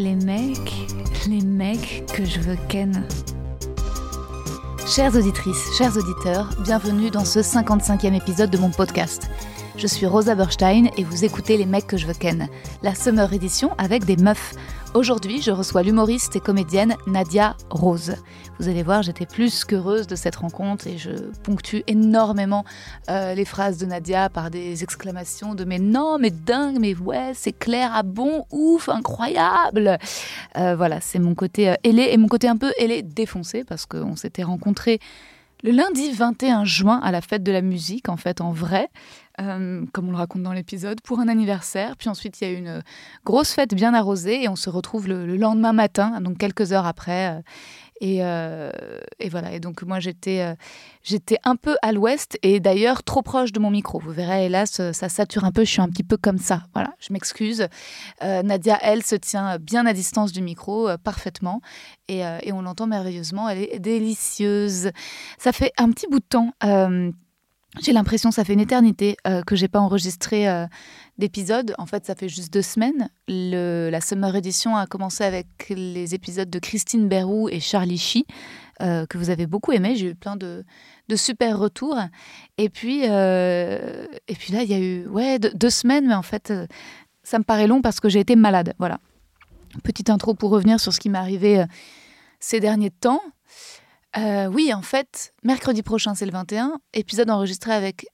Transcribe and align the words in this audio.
Les 0.00 0.16
mecs, 0.16 0.88
les 1.28 1.42
mecs 1.42 2.06
que 2.14 2.24
je 2.24 2.40
veux 2.40 2.56
ken. 2.68 3.06
Chères 4.86 5.14
auditrices, 5.14 5.76
chers 5.76 5.94
auditeurs, 5.94 6.48
bienvenue 6.64 7.10
dans 7.10 7.26
ce 7.26 7.40
55e 7.40 8.14
épisode 8.14 8.48
de 8.48 8.56
mon 8.56 8.70
podcast. 8.70 9.28
Je 9.76 9.86
suis 9.86 10.06
Rosa 10.06 10.34
Berstein 10.34 10.86
et 10.96 11.04
vous 11.04 11.26
écoutez 11.26 11.58
Les 11.58 11.66
mecs 11.66 11.86
que 11.86 11.98
je 11.98 12.06
veux 12.06 12.14
ken, 12.14 12.48
la 12.82 12.94
summer 12.94 13.30
édition 13.34 13.72
avec 13.76 14.06
des 14.06 14.16
meufs. 14.16 14.54
Aujourd'hui, 14.92 15.40
je 15.40 15.52
reçois 15.52 15.84
l'humoriste 15.84 16.34
et 16.34 16.40
comédienne 16.40 16.96
Nadia 17.06 17.56
Rose. 17.70 18.16
Vous 18.58 18.68
allez 18.68 18.82
voir, 18.82 19.04
j'étais 19.04 19.24
plus 19.24 19.64
qu'heureuse 19.64 20.08
de 20.08 20.16
cette 20.16 20.34
rencontre 20.34 20.88
et 20.88 20.98
je 20.98 21.10
ponctue 21.44 21.82
énormément 21.86 22.64
euh, 23.08 23.34
les 23.34 23.44
phrases 23.44 23.78
de 23.78 23.86
Nadia 23.86 24.28
par 24.28 24.50
des 24.50 24.82
exclamations 24.82 25.54
de 25.54 25.64
mais 25.64 25.78
non, 25.78 26.18
mais 26.18 26.30
dingue, 26.30 26.78
mais 26.80 26.96
ouais, 26.96 27.30
c'est 27.34 27.52
clair, 27.52 27.92
ah 27.94 28.02
bon, 28.02 28.46
ouf, 28.50 28.88
incroyable. 28.88 29.96
Euh, 30.58 30.74
voilà, 30.74 31.00
c'est 31.00 31.20
mon 31.20 31.36
côté 31.36 31.70
euh, 31.70 31.74
ailé 31.84 32.08
et 32.10 32.16
mon 32.16 32.26
côté 32.26 32.48
un 32.48 32.56
peu 32.56 32.72
ailé 32.76 33.02
défoncé 33.02 33.62
parce 33.62 33.86
qu'on 33.86 34.16
s'était 34.16 34.42
rencontrés 34.42 34.98
le 35.62 35.70
lundi 35.70 36.10
21 36.10 36.64
juin 36.64 36.98
à 37.02 37.12
la 37.12 37.20
fête 37.20 37.42
de 37.42 37.52
la 37.52 37.60
musique, 37.60 38.08
en 38.08 38.16
fait, 38.16 38.40
en 38.40 38.50
vrai. 38.50 38.88
Euh, 39.40 39.84
comme 39.92 40.08
on 40.08 40.10
le 40.10 40.16
raconte 40.16 40.42
dans 40.42 40.52
l'épisode, 40.52 41.00
pour 41.00 41.20
un 41.20 41.28
anniversaire. 41.28 41.96
Puis 41.96 42.08
ensuite, 42.08 42.40
il 42.40 42.48
y 42.48 42.54
a 42.54 42.56
une 42.56 42.82
grosse 43.24 43.52
fête 43.52 43.74
bien 43.74 43.94
arrosée 43.94 44.42
et 44.42 44.48
on 44.48 44.56
se 44.56 44.70
retrouve 44.70 45.08
le, 45.08 45.36
lendemain 45.36 45.72
matin, 45.72 46.20
donc 46.20 46.38
quelques 46.38 46.72
heures 46.72 46.86
après. 46.86 47.28
Euh, 47.28 47.40
euh, 48.02 48.70
et, 49.18 49.28
voilà. 49.28 49.52
Et 49.52 49.60
donc 49.60 49.82
moi, 49.82 49.98
j'étais, 50.00 50.54
un 51.44 51.56
peu 51.56 51.76
à 51.82 51.92
l'ouest 51.92 52.38
et 52.42 52.60
d'ailleurs 52.60 53.02
trop 53.02 53.22
proche 53.22 53.52
de 53.52 53.60
mon 53.60 53.70
micro. 53.70 53.98
Vous 53.98 54.12
verrez, 54.12 54.46
hélas, 54.46 54.92
ça 54.92 55.08
sature 55.08 55.44
un 55.44 55.52
peu. 55.52 55.64
Je 55.64 55.70
suis 55.70 55.82
un 55.82 55.88
petit 55.88 56.04
peu 56.04 56.16
comme 56.16 56.38
ça. 56.38 56.62
Voilà, 56.74 56.94
je 56.98 57.12
m'excuse. 57.12 57.68
Nadia, 58.22 58.78
elle, 58.82 59.02
se 59.02 59.16
tient 59.16 59.58
bien 59.58 59.86
à 59.86 59.92
distance 59.92 60.32
du 60.32 60.42
micro, 60.42 60.88
parfaitement. 61.02 61.60
Et 62.08 62.52
on 62.52 62.62
l'entend 62.62 62.86
merveilleusement. 62.86 63.48
Elle 63.48 63.58
est 63.58 63.78
délicieuse. 63.78 64.90
Ça 65.38 65.52
fait 65.52 65.72
un 65.78 65.90
petit 65.90 66.06
bout 66.08 66.20
de 66.20 66.24
temps 66.24 66.52
j'ai 67.78 67.92
l'impression, 67.92 68.32
ça 68.32 68.44
fait 68.44 68.52
une 68.52 68.60
éternité 68.60 69.16
euh, 69.28 69.42
que 69.42 69.54
j'ai 69.54 69.68
pas 69.68 69.78
enregistré 69.78 70.48
euh, 70.48 70.66
d'épisodes. 71.18 71.72
En 71.78 71.86
fait, 71.86 72.04
ça 72.04 72.16
fait 72.16 72.28
juste 72.28 72.52
deux 72.52 72.62
semaines. 72.62 73.10
La 73.28 74.00
Summer 74.00 74.34
Edition 74.34 74.76
a 74.76 74.86
commencé 74.86 75.22
avec 75.22 75.46
les 75.68 76.14
épisodes 76.14 76.50
de 76.50 76.58
Christine 76.58 77.08
Berrou 77.08 77.48
et 77.48 77.60
Charlie 77.60 77.98
Chi, 77.98 78.26
euh, 78.82 79.06
que 79.06 79.18
vous 79.18 79.30
avez 79.30 79.46
beaucoup 79.46 79.70
aimé. 79.70 79.94
J'ai 79.94 80.08
eu 80.08 80.14
plein 80.16 80.34
de, 80.34 80.64
super 81.14 81.58
retours. 81.58 81.96
Et 82.58 82.68
puis, 82.70 83.04
et 83.04 84.34
puis 84.38 84.52
là, 84.52 84.62
il 84.62 84.68
y 84.68 84.74
a 84.74 84.80
eu 84.80 85.06
ouais, 85.06 85.38
deux, 85.38 85.70
semaines, 85.70 86.08
mais 86.08 86.14
en 86.14 86.22
fait, 86.22 86.52
ça 87.22 87.38
me 87.38 87.44
paraît 87.44 87.68
long 87.68 87.82
parce 87.82 88.00
que 88.00 88.08
j'ai 88.08 88.20
été 88.20 88.34
malade. 88.34 88.74
Voilà. 88.78 88.98
Petite 89.84 90.10
intro 90.10 90.34
pour 90.34 90.50
revenir 90.50 90.80
sur 90.80 90.92
ce 90.92 90.98
qui 90.98 91.08
m'est 91.08 91.18
arrivé 91.18 91.64
ces 92.40 92.58
derniers 92.58 92.90
temps. 92.90 93.22
Euh, 94.16 94.46
oui, 94.46 94.72
en 94.74 94.82
fait, 94.82 95.34
mercredi 95.44 95.82
prochain, 95.82 96.14
c'est 96.14 96.26
le 96.26 96.32
21. 96.32 96.80
Épisode 96.94 97.30
enregistré 97.30 97.72
avec 97.72 98.06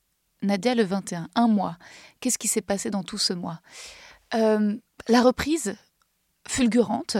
Nadia 0.42 0.74
le 0.74 0.84
21. 0.84 1.28
Un 1.34 1.48
mois. 1.48 1.76
Qu'est-ce 2.20 2.38
qui 2.38 2.48
s'est 2.48 2.62
passé 2.62 2.90
dans 2.90 3.02
tout 3.02 3.18
ce 3.18 3.32
mois 3.32 3.60
euh, 4.34 4.76
La 5.08 5.22
reprise 5.22 5.76
fulgurante 6.46 7.16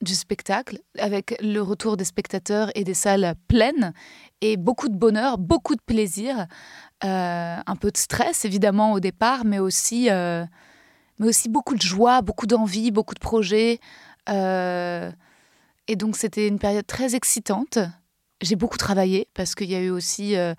du 0.00 0.14
spectacle, 0.14 0.80
avec 0.98 1.36
le 1.40 1.60
retour 1.60 1.96
des 1.96 2.04
spectateurs 2.04 2.70
et 2.74 2.82
des 2.82 2.94
salles 2.94 3.34
pleines, 3.46 3.92
et 4.40 4.56
beaucoup 4.56 4.88
de 4.88 4.96
bonheur, 4.96 5.38
beaucoup 5.38 5.76
de 5.76 5.80
plaisir, 5.80 6.46
euh, 7.04 7.56
un 7.64 7.76
peu 7.76 7.90
de 7.90 7.96
stress 7.96 8.44
évidemment 8.44 8.92
au 8.94 9.00
départ, 9.00 9.44
mais 9.44 9.60
aussi, 9.60 10.08
mais 10.10 10.48
aussi 11.28 11.48
beaucoup 11.48 11.76
de 11.76 11.82
joie, 11.82 12.20
beaucoup 12.20 12.48
d'envie, 12.48 12.90
beaucoup 12.90 13.14
de 13.14 13.20
projets. 13.20 13.78
et 14.26 15.96
donc 15.96 16.16
c'était 16.16 16.48
une 16.48 16.58
période 16.58 16.86
très 16.86 17.14
excitante 17.14 17.78
j'ai 18.42 18.56
beaucoup 18.56 18.76
travaillé 18.76 19.28
parce 19.34 19.54
qu'il 19.54 19.70
y 19.70 19.74
a 19.74 19.80
eu 19.80 19.90
aussi 19.90 20.36
euh, 20.36 20.54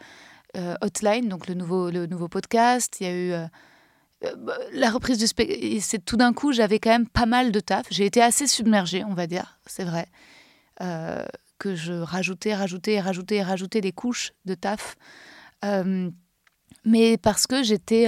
euh, 0.58 0.76
Hotline, 0.82 1.28
donc 1.30 1.48
le 1.48 1.54
nouveau, 1.54 1.92
le 1.92 2.08
nouveau 2.08 2.28
podcast. 2.28 2.98
Il 3.00 3.08
y 3.08 3.10
a 3.10 3.14
eu 3.14 3.32
euh, 3.32 4.36
bah, 4.38 4.58
la 4.72 4.90
reprise 4.90 5.18
du 5.18 5.28
spectacle. 5.28 6.04
Tout 6.06 6.18
d'un 6.18 6.34
coup, 6.34 6.54
j'avais 6.54 6.80
quand 6.80 6.90
même 6.90 7.08
pas 7.08 7.26
mal 7.26 7.52
de 7.52 7.60
taf. 7.60 7.86
J'ai 7.92 8.06
été 8.06 8.22
assez 8.22 8.48
submergée, 8.48 9.04
on 9.04 9.14
va 9.14 9.28
dire, 9.28 9.60
c'est 9.68 9.84
vrai, 9.84 10.08
que 11.60 11.76
je 11.76 11.94
rajoutais, 11.94 12.56
rajoutais, 12.56 13.00
rajoutais, 13.00 13.44
rajoutais 13.44 13.82
des 13.82 13.92
couches 13.92 14.32
de 14.46 14.56
taf. 14.56 14.96
mais 16.86 17.18
parce 17.18 17.48
que 17.48 17.64
j'étais 17.64 18.08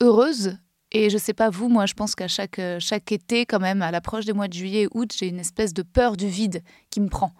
heureuse 0.00 0.58
et 0.94 1.08
je 1.08 1.16
sais 1.16 1.32
pas 1.32 1.48
vous, 1.48 1.70
moi 1.70 1.86
je 1.86 1.94
pense 1.94 2.14
qu'à 2.14 2.28
chaque, 2.28 2.60
chaque 2.78 3.12
été, 3.12 3.46
quand 3.46 3.60
même, 3.60 3.80
à 3.80 3.90
l'approche 3.90 4.26
des 4.26 4.34
mois 4.34 4.48
de 4.48 4.52
juillet 4.52 4.82
et 4.82 4.88
août, 4.92 5.12
j'ai 5.16 5.28
une 5.28 5.40
espèce 5.40 5.72
de 5.72 5.82
peur 5.82 6.16
du 6.16 6.28
vide 6.28 6.62
qui 6.90 7.00
me 7.00 7.08
prend 7.08 7.32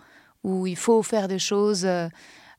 où 0.45 0.67
il 0.67 0.77
faut 0.77 1.03
faire 1.03 1.29
des 1.29 1.39
choses. 1.39 1.85
Euh, 1.85 2.09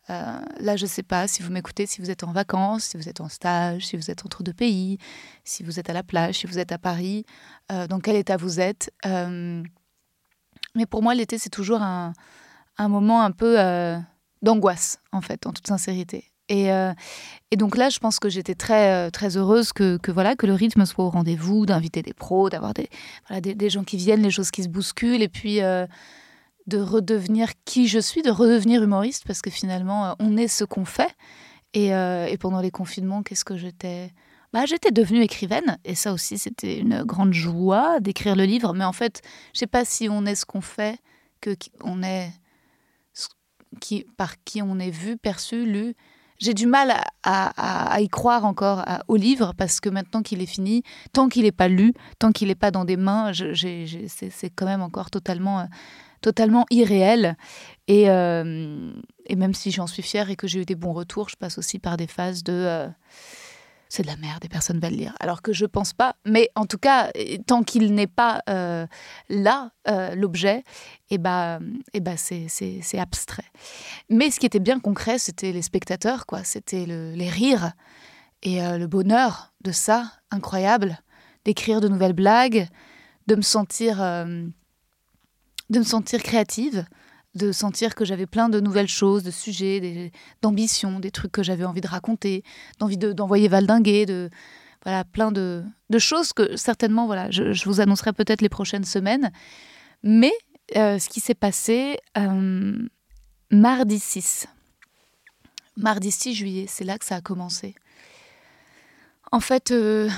euh, 0.10 0.40
là, 0.60 0.76
je 0.76 0.84
ne 0.84 0.90
sais 0.90 1.04
pas 1.04 1.28
si 1.28 1.44
vous 1.44 1.52
m'écoutez, 1.52 1.86
si 1.86 2.02
vous 2.02 2.12
êtes 2.12 2.24
en 2.24 2.32
vacances, 2.32 2.84
si 2.84 2.98
vous 2.98 3.08
êtes 3.08 3.22
en 3.22 3.30
stage, 3.30 3.88
si 3.88 3.96
vous 3.96 4.12
êtes 4.12 4.26
entre 4.26 4.44
deux 4.44 4.54
pays, 4.54 4.98
si 5.44 5.64
vous 5.64 5.80
êtes 5.80 5.90
à 5.90 5.94
la 5.94 6.04
plage, 6.04 6.40
si 6.40 6.48
vous 6.48 6.60
êtes 6.60 6.72
à 6.72 6.78
Paris, 6.78 7.26
euh, 7.72 7.88
dans 7.88 8.00
quel 8.00 8.16
état 8.16 8.38
vous 8.38 8.60
êtes. 8.60 8.92
mais 10.76 10.86
pour 10.86 11.04
moi, 11.04 11.16
l'été, 11.16 11.38
c'est 11.38 11.50
toujours 11.50 11.82
un, 11.82 12.14
moment 12.80 13.22
un 13.22 13.32
peu 13.32 13.58
d'angoisse, 14.42 15.00
en 15.12 15.22
fait, 15.22 15.46
en 15.46 15.54
toute 15.54 15.68
sincérité. 15.68 16.26
Et, 16.50 16.70
donc 17.56 17.78
là, 17.78 17.90
je 17.90 18.00
pense 18.00 18.20
que 18.20 18.28
j'étais 18.28 18.56
très, 18.56 19.10
très 19.12 19.38
heureuse 19.38 19.72
que, 19.72 20.00
voilà, 20.12 20.36
que 20.36 20.48
le 20.48 20.54
rythme 20.54 20.86
soit 20.86 21.06
au 21.06 21.10
rendez-vous, 21.12 21.66
d'inviter 21.66 22.02
des 22.02 22.14
pros, 22.14 22.50
d'avoir 22.50 22.74
des, 22.74 22.90
gens 23.70 23.84
qui 23.84 23.98
viennent, 23.98 24.24
les 24.24 24.32
choses 24.32 24.52
qui 24.52 24.64
se 24.64 24.70
bousculent. 24.70 25.22
Et 25.22 25.30
puis, 25.30 25.62
de 26.68 26.80
redevenir 26.80 27.50
qui 27.66 27.88
je 27.88 28.00
suis, 28.00 28.22
de 28.22 28.32
redevenir 28.32 28.84
humoriste, 28.84 29.24
parce 29.26 29.42
que 29.42 29.50
finalement, 29.50 30.08
euh, 30.08 30.14
on 30.20 30.38
est 30.38 30.48
ce 30.48 30.64
qu'on 30.64 30.86
fait. 30.86 31.14
Euh, 31.76 32.26
et, 32.26 32.38
pendant 32.38 32.62
les 32.62 32.72
confinements, 32.72 33.24
qu'est-ce 33.24 33.46
que 33.46 33.58
j'étais? 33.58 34.14
Bah, 34.54 34.66
J'étais 34.66 34.92
devenue 34.92 35.22
écrivaine, 35.22 35.78
et 35.84 35.96
ça 35.96 36.14
aussi, 36.14 36.38
c'était 36.38 36.78
une 36.78 37.04
grande 37.04 37.34
joie 37.34 38.00
d'écrire 38.00 38.36
le 38.36 38.44
livre. 38.44 38.74
Mais 38.74 38.86
en 38.86 38.94
fait, 38.94 39.22
je 39.54 39.60
sais 39.60 39.68
pas 39.68 39.84
si 39.84 40.08
on 40.10 40.26
est 40.26 40.36
ce 40.36 40.46
qu'on 40.46 40.62
fait, 40.62 41.00
que 41.42 41.56
on 41.82 42.04
est 42.04 42.32
qui, 43.80 44.06
par 44.18 44.36
qui 44.44 44.62
on 44.62 44.80
est 44.80 44.92
vu, 44.92 45.18
perçu, 45.18 45.66
lu. 45.66 45.96
J'ai 46.40 46.54
du 46.54 46.68
mal 46.68 46.94
à, 47.24 48.02
y 48.02 48.10
croire 48.10 48.44
encore 48.44 48.84
au 49.08 49.16
livre 49.16 49.54
parce 49.58 49.80
que 49.80 49.88
maintenant 49.88 50.22
qu'il 50.22 50.42
est 50.42 50.48
fini, 50.48 50.84
tant 51.14 51.30
qu'il 51.30 51.44
n'est 51.44 51.54
pas 51.54 51.70
lu, 51.70 51.94
tant 52.20 52.32
qu'il 52.32 52.50
n'est 52.50 52.56
pas 52.56 52.72
dans 52.72 52.84
des 52.84 52.98
mains, 52.98 53.32
c'est 53.34 54.50
quand 54.50 54.66
même 54.66 54.82
encore 54.82 55.10
totalement 55.10 55.62
euh, 55.62 55.66
totalement 56.24 56.66
irréel. 56.72 57.38
Et, 57.88 58.10
euh, 58.10 58.92
et 59.28 59.36
même 59.36 59.54
si 59.54 59.70
j'en 59.70 59.88
suis 59.88 60.02
fière 60.02 60.32
et 60.32 60.36
que 60.36 60.48
j'ai 60.48 60.62
eu 60.62 60.66
des 60.66 60.76
bons 60.76 60.94
retours, 60.94 61.30
je 61.30 61.36
passe 61.36 61.58
aussi 61.58 61.78
par 61.78 61.98
des 61.98 62.08
phases 62.08 62.44
de 62.44 62.54
euh, 62.54 62.88
c'est 63.90 64.04
de 64.04 64.08
la 64.08 64.16
merde, 64.16 64.42
des 64.42 64.50
personnes 64.50 64.80
veulent 64.80 64.94
lire. 64.94 65.14
Alors 65.20 65.44
que 65.44 65.54
je 65.54 65.66
pense 65.66 65.94
pas. 65.94 66.16
Mais 66.26 66.50
en 66.56 66.66
tout 66.66 66.80
cas, 66.80 67.12
tant 67.46 67.62
qu'il 67.62 67.94
n'est 67.94 68.08
pas 68.08 68.42
euh, 68.50 68.88
là, 69.30 69.70
l'objet, 70.16 70.64
et 71.12 71.20
bah, 71.20 71.60
et 71.94 72.02
c'est, 72.18 72.98
abstrait. 72.98 73.46
Mais 74.10 74.32
ce 74.32 74.40
qui 74.40 74.48
était 74.48 74.60
bien 74.60 74.80
concret, 74.80 75.20
c'était 75.20 75.52
les 75.52 75.62
spectateurs, 75.62 76.26
quoi. 76.26 76.44
C'était 76.44 76.88
les 76.88 77.30
rires 77.30 77.74
et 78.42 78.62
le 78.62 78.88
bonheur 78.88 79.54
de 79.64 79.72
ça, 79.72 80.12
incroyable, 80.32 80.98
d'écrire 81.46 81.80
de 81.80 81.88
nouvelles 81.88 82.14
blagues, 82.14 82.68
de 83.28 83.36
me 83.36 83.44
sentir 83.44 84.02
de 85.70 85.80
me 85.80 85.84
sentir 85.84 86.22
créative, 86.22 86.86
de 87.36 87.52
sentir 87.52 87.96
que 87.96 88.06
j'avais 88.06 88.26
plein 88.26 88.50
de 88.50 88.60
nouvelles 88.60 88.88
choses, 88.88 89.24
de 89.24 89.32
sujets, 89.32 90.12
d'ambitions, 90.42 91.00
des, 91.00 91.12
trucs 91.12 91.32
que 91.32 91.44
j'avais 91.44 91.66
envie 91.66 91.82
de 91.82 91.88
raconter, 91.88 92.44
d'envie 92.80 92.98
d'envoyer 92.98 93.48
valdinguer, 93.48 94.06
de 94.06 94.30
voilà 94.84 95.04
plein 95.04 95.32
de, 95.32 95.64
choses 95.98 96.34
que 96.34 96.58
certainement 96.58 97.06
voilà 97.06 97.32
je, 97.32 97.64
vous 97.66 97.80
annoncerai 97.80 98.14
peut-être 98.14 98.42
les 98.42 98.50
prochaines 98.50 98.84
semaines. 98.84 99.32
Mais 100.04 100.34
euh, 100.76 101.00
ce 101.00 101.10
qui 101.10 101.20
s'est 101.20 101.34
passé 101.34 101.98
euh, 102.18 102.88
mardi 103.50 104.00
6, 104.00 104.48
mardi 105.78 106.12
6 106.12 106.36
juillet, 106.36 106.66
c'est 106.68 106.84
là 106.84 106.98
que 106.98 107.06
ça 107.06 107.16
a 107.16 107.22
commencé. 107.22 107.76
En 109.32 109.40
fait, 109.40 109.72
euh, 109.72 110.10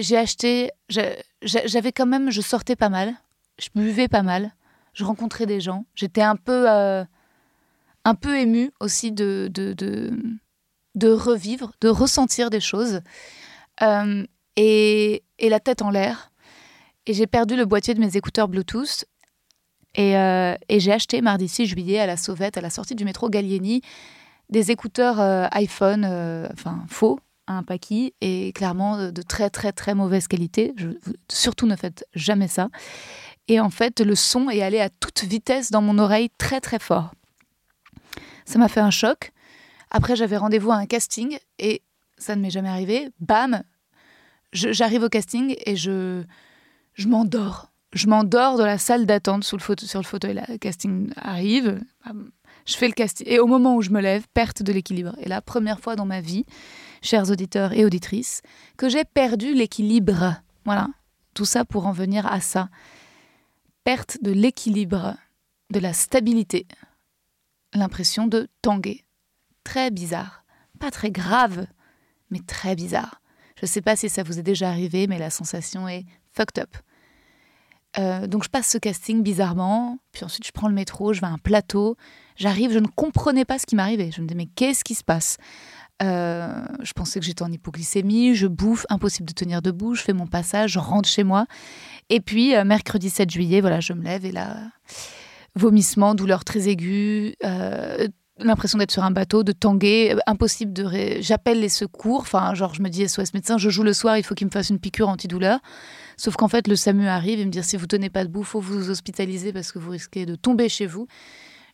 j'ai 0.00 0.16
acheté, 0.16 0.70
j'avais 1.42 1.92
quand 1.92 2.06
même, 2.06 2.30
je 2.30 2.40
sortais 2.40 2.76
pas 2.76 2.88
mal, 2.88 3.14
je 3.58 3.68
buvais 3.74 4.08
pas 4.08 4.22
mal, 4.22 4.54
je 4.92 5.04
rencontrais 5.04 5.46
des 5.46 5.60
gens, 5.60 5.84
j'étais 5.94 6.22
un 6.22 6.36
peu, 6.36 6.70
euh, 6.70 7.04
un 8.04 8.14
peu 8.14 8.38
émue 8.38 8.70
aussi 8.80 9.10
de, 9.10 9.50
de, 9.52 9.74
de, 10.94 11.10
revivre, 11.10 11.72
de 11.80 11.88
ressentir 11.88 12.50
des 12.50 12.60
choses, 12.60 13.00
euh, 13.82 14.24
et, 14.56 15.24
et, 15.38 15.48
la 15.48 15.60
tête 15.60 15.82
en 15.82 15.90
l'air. 15.90 16.30
Et 17.06 17.14
j'ai 17.14 17.26
perdu 17.26 17.56
le 17.56 17.64
boîtier 17.64 17.94
de 17.94 18.00
mes 18.00 18.16
écouteurs 18.16 18.48
Bluetooth. 18.48 19.06
Et, 19.94 20.16
euh, 20.16 20.54
et 20.68 20.78
j'ai 20.78 20.92
acheté 20.92 21.20
mardi 21.20 21.48
6 21.48 21.66
juillet 21.66 21.98
à 21.98 22.06
la 22.06 22.16
Sauvette, 22.16 22.56
à 22.56 22.60
la 22.60 22.70
sortie 22.70 22.94
du 22.94 23.04
métro 23.04 23.28
Gallieni, 23.28 23.82
des 24.50 24.70
écouteurs 24.70 25.18
iPhone, 25.52 26.04
enfin 26.52 26.84
faux, 26.88 27.18
un 27.52 27.62
paquet 27.62 28.14
et 28.20 28.52
clairement 28.52 29.10
de 29.10 29.22
très 29.22 29.50
très 29.50 29.72
très 29.72 29.94
mauvaise 29.94 30.28
qualité. 30.28 30.74
Surtout 31.30 31.66
ne 31.66 31.76
faites 31.76 32.06
jamais 32.14 32.48
ça. 32.48 32.68
Et 33.48 33.60
en 33.60 33.70
fait, 33.70 34.00
le 34.00 34.14
son 34.14 34.50
est 34.50 34.62
allé 34.62 34.80
à 34.80 34.88
toute 34.88 35.24
vitesse 35.24 35.70
dans 35.70 35.82
mon 35.82 35.98
oreille 35.98 36.30
très 36.38 36.60
très 36.60 36.78
fort. 36.78 37.12
Ça 38.44 38.58
m'a 38.58 38.68
fait 38.68 38.80
un 38.80 38.90
choc. 38.90 39.32
Après, 39.90 40.16
j'avais 40.16 40.36
rendez-vous 40.36 40.70
à 40.70 40.76
un 40.76 40.86
casting 40.86 41.38
et 41.58 41.82
ça 42.18 42.36
ne 42.36 42.40
m'est 42.40 42.50
jamais 42.50 42.68
arrivé. 42.68 43.10
Bam, 43.20 43.62
j'arrive 44.52 45.02
au 45.02 45.08
casting 45.08 45.54
et 45.66 45.76
je, 45.76 46.22
je 46.94 47.08
m'endors. 47.08 47.70
Je 47.92 48.06
m'endors 48.06 48.56
dans 48.56 48.64
la 48.64 48.78
salle 48.78 49.04
d'attente 49.04 49.44
sur 49.44 49.58
le 49.58 50.02
fauteuil. 50.02 50.40
Le 50.48 50.56
casting 50.56 51.12
arrive. 51.16 51.80
Je 52.64 52.76
fais 52.76 52.86
le 52.86 52.94
casting. 52.94 53.26
Et 53.28 53.38
au 53.38 53.46
moment 53.46 53.76
où 53.76 53.82
je 53.82 53.90
me 53.90 54.00
lève, 54.00 54.26
perte 54.32 54.62
de 54.62 54.72
l'équilibre. 54.72 55.14
Et 55.20 55.28
la 55.28 55.42
première 55.42 55.80
fois 55.80 55.94
dans 55.94 56.06
ma 56.06 56.20
vie, 56.20 56.46
chers 57.02 57.30
auditeurs 57.30 57.72
et 57.72 57.84
auditrices, 57.84 58.42
que 58.76 58.88
j'ai 58.88 59.04
perdu 59.04 59.54
l'équilibre. 59.54 60.36
Voilà, 60.64 60.88
tout 61.34 61.44
ça 61.44 61.64
pour 61.64 61.86
en 61.86 61.92
venir 61.92 62.26
à 62.26 62.40
ça. 62.40 62.68
Perte 63.84 64.18
de 64.22 64.30
l'équilibre, 64.30 65.16
de 65.70 65.80
la 65.80 65.92
stabilité, 65.92 66.66
l'impression 67.74 68.26
de 68.26 68.48
tanguer. 68.62 69.04
Très 69.64 69.90
bizarre, 69.90 70.44
pas 70.78 70.90
très 70.90 71.10
grave, 71.10 71.66
mais 72.30 72.40
très 72.40 72.74
bizarre. 72.74 73.20
Je 73.56 73.66
ne 73.66 73.68
sais 73.68 73.82
pas 73.82 73.96
si 73.96 74.08
ça 74.08 74.22
vous 74.22 74.38
est 74.38 74.42
déjà 74.42 74.70
arrivé, 74.70 75.06
mais 75.06 75.18
la 75.18 75.30
sensation 75.30 75.88
est 75.88 76.04
fucked 76.32 76.62
up. 76.62 76.76
Euh, 77.98 78.26
donc 78.26 78.42
je 78.42 78.48
passe 78.48 78.68
ce 78.68 78.78
casting 78.78 79.22
bizarrement, 79.22 79.98
puis 80.12 80.24
ensuite 80.24 80.46
je 80.46 80.52
prends 80.52 80.68
le 80.68 80.74
métro, 80.74 81.12
je 81.12 81.20
vais 81.20 81.26
à 81.26 81.30
un 81.30 81.38
plateau, 81.38 81.96
j'arrive, 82.36 82.72
je 82.72 82.78
ne 82.78 82.86
comprenais 82.86 83.44
pas 83.44 83.58
ce 83.58 83.66
qui 83.66 83.76
m'arrivait. 83.76 84.10
Je 84.10 84.22
me 84.22 84.26
dis 84.26 84.34
mais 84.34 84.46
qu'est-ce 84.46 84.82
qui 84.82 84.94
se 84.94 85.04
passe? 85.04 85.36
Euh, 86.02 86.64
je 86.82 86.92
pensais 86.92 87.20
que 87.20 87.26
j'étais 87.26 87.42
en 87.42 87.52
hypoglycémie, 87.52 88.34
je 88.34 88.46
bouffe, 88.46 88.86
impossible 88.88 89.28
de 89.28 89.34
tenir 89.34 89.62
debout, 89.62 89.94
je 89.94 90.02
fais 90.02 90.12
mon 90.12 90.26
passage, 90.26 90.72
je 90.72 90.78
rentre 90.78 91.08
chez 91.08 91.22
moi. 91.22 91.46
Et 92.08 92.20
puis, 92.20 92.56
euh, 92.56 92.64
mercredi 92.64 93.10
7 93.10 93.30
juillet, 93.30 93.60
voilà, 93.60 93.80
je 93.80 93.92
me 93.92 94.02
lève 94.02 94.24
et 94.24 94.32
là, 94.32 94.56
vomissement, 95.54 96.14
douleur 96.14 96.44
très 96.44 96.68
aiguë, 96.68 97.34
euh, 97.44 98.08
l'impression 98.38 98.78
d'être 98.78 98.90
sur 98.90 99.04
un 99.04 99.10
bateau, 99.10 99.44
de 99.44 99.52
tanguer, 99.52 100.16
impossible 100.26 100.72
de... 100.72 101.20
J'appelle 101.20 101.60
les 101.60 101.68
secours, 101.68 102.20
enfin, 102.20 102.54
genre, 102.54 102.74
je 102.74 102.82
me 102.82 102.88
dis 102.88 103.08
SOS 103.08 103.34
médecin, 103.34 103.58
je 103.58 103.70
joue 103.70 103.82
le 103.82 103.92
soir, 103.92 104.18
il 104.18 104.24
faut 104.24 104.34
qu'il 104.34 104.46
me 104.46 104.52
fasse 104.52 104.70
une 104.70 104.80
piqûre 104.80 105.08
antidouleur. 105.08 105.60
Sauf 106.16 106.36
qu'en 106.36 106.48
fait, 106.48 106.66
le 106.68 106.76
SAMU 106.76 107.06
arrive 107.06 107.40
et 107.40 107.44
me 107.44 107.50
dit 107.50 107.62
si 107.62 107.76
vous 107.76 107.86
tenez 107.86 108.10
pas 108.10 108.24
debout, 108.24 108.42
faut 108.42 108.60
vous 108.60 108.90
hospitaliser 108.90 109.52
parce 109.52 109.72
que 109.72 109.78
vous 109.78 109.90
risquez 109.90 110.26
de 110.26 110.34
tomber 110.34 110.68
chez 110.68 110.86
vous. 110.86 111.06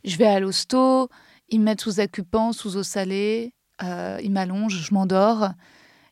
Je 0.04 0.16
vais 0.16 0.26
à 0.26 0.38
l'hosto, 0.40 1.08
ils 1.48 1.60
me 1.60 1.64
mettent 1.64 1.80
sous 1.80 2.00
accupant, 2.00 2.52
sous 2.52 2.76
eau 2.76 2.82
salée. 2.82 3.52
Euh, 3.82 4.18
ils 4.22 4.30
m'allongent, 4.30 4.80
je 4.80 4.94
m'endors. 4.94 5.50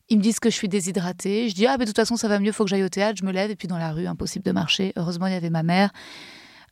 Ils 0.08 0.18
me 0.18 0.22
disent 0.22 0.38
que 0.38 0.50
je 0.50 0.54
suis 0.54 0.68
déshydratée. 0.68 1.48
Je 1.48 1.54
dis 1.54 1.66
ah 1.66 1.76
mais 1.78 1.84
de 1.84 1.90
toute 1.90 1.96
façon 1.96 2.16
ça 2.16 2.28
va 2.28 2.38
mieux, 2.38 2.52
faut 2.52 2.64
que 2.64 2.70
j'aille 2.70 2.84
au 2.84 2.88
théâtre. 2.88 3.18
Je 3.20 3.26
me 3.26 3.32
lève 3.32 3.50
et 3.50 3.56
puis 3.56 3.68
dans 3.68 3.78
la 3.78 3.92
rue 3.92 4.06
impossible 4.06 4.44
de 4.44 4.52
marcher. 4.52 4.92
Heureusement 4.96 5.26
il 5.26 5.32
y 5.32 5.36
avait 5.36 5.50
ma 5.50 5.62
mère. 5.62 5.90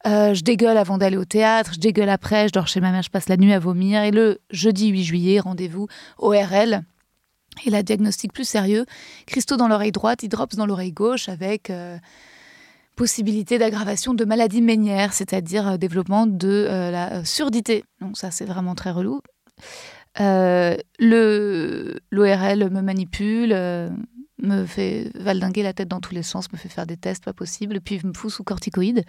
Euh, 0.06 0.34
je 0.34 0.42
dégueule 0.42 0.76
avant 0.76 0.98
d'aller 0.98 1.16
au 1.16 1.24
théâtre, 1.24 1.72
je 1.74 1.80
dégueule 1.80 2.10
après, 2.10 2.48
je 2.48 2.52
dors 2.52 2.68
chez 2.68 2.80
ma 2.80 2.92
mère, 2.92 3.02
je 3.02 3.08
passe 3.08 3.28
la 3.28 3.38
nuit 3.38 3.54
à 3.54 3.58
vomir. 3.58 4.02
Et 4.02 4.10
le 4.10 4.40
jeudi 4.50 4.88
8 4.88 5.04
juillet, 5.04 5.40
rendez-vous 5.40 5.88
ORL. 6.18 6.82
Et 7.64 7.70
la 7.70 7.82
diagnostic 7.82 8.32
plus 8.32 8.46
sérieux, 8.46 8.84
cristaux 9.26 9.56
dans 9.56 9.68
l'oreille 9.68 9.92
droite, 9.92 10.22
hydrops 10.22 10.56
dans 10.56 10.66
l'oreille 10.66 10.92
gauche 10.92 11.28
avec 11.28 11.70
euh, 11.70 11.96
possibilité 12.96 13.58
d'aggravation 13.58 14.12
de 14.12 14.24
maladie 14.24 14.60
ménière, 14.60 15.12
c'est-à-dire 15.12 15.78
développement 15.78 16.26
de 16.26 16.66
la 16.68 17.24
surdité. 17.24 17.84
Donc 18.00 18.18
ça 18.18 18.30
c'est 18.30 18.44
vraiment 18.44 18.74
très 18.74 18.90
relou. 18.90 19.20
Euh, 20.20 20.76
le 20.98 21.98
l'ORL 22.10 22.70
me 22.70 22.80
manipule, 22.80 23.52
euh, 23.52 23.90
me 24.42 24.64
fait 24.64 25.10
valdinguer 25.14 25.62
la 25.62 25.72
tête 25.72 25.88
dans 25.88 26.00
tous 26.00 26.14
les 26.14 26.22
sens, 26.22 26.52
me 26.52 26.58
fait 26.58 26.68
faire 26.68 26.86
des 26.86 26.96
tests 26.96 27.24
pas 27.24 27.32
possibles, 27.32 27.80
puis 27.80 28.00
me 28.04 28.12
fout 28.14 28.30
sous 28.30 28.44
corticoïdes. 28.44 29.04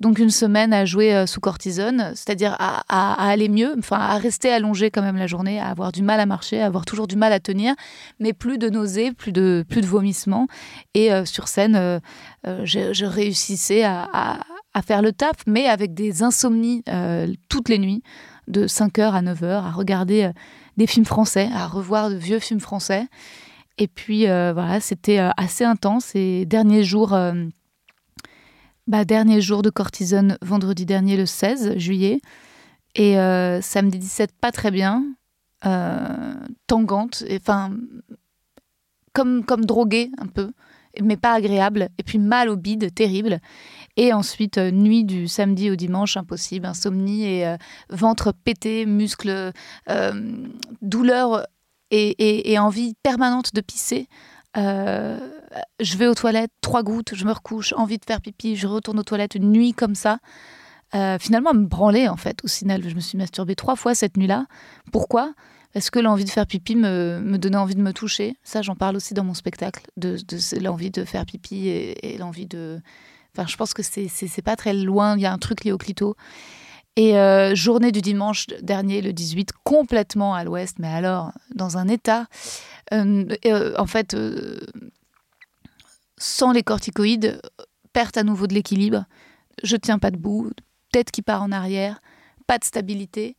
Donc 0.00 0.18
une 0.18 0.30
semaine 0.30 0.72
à 0.72 0.86
jouer 0.86 1.14
euh, 1.14 1.26
sous 1.26 1.40
cortisone, 1.40 2.12
c'est-à-dire 2.14 2.56
à, 2.58 2.82
aller 3.28 3.50
mieux, 3.50 3.74
enfin 3.78 3.98
à 3.98 4.16
rester 4.16 4.50
allongé 4.50 4.90
quand 4.90 5.02
même 5.02 5.18
la 5.18 5.26
journée, 5.26 5.60
à 5.60 5.66
avoir 5.66 5.92
du 5.92 6.02
mal 6.02 6.20
à 6.20 6.26
marcher, 6.26 6.62
à 6.62 6.66
avoir 6.66 6.86
toujours 6.86 7.06
du 7.06 7.16
mal 7.16 7.34
à 7.34 7.40
tenir, 7.40 7.74
mais 8.18 8.32
plus 8.32 8.56
de 8.56 8.70
nausées, 8.70 9.12
plus 9.12 9.32
de 9.32 9.62
plus 9.68 9.82
de 9.82 9.86
vomissements. 9.86 10.46
Et 10.94 11.10
sur 11.26 11.48
scène, 11.48 12.00
je, 12.44 13.04
réussissais 13.04 13.84
à, 13.84 14.40
à, 14.72 14.82
faire 14.82 15.02
le 15.02 15.12
taf, 15.12 15.36
mais 15.46 15.66
avec 15.66 15.92
des 15.92 16.22
insomnies 16.22 16.82
toutes 17.50 17.68
les 17.68 17.78
nuits 17.78 18.02
de 18.50 18.66
5h 18.66 19.12
à 19.12 19.22
9h 19.22 19.46
à 19.46 19.70
regarder 19.70 20.24
euh, 20.24 20.32
des 20.76 20.86
films 20.86 21.06
français, 21.06 21.48
à 21.54 21.66
revoir 21.66 22.10
de 22.10 22.16
vieux 22.16 22.38
films 22.38 22.60
français. 22.60 23.06
Et 23.78 23.88
puis 23.88 24.28
euh, 24.28 24.52
voilà, 24.52 24.80
c'était 24.80 25.18
euh, 25.18 25.30
assez 25.36 25.64
intense. 25.64 26.14
Et 26.14 26.44
dernier 26.46 26.84
jour, 26.84 27.16
bah, 28.86 29.04
dernier 29.04 29.40
jour 29.40 29.62
de 29.62 29.70
cortisone, 29.70 30.36
vendredi 30.42 30.84
dernier, 30.84 31.16
le 31.16 31.26
16 31.26 31.78
juillet. 31.78 32.20
Et 32.96 33.14
samedi 33.62 33.98
17, 33.98 34.32
pas 34.40 34.50
très 34.50 34.72
bien, 34.72 35.04
tangante, 36.66 37.22
enfin, 37.32 37.70
comme, 39.12 39.44
comme 39.44 39.64
droguée 39.64 40.10
un 40.18 40.26
peu, 40.26 40.50
mais 41.00 41.16
pas 41.16 41.34
agréable. 41.34 41.88
Et 41.98 42.02
puis 42.02 42.18
mal 42.18 42.48
au 42.48 42.56
bide, 42.56 42.92
terrible. 42.92 43.40
Et 44.00 44.14
ensuite, 44.14 44.56
euh, 44.56 44.70
nuit 44.70 45.04
du 45.04 45.28
samedi 45.28 45.70
au 45.70 45.76
dimanche, 45.76 46.16
impossible, 46.16 46.64
insomnie 46.64 47.26
et 47.26 47.46
euh, 47.46 47.58
ventre 47.90 48.32
pété, 48.32 48.86
muscles, 48.86 49.52
euh, 49.90 50.46
douleur 50.80 51.46
et, 51.90 52.58
envie 52.58 52.94
permanente 53.02 53.52
de 53.52 53.60
pisser. 53.60 54.08
je 54.54 55.96
vais 55.98 56.06
aux 56.06 56.14
toilettes, 56.14 56.52
trois 56.62 56.82
gouttes, 56.82 57.14
je 57.14 57.26
me 57.26 57.32
recouche, 57.32 57.74
envie 57.76 57.98
de 57.98 58.04
faire 58.06 58.22
pipi, 58.22 58.56
je 58.56 58.66
retourne 58.66 58.98
aux 58.98 59.04
toilettes 59.04 59.34
une 59.34 59.52
nuit 59.52 59.74
comme 59.74 59.94
ça. 59.94 60.18
finalement, 61.18 61.52
me 61.52 61.66
branler 61.66 62.08
en 62.08 62.16
fait. 62.16 62.42
Au 62.42 62.48
final, 62.48 62.88
je 62.88 62.94
me 62.94 63.00
suis 63.00 63.18
masturbée 63.18 63.54
trois 63.54 63.76
fois 63.76 63.94
cette 63.94 64.16
nuit-là. 64.16 64.46
Pourquoi? 64.92 65.34
Est-ce 65.74 65.90
que 65.90 65.98
l'envie 65.98 66.24
de 66.24 66.30
faire 66.30 66.46
pipi 66.46 66.74
me, 66.74 67.36
donnait 67.36 67.58
envie 67.58 67.74
de 67.74 67.82
me 67.82 67.92
toucher 67.92 68.36
Ça, 68.44 68.62
j'en 68.62 68.76
parle 68.76 68.96
aussi 68.96 69.12
dans 69.12 69.24
mon 69.24 69.34
spectacle, 69.34 69.82
de, 69.98 70.16
l'envie 70.58 70.90
de 70.90 71.04
faire 71.04 71.26
pipi 71.26 71.68
et 71.68 72.16
l'envie 72.18 72.46
de, 72.46 72.80
Enfin, 73.34 73.46
je 73.46 73.56
pense 73.56 73.74
que 73.74 73.82
c'est 73.82 74.42
pas 74.42 74.56
très 74.56 74.74
loin. 74.74 75.16
Il 75.16 75.22
y 75.22 75.26
a 75.26 75.32
un 75.32 75.38
truc 75.38 75.64
lié 75.64 75.72
au 75.72 75.78
clito. 75.78 76.16
Et 76.96 77.16
euh, 77.16 77.54
journée 77.54 77.92
du 77.92 78.00
dimanche 78.00 78.46
dernier, 78.62 79.00
le 79.00 79.12
18, 79.12 79.52
complètement 79.64 80.34
à 80.34 80.44
l'ouest, 80.44 80.78
mais 80.78 80.88
alors 80.88 81.32
dans 81.54 81.78
un 81.78 81.88
état, 81.88 82.26
euh, 82.92 83.24
euh, 83.46 83.74
en 83.78 83.86
fait, 83.86 84.16
sans 86.18 86.52
les 86.52 86.62
corticoïdes, 86.62 87.40
perte 87.92 88.16
à 88.16 88.22
nouveau 88.22 88.46
de 88.46 88.54
l'équilibre, 88.54 89.04
je 89.62 89.76
tiens 89.76 89.98
pas 89.98 90.10
debout, 90.10 90.50
tête 90.92 91.10
qui 91.10 91.22
part 91.22 91.42
en 91.42 91.52
arrière, 91.52 92.00
pas 92.46 92.58
de 92.58 92.64
stabilité, 92.64 93.36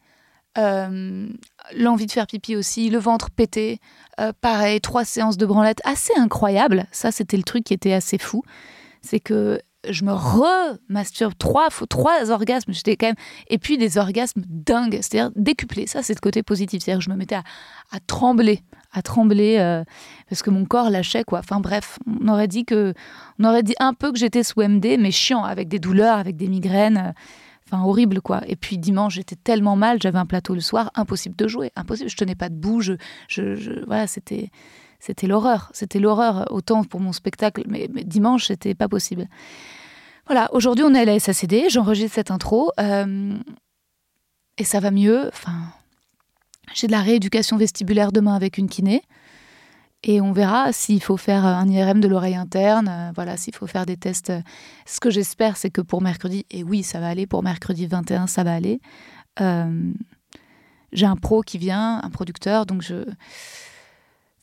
l'envie 0.56 2.06
de 2.06 2.12
faire 2.12 2.28
pipi 2.28 2.56
aussi, 2.56 2.90
le 2.90 3.00
ventre 3.00 3.30
pété, 3.32 3.80
pareil, 4.40 4.80
trois 4.80 5.06
séances 5.06 5.38
de 5.38 5.46
branlette, 5.46 5.82
assez 5.84 6.14
incroyable. 6.18 6.88
Ça, 6.92 7.12
c'était 7.12 7.38
le 7.38 7.44
truc 7.44 7.66
qui 7.66 7.74
était 7.74 7.94
assez 7.94 8.18
fou. 8.18 8.44
C'est 9.02 9.20
que 9.20 9.60
je 9.90 10.04
me 10.06 10.14
remasturbe 10.14 11.34
trois, 11.38 11.70
trois 11.90 12.30
orgasmes. 12.30 12.74
J'étais 12.74 12.96
quand 12.96 13.08
même. 13.08 13.16
Et 13.50 13.58
puis 13.58 13.78
des 13.78 13.98
orgasmes 13.98 14.44
dingues, 14.48 15.00
c'est-à-dire 15.02 15.32
décuplés. 15.36 15.88
Ça, 15.88 16.04
c'est 16.04 16.14
le 16.14 16.20
côté 16.20 16.44
positif. 16.44 16.84
C'est-à-dire 16.84 17.00
que 17.00 17.06
je 17.06 17.10
me 17.10 17.16
mettais 17.16 17.36
à, 17.36 18.00
trembler, 18.06 18.62
à 18.92 19.02
trembler 19.02 19.58
euh, 19.60 19.84
parce 20.30 20.44
que 20.44 20.50
mon 20.50 20.66
corps 20.66 20.90
lâchait, 20.90 21.24
quoi. 21.24 21.40
Enfin 21.40 21.60
bref, 21.60 21.98
on 22.22 22.28
aurait 22.28 22.48
dit 22.48 22.66
que. 22.66 22.94
On 23.40 23.46
aurait 23.46 23.64
dit 23.64 23.76
un 23.80 23.94
peu 23.94 24.12
que 24.12 24.20
j'étais 24.20 24.44
sous 24.44 24.62
MD, 24.62 24.98
mais 25.00 25.12
chiant, 25.12 25.44
avec 25.44 25.68
des 25.68 25.80
douleurs, 25.80 26.18
avec 26.18 26.38
des 26.38 26.48
migraines. 26.48 26.98
Euh, 26.98 27.12
enfin, 27.68 27.84
horrible, 27.84 28.22
quoi. 28.22 28.42
Et 28.48 28.56
puis 28.56 28.78
dimanche, 28.78 29.16
j'étais 29.16 29.36
tellement 29.36 29.76
mal, 29.76 30.00
j'avais 30.02 30.20
un 30.20 30.26
plateau 30.26 30.54
le 30.54 30.62
soir, 30.62 30.92
impossible 30.94 31.36
de 31.36 31.48
jouer, 31.48 31.72
impossible. 31.76 32.10
Je 32.10 32.18
tenais 32.18 32.36
pas 32.36 32.50
debout, 32.50 32.82
je, 32.82 32.94
je 33.28 33.84
voilà, 33.86 34.06
c'était 34.08 34.52
c'était 35.02 35.26
l'horreur. 35.26 35.72
C'était 35.74 36.00
l'horreur, 36.00 36.46
autant 36.52 36.84
pour 36.84 37.00
mon 37.00 37.12
spectacle, 37.12 37.64
mais, 37.68 37.90
dimanche, 38.06 38.46
c'était 38.46 38.76
pas 38.76 38.88
possible. 38.88 39.28
Voilà, 40.28 40.48
aujourd'hui, 40.54 40.86
on 40.86 40.94
est 40.94 41.02
à 41.02 41.06
la 41.06 41.20
SACD, 41.20 41.70
j'enregistre 41.70 42.14
cette 42.16 42.30
intro, 42.30 42.72
euh, 42.80 43.36
et 44.60 44.64
ça 44.64 44.80
va 44.80 44.92
mieux. 44.92 45.28
Enfin, 45.30 45.74
j'ai 46.76 46.86
de 46.86 46.92
la 46.92 47.02
rééducation 47.02 47.58
vestibulaire 47.58 48.12
demain 48.12 48.36
avec 48.36 48.60
une 48.60 48.70
kiné. 48.70 49.02
Et 50.04 50.22
on 50.22 50.32
verra 50.34 50.72
s'il 50.72 51.02
faut 51.02 51.18
faire 51.18 51.46
un 51.46 51.68
IRM 51.68 52.00
de 52.00 52.08
l'oreille 52.08 52.36
interne, 52.36 52.88
euh, 52.88 53.12
voilà, 53.16 53.38
s'il 53.38 53.56
faut 53.56 53.68
faire 53.68 53.88
des 53.88 53.98
tests. 53.98 54.32
Ce 54.86 55.00
que 55.00 55.10
j'espère, 55.10 55.58
c'est 55.58 55.72
que 55.72 55.82
pour 55.82 56.04
mercredi, 56.04 56.46
et 56.52 56.64
oui, 56.64 56.84
ça 56.84 57.00
va 57.00 57.08
aller, 57.08 57.26
pour 57.26 57.42
mercredi 57.42 57.88
21, 57.88 58.28
ça 58.28 58.44
va 58.44 58.54
aller. 58.54 58.80
Euh, 59.40 59.92
j'ai 60.94 61.08
un 61.08 61.16
pro 61.16 61.42
qui 61.42 61.58
vient, 61.58 62.00
un 62.04 62.10
producteur, 62.12 62.68
donc 62.68 62.84
je 62.84 63.06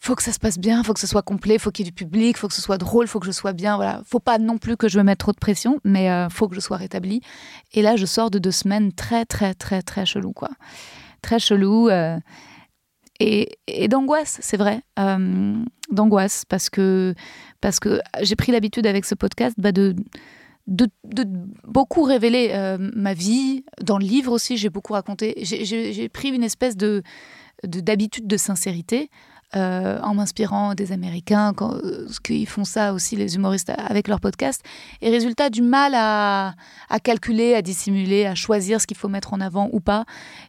faut 0.00 0.14
que 0.14 0.22
ça 0.22 0.32
se 0.32 0.38
passe 0.38 0.58
bien, 0.58 0.82
faut 0.82 0.94
que 0.94 1.00
ce 1.00 1.06
soit 1.06 1.22
complet, 1.22 1.58
faut 1.58 1.70
qu'il 1.70 1.84
y 1.84 1.88
ait 1.88 1.90
du 1.90 1.94
public, 1.94 2.36
faut 2.36 2.48
que 2.48 2.54
ce 2.54 2.62
soit 2.62 2.78
drôle, 2.78 3.08
faut 3.08 3.18
que 3.18 3.26
je 3.26 3.32
sois 3.32 3.52
bien. 3.52 3.76
Voilà, 3.76 4.00
faut 4.06 4.20
pas 4.20 4.38
non 4.38 4.58
plus 4.58 4.76
que 4.76 4.88
je 4.88 4.98
me 4.98 5.04
mette 5.04 5.18
trop 5.18 5.32
de 5.32 5.38
pression, 5.38 5.80
mais 5.84 6.10
euh, 6.10 6.28
faut 6.28 6.48
que 6.48 6.54
je 6.54 6.60
sois 6.60 6.76
rétablie. 6.76 7.20
Et 7.72 7.82
là, 7.82 7.96
je 7.96 8.06
sors 8.06 8.30
de 8.30 8.38
deux 8.38 8.52
semaines 8.52 8.92
très 8.92 9.24
très 9.24 9.54
très 9.54 9.82
très 9.82 10.06
chelou 10.06 10.32
quoi, 10.32 10.50
très 11.20 11.38
chelou 11.38 11.88
euh, 11.88 12.18
et, 13.18 13.48
d'angoisse, 13.88 14.38
c'est 14.40 14.56
vrai, 14.56 14.82
euh, 15.00 15.56
d'angoisse 15.90 16.44
parce 16.44 16.70
que 16.70 17.14
parce 17.60 17.80
que 17.80 18.00
j'ai 18.22 18.36
pris 18.36 18.52
l'habitude 18.52 18.86
avec 18.86 19.04
ce 19.04 19.16
podcast 19.16 19.56
bah, 19.58 19.72
de, 19.72 19.96
de, 20.68 20.86
beaucoup 21.66 22.02
révéler 22.02 22.76
ma 22.94 23.14
vie 23.14 23.64
dans 23.82 23.98
le 23.98 24.04
livre 24.04 24.30
aussi. 24.30 24.56
J'ai 24.56 24.70
beaucoup 24.70 24.92
raconté. 24.92 25.34
J'ai 25.42 26.08
pris 26.08 26.28
une 26.28 26.44
espèce 26.44 26.76
de 26.76 27.02
d'habitude 27.64 28.28
de 28.28 28.36
sincérité 28.36 29.10
euh, 29.56 29.98
en 30.02 30.12
m'inspirant 30.12 30.74
des 30.74 30.92
Américains, 30.92 31.54
quand, 31.56 31.72
euh, 31.76 32.06
qu'ils 32.22 32.46
font 32.46 32.64
ça 32.64 32.92
aussi 32.92 33.16
les 33.16 33.34
humoristes 33.34 33.72
avec 33.78 34.06
leur 34.06 34.20
podcast. 34.20 34.62
Et 35.00 35.08
résultat, 35.08 35.48
du 35.48 35.62
mal 35.62 35.94
à, 35.94 36.54
calculer, 37.02 37.54
à 37.54 37.62
dissimuler, 37.62 38.26
à 38.26 38.34
choisir 38.34 38.78
ce 38.78 38.86
qu'il 38.86 38.98
faut 38.98 39.08
mettre 39.08 39.32
en 39.32 39.40
avant 39.40 39.70
ou 39.72 39.80
pas. 39.80 40.04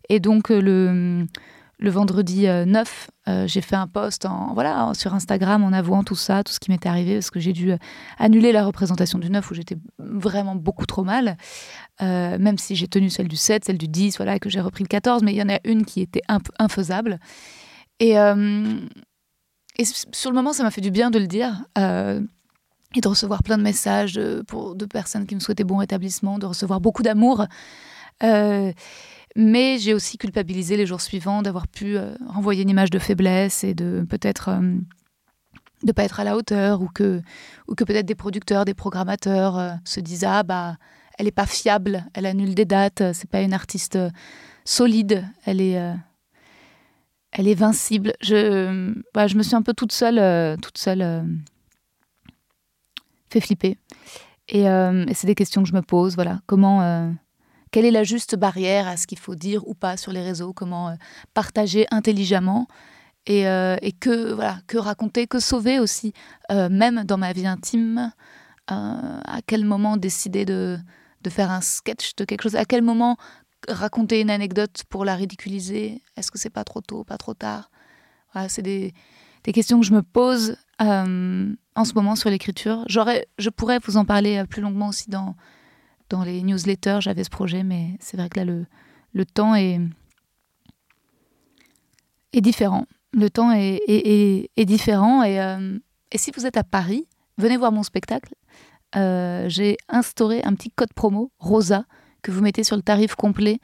Et 0.09 0.19
donc 0.19 0.51
euh, 0.51 0.59
le, 0.59 1.25
le 1.77 1.89
vendredi 1.89 2.45
9, 2.47 3.09
j'ai 3.45 3.61
fait 3.61 3.77
un 3.77 3.87
post 3.87 4.25
en, 4.25 4.53
voilà, 4.53 4.91
sur 4.95 5.13
Instagram 5.13 5.63
en 5.63 5.71
avouant 5.71 6.03
tout 6.03 6.15
ça, 6.15 6.43
tout 6.43 6.51
ce 6.51 6.59
qui 6.59 6.69
m'était 6.69 6.89
arrivé, 6.89 7.13
parce 7.13 7.29
que 7.29 7.39
j'ai 7.39 7.53
dû 7.53 7.71
annuler 8.17 8.51
la 8.51 8.65
représentation 8.65 9.17
du 9.17 9.29
9 9.29 9.49
où 9.49 9.53
j'étais 9.53 9.77
vraiment 9.97 10.55
beaucoup 10.55 10.85
trop 10.85 11.05
mal, 11.05 11.37
même 12.01 12.57
si 12.57 12.75
j'ai 12.75 12.89
tenu 12.89 13.09
celle 13.09 13.29
du 13.29 13.37
7, 13.37 13.63
celle 13.63 13.77
du 13.77 13.87
10, 13.87 14.17
voilà, 14.17 14.35
et 14.35 14.39
que 14.39 14.49
j'ai 14.49 14.59
repris 14.59 14.83
le 14.83 14.89
14, 14.89 15.23
mais 15.23 15.31
il 15.31 15.37
y 15.37 15.43
en 15.43 15.47
a 15.47 15.59
une 15.63 15.85
qui 15.85 16.01
était 16.01 16.23
infaisable. 16.57 17.19
Et, 17.99 18.17
euh, 18.17 18.79
sur 20.11 20.29
le 20.29 20.35
moment, 20.35 20.53
ça 20.53 20.63
m'a 20.63 20.71
fait 20.71 20.81
du 20.81 20.91
bien 20.91 21.09
de 21.09 21.19
le 21.19 21.27
dire. 21.27 21.63
Euh, 21.77 22.21
et 22.95 23.01
de 23.01 23.07
recevoir 23.07 23.43
plein 23.43 23.57
de 23.57 23.61
messages 23.61 24.13
de, 24.13 24.43
pour, 24.47 24.75
de 24.75 24.85
personnes 24.85 25.27
qui 25.27 25.35
me 25.35 25.39
souhaitaient 25.39 25.63
bon 25.63 25.77
rétablissement, 25.77 26.39
de 26.39 26.47
recevoir 26.47 26.81
beaucoup 26.81 27.03
d'amour. 27.03 27.45
Euh, 28.23 28.73
mais 29.35 29.77
j'ai 29.77 29.93
aussi 29.93 30.17
culpabilisé 30.17 30.75
les 30.75 30.87
jours 30.87 30.99
suivants 30.99 31.43
d'avoir 31.43 31.67
pu 31.67 31.97
renvoyer 32.27 32.63
une 32.63 32.69
image 32.69 32.89
de 32.89 32.97
faiblesse 32.97 33.63
et 33.63 33.75
de 33.75 34.03
peut-être 34.09 34.49
de 34.49 34.81
ne 35.87 35.91
pas 35.91 36.03
être 36.03 36.19
à 36.19 36.23
la 36.23 36.35
hauteur 36.35 36.81
ou 36.81 36.87
que, 36.87 37.21
ou 37.67 37.75
que 37.75 37.83
peut-être 37.83 38.07
des 38.07 38.15
producteurs, 38.15 38.65
des 38.65 38.73
programmateurs 38.73 39.77
se 39.85 39.99
disent 39.99 40.23
Ah, 40.23 40.41
bah, 40.41 40.77
elle 41.19 41.25
n'est 41.25 41.31
pas 41.31 41.45
fiable, 41.45 42.05
elle 42.15 42.25
annule 42.25 42.55
des 42.55 42.65
dates, 42.65 43.03
c'est 43.13 43.29
pas 43.29 43.41
une 43.41 43.53
artiste 43.53 43.99
solide, 44.65 45.23
elle 45.45 45.61
est 45.61 45.79
elle 47.39 47.47
est 47.47 47.55
vincible. 47.55 48.13
Je, 48.19 48.93
bah, 49.13 49.27
je 49.27 49.37
me 49.37 49.43
suis 49.43 49.55
un 49.55 49.61
peu 49.61 49.73
toute 49.73 49.93
seule, 49.93 50.19
euh, 50.19 50.57
toute 50.57 50.77
seule 50.77 51.01
euh, 51.01 51.21
fait 53.29 53.39
flipper. 53.39 53.77
Euh, 54.53 55.05
et, 55.07 55.13
c'est 55.13 55.25
des 55.25 55.35
questions 55.35 55.63
que 55.63 55.69
je 55.69 55.73
me 55.73 55.81
pose. 55.81 56.15
Voilà, 56.15 56.41
comment, 56.47 57.15
quelle 57.71 57.85
est 57.85 57.91
la 57.91 58.03
juste 58.03 58.35
barrière 58.35 58.89
à 58.89 58.97
ce 58.97 59.07
qu'il 59.07 59.19
faut 59.19 59.35
dire 59.35 59.65
ou 59.69 59.73
pas 59.73 59.95
sur 59.95 60.11
les 60.11 60.21
réseaux? 60.21 60.51
Comment 60.51 60.97
partager 61.33 61.87
intelligemment? 61.91 62.67
Et, 63.25 63.43
et, 63.43 63.91
que 63.93 64.33
voilà, 64.33 64.57
que 64.67 64.77
raconter, 64.77 65.25
que 65.25 65.39
sauver 65.39 65.79
aussi, 65.79 66.11
même 66.49 67.05
dans 67.05 67.17
ma 67.17 67.31
vie 67.31 67.47
intime? 67.47 68.11
à 68.67 69.39
quel 69.47 69.65
moment 69.65 69.97
décider 69.97 70.45
de, 70.45 70.77
de 71.21 71.29
faire 71.29 71.51
un 71.51 71.61
sketch 71.61 72.15
de 72.15 72.25
quelque 72.25 72.43
chose? 72.43 72.55
À 72.55 72.65
quel 72.65 72.81
moment 72.81 73.17
raconter 73.69 74.21
une 74.21 74.29
anecdote 74.29 74.83
pour 74.89 75.05
la 75.05 75.15
ridiculiser? 75.15 76.01
Est-ce 76.15 76.31
que 76.31 76.37
c'est 76.37 76.49
pas 76.49 76.63
trop 76.63 76.81
tôt, 76.81 77.03
pas 77.03 77.17
trop 77.17 77.33
tard? 77.33 77.69
Voilà, 78.33 78.49
C'est 78.49 78.61
des, 78.61 78.93
des, 79.43 79.51
questions 79.51 79.79
que 79.79 79.85
je 79.85 79.93
me 79.93 80.03
pose 80.03 80.57
euh, 80.81 81.53
en 81.75 81.85
ce 81.85 81.93
moment 81.93 82.15
sur 82.15 82.29
l'écriture. 82.29 82.83
Je 82.87 83.49
pourrais 83.49 83.79
vous 83.83 83.97
en 83.97 84.05
parler 84.05 84.37
euh, 84.37 84.45
plus 84.45 84.61
longuement 84.61 84.89
aussi 84.89 85.09
dans, 85.09 85.35
dans 86.09 86.23
les 86.23 86.41
newsletters. 86.41 86.99
J'avais 87.01 87.23
ce 87.23 87.29
projet, 87.29 87.63
mais 87.63 87.97
c'est 87.99 88.17
vrai 88.17 88.29
que 88.29 88.39
là, 88.39 88.45
le, 88.45 88.65
le 89.13 89.25
temps 89.25 89.55
est, 89.55 89.79
est 92.33 92.41
différent. 92.41 92.85
Le 93.13 93.29
temps 93.29 93.51
est, 93.51 93.81
est, 93.87 94.51
est 94.55 94.65
différent. 94.65 95.23
Et, 95.23 95.41
euh, 95.41 95.79
et, 96.11 96.17
si 96.17 96.31
vous 96.35 96.45
êtes 96.45 96.57
à 96.57 96.63
Paris, 96.63 97.07
venez 97.37 97.57
voir 97.57 97.71
mon 97.71 97.83
spectacle. 97.83 98.35
J'ai 98.93 99.77
instauré 99.87 100.41
un 100.43 100.55
petit 100.55 100.71
code 100.71 100.93
promo, 100.93 101.31
Rosa, 101.37 101.85
que 102.21 102.31
vous 102.31 102.41
mettez 102.41 102.63
sur 102.63 102.75
le 102.75 102.81
tarif 102.81 103.15
complet 103.15 103.59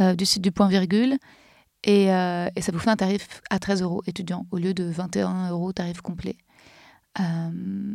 euh, 0.00 0.16
du 0.16 0.26
site 0.26 0.42
du 0.42 0.50
point 0.50 0.68
virgule. 0.68 1.18
Euh, 1.86 2.48
et, 2.56 2.60
ça 2.62 2.72
vous 2.72 2.80
fait 2.80 2.90
un 2.90 2.96
tarif 2.96 3.42
à 3.48 3.60
13 3.60 3.82
euros 3.82 4.02
étudiant 4.06 4.46
au 4.50 4.58
lieu 4.58 4.74
de 4.74 4.84
21 4.84 5.50
euros 5.50 5.72
tarif 5.72 6.00
complet. 6.00 6.36
Euh, 7.20 7.94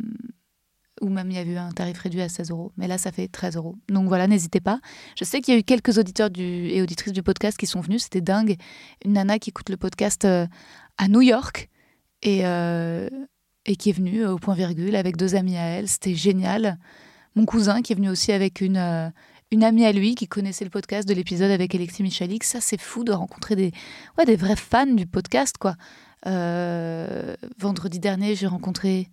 ou 1.02 1.08
même 1.10 1.30
il 1.30 1.36
y 1.36 1.38
a 1.38 1.42
eu 1.42 1.56
un 1.56 1.72
tarif 1.72 1.98
réduit 1.98 2.22
à 2.22 2.30
16 2.30 2.50
euros. 2.50 2.72
Mais 2.78 2.88
là, 2.88 2.96
ça 2.96 3.12
fait 3.12 3.28
13 3.28 3.56
euros. 3.56 3.76
Donc 3.90 4.08
voilà, 4.08 4.26
n'hésitez 4.28 4.60
pas. 4.60 4.80
Je 5.18 5.24
sais 5.24 5.42
qu'il 5.42 5.52
y 5.52 5.56
a 5.58 5.60
eu 5.60 5.62
quelques 5.62 5.98
auditeurs 5.98 6.30
et 6.36 6.80
auditrices 6.80 7.12
du 7.12 7.22
podcast 7.22 7.58
qui 7.58 7.66
sont 7.66 7.80
venus. 7.80 8.04
C'était 8.04 8.22
dingue. 8.22 8.56
Une 9.04 9.12
nana 9.12 9.38
qui 9.38 9.50
écoute 9.50 9.68
le 9.68 9.76
podcast 9.76 10.24
à 10.24 11.08
New 11.08 11.20
York 11.20 11.68
et, 12.22 12.40
et 12.40 13.76
qui 13.76 13.90
est 13.90 13.94
venue 13.94 14.26
au 14.26 14.38
point 14.38 14.54
virgule 14.54 14.96
avec 14.96 15.16
deux 15.16 15.34
amis 15.34 15.56
à 15.56 15.64
elle. 15.64 15.88
C'était 15.88 16.14
génial. 16.14 16.78
Mon 17.34 17.44
cousin 17.44 17.82
qui 17.82 17.92
est 17.92 17.96
venu 17.96 18.10
aussi 18.10 18.32
avec 18.32 18.60
une, 18.60 19.12
une 19.50 19.64
amie 19.64 19.84
à 19.84 19.92
lui 19.92 20.14
qui 20.14 20.28
connaissait 20.28 20.64
le 20.64 20.70
podcast 20.70 21.08
de 21.08 21.14
l'épisode 21.14 21.50
avec 21.50 21.74
Alexis 21.74 22.02
Michalix. 22.02 22.46
Ça, 22.46 22.60
c'est 22.60 22.80
fou 22.80 23.04
de 23.04 23.12
rencontrer 23.12 23.56
des, 23.56 23.72
ouais, 24.16 24.24
des 24.24 24.36
vrais 24.36 24.56
fans 24.56 24.86
du 24.86 25.06
podcast, 25.06 25.58
quoi. 25.58 25.74
Euh, 26.26 27.34
vendredi 27.58 27.98
dernier, 27.98 28.34
j'ai 28.34 28.46
rencontré 28.46 29.08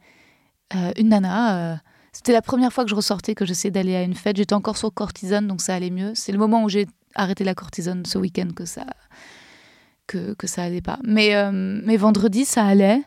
euh, 0.75 0.91
une 0.97 1.09
nana. 1.09 1.73
Euh, 1.73 1.75
c'était 2.11 2.33
la 2.33 2.41
première 2.41 2.71
fois 2.71 2.83
que 2.83 2.89
je 2.89 2.95
ressortais, 2.95 3.33
que 3.33 3.45
j'essayais 3.45 3.71
d'aller 3.71 3.95
à 3.95 4.03
une 4.03 4.13
fête. 4.13 4.37
J'étais 4.37 4.53
encore 4.53 4.77
sur 4.77 4.93
cortisone, 4.93 5.47
donc 5.47 5.61
ça 5.61 5.73
allait 5.73 5.89
mieux. 5.89 6.11
C'est 6.13 6.31
le 6.31 6.37
moment 6.37 6.63
où 6.63 6.69
j'ai 6.69 6.87
arrêté 7.15 7.43
la 7.43 7.55
cortisone 7.55 8.05
ce 8.05 8.17
week-end 8.17 8.49
que 8.55 8.65
ça 8.65 8.85
que, 10.05 10.33
que 10.35 10.47
ça 10.47 10.63
allait 10.63 10.81
pas. 10.81 10.99
Mais, 11.03 11.33
mais 11.51 11.97
vendredi, 11.97 12.45
ça 12.45 12.65
allait. 12.65 13.01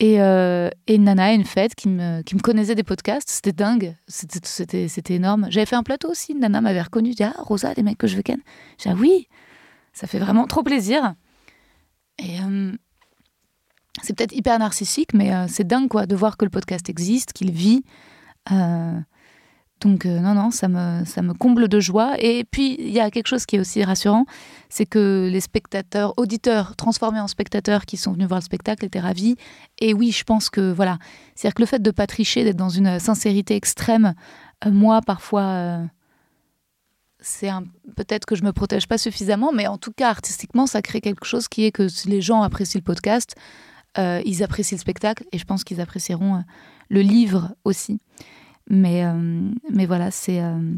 Et, 0.00 0.20
euh, 0.22 0.70
et, 0.86 0.94
une 0.94 1.04
nana, 1.04 1.34
une 1.34 1.44
fête 1.44 1.74
qui 1.74 1.88
me, 1.88 2.22
qui 2.22 2.34
connaissait 2.38 2.74
des 2.74 2.82
podcasts. 2.82 3.28
C'était 3.28 3.52
dingue. 3.52 3.94
C'était, 4.08 5.14
énorme. 5.14 5.46
J'avais 5.50 5.66
fait 5.66 5.76
un 5.76 5.82
plateau 5.82 6.10
aussi. 6.10 6.32
Une 6.32 6.40
nana 6.40 6.62
m'avait 6.62 6.80
reconnu. 6.80 7.10
dit 7.10 7.22
Ah, 7.22 7.34
Rosa, 7.38 7.74
les 7.76 7.82
mecs 7.82 7.98
que 7.98 8.06
je 8.06 8.16
veux 8.16 8.22
ken. 8.22 8.40
J'ai 8.78 8.88
dit 8.88 8.96
Ah 8.96 8.98
oui, 8.98 9.28
ça 9.92 10.06
fait 10.06 10.18
vraiment 10.18 10.46
trop 10.46 10.62
plaisir. 10.62 11.14
Et 12.18 12.40
euh, 12.40 12.72
c'est 14.02 14.16
peut-être 14.16 14.32
hyper 14.34 14.58
narcissique, 14.58 15.12
mais 15.12 15.34
euh, 15.34 15.46
c'est 15.48 15.66
dingue 15.66 15.88
quoi, 15.88 16.06
de 16.06 16.16
voir 16.16 16.38
que 16.38 16.46
le 16.46 16.50
podcast 16.50 16.88
existe, 16.88 17.34
qu'il 17.34 17.50
vit. 17.50 17.84
Donc 19.80 20.04
euh, 20.04 20.20
non, 20.20 20.34
non, 20.34 20.50
ça 20.50 20.68
me, 20.68 21.32
comble 21.32 21.68
de 21.68 21.80
joie. 21.80 22.14
Et 22.18 22.44
puis, 22.44 22.76
il 22.78 22.90
y 22.90 23.00
a 23.00 23.10
quelque 23.10 23.28
chose 23.28 23.46
qui 23.46 23.56
est 23.56 23.60
aussi 23.60 23.82
rassurant, 23.82 24.26
c'est 24.68 24.84
que 24.84 25.28
les 25.32 25.40
spectateurs, 25.40 26.12
auditeurs 26.18 26.76
transformés 26.76 27.20
en 27.20 27.28
spectateurs 27.28 27.86
qui 27.86 27.96
sont 27.96 28.12
venus 28.12 28.28
voir 28.28 28.40
le 28.40 28.44
spectacle 28.44 28.84
étaient 28.84 29.00
ravis. 29.00 29.36
Et 29.78 29.94
oui, 29.94 30.12
je 30.12 30.24
pense 30.24 30.50
que 30.50 30.72
voilà, 30.72 30.98
c'est-à-dire 31.34 31.54
que 31.54 31.62
le 31.62 31.66
fait 31.66 31.82
de 31.82 31.88
ne 31.88 31.94
pas 31.94 32.06
tricher, 32.06 32.44
d'être 32.44 32.56
dans 32.56 32.68
une 32.68 32.98
sincérité 32.98 33.56
extrême, 33.56 34.14
euh, 34.66 34.70
moi, 34.70 35.00
parfois, 35.00 35.42
euh, 35.42 35.84
c'est 37.20 37.50
peut-être 37.96 38.26
que 38.26 38.34
je 38.34 38.44
me 38.44 38.52
protège 38.52 38.86
pas 38.86 38.98
suffisamment, 38.98 39.50
mais 39.52 39.66
en 39.66 39.78
tout 39.78 39.92
cas, 39.92 40.10
artistiquement, 40.10 40.66
ça 40.66 40.82
crée 40.82 41.00
quelque 41.00 41.24
chose 41.24 41.48
qui 41.48 41.64
est 41.64 41.72
que 41.72 41.86
les 42.06 42.20
gens 42.20 42.42
apprécient 42.42 42.80
le 42.80 42.84
podcast, 42.84 43.34
ils 43.98 44.42
apprécient 44.42 44.76
le 44.76 44.80
spectacle, 44.80 45.24
et 45.32 45.36
je 45.36 45.44
pense 45.44 45.62
qu'ils 45.64 45.82
apprécieront 45.82 46.44
le 46.88 47.00
livre 47.02 47.54
aussi. 47.64 48.00
Mais, 48.70 49.04
euh, 49.04 49.50
mais 49.70 49.84
voilà, 49.84 50.10
c'est. 50.10 50.40
Euh, 50.40 50.74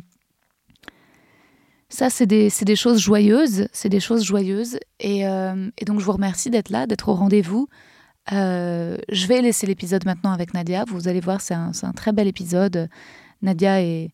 ça, 1.90 2.08
c'est 2.08 2.26
des, 2.26 2.48
des, 2.62 2.74
choses 2.74 2.98
joyeuses. 2.98 3.68
C'est 3.72 3.90
des 3.90 4.00
choses 4.00 4.24
joyeuses. 4.24 4.78
Et, 4.98 5.28
euh, 5.28 5.70
et, 5.76 5.84
donc, 5.84 6.00
je 6.00 6.04
vous 6.06 6.12
remercie 6.12 6.48
d'être 6.48 6.70
là, 6.70 6.86
d'être 6.86 7.10
au 7.10 7.14
rendez-vous. 7.14 7.68
je 8.30 9.26
vais 9.26 9.42
laisser 9.42 9.66
l'épisode 9.66 10.06
maintenant 10.06 10.32
avec 10.32 10.54
Nadia. 10.54 10.84
Vous 10.88 11.06
allez 11.06 11.20
voir, 11.20 11.42
c'est 11.42 11.52
un, 11.52 11.72
un, 11.82 11.92
très 11.92 12.12
bel 12.12 12.26
épisode. 12.26 12.88
Nadia 13.42 13.82
est 13.82 14.10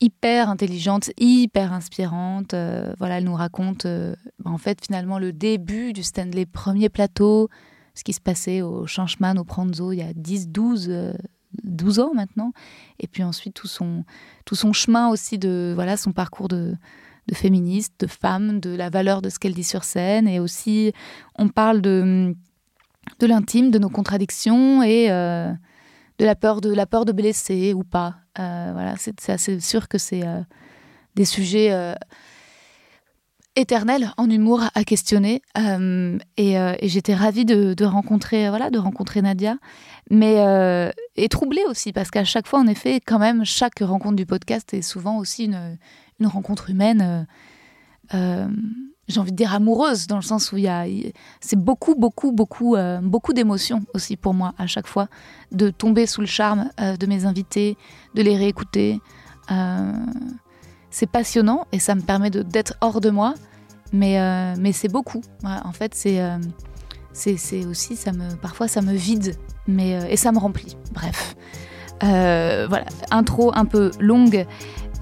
hyper 0.00 0.50
intelligente, 0.50 1.10
hyper 1.18 1.72
inspirante. 1.72 2.52
voilà, 2.98 3.18
elle 3.18 3.24
nous 3.24 3.34
raconte, 3.34 3.86
bah, 3.86 4.50
en 4.50 4.58
fait, 4.58 4.84
finalement, 4.84 5.20
le 5.20 5.32
début 5.32 5.92
du 5.92 6.02
Stanley 6.02 6.46
premier 6.46 6.88
plateau, 6.88 7.48
ce 7.94 8.02
qui 8.02 8.12
se 8.12 8.20
passait 8.20 8.60
au 8.60 8.88
Chanchman, 8.88 9.38
au 9.38 9.44
Pranzo, 9.44 9.92
il 9.92 9.98
y 9.98 10.02
a 10.02 10.12
10, 10.12 10.48
12, 10.48 11.12
12 11.64 12.00
ans 12.00 12.12
maintenant. 12.14 12.52
Et 12.98 13.06
puis 13.06 13.22
ensuite, 13.22 13.54
tout 13.54 13.66
son, 13.66 14.04
tout 14.44 14.54
son 14.54 14.72
chemin 14.72 15.08
aussi 15.08 15.38
de 15.38 15.72
voilà 15.74 15.96
son 15.96 16.12
parcours 16.12 16.48
de, 16.48 16.74
de 17.26 17.34
féministe, 17.34 17.94
de 18.00 18.06
femme, 18.06 18.60
de 18.60 18.70
la 18.70 18.90
valeur 18.90 19.22
de 19.22 19.28
ce 19.28 19.38
qu'elle 19.38 19.54
dit 19.54 19.64
sur 19.64 19.84
scène. 19.84 20.28
Et 20.28 20.40
aussi, 20.40 20.92
on 21.36 21.48
parle 21.48 21.80
de, 21.80 22.34
de 23.18 23.26
l'intime, 23.26 23.70
de 23.70 23.78
nos 23.78 23.90
contradictions 23.90 24.82
et 24.82 25.10
euh, 25.10 25.52
de 26.18 26.24
la 26.24 26.34
peur 26.34 26.60
de 26.60 26.72
la 26.72 26.86
peur 26.86 27.04
de 27.04 27.12
blesser 27.12 27.74
ou 27.74 27.84
pas. 27.84 28.16
Euh, 28.38 28.70
voilà, 28.72 28.94
c'est 28.96 29.30
assez 29.30 29.60
sûr 29.60 29.88
que 29.88 29.98
c'est 29.98 30.24
des 31.14 31.24
sujets 31.24 31.94
éternels 33.60 34.12
en 34.16 34.28
humour 34.30 34.62
à 34.74 34.84
questionner. 34.84 35.42
et, 36.36 36.52
et 36.54 36.88
j'étais 36.88 37.14
ravie 37.14 37.44
de, 37.44 37.84
rencontrer 37.84 38.48
voilà 38.48 38.70
de 38.70 38.78
rencontrer 38.78 39.22
Nadia, 39.22 39.56
mais 40.10 40.36
et 41.16 41.28
troublée 41.28 41.64
aussi 41.68 41.92
parce 41.92 42.10
qu'à 42.10 42.24
chaque 42.24 42.46
fois 42.46 42.60
en 42.60 42.66
effet 42.66 43.00
quand 43.04 43.18
même 43.18 43.44
chaque 43.44 43.80
rencontre 43.80 44.16
du 44.16 44.26
podcast 44.26 44.72
est 44.74 44.82
souvent 44.82 45.18
aussi 45.18 45.44
une, 45.44 46.28
rencontre 46.28 46.70
humaine 46.70 47.26
j'ai 49.08 49.20
envie 49.20 49.32
de 49.32 49.36
dire 49.36 49.54
amoureuse 49.54 50.06
dans 50.06 50.16
le 50.16 50.22
sens 50.22 50.52
où 50.52 50.56
il 50.58 50.64
y 50.64 50.68
a 50.68 50.84
c'est 51.40 51.58
beaucoup 51.58 51.94
beaucoup 51.94 52.30
beaucoup 52.30 52.76
euh, 52.76 53.00
beaucoup 53.02 53.32
d'émotions 53.32 53.82
aussi 53.94 54.16
pour 54.16 54.34
moi 54.34 54.54
à 54.58 54.66
chaque 54.66 54.86
fois 54.86 55.08
de 55.50 55.70
tomber 55.70 56.06
sous 56.06 56.20
le 56.20 56.26
charme 56.26 56.70
euh, 56.80 56.96
de 56.96 57.06
mes 57.06 57.24
invités 57.24 57.76
de 58.14 58.22
les 58.22 58.36
réécouter. 58.36 59.00
Euh, 59.50 59.92
c'est 60.90 61.06
passionnant 61.06 61.66
et 61.72 61.78
ça 61.78 61.94
me 61.94 62.02
permet 62.02 62.30
d'être 62.30 62.74
hors 62.80 63.00
de 63.00 63.10
moi 63.10 63.34
mais 63.92 64.54
mais 64.58 64.72
c'est 64.72 64.88
beaucoup. 64.88 65.22
En 65.44 65.72
fait 65.72 65.94
c'est 65.94 66.20
c'est 67.12 67.66
aussi 67.66 67.96
ça 67.96 68.12
me 68.12 68.34
parfois 68.36 68.68
ça 68.68 68.82
me 68.82 68.92
vide 68.92 69.36
mais 69.66 70.12
et 70.12 70.16
ça 70.16 70.32
me 70.32 70.38
remplit. 70.38 70.76
Bref. 70.92 71.36
Voilà. 72.00 72.84
Intro 73.10 73.52
un 73.54 73.64
peu 73.64 73.90
longue. 74.00 74.46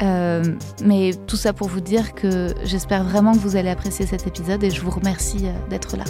Euh, 0.02 0.44
mais 0.84 1.12
tout 1.26 1.36
ça 1.36 1.52
pour 1.52 1.68
vous 1.68 1.80
dire 1.80 2.14
que 2.14 2.54
j'espère 2.64 3.04
vraiment 3.04 3.32
que 3.32 3.38
vous 3.38 3.56
allez 3.56 3.70
apprécier 3.70 4.06
cet 4.06 4.26
épisode 4.26 4.62
et 4.62 4.70
je 4.70 4.82
vous 4.82 4.90
remercie 4.90 5.46
euh, 5.46 5.68
d'être 5.70 5.96
là. 5.96 6.04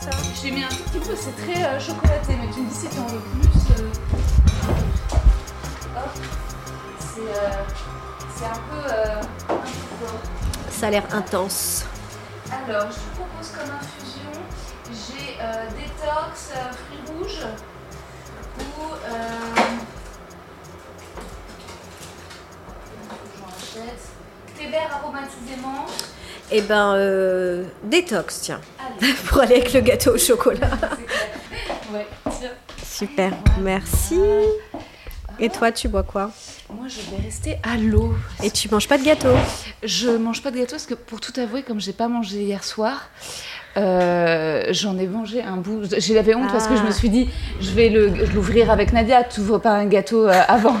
Ça 0.00 0.10
a 0.10 0.12
J'ai 0.42 0.52
mis 0.52 0.62
un 0.62 0.68
tout 0.68 0.82
petit 0.84 1.08
peu, 1.08 1.16
c'est 1.16 1.36
très 1.36 1.64
euh, 1.64 1.80
chocolaté, 1.80 2.34
mais 2.40 2.52
tu 2.54 2.60
me 2.60 2.68
dis 2.68 2.74
si 2.74 2.88
tu 2.88 2.98
en 3.00 3.06
veux 3.06 3.18
plus. 3.18 3.51
C'est 8.42 8.48
un 8.48 8.54
peu, 8.54 9.54
un 9.54 9.56
fort. 9.56 10.20
Ça 10.68 10.88
a 10.88 10.90
l'air 10.90 11.04
intense. 11.12 11.84
Alors, 12.50 12.88
je 12.90 12.96
vous 12.96 13.22
propose 13.22 13.50
comme 13.50 13.70
infusion, 13.70 14.32
j'ai 14.90 15.36
détox, 15.76 16.50
fruits 16.72 17.14
rouges. 17.16 17.46
Euh... 19.06 19.52
Thé 24.58 24.66
vert 24.66 24.90
aromatisé 24.92 25.56
Eh 26.50 26.60
ben, 26.62 26.94
euh, 26.96 27.64
détox, 27.84 28.40
tiens. 28.40 28.60
Pour 29.28 29.42
aller 29.42 29.56
avec 29.56 29.72
le 29.72 29.80
gâteau 29.82 30.14
au 30.14 30.18
chocolat. 30.18 30.68
ouais, 31.92 32.08
tiens. 32.24 32.50
Super, 32.84 33.32
merci. 33.60 34.20
Et 35.38 35.48
toi, 35.48 35.70
tu 35.70 35.88
bois 35.88 36.02
quoi? 36.02 36.30
Moi, 36.74 36.86
je 36.88 37.00
vais 37.10 37.22
rester 37.22 37.56
à 37.62 37.76
l'eau. 37.76 38.14
Et 38.42 38.50
tu 38.50 38.68
manges 38.70 38.88
pas 38.88 38.98
de 38.98 39.04
gâteau 39.04 39.34
Je 39.82 40.08
mange 40.08 40.42
pas 40.42 40.50
de 40.50 40.56
gâteau 40.56 40.72
parce 40.72 40.86
que, 40.86 40.94
pour 40.94 41.20
tout 41.20 41.32
avouer, 41.38 41.62
comme 41.62 41.80
j'ai 41.80 41.92
pas 41.92 42.08
mangé 42.08 42.42
hier 42.42 42.64
soir, 42.64 43.10
euh, 43.76 44.64
j'en 44.70 44.98
ai 44.98 45.06
mangé 45.06 45.42
un 45.42 45.56
bout. 45.56 45.82
J'ai 45.98 46.14
l'avais 46.14 46.34
honte 46.34 46.50
parce 46.50 46.66
que 46.66 46.76
je 46.76 46.82
me 46.82 46.88
ah. 46.88 46.92
suis 46.92 47.10
dit, 47.10 47.28
je 47.60 47.70
vais 47.72 47.88
l'ouvrir 47.88 48.70
avec 48.70 48.92
Nadia. 48.92 49.24
Tu 49.24 49.40
ouvres 49.40 49.58
pas 49.58 49.72
un 49.72 49.86
gâteau 49.86 50.26
euh, 50.26 50.40
avant. 50.48 50.76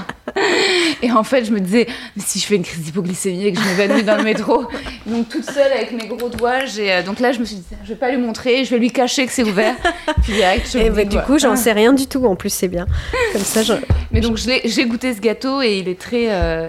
Et 1.02 1.10
en 1.10 1.24
fait, 1.24 1.44
je 1.44 1.50
me 1.50 1.60
disais, 1.60 1.86
mais 2.16 2.22
si 2.24 2.38
je 2.38 2.46
fais 2.46 2.56
une 2.56 2.62
crise 2.62 2.80
d'hypoglycémie 2.80 3.46
et 3.46 3.52
que 3.52 3.60
je 3.60 3.64
m'évanouis 3.64 4.04
dans 4.04 4.16
le 4.16 4.22
métro, 4.22 4.66
donc 5.06 5.28
toute 5.28 5.44
seule 5.44 5.72
avec 5.72 5.92
mes 5.92 6.06
gros 6.06 6.28
doigts, 6.28 6.64
j'ai. 6.64 6.92
Euh, 6.92 7.02
donc 7.02 7.20
là, 7.20 7.32
je 7.32 7.40
me 7.40 7.44
suis 7.44 7.56
dit, 7.56 7.64
je 7.82 7.88
vais 7.88 7.98
pas 7.98 8.10
lui 8.10 8.18
montrer, 8.18 8.64
je 8.64 8.70
vais 8.70 8.78
lui 8.78 8.90
cacher 8.90 9.26
que 9.26 9.32
c'est 9.32 9.42
ouvert. 9.42 9.74
Puis 10.22 10.34
direct, 10.34 10.74
et 10.74 10.90
bah, 10.90 11.04
du 11.04 11.18
coup, 11.18 11.38
j'en 11.38 11.56
sais 11.56 11.72
rien 11.72 11.92
du 11.92 12.06
tout. 12.06 12.24
En 12.24 12.36
plus, 12.36 12.50
c'est 12.50 12.68
bien. 12.68 12.86
Comme 13.32 13.42
ça, 13.42 13.62
je... 13.62 13.74
Mais 14.12 14.20
donc, 14.20 14.36
j'ai 14.36 14.84
goûté 14.86 15.14
ce 15.14 15.20
gâteau 15.20 15.60
et 15.60 15.78
il 15.78 15.88
est 15.88 15.98
très, 15.98 16.24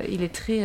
il 0.10 0.24
est 0.24 0.34
très, 0.34 0.62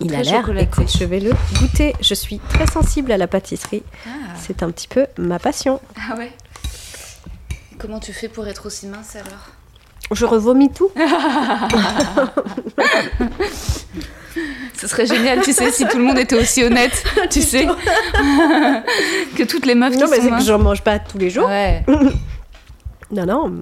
il 0.00 0.14
a 0.14 0.22
l'air. 0.22 0.50
je 0.86 1.04
vais 1.04 1.20
le 1.20 1.32
goûter. 1.58 1.94
Je 2.00 2.14
suis 2.14 2.38
très 2.38 2.66
sensible 2.66 3.12
à 3.12 3.18
la 3.18 3.26
pâtisserie. 3.26 3.82
Ah. 4.06 4.34
C'est 4.40 4.62
un 4.62 4.70
petit 4.70 4.88
peu 4.88 5.06
ma 5.18 5.38
passion. 5.38 5.80
Ah 5.96 6.16
ouais 6.16 6.32
Comment 7.78 8.00
tu 8.00 8.12
fais 8.12 8.28
pour 8.28 8.46
être 8.46 8.66
aussi 8.66 8.86
mince 8.86 9.16
alors? 9.16 9.59
Je 10.12 10.24
revomis 10.24 10.70
tout. 10.70 10.90
Ce 14.74 14.86
serait 14.86 15.06
génial, 15.06 15.42
tu 15.42 15.52
sais, 15.52 15.70
si 15.70 15.86
tout 15.86 15.98
le 15.98 16.04
monde 16.04 16.18
était 16.18 16.36
aussi 16.36 16.64
honnête, 16.64 17.04
tu 17.30 17.42
sais, 17.42 17.66
que 19.36 19.44
toutes 19.44 19.66
les 19.66 19.74
meufs 19.74 19.94
non, 19.94 20.06
qui 20.06 20.10
mais 20.10 20.20
c'est 20.20 20.30
que 20.30 20.40
j'en 20.42 20.58
mange 20.58 20.80
pas 20.80 20.98
tous 20.98 21.18
les 21.18 21.28
jours. 21.28 21.46
Ouais. 21.48 21.84
non, 23.10 23.26
non. 23.26 23.60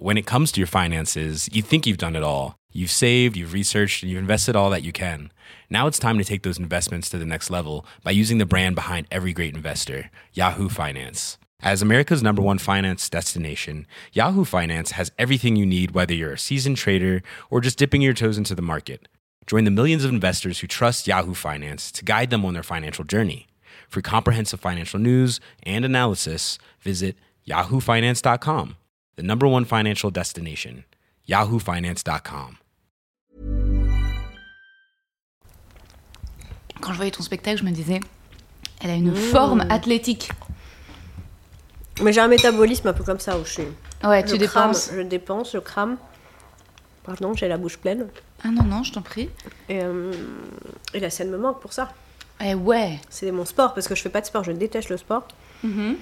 When 0.00 0.16
it 0.16 0.26
comes 0.26 0.50
to 0.52 0.60
your 0.60 0.68
finances, 0.68 1.48
you 1.52 1.62
think 1.62 1.86
you've 1.86 1.98
done 1.98 2.16
it 2.16 2.22
all. 2.22 2.54
You've 2.72 2.90
saved, 2.90 3.36
you've 3.36 3.52
researched, 3.52 4.02
and 4.02 4.10
you've 4.10 4.20
invested 4.20 4.56
all 4.56 4.70
that 4.70 4.82
you 4.82 4.92
can. 4.92 5.30
Now 5.68 5.86
it's 5.86 5.98
time 5.98 6.16
to 6.16 6.24
take 6.24 6.42
those 6.42 6.58
investments 6.58 7.10
to 7.10 7.18
the 7.18 7.26
next 7.26 7.50
level 7.50 7.84
by 8.02 8.12
using 8.12 8.38
the 8.38 8.46
brand 8.46 8.76
behind 8.76 9.08
every 9.10 9.34
great 9.34 9.54
investor, 9.54 10.10
Yahoo 10.32 10.70
Finance. 10.70 11.36
As 11.62 11.82
America's 11.82 12.22
number 12.22 12.42
one 12.42 12.58
finance 12.58 13.08
destination, 13.08 13.86
Yahoo 14.12 14.44
Finance 14.44 14.92
has 14.92 15.12
everything 15.18 15.56
you 15.56 15.66
need, 15.66 15.90
whether 15.90 16.14
you're 16.14 16.32
a 16.32 16.38
seasoned 16.38 16.76
trader 16.76 17.22
or 17.50 17.60
just 17.60 17.78
dipping 17.78 18.02
your 18.02 18.14
toes 18.14 18.38
into 18.38 18.54
the 18.54 18.62
market. 18.62 19.08
Join 19.46 19.64
the 19.64 19.70
millions 19.70 20.04
of 20.04 20.10
investors 20.10 20.60
who 20.60 20.66
trust 20.66 21.06
Yahoo 21.06 21.34
Finance 21.34 21.92
to 21.92 22.04
guide 22.04 22.30
them 22.30 22.44
on 22.44 22.54
their 22.54 22.62
financial 22.62 23.04
journey. 23.04 23.46
For 23.88 24.00
comprehensive 24.00 24.60
financial 24.60 24.98
news 24.98 25.40
and 25.64 25.84
analysis, 25.84 26.58
visit 26.80 27.16
yahoofinance.com, 27.46 28.76
the 29.16 29.22
number 29.22 29.46
one 29.46 29.64
financial 29.64 30.10
destination, 30.10 30.84
yahoofinance.com. 31.28 32.58
quand 36.80 36.92
je 36.92 36.96
voyais 36.96 37.10
ton 37.10 37.22
spectacle, 37.22 37.58
je 37.58 37.64
me 37.64 37.70
disais, 37.70 38.00
elle 38.80 38.90
a 38.90 38.94
une 38.94 39.12
mmh. 39.12 39.16
forme 39.16 39.64
athlétique. 39.68 40.30
Mais 42.02 42.12
j'ai 42.12 42.20
un 42.20 42.28
métabolisme 42.28 42.88
un 42.88 42.92
peu 42.92 43.04
comme 43.04 43.20
ça 43.20 43.38
où 43.38 43.44
je 43.44 43.50
suis. 43.50 43.68
Ouais, 44.04 44.24
tu 44.24 44.38
dépenses. 44.38 44.90
je 44.94 45.00
dépense, 45.02 45.52
je 45.52 45.58
crame. 45.58 45.96
Pardon, 47.04 47.34
j'ai 47.34 47.48
la 47.48 47.58
bouche 47.58 47.78
pleine. 47.78 48.08
Ah 48.44 48.48
non, 48.48 48.62
non, 48.62 48.82
je 48.82 48.92
t'en 48.92 49.02
prie. 49.02 49.28
Et, 49.68 49.80
euh, 49.82 50.12
et, 50.94 51.00
la 51.00 51.10
scène 51.10 51.30
me 51.30 51.38
manque 51.38 51.60
pour 51.60 51.72
ça. 51.72 51.90
Eh 52.42 52.54
ouais. 52.54 52.98
C'est 53.10 53.30
mon 53.30 53.44
sport 53.44 53.74
parce 53.74 53.86
que 53.86 53.94
je 53.94 54.02
fais 54.02 54.08
pas 54.08 54.20
de 54.20 54.26
sport, 54.26 54.44
je 54.44 54.52
déteste 54.52 54.88
le 54.88 54.96
sport. 54.96 55.26
Mmh. 55.62 55.94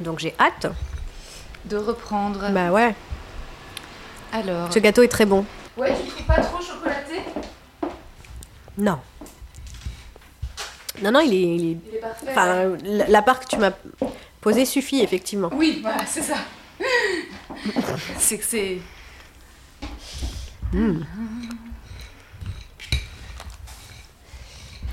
Donc 0.00 0.18
j'ai 0.18 0.34
hâte. 0.40 0.66
De 1.66 1.76
reprendre. 1.76 2.50
Bah 2.52 2.70
ouais. 2.70 2.94
Alors. 4.32 4.72
Ce 4.72 4.78
gâteau 4.78 5.02
est 5.02 5.08
très 5.08 5.26
bon. 5.26 5.44
Ouais, 5.76 5.94
tu 5.94 6.08
trouves 6.08 6.26
pas 6.26 6.40
trop 6.40 6.60
chocolaté? 6.60 7.22
Non. 8.78 8.98
Non, 11.02 11.10
non, 11.12 11.20
il 11.20 11.34
est. 11.34 11.56
Il 11.56 11.70
est, 11.94 11.98
parfait. 12.00 12.26
Enfin, 12.30 12.76
la, 12.84 13.22
part 13.22 13.40
que 13.40 13.46
tu 13.46 13.56
m'as 13.56 13.72
posée 14.40 14.64
suffit, 14.64 15.02
effectivement. 15.02 15.50
Oui, 15.54 15.80
voilà, 15.82 16.04
c'est 16.06 16.22
ça. 16.22 16.36
c'est 18.18 18.38
que 18.38 18.44
c'est. 18.44 18.78
Hmm. 20.72 21.00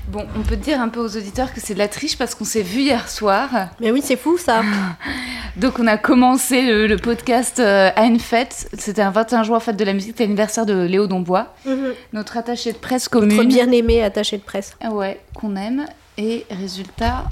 Bon, 0.08 0.26
on 0.36 0.42
peut 0.42 0.56
dire 0.56 0.80
un 0.80 0.88
peu 0.88 1.00
aux 1.00 1.16
auditeurs 1.16 1.52
que 1.52 1.60
c'est 1.60 1.74
de 1.74 1.78
la 1.78 1.88
triche 1.88 2.18
parce 2.18 2.34
qu'on 2.34 2.44
s'est 2.44 2.62
vu 2.62 2.80
hier 2.80 3.08
soir. 3.08 3.48
Mais 3.80 3.90
oui, 3.90 4.02
c'est 4.04 4.16
fou 4.16 4.36
ça. 4.36 4.62
Donc 5.56 5.78
on 5.78 5.86
a 5.86 5.96
commencé 5.96 6.62
le, 6.86 6.96
podcast 6.96 7.58
euh, 7.58 7.90
à 7.96 8.04
une 8.04 8.20
fête. 8.20 8.68
C'était 8.76 9.02
un 9.02 9.10
21 9.10 9.44
juin, 9.44 9.60
fête 9.60 9.76
de 9.76 9.84
la 9.84 9.92
musique. 9.92 10.10
C'était 10.10 10.24
l'anniversaire 10.24 10.66
de 10.66 10.74
Léo 10.84 11.06
Dombois, 11.06 11.54
mhm. 11.64 11.94
notre 12.12 12.36
attaché 12.36 12.72
de 12.72 12.78
presse 12.78 13.08
commune. 13.08 13.36
Notre 13.36 13.48
bien-aimé 13.48 14.02
attaché 14.02 14.36
de 14.36 14.42
presse. 14.42 14.76
Ah 14.82 14.90
ouais, 14.90 15.20
qu'on 15.34 15.56
aime. 15.56 15.86
Et 16.18 16.44
résultat, 16.50 17.24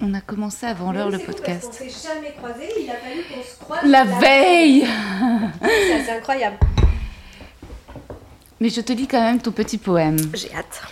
on 0.00 0.14
a 0.14 0.20
commencé 0.20 0.66
avant 0.66 0.92
l'heure 0.92 1.10
le 1.10 1.18
podcast. 1.18 1.68
on 1.68 1.72
s'est 1.72 2.08
jamais 2.08 2.32
croisés, 2.32 2.68
il 2.80 2.90
a 2.90 2.94
fallu 2.94 3.22
qu'on 3.22 3.42
se 3.42 3.58
croise. 3.60 3.80
La, 3.84 4.04
veille 4.04 4.86
C'est 6.06 6.10
incroyable. 6.10 6.56
Mais 8.60 8.70
je 8.70 8.80
te 8.80 8.92
lis 8.92 9.06
quand 9.06 9.20
même 9.20 9.40
ton 9.40 9.50
petit 9.50 9.78
poème. 9.78 10.16
J'ai 10.32 10.52
hâte. 10.54 10.82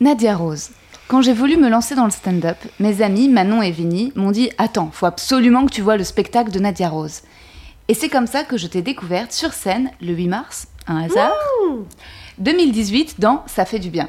Nadia 0.00 0.36
Rose. 0.36 0.70
Quand 1.06 1.22
j'ai 1.22 1.32
voulu 1.32 1.56
me 1.56 1.68
lancer 1.68 1.94
dans 1.94 2.06
le 2.06 2.10
stand-up, 2.10 2.56
mes 2.80 3.02
amis 3.02 3.28
Manon 3.28 3.62
et 3.62 3.70
Vinny 3.70 4.12
m'ont 4.16 4.32
dit 4.32 4.50
Attends, 4.58 4.90
faut 4.92 5.06
absolument 5.06 5.66
que 5.66 5.70
tu 5.70 5.82
vois 5.82 5.96
le 5.96 6.04
spectacle 6.04 6.50
de 6.50 6.58
Nadia 6.58 6.88
Rose. 6.88 7.22
Et 7.86 7.94
c'est 7.94 8.08
comme 8.08 8.26
ça 8.26 8.44
que 8.44 8.56
je 8.56 8.66
t'ai 8.66 8.82
découverte 8.82 9.30
sur 9.30 9.52
scène 9.52 9.90
le 10.00 10.12
8 10.14 10.28
mars, 10.28 10.66
un 10.86 11.02
hasard, 11.02 11.32
2018 12.38 13.20
dans 13.20 13.44
Ça 13.46 13.64
fait 13.64 13.78
du 13.78 13.90
bien. 13.90 14.08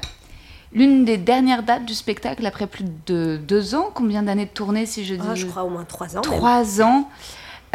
L'une 0.73 1.05
des 1.05 1.17
dernières 1.17 1.63
dates 1.63 1.85
du 1.85 1.93
spectacle 1.93 2.45
après 2.45 2.67
plus 2.67 2.85
de 3.05 3.37
deux 3.37 3.75
ans. 3.75 3.89
Combien 3.93 4.23
d'années 4.23 4.45
de 4.45 4.49
tournée 4.49 4.85
si 4.85 5.05
je 5.05 5.15
dis 5.15 5.27
ah, 5.29 5.35
Je 5.35 5.45
crois 5.45 5.63
au 5.63 5.69
moins 5.69 5.85
trois 5.85 6.17
ans. 6.17 6.21
Trois 6.21 6.81
ans. 6.81 7.09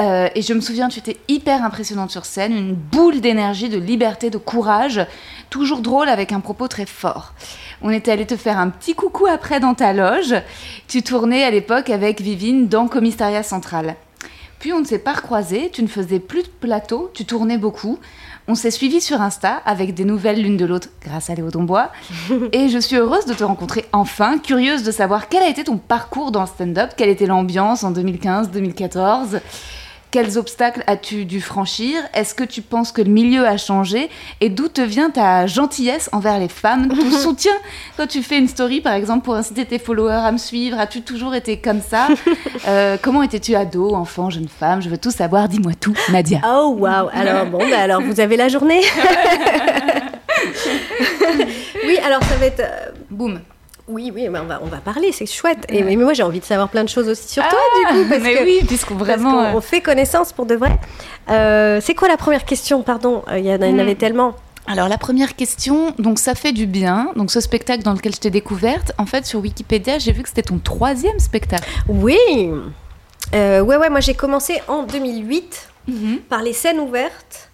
Euh, 0.00 0.28
et 0.34 0.42
je 0.42 0.54
me 0.54 0.60
souviens, 0.60 0.88
tu 0.88 0.98
étais 0.98 1.18
hyper 1.28 1.62
impressionnante 1.62 2.10
sur 2.10 2.24
scène, 2.24 2.52
une 2.52 2.74
boule 2.74 3.20
d'énergie, 3.20 3.68
de 3.68 3.78
liberté, 3.78 4.30
de 4.30 4.38
courage. 4.38 5.04
toujours 5.50 5.80
drôle 5.80 6.08
avec 6.08 6.32
un 6.32 6.40
propos 6.40 6.68
très 6.68 6.86
fort. 6.86 7.34
On 7.82 7.90
était 7.90 8.12
allé 8.12 8.26
te 8.26 8.36
faire 8.36 8.58
un 8.58 8.68
petit 8.68 8.94
coucou 8.94 9.26
après 9.26 9.58
dans 9.58 9.74
ta 9.74 9.92
loge. 9.92 10.34
Tu 10.86 11.02
tournais 11.02 11.44
à 11.44 11.50
l'époque 11.50 11.88
avec 11.88 12.20
Vivine 12.20 12.68
dans 12.68 12.88
Commissariat 12.88 13.42
Central. 13.42 13.96
Puis 14.58 14.74
on 14.74 14.80
ne 14.80 14.84
s'est 14.84 14.98
pas 14.98 15.14
recroisés, 15.14 15.70
tu 15.72 15.82
ne 15.82 15.88
faisais 15.88 16.18
plus 16.18 16.42
de 16.42 16.48
plateau, 16.48 17.10
tu 17.14 17.24
tournais 17.24 17.56
beaucoup. 17.56 17.98
On 18.46 18.54
s'est 18.54 18.70
suivis 18.70 19.00
sur 19.00 19.22
Insta 19.22 19.62
avec 19.64 19.94
des 19.94 20.04
nouvelles 20.04 20.42
l'une 20.42 20.58
de 20.58 20.66
l'autre 20.66 20.88
grâce 21.02 21.30
à 21.30 21.34
Léo 21.34 21.50
Dombois. 21.50 21.90
et 22.52 22.68
je 22.68 22.78
suis 22.78 22.96
heureuse 22.96 23.24
de 23.24 23.32
te 23.32 23.44
rencontrer 23.44 23.86
enfin, 23.92 24.38
curieuse 24.38 24.82
de 24.82 24.90
savoir 24.90 25.30
quel 25.30 25.42
a 25.42 25.48
été 25.48 25.64
ton 25.64 25.78
parcours 25.78 26.30
dans 26.32 26.42
le 26.42 26.46
stand-up, 26.46 26.90
quelle 26.94 27.08
était 27.08 27.24
l'ambiance 27.24 27.82
en 27.82 27.92
2015-2014. 27.92 29.40
Quels 30.10 30.38
obstacles 30.38 30.82
as-tu 30.88 31.24
dû 31.24 31.40
franchir? 31.40 32.00
Est-ce 32.14 32.34
que 32.34 32.42
tu 32.42 32.62
penses 32.62 32.90
que 32.90 33.00
le 33.00 33.10
milieu 33.10 33.46
a 33.46 33.56
changé? 33.56 34.10
Et 34.40 34.48
d'où 34.48 34.66
te 34.66 34.80
vient 34.80 35.10
ta 35.10 35.46
gentillesse 35.46 36.08
envers 36.12 36.38
les 36.40 36.48
femmes? 36.48 36.88
Ton 36.88 37.10
soutien 37.16 37.52
quand 37.96 38.08
tu 38.08 38.22
fais 38.22 38.38
une 38.38 38.48
story, 38.48 38.80
par 38.80 38.94
exemple, 38.94 39.24
pour 39.24 39.34
inciter 39.36 39.64
tes 39.64 39.78
followers 39.78 40.14
à 40.24 40.32
me 40.32 40.38
suivre. 40.38 40.80
As-tu 40.80 41.02
toujours 41.02 41.34
été 41.34 41.58
comme 41.58 41.80
ça? 41.80 42.08
Euh, 42.68 42.98
Comment 43.00 43.22
étais-tu 43.22 43.54
ado, 43.54 43.94
enfant, 43.94 44.28
jeune 44.28 44.48
femme? 44.48 44.82
Je 44.82 44.88
veux 44.90 44.98
tout 44.98 45.10
savoir. 45.10 45.48
Dis-moi 45.48 45.72
tout, 45.80 45.94
Nadia. 46.10 46.40
Oh, 46.46 46.74
waouh. 46.78 47.08
Alors, 47.12 47.46
bon, 47.46 47.58
bah, 47.70 47.78
alors, 47.80 48.02
vous 48.02 48.20
avez 48.20 48.36
la 48.36 48.48
journée. 48.48 48.82
Oui, 51.86 51.98
alors 52.04 52.22
ça 52.24 52.36
va 52.36 52.46
être... 52.46 52.60
Euh, 52.60 52.90
Boum 53.10 53.40
oui, 53.88 54.12
oui, 54.14 54.28
on, 54.28 54.32
va, 54.44 54.60
on 54.62 54.66
va 54.66 54.78
parler, 54.78 55.12
c'est 55.12 55.26
chouette. 55.26 55.66
Et, 55.68 55.82
mais 55.82 55.96
moi, 55.96 56.12
j'ai 56.12 56.22
envie 56.22 56.40
de 56.40 56.44
savoir 56.44 56.68
plein 56.68 56.84
de 56.84 56.88
choses 56.88 57.08
aussi 57.08 57.28
sur 57.28 57.42
toi, 57.42 57.58
du 57.78 57.86
coup. 57.86 58.08
Parce 58.08 58.22
mais 58.22 58.42
oui, 58.42 58.60
puisqu'on 58.66 58.94
vraiment. 58.94 59.40
Euh, 59.40 59.52
on 59.54 59.60
fait 59.60 59.80
connaissance 59.80 60.32
pour 60.32 60.46
de 60.46 60.54
vrai. 60.54 60.78
Euh, 61.30 61.80
c'est 61.82 61.94
quoi 61.94 62.08
la 62.08 62.16
première 62.16 62.44
question 62.44 62.82
Pardon, 62.82 63.22
euh, 63.28 63.38
il 63.38 63.46
y 63.46 63.52
en 63.52 63.58
hmm. 63.58 63.78
avait 63.78 63.94
tellement. 63.94 64.34
Alors 64.66 64.88
la 64.88 64.98
première 64.98 65.34
question, 65.34 65.94
donc 65.98 66.18
ça 66.18 66.34
fait 66.34 66.52
du 66.52 66.66
bien. 66.66 67.10
Donc 67.16 67.30
ce 67.30 67.40
spectacle 67.40 67.82
dans 67.82 67.92
lequel 67.92 68.14
je 68.14 68.20
t'ai 68.20 68.30
découverte, 68.30 68.92
en 68.98 69.06
fait 69.06 69.26
sur 69.26 69.40
Wikipédia, 69.40 69.98
j'ai 69.98 70.12
vu 70.12 70.22
que 70.22 70.28
c'était 70.28 70.42
ton 70.42 70.58
troisième 70.58 71.18
spectacle. 71.18 71.68
Oui. 71.88 72.18
ouais, 73.32 73.60
ouais. 73.60 73.90
Moi 73.90 74.00
j'ai 74.00 74.14
commencé 74.14 74.60
en 74.68 74.84
2008 74.84 75.68
mhm. 75.88 76.18
par 76.28 76.42
les 76.42 76.52
scènes 76.52 76.78
ouvertes. 76.78 77.49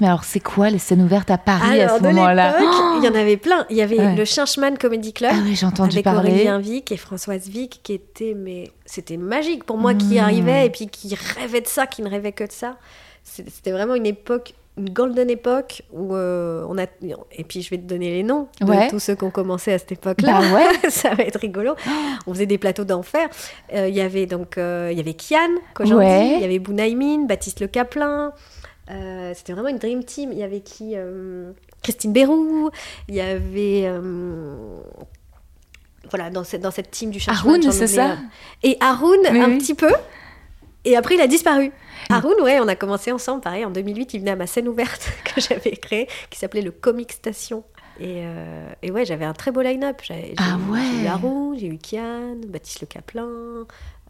Mais 0.00 0.08
alors, 0.08 0.24
c'est 0.24 0.40
quoi 0.40 0.70
les 0.70 0.78
scènes 0.78 1.02
ouvertes 1.02 1.30
à 1.30 1.38
Paris 1.38 1.80
à 1.80 1.98
ce 1.98 2.02
moment-là 2.02 2.56
Il 2.98 3.04
y 3.04 3.08
en 3.08 3.14
avait 3.14 3.36
plein. 3.36 3.64
Il 3.70 3.76
y 3.76 3.82
avait 3.82 4.14
le 4.14 4.24
Changeman 4.24 4.76
Comedy 4.76 5.12
Club. 5.12 5.32
Ah 5.34 5.40
oui, 5.44 5.54
j'ai 5.54 5.66
entendu 5.66 5.96
avec 5.96 6.04
parler. 6.04 6.30
Aurélien 6.30 6.58
Vic 6.58 6.90
et 6.90 6.96
Françoise 6.96 7.48
Vic, 7.48 7.80
qui 7.82 7.92
était, 7.92 8.34
mais 8.34 8.70
c'était 8.86 9.16
magique 9.16 9.64
pour 9.64 9.78
moi 9.78 9.94
qui 9.94 10.16
hmm. 10.16 10.24
arrivait 10.24 10.66
et 10.66 10.70
puis 10.70 10.88
qui 10.88 11.14
rêvait 11.14 11.60
de 11.60 11.68
ça, 11.68 11.86
qui 11.86 12.02
ne 12.02 12.08
rêvait 12.08 12.32
que 12.32 12.44
de 12.44 12.52
ça. 12.52 12.76
C'était 13.22 13.70
vraiment 13.70 13.94
une 13.94 14.04
époque, 14.04 14.54
une 14.76 14.90
golden 14.90 15.30
époque 15.30 15.82
où 15.92 16.14
euh, 16.14 16.66
on 16.68 16.76
a. 16.76 16.86
Et 17.32 17.44
puis 17.44 17.62
je 17.62 17.70
vais 17.70 17.78
te 17.78 17.84
donner 17.84 18.10
les 18.10 18.22
noms 18.22 18.48
de 18.60 18.90
tous 18.90 18.98
ceux 18.98 19.14
qui 19.14 19.24
ont 19.24 19.30
commencé 19.30 19.72
à 19.72 19.78
cette 19.78 19.92
époque-là. 19.92 20.40
Bah 20.40 20.54
ouais. 20.54 20.66
ça 20.90 21.14
va 21.14 21.22
être 21.22 21.38
rigolo. 21.38 21.74
On 22.26 22.34
faisait 22.34 22.46
des 22.46 22.58
plateaux 22.58 22.84
d'enfer. 22.84 23.28
Euh, 23.72 23.88
il 23.88 23.94
y 23.94 24.00
avait 24.00 24.26
donc 24.26 24.58
euh, 24.58 24.88
il 24.90 24.98
y 24.98 25.00
avait 25.00 25.14
Kian, 25.14 25.38
il 25.80 26.40
y 26.40 26.44
avait 26.44 26.58
Bounaïmin, 26.58 27.26
Baptiste 27.26 27.60
Le 27.60 27.68
Caplin. 27.68 28.32
Euh, 28.90 29.32
c'était 29.34 29.52
vraiment 29.52 29.68
une 29.68 29.78
dream 29.78 30.04
team. 30.04 30.32
Il 30.32 30.38
y 30.38 30.42
avait 30.42 30.60
qui 30.60 30.92
euh, 30.94 31.52
Christine 31.82 32.12
Bérou, 32.12 32.70
il 33.08 33.14
y 33.14 33.20
avait. 33.20 33.84
Euh, 33.86 34.76
voilà, 36.10 36.30
dans 36.30 36.44
cette, 36.44 36.60
dans 36.60 36.70
cette 36.70 36.90
team 36.90 37.10
du 37.10 37.18
Haroun, 37.26 37.62
c'est 37.72 37.86
ça 37.86 38.18
Et 38.62 38.76
Haroun, 38.80 39.26
un 39.26 39.58
petit 39.58 39.74
peu. 39.74 39.92
Et 40.84 40.96
après, 40.96 41.14
il 41.14 41.20
a 41.20 41.26
disparu. 41.26 41.72
Haroun, 42.10 42.38
ouais, 42.42 42.60
on 42.60 42.68
a 42.68 42.76
commencé 42.76 43.10
ensemble, 43.10 43.40
pareil, 43.40 43.64
en 43.64 43.70
2008, 43.70 44.12
il 44.12 44.20
venait 44.20 44.32
à 44.32 44.36
ma 44.36 44.46
scène 44.46 44.68
ouverte 44.68 45.10
que 45.24 45.40
j'avais 45.40 45.70
créée, 45.70 46.08
qui 46.28 46.38
s'appelait 46.38 46.60
le 46.60 46.70
Comic 46.70 47.12
Station. 47.12 47.64
Et, 48.00 48.22
et 48.82 48.90
ouais, 48.90 49.04
j'avais 49.04 49.24
un 49.24 49.34
très 49.34 49.50
beau 49.50 49.62
line-up. 49.62 50.00
J'ai 50.02 50.34
ah 50.36 50.58
ouais. 50.70 51.04
eu 51.04 51.06
Haroun, 51.06 51.56
j'ai 51.58 51.68
eu 51.68 51.78
Kian, 51.78 52.36
Baptiste 52.48 52.80
Le 52.80 52.86
Caplin, 52.86 53.28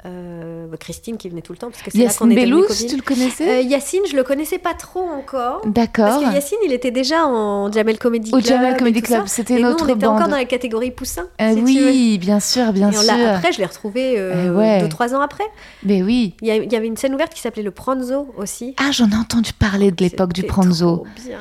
euh, 0.07 0.67
bah, 0.67 0.77
Christine 0.77 1.17
qui 1.17 1.31
venait 1.31 1.41
tout 1.41 1.53
le 1.53 1.59
temps 1.59 1.71
parce 1.71 1.83
que 1.83 1.91
c'est 1.91 2.05
là 2.05 2.13
qu'on 2.13 2.29
était 2.29 2.43
Bellous, 2.43 2.67
tu 2.67 2.97
le 2.97 3.03
connaissais? 3.03 3.59
Euh, 3.59 3.61
Yacine, 3.63 4.03
je 4.11 4.17
le 4.17 4.23
connaissais 4.23 4.59
pas 4.59 4.75
trop 4.75 5.01
encore. 5.01 5.63
D'accord. 5.67 6.21
Parce 6.21 6.25
que 6.25 6.35
Yacine, 6.35 6.59
il 6.67 6.73
était 6.73 6.91
déjà 6.91 7.27
en 7.27 7.73
Jamel 7.73 7.99
Comedy 7.99 8.31
Club. 8.31 8.43
Au 8.43 8.47
Jamel 8.47 8.77
Comedy 8.77 9.01
Club, 9.01 9.27
c'était 9.27 9.59
notre 9.61 9.87
nous, 9.87 9.93
on 9.93 9.97
était 9.97 10.07
encore 10.07 10.29
dans 10.29 10.37
la 10.37 10.45
catégorie 10.45 10.91
poussin. 10.91 11.27
Euh, 11.41 11.55
oui, 11.55 12.19
bien 12.19 12.41
sûr, 12.41 12.73
bien 12.73 12.93
sûr. 12.93 13.13
Après, 13.13 13.53
je 13.53 13.59
l'ai 13.59 13.67
retrouvé 13.67 14.15
euh, 14.19 14.81
deux, 14.81 14.89
trois 14.89 15.15
ans 15.15 15.21
après. 15.21 15.45
Mais 15.85 16.03
oui. 16.03 16.35
Il 16.43 16.49
y, 16.49 16.77
avait 16.77 16.87
une 16.87 16.97
scène 16.97 17.15
ouverte 17.15 17.33
qui 17.33 17.41
s'appelait 17.41 17.63
le 17.63 17.71
Pranzo 17.71 18.29
aussi. 18.37 18.75
Ah, 18.79 18.91
j'en 18.91 19.09
ai 19.11 19.17
entendu 19.17 19.53
parler 19.53 19.91
de 19.91 20.03
l'époque 20.03 20.33
du 20.33 20.43
Pranzo. 20.43 20.97
Trop 20.97 21.07
bien 21.25 21.39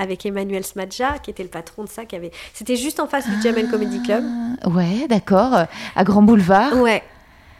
avec 0.00 0.24
Emmanuel 0.24 0.64
Smadja, 0.64 1.18
qui 1.18 1.30
était 1.30 1.42
le 1.42 1.50
patron 1.50 1.84
de 1.84 1.88
ça, 1.88 2.06
qui 2.06 2.16
avait. 2.16 2.30
C'était 2.54 2.76
juste 2.76 3.00
en 3.00 3.06
face 3.06 3.28
du 3.28 3.40
Jamel 3.42 3.68
Comedy 3.68 4.02
Club. 4.02 4.24
Ah, 4.62 4.68
ouais, 4.70 5.06
d'accord. 5.08 5.66
À 5.94 6.04
Grand 6.04 6.22
Boulevard. 6.22 6.76
Ouais. 6.78 7.02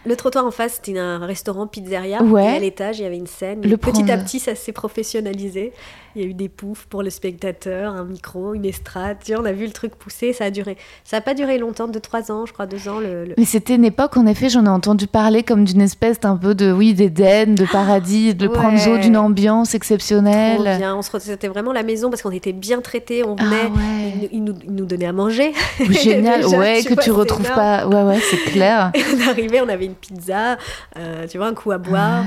Le 0.06 0.16
trottoir 0.16 0.46
en 0.46 0.50
face, 0.50 0.80
c'était 0.82 0.98
un 0.98 1.18
restaurant 1.26 1.66
pizzeria. 1.66 2.22
Ouais. 2.22 2.44
Et 2.44 2.56
à 2.56 2.58
l'étage, 2.58 2.98
il 2.98 3.02
y 3.02 3.04
avait 3.04 3.18
une 3.18 3.26
scène. 3.26 3.60
Le 3.60 3.76
petit 3.76 4.10
à 4.10 4.16
petit, 4.16 4.38
ça 4.38 4.54
s'est 4.54 4.72
professionnalisé. 4.72 5.74
Il 6.16 6.22
y 6.22 6.24
a 6.24 6.28
eu 6.28 6.34
des 6.34 6.48
poufs 6.48 6.86
pour 6.88 7.02
le 7.02 7.10
spectateur, 7.10 7.92
un 7.92 8.04
micro, 8.04 8.54
une 8.54 8.64
estrade. 8.64 9.18
Tu 9.24 9.32
vois, 9.32 9.42
on 9.42 9.46
a 9.46 9.52
vu 9.52 9.66
le 9.66 9.72
truc 9.72 9.94
pousser, 9.94 10.32
ça 10.32 10.46
a 10.46 10.50
duré. 10.50 10.76
Ça 11.04 11.18
n'a 11.18 11.20
pas 11.20 11.34
duré 11.34 11.56
longtemps, 11.58 11.86
de 11.86 11.98
trois 12.00 12.32
ans, 12.32 12.46
je 12.46 12.52
crois, 12.52 12.66
deux 12.66 12.88
ans. 12.88 12.98
Le, 12.98 13.34
Mais 13.38 13.44
c'était 13.44 13.76
une 13.76 13.84
époque, 13.84 14.16
en 14.16 14.26
effet, 14.26 14.48
j'en 14.48 14.64
ai 14.64 14.68
entendu 14.68 15.06
parler 15.06 15.44
comme 15.44 15.64
d'une 15.64 15.80
espèce 15.80 16.18
d'un 16.18 16.36
peu 16.36 16.54
de, 16.54 16.72
oui, 16.72 16.94
d'Éden, 16.94 17.54
de 17.54 17.64
paradis, 17.64 18.34
de 18.34 18.48
ouais. 18.48 18.98
d'une 18.98 19.16
ambiance 19.16 19.74
exceptionnelle. 19.74 20.76
Bien, 20.78 20.96
on 20.96 21.02
se... 21.02 21.16
c'était 21.20 21.48
vraiment 21.48 21.72
la 21.72 21.84
maison 21.84 22.10
parce 22.10 22.22
qu'on 22.22 22.32
était 22.32 22.52
bien 22.52 22.80
traités, 22.80 23.24
on 23.24 23.36
venait, 23.36 23.70
ah 23.72 24.26
ils, 24.32 24.42
nous, 24.42 24.54
ils, 24.64 24.74
nous, 24.74 24.86
donnaient 24.86 25.06
à 25.06 25.12
manger. 25.12 25.52
Génial, 25.90 26.44
ouais, 26.46 26.82
que 26.82 26.94
tu 26.94 27.10
retrouves 27.10 27.48
pas. 27.54 27.86
Ouais, 27.86 28.02
ouais, 28.02 28.20
c'est 28.20 28.36
clair. 28.50 28.90
on 29.14 29.28
arrivait, 29.28 29.60
on 29.60 29.68
avait 29.68 29.86
une 29.86 29.94
pizza, 29.94 30.56
euh, 30.98 31.26
tu 31.28 31.38
vois, 31.38 31.46
un 31.46 31.54
coup 31.54 31.70
à 31.70 31.78
boire. 31.78 32.24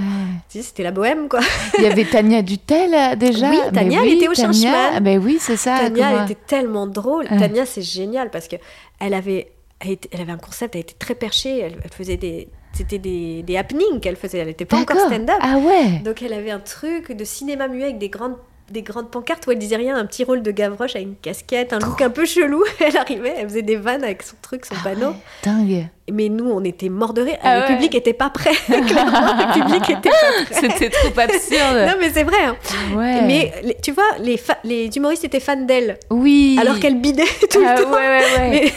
C'était 0.48 0.84
la 0.84 0.92
bohème, 0.92 1.28
quoi. 1.28 1.42
Il 1.78 1.84
y 1.84 1.88
avait 1.88 2.06
Tania 2.06 2.42
Dutel 2.42 2.94
euh, 2.94 3.16
déjà. 3.16 3.50
Oui, 3.50 3.58
Tania, 3.74 4.02
elle 4.04 4.14
était 4.14 4.28
au 4.28 4.34
Tania, 4.34 5.00
ben 5.00 5.22
oui, 5.24 5.38
c'est 5.40 5.58
ça. 5.58 5.80
Tania, 5.80 6.12
elle 6.12 6.32
était 6.32 6.42
tellement 6.48 6.88
drôle. 6.88 7.28
Tania, 7.28 7.66
c'est 7.66 7.82
génial 7.82 8.30
parce 8.30 8.48
que 8.48 8.56
elle 9.00 9.14
avait, 9.14 9.52
elle, 9.80 10.22
avait 10.22 10.32
un 10.32 10.38
concept, 10.38 10.76
elle 10.76 10.82
était 10.82 10.96
très 10.98 11.16
perchée. 11.16 11.60
Elle, 11.60 11.76
faisait 11.92 12.18
des, 12.18 12.48
c'était 12.74 13.00
des, 13.00 13.44
des 13.44 13.58
happenings 13.58 14.00
qu'elle 14.00 14.16
faisait. 14.16 14.40
Elle 14.40 14.48
n'était 14.48 14.66
pas 14.66 14.78
encore 14.78 15.00
stand-up. 15.00 15.38
Ah 15.42 15.58
ouais. 15.58 16.00
Donc 16.04 16.22
elle 16.22 16.34
avait 16.34 16.52
un 16.52 16.60
truc 16.60 17.12
de 17.12 17.24
cinéma 17.24 17.68
muet 17.68 17.84
avec 17.86 17.98
des 17.98 18.10
grandes 18.10 18.38
des 18.74 18.82
grandes 18.82 19.10
pancartes 19.10 19.46
où 19.48 19.52
elle 19.52 19.60
disait 19.60 19.78
rien, 19.78 19.96
un 19.96 20.06
petit 20.06 20.24
rôle 20.24 20.42
de 20.42 20.52
Gavroche 20.52 20.96
avec 20.96 21.08
une 21.08 21.16
casquette, 21.16 21.72
un 21.72 21.80
look 21.80 22.02
un 22.02 22.10
peu 22.10 22.26
chelou. 22.26 22.64
Elle 22.80 22.98
arrivait, 22.98 23.36
elle 23.38 23.48
faisait 23.48 23.62
des 23.62 23.76
vannes 23.76 24.04
avec 24.04 24.24
son 24.24 24.36
truc, 24.42 24.66
son 24.66 24.74
ah 24.78 24.84
panneau. 24.84 25.14
dingue. 25.44 25.88
Mais 26.12 26.28
nous, 26.28 26.50
on 26.50 26.64
était 26.66 26.90
morts 26.90 27.14
de 27.14 27.22
rire. 27.22 27.38
Ah 27.44 27.62
le 27.62 27.68
public 27.68 27.96
était 27.96 28.14
pas 28.14 28.30
prêt. 28.30 28.52
le 28.68 29.54
public 29.54 29.90
était 29.90 30.10
pas 30.10 30.46
prêt. 30.46 30.70
C'était 30.70 30.90
trop 30.90 31.18
absurde. 31.18 31.88
non, 31.88 31.94
mais 32.00 32.10
c'est 32.10 32.24
vrai. 32.24 32.44
Hein. 32.44 32.58
Mais 32.96 33.54
tu 33.82 33.92
vois, 33.92 34.10
les, 34.20 34.38
les 34.66 34.90
humoristes 34.98 35.24
étaient 35.24 35.40
fans 35.40 35.56
d'elle. 35.56 35.98
Oui. 36.10 36.58
Alors 36.60 36.80
qu'elle 36.80 37.00
bidait 37.00 37.24
tout 37.50 37.60
le 37.60 37.68
ah 37.68 37.76
temps. 37.76 37.92
Ouais, 37.92 38.74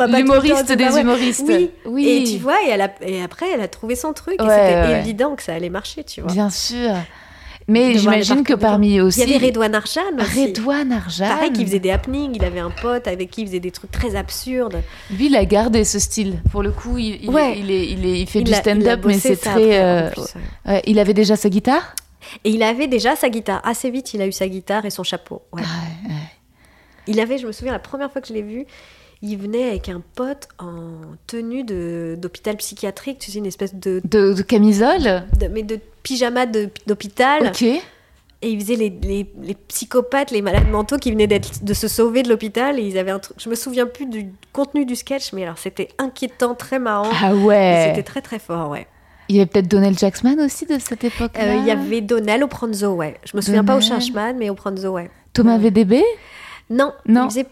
ouais, 0.00 0.06
L'humoriste 0.08 0.72
des 0.72 0.98
humoristes. 0.98 1.44
Oui. 1.46 1.70
oui. 1.84 2.08
Et 2.08 2.24
tu 2.24 2.38
vois, 2.38 2.56
et, 2.66 2.70
elle 2.70 2.82
a, 2.82 2.90
et 3.02 3.22
après, 3.22 3.46
elle 3.52 3.60
a 3.60 3.68
trouvé 3.68 3.94
son 3.94 4.12
truc. 4.12 4.40
et 4.40 4.48
c'était 4.48 5.00
évident 5.00 5.36
que 5.36 5.42
ça 5.42 5.54
allait 5.54 5.70
marcher, 5.70 6.02
tu 6.02 6.22
vois. 6.22 6.32
Bien 6.32 6.50
sûr. 6.50 6.94
Mais 7.68 7.98
j'imagine 7.98 8.44
que 8.44 8.54
parmi 8.54 9.00
aussi. 9.00 9.22
Il 9.22 9.30
y 9.30 9.34
avait 9.34 9.46
Redouane 9.46 9.74
Arjan 9.74 10.02
aussi. 10.20 10.46
Redouane 10.46 10.92
Arjan. 10.92 11.28
Pareil, 11.28 11.52
qui 11.52 11.64
faisait 11.64 11.80
des 11.80 11.90
happenings. 11.90 12.36
Il 12.36 12.44
avait 12.44 12.60
un 12.60 12.70
pote 12.70 13.08
avec 13.08 13.30
qui 13.30 13.42
il 13.42 13.48
faisait 13.48 13.60
des 13.60 13.72
trucs 13.72 13.90
très 13.90 14.14
absurdes. 14.14 14.82
Lui, 15.10 15.26
il 15.26 15.36
a 15.36 15.44
gardé 15.44 15.82
ce 15.84 15.98
style. 15.98 16.40
Pour 16.52 16.62
le 16.62 16.70
coup, 16.70 16.96
il, 16.98 17.16
il, 17.24 17.30
il, 17.30 17.70
est, 17.70 17.88
il, 17.88 18.06
est, 18.06 18.20
il 18.20 18.26
fait 18.28 18.42
du 18.42 18.52
stand-up, 18.54 19.00
mais 19.04 19.18
c'est 19.18 19.36
très. 19.36 19.82
Euh, 19.82 20.10
il 20.86 20.98
avait 20.98 21.14
déjà 21.14 21.34
sa 21.34 21.48
guitare? 21.48 21.94
Et 22.44 22.50
il 22.50 22.62
avait 22.62 22.86
déjà 22.88 23.16
sa 23.16 23.28
guitare. 23.28 23.60
Assez 23.64 23.90
vite, 23.90 24.14
il 24.14 24.22
a 24.22 24.26
eu 24.26 24.32
sa 24.32 24.48
guitare 24.48 24.84
et 24.84 24.90
son 24.90 25.02
chapeau. 25.02 25.42
Ah, 25.56 25.62
il 27.08 27.20
avait, 27.20 27.38
je 27.38 27.46
me 27.46 27.52
souviens, 27.52 27.72
la 27.72 27.78
première 27.78 28.10
fois 28.10 28.20
que 28.20 28.28
je 28.28 28.32
l'ai 28.32 28.42
vu, 28.42 28.66
il 29.22 29.38
venait 29.38 29.68
avec 29.68 29.88
un 29.88 30.02
pote 30.14 30.48
en 30.58 31.16
tenue 31.26 31.64
d'hôpital 32.16 32.56
psychiatrique, 32.56 33.18
tu 33.18 33.30
sais, 33.30 33.38
une 33.38 33.46
espèce 33.46 33.74
de... 33.74 34.00
De, 34.04 34.40
camisole 34.42 35.24
Mais 35.50 35.62
de 35.62 35.80
pyjama 36.02 36.46
d'hôpital. 36.86 37.48
Ok. 37.48 37.62
Et 38.42 38.50
il 38.50 38.60
faisait 38.60 38.76
les, 38.76 39.26
les, 39.42 39.54
psychopathes, 39.68 40.30
les 40.30 40.42
malades 40.42 40.68
mentaux 40.68 40.98
qui 40.98 41.10
venaient 41.10 41.26
de 41.26 41.74
se 41.74 41.88
sauver 41.88 42.22
de 42.22 42.28
l'hôpital. 42.28 42.78
Et 42.78 42.82
ils 42.82 42.98
avaient 42.98 43.10
un 43.10 43.18
truc. 43.18 43.36
Je 43.40 43.48
me 43.48 43.54
souviens 43.54 43.86
plus 43.86 44.04
du 44.04 44.30
contenu 44.52 44.84
du 44.84 44.94
sketch, 44.94 45.32
mais 45.32 45.44
alors 45.44 45.56
c'était 45.56 45.88
inquiétant, 45.98 46.54
très 46.54 46.78
marrant. 46.78 47.10
Ah 47.22 47.34
ouais. 47.34 47.86
C'était 47.88 48.02
très 48.02 48.20
très 48.20 48.38
fort, 48.38 48.70
ouais. 48.70 48.86
Il 49.28 49.36
y 49.36 49.40
avait 49.40 49.46
peut-être 49.46 49.66
Donnell 49.66 49.98
Jacksman 49.98 50.38
aussi 50.40 50.66
de 50.66 50.78
cette 50.78 51.02
époque-là. 51.02 51.44
Euh, 51.44 51.56
il 51.56 51.66
y 51.66 51.70
avait 51.70 52.02
Donnell 52.02 52.44
au 52.44 52.46
Pranzo, 52.46 52.92
ouais. 52.92 53.16
Je 53.24 53.36
me 53.36 53.40
souviens 53.40 53.64
pas 53.64 53.76
au 53.76 53.80
Changement, 53.80 54.32
mais 54.38 54.50
au 54.50 54.54
Pranzo, 54.54 54.90
ouais. 54.90 55.10
Thomas 55.32 55.58
VDB 55.58 56.02
Non, 56.70 56.92
non. 57.06 57.24
Il 57.24 57.30
faisait 57.30 57.46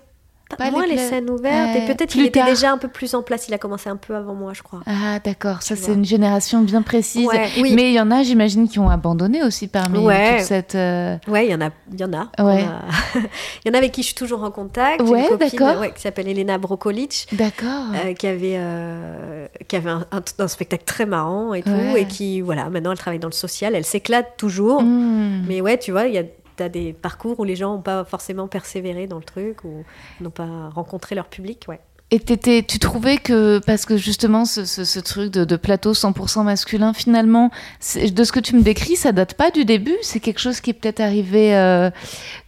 pas 0.56 0.70
moins 0.70 0.86
les, 0.86 0.98
scènes 0.98 1.30
ouvertes. 1.30 1.76
et 1.76 1.86
peut-être 1.86 2.10
qu'il 2.10 2.24
était 2.24 2.44
déjà 2.44 2.72
un 2.72 2.78
peu 2.78 2.88
plus 2.88 3.14
en 3.14 3.22
place. 3.22 3.48
Il 3.48 3.54
a 3.54 3.58
commencé 3.58 3.88
un 3.88 3.96
peu 3.96 4.14
avant 4.14 4.34
moi, 4.34 4.52
je 4.52 4.62
crois. 4.62 4.80
Ah, 4.86 5.18
d'accord. 5.24 5.62
Ça, 5.62 5.76
c'est 5.76 5.92
une 5.92 6.04
génération 6.04 6.60
bien 6.60 6.82
précise. 6.82 7.28
Mais 7.60 7.90
il 7.90 7.94
y 7.94 8.00
en 8.00 8.10
a, 8.10 8.22
j'imagine, 8.22 8.68
qui 8.68 8.78
ont 8.78 8.88
abandonné 8.88 9.42
aussi 9.42 9.68
parmi 9.68 9.98
toute 9.98 10.44
cette. 10.44 10.74
Euh, 10.74 11.16
ouais, 11.28 11.46
il 11.46 11.50
y 11.50 11.54
en 11.54 11.60
a. 11.60 11.70
Il 11.92 12.00
y 12.00 12.04
en 12.04 12.12
a. 12.12 12.30
il 12.38 13.68
y 13.68 13.70
en 13.70 13.74
a 13.74 13.78
avec 13.78 13.92
qui 13.92 14.02
je 14.02 14.08
suis 14.08 14.14
toujours 14.14 14.42
en 14.42 14.50
contact. 14.50 15.02
Ouais, 15.02 15.28
d'accord. 15.36 15.82
qui 15.94 16.00
s'appelle 16.00 16.28
Elena 16.28 16.58
Brokolic. 16.58 17.26
D'accord. 17.32 17.86
Euh, 17.94 18.14
qui 18.14 18.26
avait, 18.26 18.56
euh, 18.56 19.46
qui 19.68 19.76
avait 19.76 19.90
un, 19.90 20.48
spectacle 20.48 20.84
très 20.84 21.06
marrant 21.06 21.54
et 21.54 21.62
tout. 21.62 21.96
Et 21.96 22.06
qui, 22.06 22.40
voilà, 22.40 22.68
maintenant, 22.70 22.92
elle 22.92 22.98
travaille 22.98 23.18
dans 23.18 23.28
le 23.28 23.32
social. 23.32 23.74
Elle 23.74 23.84
s'éclate 23.84 24.36
toujours. 24.36 24.82
Hmm. 24.82 25.44
Mais 25.48 25.60
ouais, 25.60 25.78
tu 25.78 25.90
vois, 25.90 26.06
il 26.06 26.14
y 26.14 26.18
a 26.18 26.24
tu 26.56 26.68
des 26.70 26.92
parcours 26.92 27.38
où 27.40 27.44
les 27.44 27.56
gens 27.56 27.74
n'ont 27.74 27.82
pas 27.82 28.04
forcément 28.04 28.48
persévéré 28.48 29.06
dans 29.06 29.18
le 29.18 29.24
truc 29.24 29.64
ou 29.64 29.84
n'ont 30.20 30.30
pas 30.30 30.68
rencontré 30.74 31.14
leur 31.14 31.26
public. 31.26 31.66
Ouais. 31.68 31.80
Et 32.10 32.62
tu 32.62 32.78
trouvais 32.78 33.16
que, 33.16 33.58
parce 33.66 33.86
que 33.86 33.96
justement, 33.96 34.44
ce, 34.44 35.00
truc 35.00 35.32
de, 35.32 35.56
plateau 35.56 35.94
100% 35.94 36.44
masculin, 36.44 36.92
finalement, 36.92 37.50
de 37.96 38.24
ce 38.24 38.30
que 38.30 38.38
tu 38.38 38.54
me 38.54 38.62
décris, 38.62 38.94
ça 38.94 39.10
date 39.10 39.34
pas 39.34 39.50
du 39.50 39.64
début? 39.64 39.96
C'est 40.02 40.20
quelque 40.20 40.38
chose 40.38 40.60
qui 40.60 40.70
est 40.70 40.74
peut-être 40.74 41.00
arrivé. 41.00 41.56
Euh, 41.56 41.90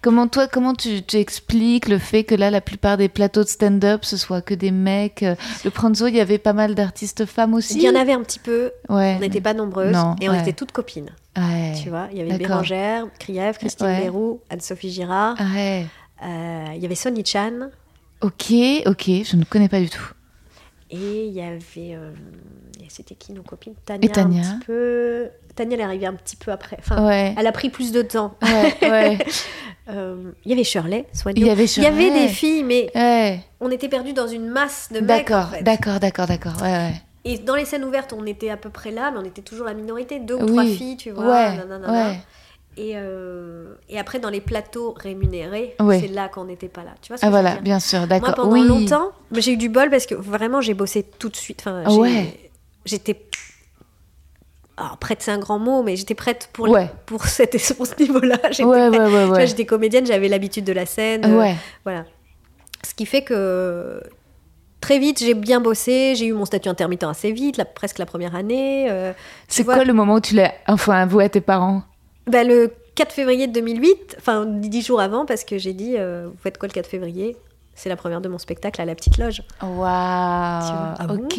comment 0.02 0.28
toi, 0.28 0.46
comment 0.46 0.74
tu, 0.74 1.02
expliques 1.14 1.88
le 1.88 1.98
fait 1.98 2.22
que 2.22 2.36
là, 2.36 2.52
la 2.52 2.60
plupart 2.60 2.96
des 2.96 3.08
plateaux 3.08 3.42
de 3.42 3.48
stand-up, 3.48 4.04
ce 4.04 4.16
soit 4.16 4.40
que 4.40 4.54
des 4.54 4.70
mecs 4.70 5.24
euh, 5.24 5.34
Le 5.64 5.70
Pranzo, 5.70 6.06
il 6.06 6.14
y 6.14 6.20
avait 6.20 6.38
pas 6.38 6.52
mal 6.52 6.76
d'artistes 6.76 7.26
femmes 7.26 7.54
aussi? 7.54 7.78
Il 7.78 7.82
y 7.82 7.88
en 7.88 7.96
avait 7.96 8.12
un 8.12 8.22
petit 8.22 8.38
peu. 8.38 8.70
Ouais. 8.88 9.14
On 9.16 9.20
n'était 9.20 9.40
pas 9.40 9.54
nombreuses 9.54 9.96
et 10.20 10.28
on 10.28 10.34
était 10.34 10.52
toutes 10.52 10.72
copines. 10.72 11.10
Tu 11.82 11.90
vois, 11.90 12.08
il 12.12 12.18
y 12.18 12.20
avait 12.20 12.38
Bérangère, 12.38 13.06
Krief, 13.18 13.58
Christine 13.58 13.98
Bérou, 14.00 14.40
Anne-Sophie 14.50 14.90
Girard. 14.90 15.36
Euh, 16.22 16.64
il 16.74 16.80
y 16.80 16.86
avait 16.86 16.94
Sonny 16.94 17.24
Chan. 17.24 17.68
Ok, 18.22 18.52
ok, 18.86 19.04
je 19.06 19.36
ne 19.36 19.44
connais 19.44 19.68
pas 19.68 19.80
du 19.80 19.90
tout. 19.90 20.12
Et 20.90 21.26
il 21.26 21.32
y 21.32 21.42
avait. 21.42 21.94
Euh, 21.94 22.12
c'était 22.88 23.16
qui 23.16 23.32
nos 23.32 23.42
copines? 23.42 23.74
Tania. 23.84 24.08
Et 24.08 24.08
Tania. 24.08 24.40
Un 24.40 24.58
petit 24.58 24.66
peu... 24.66 25.28
Tania, 25.54 25.74
elle 25.74 25.80
est 25.80 25.84
arrivée 25.84 26.06
un 26.06 26.14
petit 26.14 26.36
peu 26.36 26.52
après. 26.52 26.76
Enfin, 26.78 27.08
Elle 27.36 27.46
a 27.46 27.52
pris 27.52 27.68
plus 27.68 27.90
de 27.92 28.02
temps. 28.02 28.34
Ouais, 28.42 29.18
euh, 29.90 30.30
il 30.44 30.50
y 30.50 30.54
avait 30.54 30.64
Shirley, 30.64 31.06
Il 31.34 31.44
y 31.44 31.50
avait, 31.50 31.66
Shirley. 31.66 31.90
il 31.90 32.02
y 32.02 32.08
avait 32.08 32.26
des 32.26 32.32
filles, 32.32 32.62
mais 32.62 32.90
on 33.60 33.70
était 33.70 33.88
perdus 33.88 34.12
dans 34.12 34.28
une 34.28 34.48
masse 34.48 34.88
de 34.92 35.00
mecs. 35.00 35.28
D'accord, 35.28 35.50
d'accord, 35.62 36.00
d'accord, 36.00 36.26
d'accord. 36.26 36.62
Et 37.26 37.38
dans 37.38 37.56
les 37.56 37.64
scènes 37.64 37.84
ouvertes, 37.84 38.12
on 38.12 38.24
était 38.24 38.50
à 38.50 38.56
peu 38.56 38.70
près 38.70 38.92
là, 38.92 39.10
mais 39.10 39.18
on 39.18 39.24
était 39.24 39.42
toujours 39.42 39.66
la 39.66 39.74
minorité, 39.74 40.20
deux 40.20 40.36
ou 40.36 40.46
trois 40.46 40.64
filles, 40.64 40.96
tu 40.96 41.10
vois. 41.10 41.26
Ouais, 41.26 42.18
et, 42.78 42.92
euh, 42.94 43.74
et 43.88 43.98
après, 43.98 44.18
dans 44.18 44.28
les 44.28 44.42
plateaux 44.42 44.94
rémunérés, 44.96 45.74
c'est 45.78 46.08
là 46.08 46.28
qu'on 46.28 46.44
n'était 46.44 46.68
pas 46.68 46.84
là. 46.84 46.90
Tu 47.00 47.08
vois 47.08 47.16
ce 47.16 47.24
ah, 47.24 47.30
voilà, 47.30 47.56
bien 47.56 47.80
sûr, 47.80 48.06
d'accord. 48.06 48.34
Moi, 48.46 48.60
pendant 48.60 48.62
longtemps, 48.62 49.12
j'ai 49.32 49.52
eu 49.52 49.56
du 49.56 49.68
bol 49.68 49.88
parce 49.90 50.06
que 50.06 50.14
vraiment, 50.14 50.60
j'ai 50.60 50.74
bossé 50.74 51.02
tout 51.02 51.28
de 51.28 51.36
suite. 51.36 51.64
Enfin, 51.66 51.84
J'étais. 52.84 53.20
Alors, 54.76 54.98
prête, 54.98 55.22
c'est 55.22 55.30
un 55.30 55.38
grand 55.38 55.58
mot, 55.58 55.82
mais 55.82 55.96
j'étais 55.96 56.14
prête 56.14 56.50
pour, 56.52 56.78
pour, 57.06 57.24
cette, 57.24 57.56
pour 57.76 57.86
ce 57.86 57.94
niveau-là. 57.98 58.38
J'étais 59.46 59.64
comédienne, 59.64 60.04
j'avais 60.06 60.28
l'habitude 60.28 60.64
de 60.64 60.72
la 60.72 60.84
scène. 60.84 61.24
Euh, 61.24 61.52
voilà. 61.82 62.04
Ce 62.86 62.94
qui 62.94 63.06
fait 63.06 63.22
que 63.22 64.02
très 64.86 65.00
vite, 65.00 65.18
j'ai 65.18 65.34
bien 65.34 65.60
bossé, 65.60 66.14
j'ai 66.14 66.26
eu 66.26 66.32
mon 66.32 66.44
statut 66.44 66.68
intermittent 66.68 67.02
assez 67.02 67.32
vite, 67.32 67.60
presque 67.74 67.98
la 67.98 68.06
première 68.06 68.36
année. 68.36 68.86
Euh, 68.88 69.12
c'est 69.48 69.64
quoi 69.64 69.82
le 69.82 69.92
moment 69.92 70.14
où 70.14 70.20
tu 70.20 70.36
l'as 70.36 70.54
enfin 70.68 70.94
avoué 71.02 71.24
à 71.24 71.28
tes 71.28 71.40
parents? 71.40 71.82
Bah, 72.28 72.44
Le 72.44 72.72
4 72.94 73.12
février 73.12 73.48
de 73.48 73.52
2008, 73.52 74.14
enfin 74.20 74.46
10 74.46 74.82
jours 74.86 75.00
avant, 75.00 75.26
parce 75.26 75.42
que 75.42 75.58
j'ai 75.58 75.72
dit, 75.72 75.96
euh, 75.98 76.28
vous 76.28 76.38
faites 76.40 76.56
quoi 76.56 76.68
le 76.68 76.72
4 76.72 76.86
février? 76.86 77.36
C'est 77.74 77.88
la 77.88 77.96
première 77.96 78.20
de 78.20 78.28
mon 78.28 78.38
spectacle 78.38 78.80
à 78.80 78.84
la 78.84 78.94
Petite 78.94 79.18
Loge. 79.18 79.42
Waouh 79.60 79.82
ah 79.82 80.94
Ok, 81.10 81.36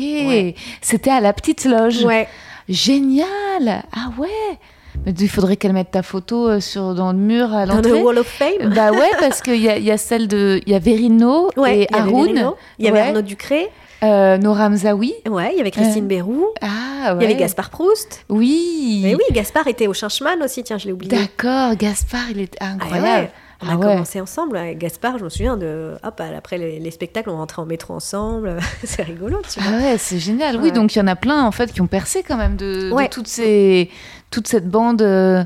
c'était 0.82 1.10
à 1.10 1.22
la 1.22 1.32
Petite 1.32 1.64
Loge. 1.64 2.04
Ouais. 2.04 2.28
Génial 2.68 3.86
Ah 3.94 4.12
ouais 4.18 4.60
il 5.06 5.30
faudrait 5.30 5.58
qu'elle 5.58 5.74
mette 5.74 5.92
ta 5.92 6.04
photo 6.04 6.48
euh, 6.50 6.60
sur, 6.60 6.94
dans 6.96 7.12
le 7.12 7.18
mur 7.18 7.54
à 7.54 7.66
l'entrée. 7.66 7.92
Dans 7.92 7.98
le 7.98 8.04
Wall 8.04 8.18
of 8.20 8.28
Fame 8.28 8.74
Bah 8.76 8.92
ouais, 8.92 9.12
parce 9.20 9.42
qu'il 9.42 9.62
y 9.62 9.70
a, 9.70 9.78
y 9.78 9.92
a 9.92 9.98
celle 9.98 10.28
de... 10.28 10.62
Il 10.66 10.72
y 10.72 10.76
a 10.76 10.80
Verino 10.80 11.50
et 11.66 11.88
Haroun. 11.94 12.54
Il 12.80 12.86
y 12.86 12.88
avait 12.90 13.00
Arnaud 13.00 13.22
Ducré. 13.22 13.70
Euh, 14.04 14.38
Nora 14.38 14.70
Mzaoui. 14.70 15.14
Ouais, 15.28 15.52
il 15.54 15.58
y 15.58 15.62
avait 15.62 15.72
Christine 15.72 16.06
euh, 16.06 16.08
Bérou. 16.08 16.46
Ah, 16.62 17.16
ouais. 17.16 17.18
Il 17.20 17.22
y 17.24 17.26
avait 17.26 17.40
Gaspard 17.40 17.70
Proust. 17.70 18.26
Oui. 18.30 19.02
Mais 19.04 19.16
oui, 19.16 19.24
Gaspard 19.32 19.68
était 19.68 19.88
au 19.88 19.94
Changeman 19.94 20.42
aussi, 20.44 20.64
tiens, 20.64 20.78
je 20.78 20.86
l'ai 20.86 20.92
oublié. 20.94 21.18
D'accord, 21.18 21.76
Gaspard, 21.76 22.30
il 22.32 22.42
est 22.42 22.62
incroyable. 22.62 23.30
Ah 23.34 23.47
on 23.62 23.68
a 23.68 23.74
ah 23.74 23.78
commencé 23.78 24.22
ensemble. 24.22 24.60
Gaspard, 24.76 25.18
je 25.18 25.24
me 25.24 25.30
souviens 25.30 25.58
de. 25.58 25.96
Hop, 26.04 26.22
après 26.22 26.58
les, 26.58 26.92
spectacles, 26.92 27.30
on 27.30 27.38
rentrait 27.38 27.62
en 27.62 27.66
métro 27.66 27.94
ensemble. 27.94 28.58
c'est 28.84 29.04
rigolo, 29.04 29.42
tu 29.52 29.60
vois. 29.60 29.72
Ah 29.74 29.78
ouais, 29.78 29.98
c'est 29.98 30.20
génial. 30.20 30.58
Oui, 30.58 30.72
donc 30.72 30.96
il 30.96 31.00
y 31.00 31.02
en 31.02 31.08
a 31.08 31.16
plein, 31.16 31.44
en 31.44 31.52
fait, 31.52 31.74
qui 31.74 31.82
ont 31.82 31.88
percé 31.88 32.24
quand 32.24 32.38
même 32.38 32.56
de, 32.56 32.92
toutes 33.10 33.28
ces, 33.28 33.90
toute 34.30 34.48
cette 34.48 34.70
bande 34.70 35.02
euh, 35.02 35.44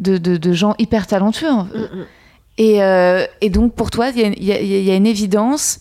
de, 0.00 0.16
de, 0.18 0.52
gens 0.52 0.74
hyper 0.78 1.06
talentueux. 1.06 1.50
Mm, 1.50 1.78
mm. 1.78 2.06
Et, 2.58 2.80
et, 3.40 3.50
donc, 3.50 3.74
pour 3.74 3.90
toi, 3.90 4.08
il 4.08 4.42
y, 4.42 4.46
y 4.46 4.90
a, 4.90 4.96
une 4.96 5.06
évidence 5.06 5.80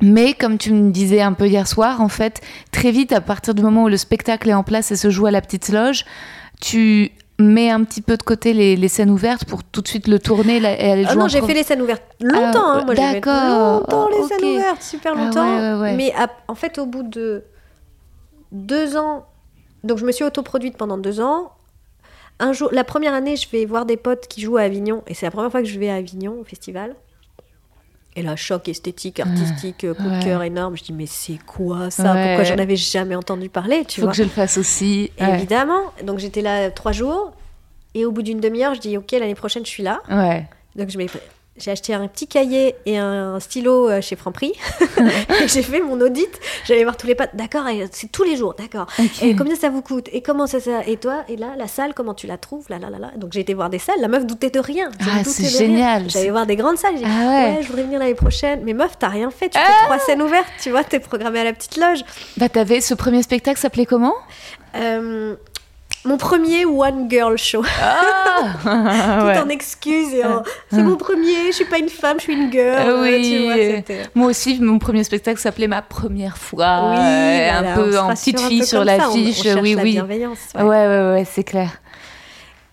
mais 0.00 0.34
comme 0.34 0.58
tu 0.58 0.72
me 0.72 0.90
disais 0.90 1.22
un 1.22 1.32
peu 1.32 1.46
hier 1.46 1.66
soir, 1.66 2.00
en 2.00 2.08
fait, 2.08 2.40
très 2.72 2.90
vite, 2.90 3.12
à 3.12 3.20
partir 3.20 3.54
du 3.54 3.62
moment 3.62 3.84
où 3.84 3.88
le 3.88 3.96
spectacle 3.96 4.50
est 4.50 4.54
en 4.54 4.64
place 4.64 4.90
et 4.90 4.96
se 4.96 5.08
joue 5.08 5.26
à 5.26 5.30
la 5.30 5.40
petite 5.40 5.68
loge, 5.70 6.04
tu 6.60 7.12
mets 7.38 7.70
un 7.70 7.82
petit 7.84 8.00
peu 8.00 8.16
de 8.16 8.22
côté 8.22 8.52
les, 8.52 8.88
scènes 8.88 9.10
ouvertes 9.10 9.44
pour 9.44 9.64
tout 9.64 9.80
de 9.80 9.88
suite 9.88 10.06
le 10.06 10.18
tourner 10.18 10.58
et 10.58 10.90
aller 10.90 11.04
ah 11.06 11.12
jouer. 11.12 11.22
non, 11.22 11.28
j'ai 11.28 11.42
fait 11.42 11.54
les 11.54 11.64
scènes 11.64 11.82
ouvertes 11.82 12.04
longtemps. 12.20 12.62
Ah, 12.64 12.78
hein, 12.78 12.84
moi, 12.84 12.94
D'accord. 12.94 13.80
Longtemps 13.80 14.08
les 14.08 14.22
scènes 14.28 14.56
ouvertes, 14.56 14.82
super 14.82 15.14
ah 15.16 15.24
longtemps. 15.24 15.96
Mais 15.96 16.12
en 16.48 16.54
fait, 16.54 16.78
au 16.78 16.86
bout 16.86 17.02
de 17.02 17.44
deux 18.52 18.96
ans, 18.96 19.26
donc 19.82 19.98
je 19.98 20.06
me 20.06 20.12
suis 20.12 20.24
autoproduite 20.24 20.76
pendant 20.76 20.98
deux 20.98 21.20
ans. 21.20 21.52
Un 22.40 22.52
jour, 22.52 22.68
la 22.72 22.84
première 22.84 23.14
année, 23.14 23.36
je 23.36 23.48
vais 23.48 23.64
voir 23.64 23.86
des 23.86 23.96
potes 23.96 24.26
qui 24.26 24.40
jouent 24.40 24.56
à 24.56 24.62
Avignon 24.62 25.02
et 25.06 25.14
c'est 25.14 25.26
la 25.26 25.30
première 25.30 25.50
fois 25.50 25.62
que 25.62 25.68
je 25.68 25.78
vais 25.78 25.90
à 25.90 25.96
Avignon 25.96 26.40
au 26.40 26.44
festival. 26.44 26.96
Et 28.16 28.22
là, 28.22 28.36
choc 28.36 28.68
esthétique, 28.68 29.18
artistique, 29.18 29.78
coup 29.80 30.08
de 30.08 30.24
cœur 30.24 30.42
énorme. 30.42 30.76
Je 30.76 30.84
dis, 30.84 30.92
mais 30.92 31.06
c'est 31.06 31.38
quoi 31.44 31.90
ça 31.90 32.14
Pourquoi 32.14 32.44
j'en 32.44 32.58
avais 32.58 32.76
jamais 32.76 33.16
entendu 33.16 33.48
parler 33.48 33.84
tu 33.84 34.00
Faut 34.00 34.08
que 34.08 34.14
je 34.14 34.22
le 34.22 34.28
fasse 34.28 34.56
aussi. 34.56 35.10
Évidemment. 35.18 35.80
Donc 36.04 36.18
j'étais 36.18 36.42
là 36.42 36.70
trois 36.70 36.92
jours. 36.92 37.32
Et 37.94 38.04
au 38.04 38.12
bout 38.12 38.22
d'une 38.22 38.40
demi-heure, 38.40 38.74
je 38.74 38.80
dis, 38.80 38.96
OK, 38.96 39.12
l'année 39.12 39.36
prochaine, 39.36 39.64
je 39.64 39.70
suis 39.70 39.82
là. 39.82 40.00
Ouais. 40.10 40.46
Donc 40.76 40.90
je 40.90 40.98
j'ai 41.56 41.70
acheté 41.70 41.94
un 41.94 42.08
petit 42.08 42.26
cahier 42.26 42.74
et 42.84 42.98
un 42.98 43.38
stylo 43.38 43.88
euh, 43.88 44.00
chez 44.00 44.16
Franprix. 44.16 44.52
j'ai 45.46 45.62
fait 45.62 45.80
mon 45.80 46.00
audit. 46.00 46.28
J'allais 46.66 46.82
voir 46.82 46.96
tous 46.96 47.06
les 47.06 47.14
potes. 47.14 47.30
D'accord, 47.34 47.64
c'est 47.92 48.10
tous 48.10 48.24
les 48.24 48.36
jours. 48.36 48.54
D'accord. 48.58 48.86
Et 49.22 49.36
combien 49.36 49.54
ça 49.54 49.70
vous 49.70 49.80
coûte? 49.80 50.08
Et 50.12 50.20
comment 50.20 50.48
ça, 50.48 50.58
ça 50.58 50.84
Et 50.86 50.96
toi? 50.96 51.24
Et 51.28 51.36
là, 51.36 51.54
la 51.56 51.68
salle, 51.68 51.94
comment 51.94 52.12
tu 52.12 52.26
la 52.26 52.38
trouves? 52.38 52.66
Là, 52.70 52.80
là, 52.80 52.90
là, 52.90 52.98
là. 52.98 53.12
Donc 53.16 53.32
j'ai 53.32 53.40
été 53.40 53.54
voir 53.54 53.70
des 53.70 53.78
salles. 53.78 54.00
La 54.00 54.08
meuf 54.08 54.26
doutait 54.26 54.50
de 54.50 54.58
rien. 54.58 54.90
Ah, 55.00 55.22
c'est 55.24 55.48
génial. 55.48 56.10
J'allais 56.10 56.30
voir 56.30 56.44
des 56.44 56.56
grandes 56.56 56.76
salles. 56.76 56.96
J'ai 56.96 57.04
dit, 57.04 57.10
ah 57.10 57.28
ouais. 57.28 57.62
je 57.62 57.68
voudrais 57.68 57.84
venir 57.84 58.00
l'année 58.00 58.14
prochaine. 58.14 58.62
Mais 58.64 58.72
meuf, 58.72 58.98
t'as 58.98 59.08
rien 59.08 59.30
fait. 59.30 59.50
Tu 59.50 59.58
fais 59.58 59.64
ah 59.64 59.84
trois 59.84 60.00
scènes 60.00 60.22
ouvertes. 60.22 60.50
Tu 60.60 60.70
vois, 60.70 60.82
t'es 60.82 60.98
programmée 60.98 61.38
à 61.38 61.44
la 61.44 61.52
petite 61.52 61.76
loge. 61.76 62.00
Bah, 62.36 62.48
t'avais 62.48 62.80
ce 62.80 62.94
premier 62.94 63.22
spectacle 63.22 63.60
s'appelait 63.60 63.86
comment? 63.86 64.14
Euh, 64.74 65.36
mon 66.04 66.16
premier 66.16 66.64
one 66.64 67.08
girl 67.10 67.36
show. 67.36 67.64
Ah 67.80 68.46
Tout 68.62 69.46
en 69.46 69.48
excuses 69.48 70.14
c'est 70.70 70.82
mon 70.82 70.96
premier, 70.96 71.46
je 71.48 71.52
suis 71.52 71.64
pas 71.64 71.78
une 71.78 71.88
femme, 71.88 72.18
je 72.18 72.24
suis 72.24 72.34
une 72.34 72.52
girl. 72.52 73.00
oui. 73.02 73.82
Moi 74.14 74.28
aussi, 74.28 74.60
mon 74.60 74.78
premier 74.78 75.04
spectacle 75.04 75.40
s'appelait 75.40 75.68
Ma 75.68 75.82
première 75.82 76.36
fois. 76.36 76.90
Oui, 76.90 76.96
euh, 76.98 77.50
un 77.52 77.74
peu 77.74 77.98
en 77.98 78.10
petite 78.10 78.40
fille 78.40 78.66
sur 78.66 78.84
l'affiche. 78.84 79.42
Oui, 79.62 79.76
oui. 79.80 79.92
Bienveillance, 79.92 80.38
ouais, 80.54 80.62
ouais, 80.62 80.86
ouais, 80.86 81.12
ouais 81.12 81.26
c'est 81.30 81.44
clair. 81.44 81.80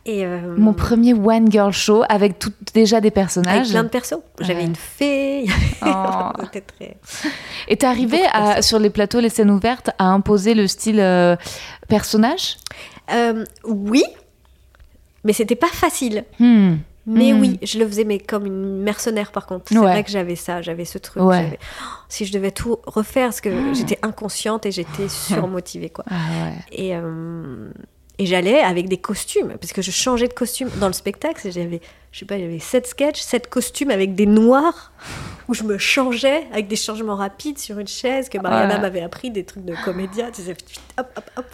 Et 0.05 0.25
euh, 0.25 0.55
Mon 0.57 0.73
premier 0.73 1.13
one 1.13 1.51
girl 1.51 1.71
show 1.71 2.03
avec 2.09 2.39
tout, 2.39 2.51
déjà 2.73 3.01
des 3.01 3.11
personnages. 3.11 3.57
Avec 3.57 3.69
plein 3.69 3.83
de 3.83 3.89
persos. 3.89 4.19
J'avais 4.39 4.63
une 4.63 4.75
fée. 4.75 5.45
Oh. 5.83 6.29
très... 6.51 6.95
Et 7.67 7.75
t'es 7.75 7.87
arrivé 7.87 8.19
à, 8.31 8.61
sur 8.61 8.77
les 8.77 8.91
plateaux, 8.91 9.19
les 9.19 9.29
scènes 9.29 9.49
ouvertes, 9.49 9.89
à 9.97 10.05
imposer 10.05 10.53
le 10.53 10.67
style 10.67 10.99
euh, 10.99 11.35
personnage? 11.87 12.57
Euh, 13.13 13.45
oui, 13.63 14.03
mais 15.23 15.33
c'était 15.33 15.55
pas 15.55 15.67
facile. 15.67 16.25
Hmm. 16.39 16.75
Mais 17.07 17.33
hmm. 17.33 17.41
oui, 17.41 17.59
je 17.63 17.79
le 17.79 17.87
faisais 17.87 18.03
mais 18.03 18.19
comme 18.19 18.45
une 18.45 18.81
mercenaire 18.81 19.31
par 19.31 19.47
contre. 19.47 19.65
C'est 19.69 19.75
vrai 19.75 20.03
que 20.03 20.11
j'avais 20.11 20.35
ça, 20.35 20.61
j'avais 20.61 20.85
ce 20.85 20.99
truc. 20.99 21.23
Oh, 21.25 21.31
si 22.09 22.25
je 22.25 22.31
devais 22.33 22.51
tout 22.51 22.77
refaire, 22.85 23.27
parce 23.27 23.41
que 23.41 23.49
hmm. 23.49 23.73
j'étais 23.73 23.99
inconsciente 24.03 24.65
et 24.65 24.71
j'étais 24.71 25.09
surmotivée 25.09 25.89
quoi. 25.89 26.05
Ah 26.09 26.51
et, 26.71 26.95
euh, 26.95 27.71
Et 28.19 28.25
j'allais 28.27 28.59
avec 28.59 28.87
des 28.87 28.97
costumes, 28.97 29.55
parce 29.59 29.73
que 29.73 29.81
je 29.81 29.91
changeais 29.91 30.27
de 30.27 30.33
costume. 30.33 30.69
Dans 30.79 30.87
le 30.87 30.93
spectacle, 30.93 31.51
j'avais, 31.51 31.81
je 32.11 32.19
sais 32.19 32.25
pas, 32.25 32.35
il 32.35 32.41
y 32.41 32.45
avait 32.45 32.59
sept 32.59 32.87
sketchs, 32.87 33.21
sept 33.21 33.47
costumes 33.47 33.89
avec 33.89 34.15
des 34.15 34.25
noirs, 34.25 34.91
où 35.47 35.53
je 35.53 35.63
me 35.63 35.77
changeais 35.77 36.45
avec 36.51 36.67
des 36.67 36.75
changements 36.75 37.15
rapides 37.15 37.57
sur 37.57 37.79
une 37.79 37.87
chaise, 37.87 38.27
que 38.27 38.37
Mariana 38.37 38.79
m'avait 38.79 39.01
appris, 39.01 39.31
des 39.31 39.45
trucs 39.45 39.63
de 39.63 39.75
comédia, 39.85 40.29
tu 40.31 40.41
sais, 40.41 40.55
hop, 40.97 41.07
hop, 41.15 41.31
hop. 41.37 41.45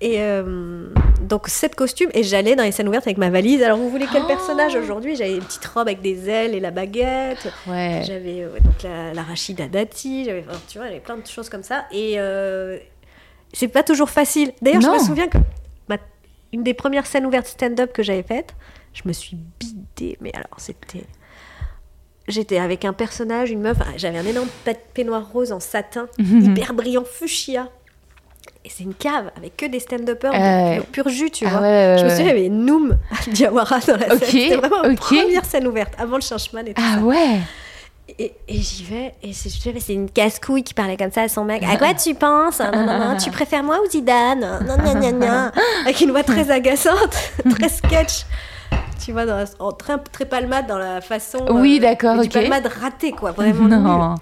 Et 0.00 0.20
euh, 0.20 0.88
donc, 1.22 1.48
sept 1.48 1.74
costumes, 1.74 2.10
et 2.12 2.22
j'allais 2.22 2.54
dans 2.54 2.64
les 2.64 2.72
scènes 2.72 2.88
ouvertes 2.88 3.06
avec 3.06 3.18
ma 3.18 3.30
valise. 3.30 3.62
Alors, 3.62 3.78
vous 3.78 3.88
voulez 3.88 4.06
quel 4.12 4.22
oh. 4.24 4.28
personnage 4.28 4.74
aujourd'hui? 4.74 5.16
J'avais 5.16 5.36
une 5.36 5.44
petite 5.44 5.64
robe 5.64 5.88
avec 5.88 6.02
des 6.02 6.28
ailes 6.28 6.54
et 6.54 6.60
la 6.60 6.70
baguette. 6.70 7.50
Ouais. 7.66 8.02
J'avais 8.06 8.42
donc 8.62 8.82
la, 8.82 9.14
la 9.14 9.22
Rachida 9.22 9.68
Dati, 9.68 10.26
j'avais, 10.26 10.44
tu 10.68 10.78
vois, 10.78 10.88
avait 10.88 11.00
plein 11.00 11.16
de 11.16 11.26
choses 11.26 11.48
comme 11.48 11.62
ça. 11.62 11.86
Et 11.92 12.14
euh, 12.18 12.78
c'est 13.54 13.68
pas 13.68 13.82
toujours 13.82 14.10
facile. 14.10 14.52
D'ailleurs, 14.60 14.82
je 14.82 14.88
me 14.88 14.98
souviens 14.98 15.28
que 15.28 15.38
une 16.52 16.62
des 16.62 16.74
premières 16.74 17.06
scènes 17.06 17.26
ouvertes 17.26 17.46
stand-up 17.46 17.92
que 17.92 18.02
j'avais 18.02 18.22
faites, 18.22 18.54
je 19.02 19.08
me 19.08 19.12
suis 19.12 19.36
bidée. 19.58 20.16
Mais 20.20 20.32
alors, 20.34 20.58
c'était. 20.58 21.04
J'étais 22.26 22.58
avec 22.58 22.84
un 22.84 22.92
personnage, 22.92 23.50
une 23.50 23.62
meuf, 23.62 23.78
j'avais 23.96 24.18
un 24.18 24.26
énorme 24.26 24.48
peignoir 24.92 25.26
rose 25.32 25.50
en 25.50 25.60
satin, 25.60 26.08
hyper 26.18 26.74
brillant, 26.74 27.04
fuchsia. 27.04 27.68
Et 28.66 28.68
c'est 28.68 28.84
une 28.84 28.92
cave 28.92 29.30
avec 29.34 29.56
que 29.56 29.64
des 29.64 29.80
stand-uppers 29.80 30.32
euh... 30.34 30.80
pur 30.92 31.08
jus, 31.08 31.30
tu 31.30 31.46
ah 31.46 31.50
vois. 31.50 31.96
je 31.96 32.04
me 32.04 32.10
souviens, 32.10 32.24
il 32.24 32.26
y 32.26 32.30
avait 32.30 32.48
Noom 32.50 32.98
Diawara 33.28 33.78
dans 33.80 33.96
la 33.96 34.08
scène. 34.10 34.18
C'était 34.20 34.56
vraiment 34.56 34.82
la 34.82 34.94
première 34.94 35.44
scène 35.46 35.66
ouverte, 35.66 35.94
avant 35.96 36.16
le 36.16 36.22
changement 36.22 36.60
et 36.60 36.74
tout 36.74 36.82
Ah 36.84 37.00
ouais 37.00 37.38
et, 38.18 38.32
j'y 38.48 38.84
vais, 38.84 39.14
et 39.22 39.32
c'est 39.32 39.92
une 39.92 40.10
casse-couille 40.10 40.62
qui 40.62 40.74
parlait 40.74 40.96
comme 40.96 41.12
ça 41.12 41.22
à 41.22 41.28
son 41.28 41.44
mec. 41.44 41.62
À 41.62 41.76
quoi 41.76 41.94
tu 41.94 42.14
penses? 42.14 42.62
Tu 43.22 43.30
préfères 43.30 43.62
moi 43.62 43.80
ou 43.84 43.90
Zidane? 43.90 44.44
Avec 45.84 46.00
une 46.00 46.10
voix 46.10 46.22
très 46.22 46.50
agaçante, 46.50 47.16
très 47.58 47.68
sketch. 47.68 48.24
Tu 48.98 49.12
vois, 49.12 49.26
dans, 49.26 49.44
en 49.58 49.72
très, 49.72 49.98
très 49.98 50.26
palmade 50.26 50.66
dans 50.66 50.78
la 50.78 51.00
façon. 51.00 51.46
Oui, 51.50 51.78
euh, 51.78 51.82
d'accord, 51.82 52.18
ok. 52.18 52.32
palmade 52.32 52.66
ratée, 52.66 53.12
quoi, 53.12 53.32
vraiment. 53.32 53.68
Non. 53.78 54.14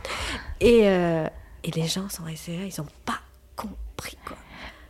Et, 0.60 0.82
euh, 0.84 1.26
et 1.64 1.70
les 1.72 1.86
gens 1.86 2.08
sont 2.08 2.24
restés 2.24 2.56
là, 2.56 2.64
ils 2.64 2.80
ont 2.80 2.86
pas 3.04 3.20
compris, 3.56 4.16
quoi. 4.24 4.36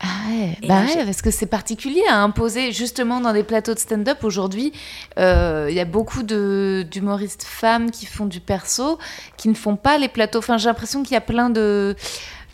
Ah 0.00 0.28
ouais, 0.28 0.58
bah 0.68 0.82
ouais 0.82 1.04
parce 1.06 1.22
que 1.22 1.30
c'est 1.30 1.46
particulier 1.46 2.02
à 2.08 2.22
imposer 2.22 2.70
justement 2.70 3.20
dans 3.20 3.32
des 3.32 3.42
plateaux 3.42 3.72
de 3.72 3.78
stand-up 3.78 4.24
aujourd'hui. 4.24 4.72
Euh, 5.18 5.68
il 5.70 5.74
y 5.74 5.80
a 5.80 5.86
beaucoup 5.86 6.22
d'humoristes 6.22 7.44
femmes 7.44 7.90
qui 7.90 8.04
font 8.04 8.26
du 8.26 8.40
perso, 8.40 8.98
qui 9.38 9.48
ne 9.48 9.54
font 9.54 9.76
pas 9.76 9.96
les 9.96 10.08
plateaux. 10.08 10.40
Enfin, 10.40 10.58
j'ai 10.58 10.68
l'impression 10.68 11.02
qu'il 11.02 11.14
y 11.14 11.16
a 11.16 11.22
plein 11.22 11.48
de. 11.48 11.96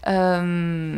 Euh, 0.07 0.97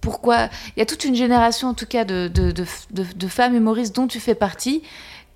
pourquoi 0.00 0.48
Il 0.76 0.78
y 0.78 0.82
a 0.82 0.86
toute 0.86 1.04
une 1.04 1.16
génération 1.16 1.68
en 1.68 1.74
tout 1.74 1.86
cas 1.86 2.04
de, 2.04 2.28
de, 2.28 2.52
de, 2.52 3.26
femmes 3.26 3.56
humoristes 3.56 3.96
dont 3.96 4.06
tu 4.06 4.20
fais 4.20 4.36
partie 4.36 4.82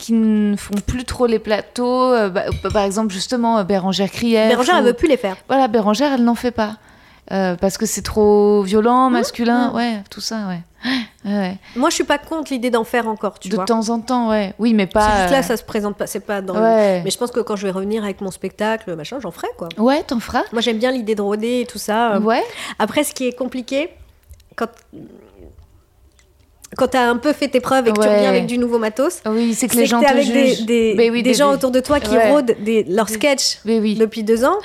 qui 0.01 0.15
ne 0.15 0.57
font 0.57 0.75
plus 0.87 1.05
trop 1.05 1.27
les 1.27 1.39
plateaux. 1.39 2.13
Euh, 2.13 2.31
bah, 2.31 2.45
par 2.73 2.85
exemple, 2.85 3.13
justement, 3.13 3.63
Bérangère 3.63 4.11
Krief. 4.11 4.49
Bérangère, 4.49 4.77
elle 4.79 4.85
veut 4.85 4.95
plus 4.95 5.09
les 5.09 5.17
faire. 5.17 5.37
Voilà, 5.47 5.69
Bérangère, 5.69 6.13
elle 6.15 6.25
n'en 6.25 6.35
fait 6.35 6.51
pas. 6.51 6.77
Euh, 7.33 7.55
parce 7.55 7.79
que 7.79 7.87
c'est 7.87 8.03
trop 8.03 8.63
violent, 8.63 9.09
mmh. 9.09 9.13
masculin, 9.13 9.71
mmh. 9.71 9.77
ouais, 9.77 10.03
tout 10.11 10.21
ça, 10.21 10.49
ouais. 10.49 10.63
ouais. 11.25 11.59
Moi, 11.77 11.89
je 11.91 11.95
suis 11.95 12.05
pas 12.05 12.19
contre 12.19 12.51
l'idée 12.53 12.71
d'en 12.71 12.83
faire 12.83 13.07
encore, 13.07 13.39
tu 13.39 13.49
de 13.49 13.55
vois. 13.55 13.65
De 13.65 13.69
temps 13.69 13.89
en 13.91 14.01
temps, 14.01 14.31
ouais. 14.31 14.53
Oui, 14.59 14.75
mais 14.75 14.89
pas. 14.89 15.07
C'est 15.07 15.19
juste 15.21 15.33
là, 15.33 15.43
ça 15.45 15.57
se 15.57 15.63
présente 15.63 15.97
pas, 15.97 16.09
c'est 16.09 16.21
pas 16.21 16.41
dans. 16.41 16.55
Mais 16.55 17.09
je 17.09 17.19
pense 17.19 17.31
que 17.31 17.39
quand 17.39 17.55
je 17.55 17.67
vais 17.67 17.73
revenir 17.73 18.03
avec 18.03 18.21
mon 18.21 18.33
spectacle, 18.33 18.97
machin, 18.97 19.19
j'en 19.21 19.31
ferai 19.31 19.47
quoi. 19.57 19.69
Ouais, 19.79 20.03
t'en 20.03 20.19
feras. 20.19 20.43
Moi, 20.53 20.61
j'aime 20.61 20.79
bien 20.79 20.91
l'idée 20.91 21.15
de 21.15 21.23
rôder 21.23 21.61
et 21.61 21.67
tout 21.67 21.79
ça. 21.79 22.19
Ouais. 22.19 22.43
Après, 22.81 23.05
ce 23.05 23.15
qui 23.15 23.29
est 23.29 23.33
compliqué, 23.33 23.91
quand 24.57 24.69
quand 26.77 26.89
tu 26.89 26.97
as 26.97 27.09
un 27.09 27.17
peu 27.17 27.33
fait 27.33 27.49
tes 27.49 27.61
preuves 27.61 27.89
et 27.89 27.93
que 27.93 28.01
tu 28.01 28.09
reviens 28.09 28.29
avec 28.29 28.47
du 28.47 28.59
nouveau 28.59 28.79
matos, 28.79 29.21
oui, 29.27 29.55
c'est 29.55 29.69
que 29.69 29.77
les 29.77 29.87
gens 29.87 30.01
te 30.01 30.07
avec 30.07 30.25
jugent. 30.25 30.65
des, 30.65 30.95
des, 30.95 31.23
des, 31.23 31.35
gens 31.35 31.53
autour 31.53 31.71
de 31.71 31.81
toi 31.81 32.01
qui 32.01 32.17
rôdent 32.17 32.55
des, 32.61 32.85
leurs 32.85 33.09
sketchs 33.09 33.59
depuis 33.65 34.23
deux 34.23 34.45
ans 34.45 34.59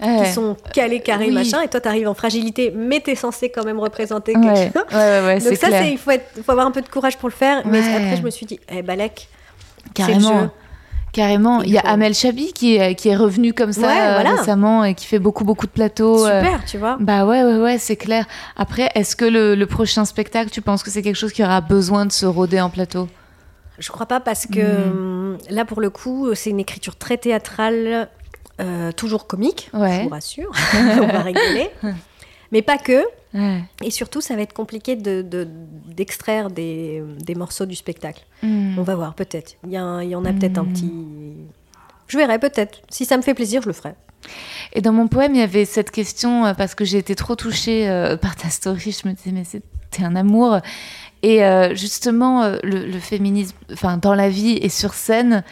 qui 0.00 0.32
sont 0.32 0.56
calés, 0.72 1.00
carrés, 1.00 1.30
machin, 1.30 1.62
et 1.62 1.68
toi, 1.68 1.80
tu 1.80 1.88
arrives 1.88 2.08
en 2.08 2.14
fragilité, 2.14 2.72
mais 2.74 3.00
tu 3.00 3.10
es 3.10 3.14
censé 3.14 3.48
quand 3.48 3.64
même 3.64 3.80
représenter 3.80 4.34
quelqu'un. 4.34 4.84
Ouais, 4.92 5.40
Donc 5.40 5.56
ça, 5.56 5.82
il 5.84 5.98
faut, 5.98 6.10
faut, 6.44 6.52
avoir 6.52 6.66
un 6.66 6.70
peu 6.70 6.82
de 6.82 6.88
courage 6.88 7.16
pour 7.16 7.28
le 7.28 7.34
faire. 7.34 7.62
Mais 7.66 7.78
après, 7.78 8.16
je 8.16 8.22
me 8.22 8.30
suis 8.30 8.46
dit, 8.46 8.60
eh, 8.70 8.82
Balek, 8.82 9.28
Carrément. 9.94 10.50
Carrément. 11.16 11.62
Il, 11.62 11.72
y 11.72 11.78
a 11.78 11.80
Amel 11.80 12.12
Chabi 12.12 12.52
qui 12.52 12.76
est, 12.76 12.94
qui 12.94 13.08
est 13.08 13.16
revenu 13.16 13.54
comme 13.54 13.72
ça 13.72 14.18
récemment 14.18 14.84
et 14.84 14.94
qui 14.94 15.06
fait 15.06 15.18
beaucoup, 15.18 15.44
beaucoup 15.44 15.64
de 15.64 15.70
plateaux. 15.72 16.26
Euh. 16.26 16.42
Super, 16.42 16.64
tu 16.66 16.76
vois. 16.76 16.98
Bah 17.00 17.24
ouais, 17.24 17.42
ouais, 17.42 17.56
ouais, 17.56 17.78
c'est 17.78 17.96
clair. 17.96 18.26
Après, 18.54 18.90
est-ce 18.94 19.16
que 19.16 19.24
le, 19.24 19.54
le, 19.54 19.66
prochain 19.66 20.04
spectacle, 20.04 20.50
tu 20.50 20.60
penses 20.60 20.82
que 20.82 20.90
c'est 20.90 21.00
quelque 21.00 21.16
chose 21.16 21.32
qui 21.32 21.42
aura 21.42 21.62
besoin 21.62 22.04
de 22.04 22.12
se 22.12 22.26
rôder 22.26 22.60
en 22.60 22.68
plateau? 22.68 23.08
Je 23.78 23.90
crois 23.90 24.04
pas 24.04 24.20
parce 24.20 24.46
que 24.46 24.60
hmm. 24.60 24.90
hum, 24.90 25.38
là, 25.48 25.64
pour 25.64 25.80
le 25.80 25.88
coup, 25.88 26.34
c'est 26.34 26.50
une 26.50 26.60
écriture 26.60 26.96
très 26.96 27.16
théâtrale 27.16 28.10
euh, 28.60 28.92
toujours 28.92 29.26
comique, 29.26 29.70
je 29.72 30.02
vous 30.02 30.08
rassure, 30.10 30.52
on 30.74 31.06
va 31.06 31.22
rigoler. 31.22 31.70
Mais 32.52 32.62
pas 32.62 32.78
que. 32.78 33.02
Et 33.84 33.90
surtout, 33.90 34.22
ça 34.22 34.34
va 34.34 34.42
être 34.42 34.54
compliqué 34.54 34.96
d'extraire 34.96 36.48
de, 36.48 36.54
des, 36.54 37.02
des, 37.18 37.34
morceaux 37.34 37.66
du 37.66 37.76
spectacle. 37.76 38.24
Hmm. 38.42 38.78
On 38.78 38.82
va 38.82 38.94
voir, 38.94 39.14
peut-être. 39.14 39.56
Il 39.64 39.70
y, 39.70 39.74
y, 39.74 39.78
en 39.78 40.24
a 40.24 40.32
peut-être 40.32 40.56
un 40.56 40.62
hmm. 40.62 40.72
petit. 40.72 40.92
Je 42.08 42.16
verrai, 42.16 42.38
peut-être. 42.38 42.80
Si 42.88 43.04
ça 43.04 43.18
me 43.18 43.22
fait 43.22 43.34
plaisir, 43.34 43.60
je 43.60 43.66
le 43.66 43.74
ferai. 43.74 43.92
Et 44.72 44.80
dans 44.80 44.92
mon 44.92 45.06
poème, 45.06 45.34
il 45.34 45.40
y 45.40 45.44
avait 45.44 45.66
cette 45.66 45.90
question, 45.90 46.46
euh, 46.46 46.54
parce 46.54 46.74
que 46.74 46.86
j'ai 46.86 46.96
été 46.96 47.14
trop 47.14 47.36
touchée 47.36 47.90
euh, 47.90 48.16
par 48.16 48.36
ta 48.36 48.48
story, 48.48 48.96
je 49.02 49.06
me 49.06 49.12
disais, 49.12 49.32
mais 49.32 49.44
c'était 49.44 50.02
un 50.02 50.16
amour. 50.16 50.60
Et 51.22 51.40
justement, 51.74 52.48
le, 52.62 52.86
le, 52.86 52.98
féminisme, 53.00 53.56
enfin, 53.72 53.96
dans 53.96 54.14
la 54.14 54.28
vie 54.28 54.58
et 54.62 54.68
sur 54.68 54.94
scène, 54.94 55.42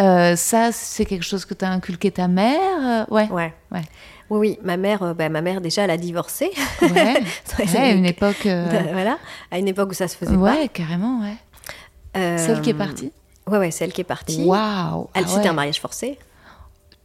euh, 0.00 0.36
ça, 0.36 0.72
c'est 0.72 1.04
quelque 1.04 1.24
chose 1.24 1.44
que 1.44 1.54
tu 1.54 1.64
as 1.64 1.70
inculqué 1.70 2.10
ta 2.10 2.28
mère 2.28 3.04
euh, 3.10 3.14
Ouais. 3.14 3.28
Ouais. 3.30 3.52
ouais. 3.70 3.82
Oui, 4.30 4.38
oui, 4.38 4.58
ma 4.62 4.76
mère, 4.76 5.02
euh, 5.02 5.14
bah, 5.14 5.28
ma 5.28 5.40
mère 5.40 5.60
déjà, 5.60 5.82
elle 5.82 5.90
a 5.90 5.96
divorcé. 5.96 6.50
Ouais. 6.82 7.22
à 7.76 7.90
une 7.90 8.06
époque. 8.06 8.46
Voilà, 8.92 9.18
à 9.50 9.58
une 9.58 9.68
époque 9.68 9.90
où 9.90 9.94
ça 9.94 10.08
se 10.08 10.16
faisait 10.16 10.36
ouais, 10.36 10.50
pas. 10.50 10.56
Ouais, 10.56 10.68
carrément, 10.68 11.20
ouais. 11.20 12.38
Celle 12.38 12.60
qui 12.60 12.70
est 12.70 12.74
partie. 12.74 13.12
Ouais, 13.46 13.58
ouais, 13.58 13.70
celle 13.70 13.92
qui 13.92 14.00
est 14.02 14.04
partie. 14.04 14.44
Waouh. 14.44 15.08
Elle, 15.14 15.28
c'était 15.28 15.48
un 15.48 15.52
mariage 15.52 15.80
forcé. 15.80 16.18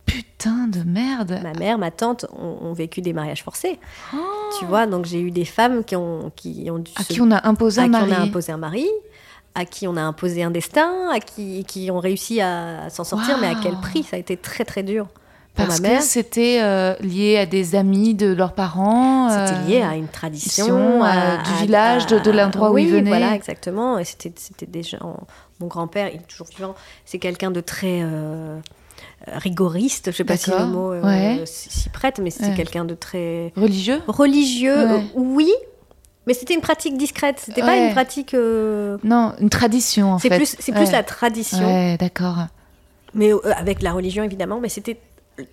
Putain 0.06 0.68
de 0.68 0.84
merde. 0.84 1.40
Ma 1.44 1.54
mère, 1.54 1.78
ma 1.78 1.92
tante 1.92 2.26
ont, 2.32 2.72
vécu 2.74 3.02
des 3.02 3.12
mariages 3.12 3.44
forcés. 3.44 3.80
Oh. 4.14 4.18
Tu 4.58 4.66
vois, 4.66 4.88
donc 4.88 5.06
j'ai 5.06 5.20
eu 5.20 5.32
des 5.32 5.46
femmes 5.46 5.84
qui 5.84 5.96
ont, 5.96 6.32
qui 6.36 6.70
ont 6.72 6.80
dû. 6.80 6.92
À 6.96 7.04
qui 7.04 7.20
on 7.22 7.32
a 7.32 7.46
imposé 7.48 7.82
un 7.82 7.88
mari. 7.88 8.12
on 8.12 8.14
a 8.14 8.20
imposé 8.20 8.52
un 8.52 8.58
mari 8.58 8.88
à 9.58 9.66
qui 9.66 9.88
on 9.88 9.98
a 9.98 10.02
imposé 10.02 10.44
un 10.44 10.52
destin, 10.52 11.10
à 11.12 11.20
qui, 11.20 11.66
qui 11.66 11.90
ont 11.90 12.00
réussi 12.00 12.40
à 12.42 12.92
s'en 12.92 13.04
sortir, 13.04 13.40
mais 13.42 13.48
à 13.48 13.56
quel 13.56 13.76
prix? 13.78 14.04
Ça 14.04 14.16
a 14.16 14.20
été 14.20 14.38
très 14.38 14.66
très 14.66 14.84
dur. 14.84 15.08
Parce 15.58 15.82
ma 15.82 15.90
mère. 15.90 16.00
que 16.00 16.06
c'était 16.06 16.60
euh, 16.62 16.96
lié 17.02 17.38
à 17.38 17.46
des 17.46 17.76
amis 17.76 18.14
de 18.14 18.32
leurs 18.34 18.54
parents. 18.54 19.30
C'était 19.30 19.62
lié 19.68 19.82
à 19.82 19.96
une 19.96 20.08
tradition, 20.08 21.04
à, 21.04 21.38
du 21.38 21.54
village, 21.62 22.06
de, 22.08 22.32
l'endroit 22.32 22.72
où 22.72 22.78
ils 22.78 22.90
venaient. 22.90 23.10
voilà, 23.10 23.34
exactement. 23.34 23.98
Et 23.98 24.06
c'était, 24.06 24.32
c'était 24.36 24.66
des 24.66 24.84
gens. 24.84 25.18
Mon 25.60 25.68
grand-père, 25.68 26.10
il 26.10 26.22
est 26.22 26.28
toujours 26.28 26.48
vivant. 26.48 26.76
C'est 27.06 27.20
quelqu'un 27.20 27.52
de 27.52 27.62
très 27.62 28.02
euh, 28.04 28.60
rigoriste. 29.28 30.06
Je 30.06 30.10
ne 30.10 30.16
sais 30.16 30.24
pas 30.24 30.38
si 30.38 30.52
le 30.52 30.66
mot 30.66 30.94
euh, 30.94 31.46
s'y 31.46 31.90
prête, 31.90 32.20
mais 32.20 32.30
c'est 32.30 32.54
quelqu'un 32.54 32.86
de 32.86 32.94
très 32.94 33.52
religieux? 33.56 34.02
Religieux, 34.08 34.88
oui, 35.16 35.52
mais 36.28 36.34
c'était 36.34 36.54
une 36.54 36.62
pratique 36.62 36.98
discrète, 36.98 37.40
c'était 37.40 37.62
pas 37.62 37.78
une 37.78 37.94
pratique. 37.94 38.34
Euh, 38.34 38.98
non, 39.04 39.34
une 39.40 39.50
tradition 39.50 40.12
en 40.12 40.20
fait. 40.20 40.30
Plus, 40.30 40.58
c'est 40.60 40.74
plus 40.74 40.92
la 40.92 41.02
tradition. 41.02 41.66
Ouais, 41.66 41.98
d'accord. 41.98 42.48
Mais 43.14 43.34
euh, 43.34 43.40
avec 43.56 43.82
la 43.82 43.94
religion 43.94 44.24
évidemment, 44.24 44.60
mais 44.60 44.68
c'était 44.68 45.00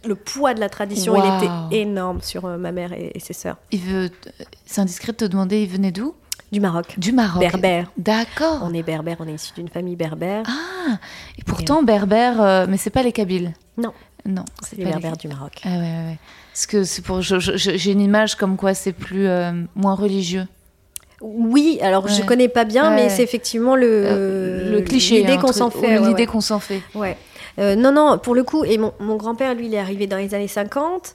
le 0.05 0.15
poids 0.15 0.55
de 0.55 0.61
la 0.61 0.69
tradition, 0.69 1.15
il 1.17 1.45
était 1.45 1.83
énorme 1.83 2.21
sur 2.23 2.45
euh, 2.47 2.57
ma 2.57 2.73
mère 2.73 2.93
et, 2.93 3.19
ses 3.19 3.33
sœurs. 3.33 3.57
Il 3.71 3.81
veut, 3.81 4.11
c'est 4.67 4.81
indiscret 4.81 5.13
de 5.13 5.19
te 5.19 5.25
demander, 5.25 5.63
il 5.63 5.69
venait 5.69 5.93
d'où? 5.93 6.15
Du 6.53 6.61
Maroc. 6.61 6.95
Du 6.99 7.13
Maroc. 7.13 7.43
Berbère. 7.43 7.91
D'accord. 7.97 8.61
On 8.63 8.73
est 8.73 8.83
berbère, 8.83 9.17
on 9.21 9.27
est 9.27 9.35
issu 9.35 9.53
d'une 9.55 9.69
famille 9.69 9.97
berbère. 9.97 10.45
Ah, 10.47 10.99
et 11.39 11.43
pourtant 11.43 11.83
berbère, 11.83 12.67
mais 12.69 12.77
c'est 12.77 12.91
pas 12.91 13.03
les 13.03 13.13
Kabyles. 13.13 13.53
Non. 13.77 13.93
Non, 14.27 14.45
c'est 14.63 14.77
les 14.77 14.85
berbères 14.85 15.17
du 15.17 15.29
Maroc. 15.29 15.61
Ah 15.65 15.69
ouais, 15.69 15.81
ouais, 15.81 16.19
Parce 16.53 16.67
que 16.67 16.85
c'est 16.85 17.03
pour, 17.03 17.21
j'ai 17.21 17.91
une 17.91 18.01
image 18.01 18.37
comme 18.37 18.57
quoi 18.57 18.73
c'est 18.73 18.93
plus 18.93 19.27
moins 19.75 19.95
religieux. 19.95 20.47
Oui, 21.27 21.79
alors 21.81 22.07
je 22.09 22.23
connais 22.23 22.49
pas 22.49 22.65
bien, 22.65 22.95
mais 22.95 23.09
c'est 23.09 23.23
effectivement 23.23 23.77
le, 23.77 23.87
euh, 23.89 24.73
le 24.73 24.83
cliché, 24.83 25.19
l'idée 25.19 25.33
hein, 25.33 25.39
qu'on 25.39 25.53
s'en 25.53 25.71
fait. 25.71 25.99
L'idée 25.99 26.27
qu'on 26.27 26.43
s'en 26.43 26.59
fait. 26.59 26.83
Ouais. 26.95 27.17
Euh, 27.59 27.77
non, 27.77 27.93
non, 27.93 28.19
pour 28.19 28.35
le 28.35 28.43
coup, 28.43 28.65
et 28.65 28.79
mon, 28.79 29.17
grand-père, 29.17 29.55
lui, 29.55 29.67
il 29.67 29.75
est 29.75 29.79
arrivé 29.79 30.07
dans 30.07 30.17
les 30.17 30.35
années 30.35 30.49
50. 30.49 31.15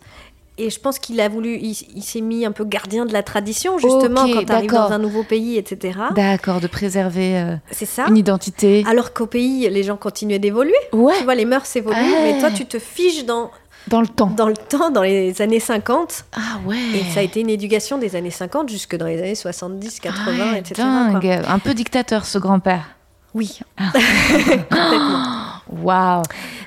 Et 0.61 0.69
je 0.69 0.79
pense 0.79 0.99
qu'il 0.99 1.21
a 1.21 1.29
voulu, 1.29 1.57
il, 1.57 1.73
s'est 2.03 2.19
mis 2.19 2.45
un 2.45 2.51
peu 2.51 2.65
gardien 2.65 3.05
de 3.05 3.13
la 3.13 3.23
tradition, 3.23 3.77
justement, 3.77 4.27
quand 4.27 4.43
tu 4.43 4.51
arrives 4.51 4.71
dans 4.71 4.91
un 4.91 4.97
nouveau 4.97 5.23
pays, 5.23 5.57
etc. 5.57 5.97
D'accord, 6.13 6.59
de 6.59 6.67
préserver 6.67 7.37
euh, 7.37 7.55
c'est 7.71 7.85
ça. 7.85 8.07
une 8.09 8.17
identité. 8.17 8.83
Alors 8.85 9.13
qu'au 9.13 9.25
pays, 9.25 9.69
les 9.69 9.83
gens 9.83 9.95
continuaient 9.95 10.39
d'évoluer. 10.39 10.73
Ouais. 10.91 11.13
Tu 11.17 11.23
vois, 11.23 11.35
les 11.35 11.45
mœurs 11.45 11.73
évoluent, 11.77 11.95
mais 12.23 12.39
toi, 12.39 12.51
tu 12.51 12.65
te 12.65 12.77
fiches 12.77 13.23
dans 13.23 13.51
Dans 13.87 14.01
le 14.01 14.07
temps 14.07 14.33
Dans 14.35 14.47
le 14.49 14.57
temps, 14.57 14.89
dans 14.91 15.01
les 15.01 15.41
années 15.41 15.61
50. 15.61 16.25
Ah 16.33 16.59
ouais 16.65 16.75
Et 16.93 17.03
ça 17.13 17.21
a 17.21 17.23
été 17.23 17.39
une 17.39 17.49
éducation 17.49 17.97
des 17.97 18.17
années 18.17 18.29
50 18.29 18.67
jusque 18.67 18.97
dans 18.97 19.05
les 19.07 19.19
années 19.19 19.35
70, 19.35 20.01
80, 20.01 20.23
Ah 20.27 20.51
ouais, 20.51 20.59
etc. 20.59 20.73
dingue. 20.75 21.21
quoi. 21.21 21.51
Un 21.53 21.59
peu 21.59 21.73
dictateur, 21.73 22.25
ce 22.25 22.37
grand-père. 22.37 22.83
Oui, 23.33 23.59
Ah. 23.77 23.91
complètement. 24.69 25.48
Waouh 25.71 26.23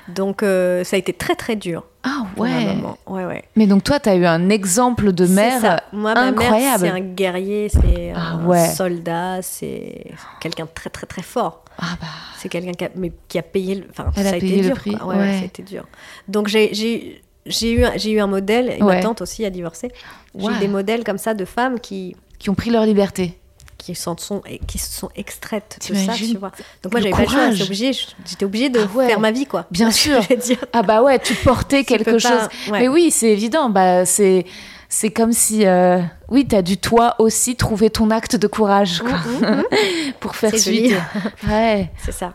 Donc 0.07 0.43
euh, 0.43 0.83
ça 0.83 0.95
a 0.95 0.99
été 0.99 1.13
très 1.13 1.35
très 1.35 1.55
dur 1.55 1.83
Ah 2.03 2.25
ouais. 2.37 2.77
Ouais, 3.07 3.25
ouais. 3.25 3.43
Mais 3.55 3.67
donc 3.67 3.83
toi, 3.83 3.99
tu 3.99 4.09
as 4.09 4.15
eu 4.15 4.25
un 4.25 4.49
exemple 4.49 5.11
de 5.11 5.25
mère. 5.27 5.81
Moi, 5.91 6.13
ma 6.13 6.21
incroyable. 6.21 6.79
c'est 6.85 6.89
un 6.89 6.99
guerrier, 6.99 7.69
c'est 7.69 8.13
Ah 8.15 8.33
un 8.33 8.45
ouais. 8.45 8.67
soldat, 8.69 9.41
c'est 9.41 10.05
quelqu'un 10.39 10.63
de 10.65 10.69
très 10.73 10.89
très 10.89 11.05
très 11.05 11.21
fort. 11.21 11.63
Ah 11.77 11.95
bah, 11.99 12.07
C'est 12.37 12.49
quelqu'un 12.49 12.71
qui 12.73 12.85
a, 12.85 12.89
mais 12.95 13.11
qui 13.27 13.37
a 13.39 13.43
payé 13.43 13.75
le. 13.75 13.85
Enfin, 13.89 14.11
Elle 14.15 14.23
ça 14.23 14.29
a 14.29 14.33
payé 14.33 14.53
été 14.53 14.61
le 14.61 14.67
dur. 14.69 14.75
prix, 14.75 14.95
quoi. 14.95 15.07
Ouais, 15.07 15.17
ouais. 15.17 15.33
ça 15.33 15.41
a 15.41 15.45
été 15.45 15.63
dur. 15.63 15.85
Donc 16.27 16.47
j'ai 16.47 16.73
j'ai 16.73 17.21
j'ai 17.45 17.71
eu 17.73 17.83
un- 17.83 17.97
j'ai 17.97 18.11
eu 18.11 18.19
un 18.19 18.27
modèle. 18.27 18.69
Et 18.77 18.81
Ouais. 18.83 18.95
ma 18.95 19.01
tante 19.01 19.21
aussi 19.21 19.43
a 19.43 19.49
divorcé. 19.49 19.91
J'ai 20.37 20.59
des 20.59 20.67
modèles 20.67 21.03
comme 21.03 21.17
ça 21.17 21.33
de 21.33 21.45
femmes 21.45 21.79
qui 21.79 22.15
qui 22.39 22.49
ont 22.49 22.55
pris 22.55 22.69
leur 22.69 22.85
liberté. 22.85 23.37
Qui 23.83 23.95
s'en 23.95 24.15
sont 24.17 24.41
qui 24.67 24.77
se 24.77 24.91
sont 24.91 25.09
extraites 25.15 25.77
de 25.89 25.95
ça, 25.95 26.13
tu 26.13 26.37
vois. 26.37 26.51
Donc 26.81 26.93
moi 26.93 27.01
j'avais 27.01 27.11
pas 27.11 27.21
le 27.23 27.27
choix. 27.27 27.51
j'étais 27.51 27.63
obligée- 27.69 28.07
J'étais 28.25 28.45
obligée 28.45 28.69
de 28.69 28.79
Ah 28.81 28.97
ouais. 28.97 29.07
faire 29.07 29.19
ma 29.19 29.31
vie 29.31 29.45
quoi. 29.45 29.65
Bien 29.71 29.91
sûr. 30.03 30.19
dire. 30.21 30.57
Ah 30.71 30.81
bah 30.83 31.01
ouais, 31.03 31.19
tu 31.19 31.33
portais 31.35 31.79
Tu 31.79 31.85
quelque 31.85 32.17
chose. 32.17 32.31
pas- 32.31 32.71
ouais. 32.71 32.79
Mais 32.81 32.87
oui, 32.87 33.11
c'est 33.11 33.29
évident. 33.31 33.69
Bah 33.69 34.05
c'est 34.05 34.45
c'est 34.89 35.09
comme 35.11 35.33
si 35.33 35.65
euh, 35.65 35.99
oui, 36.29 36.45
t'as 36.47 36.61
dû 36.61 36.77
toi 36.77 37.15
aussi 37.19 37.55
trouver 37.55 37.89
ton 37.89 38.09
acte 38.11 38.35
de 38.35 38.47
courage 38.47 38.99
quoi, 39.01 39.11
Mm, 39.41 39.55
mm, 39.55 39.63
pour 40.19 40.35
faire 40.35 40.57
suite. 40.57 40.93
Ouais, 41.47 41.89
C'est 42.05 42.11
ça. 42.13 42.33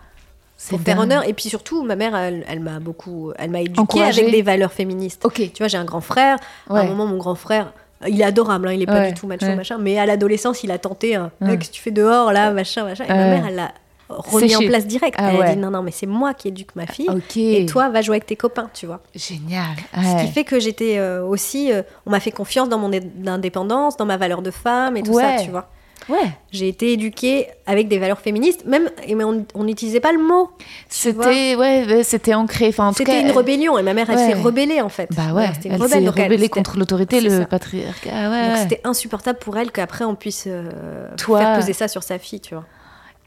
Pour 0.71 0.81
faire 0.81 0.99
honneur. 0.99 1.27
Et 1.27 1.35
puis 1.35 1.49
surtout, 1.49 1.83
ma 1.85 1.95
mère, 1.95 2.17
elle, 2.17 2.45
elle 2.49 2.59
m'a 2.59 2.81
beaucoup, 2.81 3.33
elle 3.39 3.51
m'a 3.51 3.61
éduquée 3.61 3.81
Encouragée. 3.81 4.23
avec 4.23 4.33
des 4.35 4.43
valeurs 4.43 4.73
féministes. 4.73 5.25
Ok. 5.25 5.35
Tu 5.37 5.51
vois, 5.59 5.69
j'ai 5.69 5.79
un 5.79 5.85
grand 5.85 6.01
frère. 6.01 6.37
À 6.69 6.79
un 6.81 6.85
moment, 6.85 7.07
mon 7.07 7.17
grand 7.17 7.37
frère, 7.37 7.73
il 8.07 8.21
est 8.21 8.25
adorable, 8.25 8.69
hein, 8.69 8.73
il 8.73 8.83
est 8.83 8.87
pas 8.87 9.01
Ouais, 9.01 9.13
du 9.13 9.15
tout 9.21 9.27
macho, 9.27 9.47
ouais. 9.47 9.57
machin. 9.57 9.79
Mais 9.81 9.99
à 9.99 10.07
l'adolescence, 10.07 10.63
il 10.63 10.71
a 10.71 10.79
tenté, 10.79 11.15
hein, 11.17 11.31
Ouais. 11.41 11.57
qu'est-ce 11.59 11.71
que 11.71 11.75
tu 11.75 11.83
fais 11.83 11.91
dehors, 11.91 12.33
là, 12.33 12.51
machin, 12.53 12.85
machin. 12.85 13.05
Et 13.05 13.09
ma 13.09 13.15
mère, 13.17 13.47
elle 13.49 13.57
l'a 13.57 13.73
remis 14.09 14.57
en 14.57 14.61
place 14.61 14.87
direct. 14.87 15.17
Ah 15.21 15.31
elle 15.33 15.39
ouais. 15.41 15.47
a 15.49 15.55
dit, 15.55 15.61
non, 15.61 15.71
non, 15.71 15.83
mais 15.83 15.91
c'est 15.91 16.07
moi 16.07 16.33
qui 16.35 16.49
éduque 16.49 16.75
ma 16.77 16.87
fille. 16.87 17.09
Ok. 17.11 17.37
Et 17.37 17.67
toi, 17.67 17.89
va 17.91 18.01
jouer 18.01 18.15
avec 18.17 18.27
tes 18.27 18.37
copains, 18.37 18.71
tu 18.73 18.87
vois. 18.87 19.01
Génial. 19.15 19.65
Ce 19.95 20.25
qui 20.25 20.31
fait 20.33 20.45
que 20.45 20.61
j'étais 20.61 20.99
euh, 20.99 21.23
aussi, 21.25 21.73
euh, 21.73 21.83
on 22.07 22.11
m'a 22.11 22.21
fait 22.21 22.31
confiance 22.31 22.69
dans 22.69 22.79
mon 22.79 22.91
indépendance, 23.27 23.97
dans 23.97 24.07
ma 24.07 24.17
valeur 24.17 24.43
de 24.43 24.51
femme 24.51 24.97
et 24.97 25.03
tout 25.03 25.15
ça, 25.15 25.37
tu 25.43 25.51
vois. 25.51 25.69
Ouais. 26.09 26.31
J'ai 26.53 26.69
été 26.69 26.93
éduquée 26.93 27.49
avec 27.67 27.89
des 27.89 27.99
valeurs 27.99 28.21
féministes, 28.21 28.65
même, 28.65 28.89
mais 29.07 29.25
on 29.25 29.65
n'utilisait 29.65 30.01
pas 30.01 30.13
le 30.13 30.19
mot. 30.19 30.51
C'était 30.89 31.55
ouais, 31.55 31.85
ouais, 31.87 32.03
c'était 32.03 32.35
ancré. 32.35 32.69
Enfin, 32.69 32.89
en 32.89 32.93
C'était 32.93 33.21
une 33.21 33.31
rébellion 33.31 33.77
et 33.79 33.83
ma 33.83 33.93
mère, 33.95 34.09
elle 34.11 34.17
Ouais. 34.17 34.27
s'est 34.29 34.41
rebellée 34.41 34.81
en 34.81 34.89
fait. 34.89 35.09
Bah 35.15 35.33
ouais, 35.35 35.47
une 35.65 35.73
elle 35.73 35.89
s'est 35.89 36.09
rebellée 36.09 36.49
contre 36.49 36.79
l'autorité, 36.79 37.21
le 37.21 37.31
ça. 37.31 37.45
patriarcat. 37.47 38.31
Ouais, 38.31 38.49
Donc 38.49 38.57
c'était 38.59 38.81
insupportable 38.85 39.39
pour 39.39 39.57
elle 39.59 39.71
qu'après 39.71 40.05
on 40.05 40.15
puisse 40.15 40.45
euh, 40.47 41.09
Toi- 41.17 41.41
faire 41.41 41.59
peser 41.59 41.73
ça 41.75 41.89
sur 41.89 42.03
sa 42.03 42.19
fille, 42.19 42.41
tu 42.41 42.55
vois. 42.55 42.65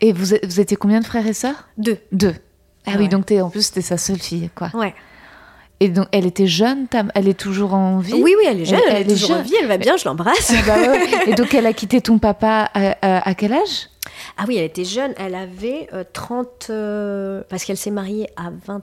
Et 0.01 0.13
vous, 0.13 0.33
vous 0.43 0.59
étiez 0.59 0.75
combien 0.77 0.99
de 0.99 1.05
frères 1.05 1.27
et 1.27 1.33
sœurs? 1.33 1.67
Deux. 1.77 1.97
Deux. 2.11 2.33
Ah 2.87 2.91
Ah 2.95 2.97
oui, 2.97 3.07
donc 3.09 3.27
t'es- 3.27 3.41
en 3.41 3.51
plus 3.51 3.61
c'était 3.67 3.81
sa 3.81 3.97
seule 3.97 4.17
fille, 4.17 4.49
quoi. 4.55 4.71
Ouais. 4.73 4.95
Et 5.83 5.89
donc 5.89 6.07
elle 6.11 6.25
était 6.27 6.45
jeune, 6.47 6.87
ta- 6.87 7.03
elle 7.15 7.27
est 7.27 7.37
toujours 7.37 7.73
en 7.73 7.97
vie? 7.97 8.13
Oui, 8.13 8.35
oui, 8.37 8.45
elle 8.47 8.61
est 8.61 8.65
jeune, 8.65 8.79
elle, 8.87 8.95
Elle- 8.97 9.01
elle 9.01 9.11
est 9.11 9.15
toujours 9.19 9.37
en 9.37 9.41
vie, 9.41 9.55
elle 9.59 9.67
va 9.67 9.77
bien, 9.77 9.97
je 9.97 10.05
l'embrasse. 10.05 10.53
Ah 10.55 10.61
bah 10.67 10.77
ouais. 10.91 11.29
Et 11.31 11.33
donc 11.33 11.53
elle 11.55 11.65
a 11.65 11.73
quitté 11.73 12.01
ton 12.01 12.19
papa 12.19 12.69
à, 12.73 12.95
à- 13.01 13.27
à 13.29 13.33
quel 13.33 13.51
âge? 13.51 13.89
Ah 14.37 14.43
oui, 14.47 14.57
elle 14.57 14.65
était 14.65 14.85
jeune, 14.85 15.13
elle 15.17 15.33
avait 15.35 15.87
euh, 15.93 16.03
30... 16.13 16.67
euh, 16.69 17.41
parce 17.49 17.65
qu'elle 17.65 17.77
s'est 17.77 17.89
mariée 17.91 18.29
à 18.37 18.51
20... 18.65 18.81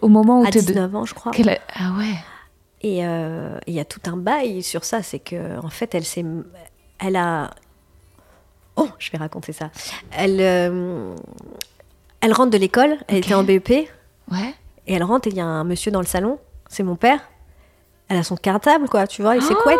Au 0.00 0.08
moment 0.08 0.40
où 0.40 0.44
à 0.44 0.50
t'es 0.50 0.60
de... 0.60 0.66
19 0.66 0.94
ans, 0.96 1.04
je 1.04 1.14
crois. 1.14 1.32
a- 1.32 1.58
Ah 1.74 1.92
ouais. 1.98 2.14
Et 2.82 3.06
euh, 3.06 3.56
il 3.68 3.74
y 3.74 3.80
a 3.80 3.84
tout 3.84 4.00
un 4.06 4.16
bail 4.16 4.62
sur 4.64 4.84
ça, 4.84 5.02
c'est 5.02 5.20
que 5.20 5.58
en 5.64 5.70
fait, 5.70 5.94
elle 5.94 6.04
s'est... 6.04 6.24
Elle 6.98 7.14
a... 7.16 7.50
Oh, 8.74 8.88
je 8.98 9.10
vais 9.12 9.18
raconter 9.18 9.52
ça. 9.52 9.70
Elle, 10.10 10.40
euh, 10.40 11.14
elle 12.20 12.32
rentre 12.32 12.50
de 12.50 12.58
l'école, 12.58 12.96
elle 13.06 13.18
était 13.18 13.34
en 13.34 13.44
BEP, 13.44 13.68
Ouais. 14.30 14.54
Et 14.86 14.94
elle 14.94 15.02
rentre 15.04 15.28
et 15.28 15.30
il 15.30 15.36
y 15.36 15.40
a 15.40 15.44
un 15.46 15.64
monsieur 15.64 15.90
dans 15.92 16.00
le 16.00 16.06
salon, 16.06 16.38
c'est 16.68 16.82
mon 16.82 16.96
père. 16.96 17.20
Elle 18.08 18.16
a 18.18 18.22
son 18.22 18.36
cartable, 18.36 18.88
quoi, 18.88 19.06
tu 19.06 19.22
vois, 19.22 19.36
et 19.36 19.40
ses 19.40 19.54
couettes. 19.54 19.78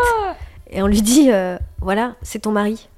Et 0.71 0.83
on 0.83 0.87
lui 0.87 1.03
dit, 1.03 1.31
euh, 1.33 1.59
voilà, 1.81 2.15
c'est 2.23 2.41
ton 2.41 2.53
mari. 2.53 2.89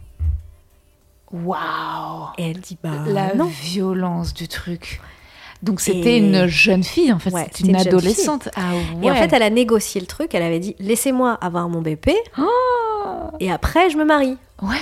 Waouh. 1.33 2.27
Et 2.39 2.51
elle 2.51 2.61
dit, 2.61 2.79
bah 2.83 2.91
La 3.07 3.35
non. 3.35 3.47
violence 3.47 4.35
du 4.35 4.47
truc. 4.49 5.01
Donc 5.63 5.81
c'était 5.81 6.15
Et- 6.15 6.19
une 6.19 6.47
jeune 6.47 6.85
fille 6.85 7.11
en 7.13 7.19
fait, 7.19 7.31
Ouais, 7.33 7.49
c'était 7.53 7.69
une 7.71 7.77
adolescente. 7.77 8.51
Ah 8.55 8.73
ouais. 8.97 9.07
Et 9.07 9.11
en 9.11 9.15
fait, 9.15 9.33
elle 9.33 9.43
a 9.43 9.51
négocié 9.51 10.01
le 10.01 10.07
truc, 10.07 10.35
elle 10.35 10.43
avait 10.43 10.61
dit, 10.61 10.77
laissez-moi 10.79 11.33
avoir 11.41 11.69
mon 11.69 11.81
BP, 11.81 12.11
et 13.41 13.51
après, 13.51 13.89
je 13.91 13.97
me 13.97 14.05
marie. 14.05 14.37
Ouais. 14.63 14.77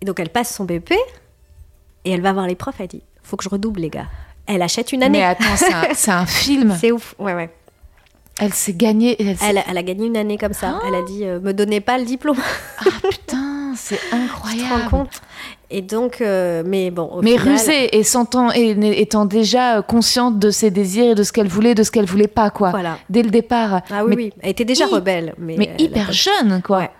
Et 0.00 0.04
donc, 0.04 0.20
elle 0.20 0.30
passe 0.30 0.54
son 0.54 0.64
BP, 0.64 0.92
et 2.04 2.10
elle 2.12 2.20
va 2.22 2.32
voir 2.32 2.46
les 2.46 2.54
profs, 2.54 2.76
elle 2.80 2.86
dit, 2.88 3.02
faut 3.22 3.36
que 3.36 3.42
je 3.44 3.48
redouble, 3.48 3.80
les 3.80 3.90
gars. 3.90 4.06
Elle 4.46 4.62
achète 4.62 4.92
une 4.92 5.02
année. 5.02 5.18
Mais 5.20 5.24
attends, 5.24 5.56
c'est 5.56 5.72
un, 5.72 5.82
c'est 5.94 6.10
un 6.10 6.26
film. 6.26 6.76
C'est 6.80 6.92
ouf, 6.92 7.14
ouais, 7.18 7.34
ouais. 7.34 7.50
Elle 8.40 8.52
s'est 8.54 8.72
gagnée. 8.74 9.14
Elle 9.20 9.36
s'est- 9.36 9.44
Elle, 9.50 9.58
a- 9.58 9.64
elle 9.70 9.78
a 9.78 9.82
gagné 9.82 10.06
une 10.06 10.16
année 10.16 10.38
comme 10.38 10.52
ça. 10.54 10.80
Elle 10.86 10.94
a 10.94 11.02
dit, 11.02 11.24
euh, 11.24 11.38
me 11.40 11.52
donnez 11.52 11.80
pas 11.80 11.98
le 11.98 12.04
diplôme. 12.04 12.38
Ah 12.80 12.84
putain, 13.10 13.72
c'est 13.76 13.96
Tu 13.98 14.08
te 14.10 14.14
incroyable. 14.16 14.68
rends 14.84 14.88
compte 15.04 15.20
Et 15.70 15.80
donc, 15.82 16.20
euh, 16.20 16.62
mais 16.66 16.90
bon, 16.90 17.04
au 17.04 17.22
Mais 17.22 17.36
final- 17.38 17.56
rusée 17.58 17.96
et 17.96 18.02
sentant 18.02 18.50
et 18.52 18.70
étant 19.00 19.26
déjà 19.26 19.78
euh, 19.78 19.82
consciente 19.82 20.38
de 20.38 20.50
ses 20.50 20.70
désirs 20.70 21.10
et 21.12 21.14
de 21.14 21.22
ce 21.22 21.32
qu'elle 21.32 21.46
voulait, 21.48 21.74
de 21.74 21.82
ce 21.82 21.90
qu'elle 21.90 22.06
voulait 22.06 22.26
pas 22.26 22.50
quoi. 22.50 22.70
Voilà. 22.70 22.98
Dès 23.10 23.22
le 23.22 23.30
départ. 23.30 23.82
Ah 23.90 24.02
oui, 24.04 24.10
mais, 24.10 24.16
oui. 24.16 24.32
Elle 24.42 24.50
était 24.50 24.64
déjà 24.64 24.86
rebelle. 24.86 25.34
Mais, 25.38 25.56
mais 25.58 25.74
hyper 25.78 26.10
jeune 26.12 26.62
quoi. 26.62 26.78
Ouais. 26.78 26.90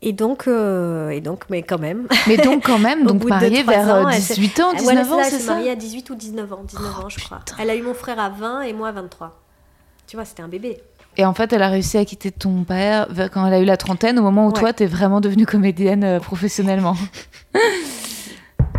Et 0.00 0.12
donc, 0.12 0.46
euh, 0.46 1.10
et 1.10 1.20
donc, 1.20 1.44
mais 1.50 1.62
quand 1.62 1.78
même. 1.78 2.06
Mais 2.28 2.36
donc 2.36 2.64
quand 2.64 2.78
même, 2.78 3.04
donc 3.06 3.24
mariée 3.24 3.64
vers 3.64 3.80
ans, 3.88 4.06
euh, 4.06 4.10
elle 4.12 4.22
s'est- 4.22 4.34
18 4.34 4.60
ans, 4.60 4.68
Ah, 4.72 4.76
19 4.78 4.84
voilà, 5.08 5.12
ans, 5.14 5.18
elle 5.18 5.24
c'est 5.32 5.38
s'est 5.38 5.44
ça 5.46 5.54
mariée 5.54 5.70
à 5.70 5.74
18 5.74 6.08
ou 6.10 6.14
19 6.14 6.52
ans. 6.52 6.60
19 6.64 6.94
Oh, 6.98 7.02
ans, 7.04 7.08
je 7.08 7.18
crois. 7.24 7.40
Elle 7.58 7.68
a 7.70 7.74
eu 7.74 7.82
mon 7.82 7.94
frère 7.94 8.18
à 8.20 8.28
20 8.28 8.62
et 8.62 8.72
moi 8.72 8.88
à 8.88 8.92
23. 8.92 9.36
Tu 10.06 10.14
vois, 10.16 10.24
c'était 10.24 10.42
un 10.42 10.48
bébé. 10.48 10.78
Et 11.16 11.24
en 11.24 11.34
fait, 11.34 11.52
elle 11.52 11.62
a 11.62 11.68
réussi 11.68 11.98
à 11.98 12.04
quitter 12.04 12.30
ton 12.30 12.62
père 12.62 13.08
quand 13.32 13.44
elle 13.44 13.54
a 13.54 13.58
eu 13.58 13.64
la 13.64 13.76
trentaine, 13.76 14.20
au 14.20 14.22
moment 14.22 14.44
où 14.46 14.50
Ouais. 14.52 14.60
toi, 14.60 14.72
t'es 14.72 14.86
vraiment 14.86 15.20
devenue 15.20 15.46
comédienne 15.46 16.04
euh, 16.04 16.20
professionnellement. 16.20 16.94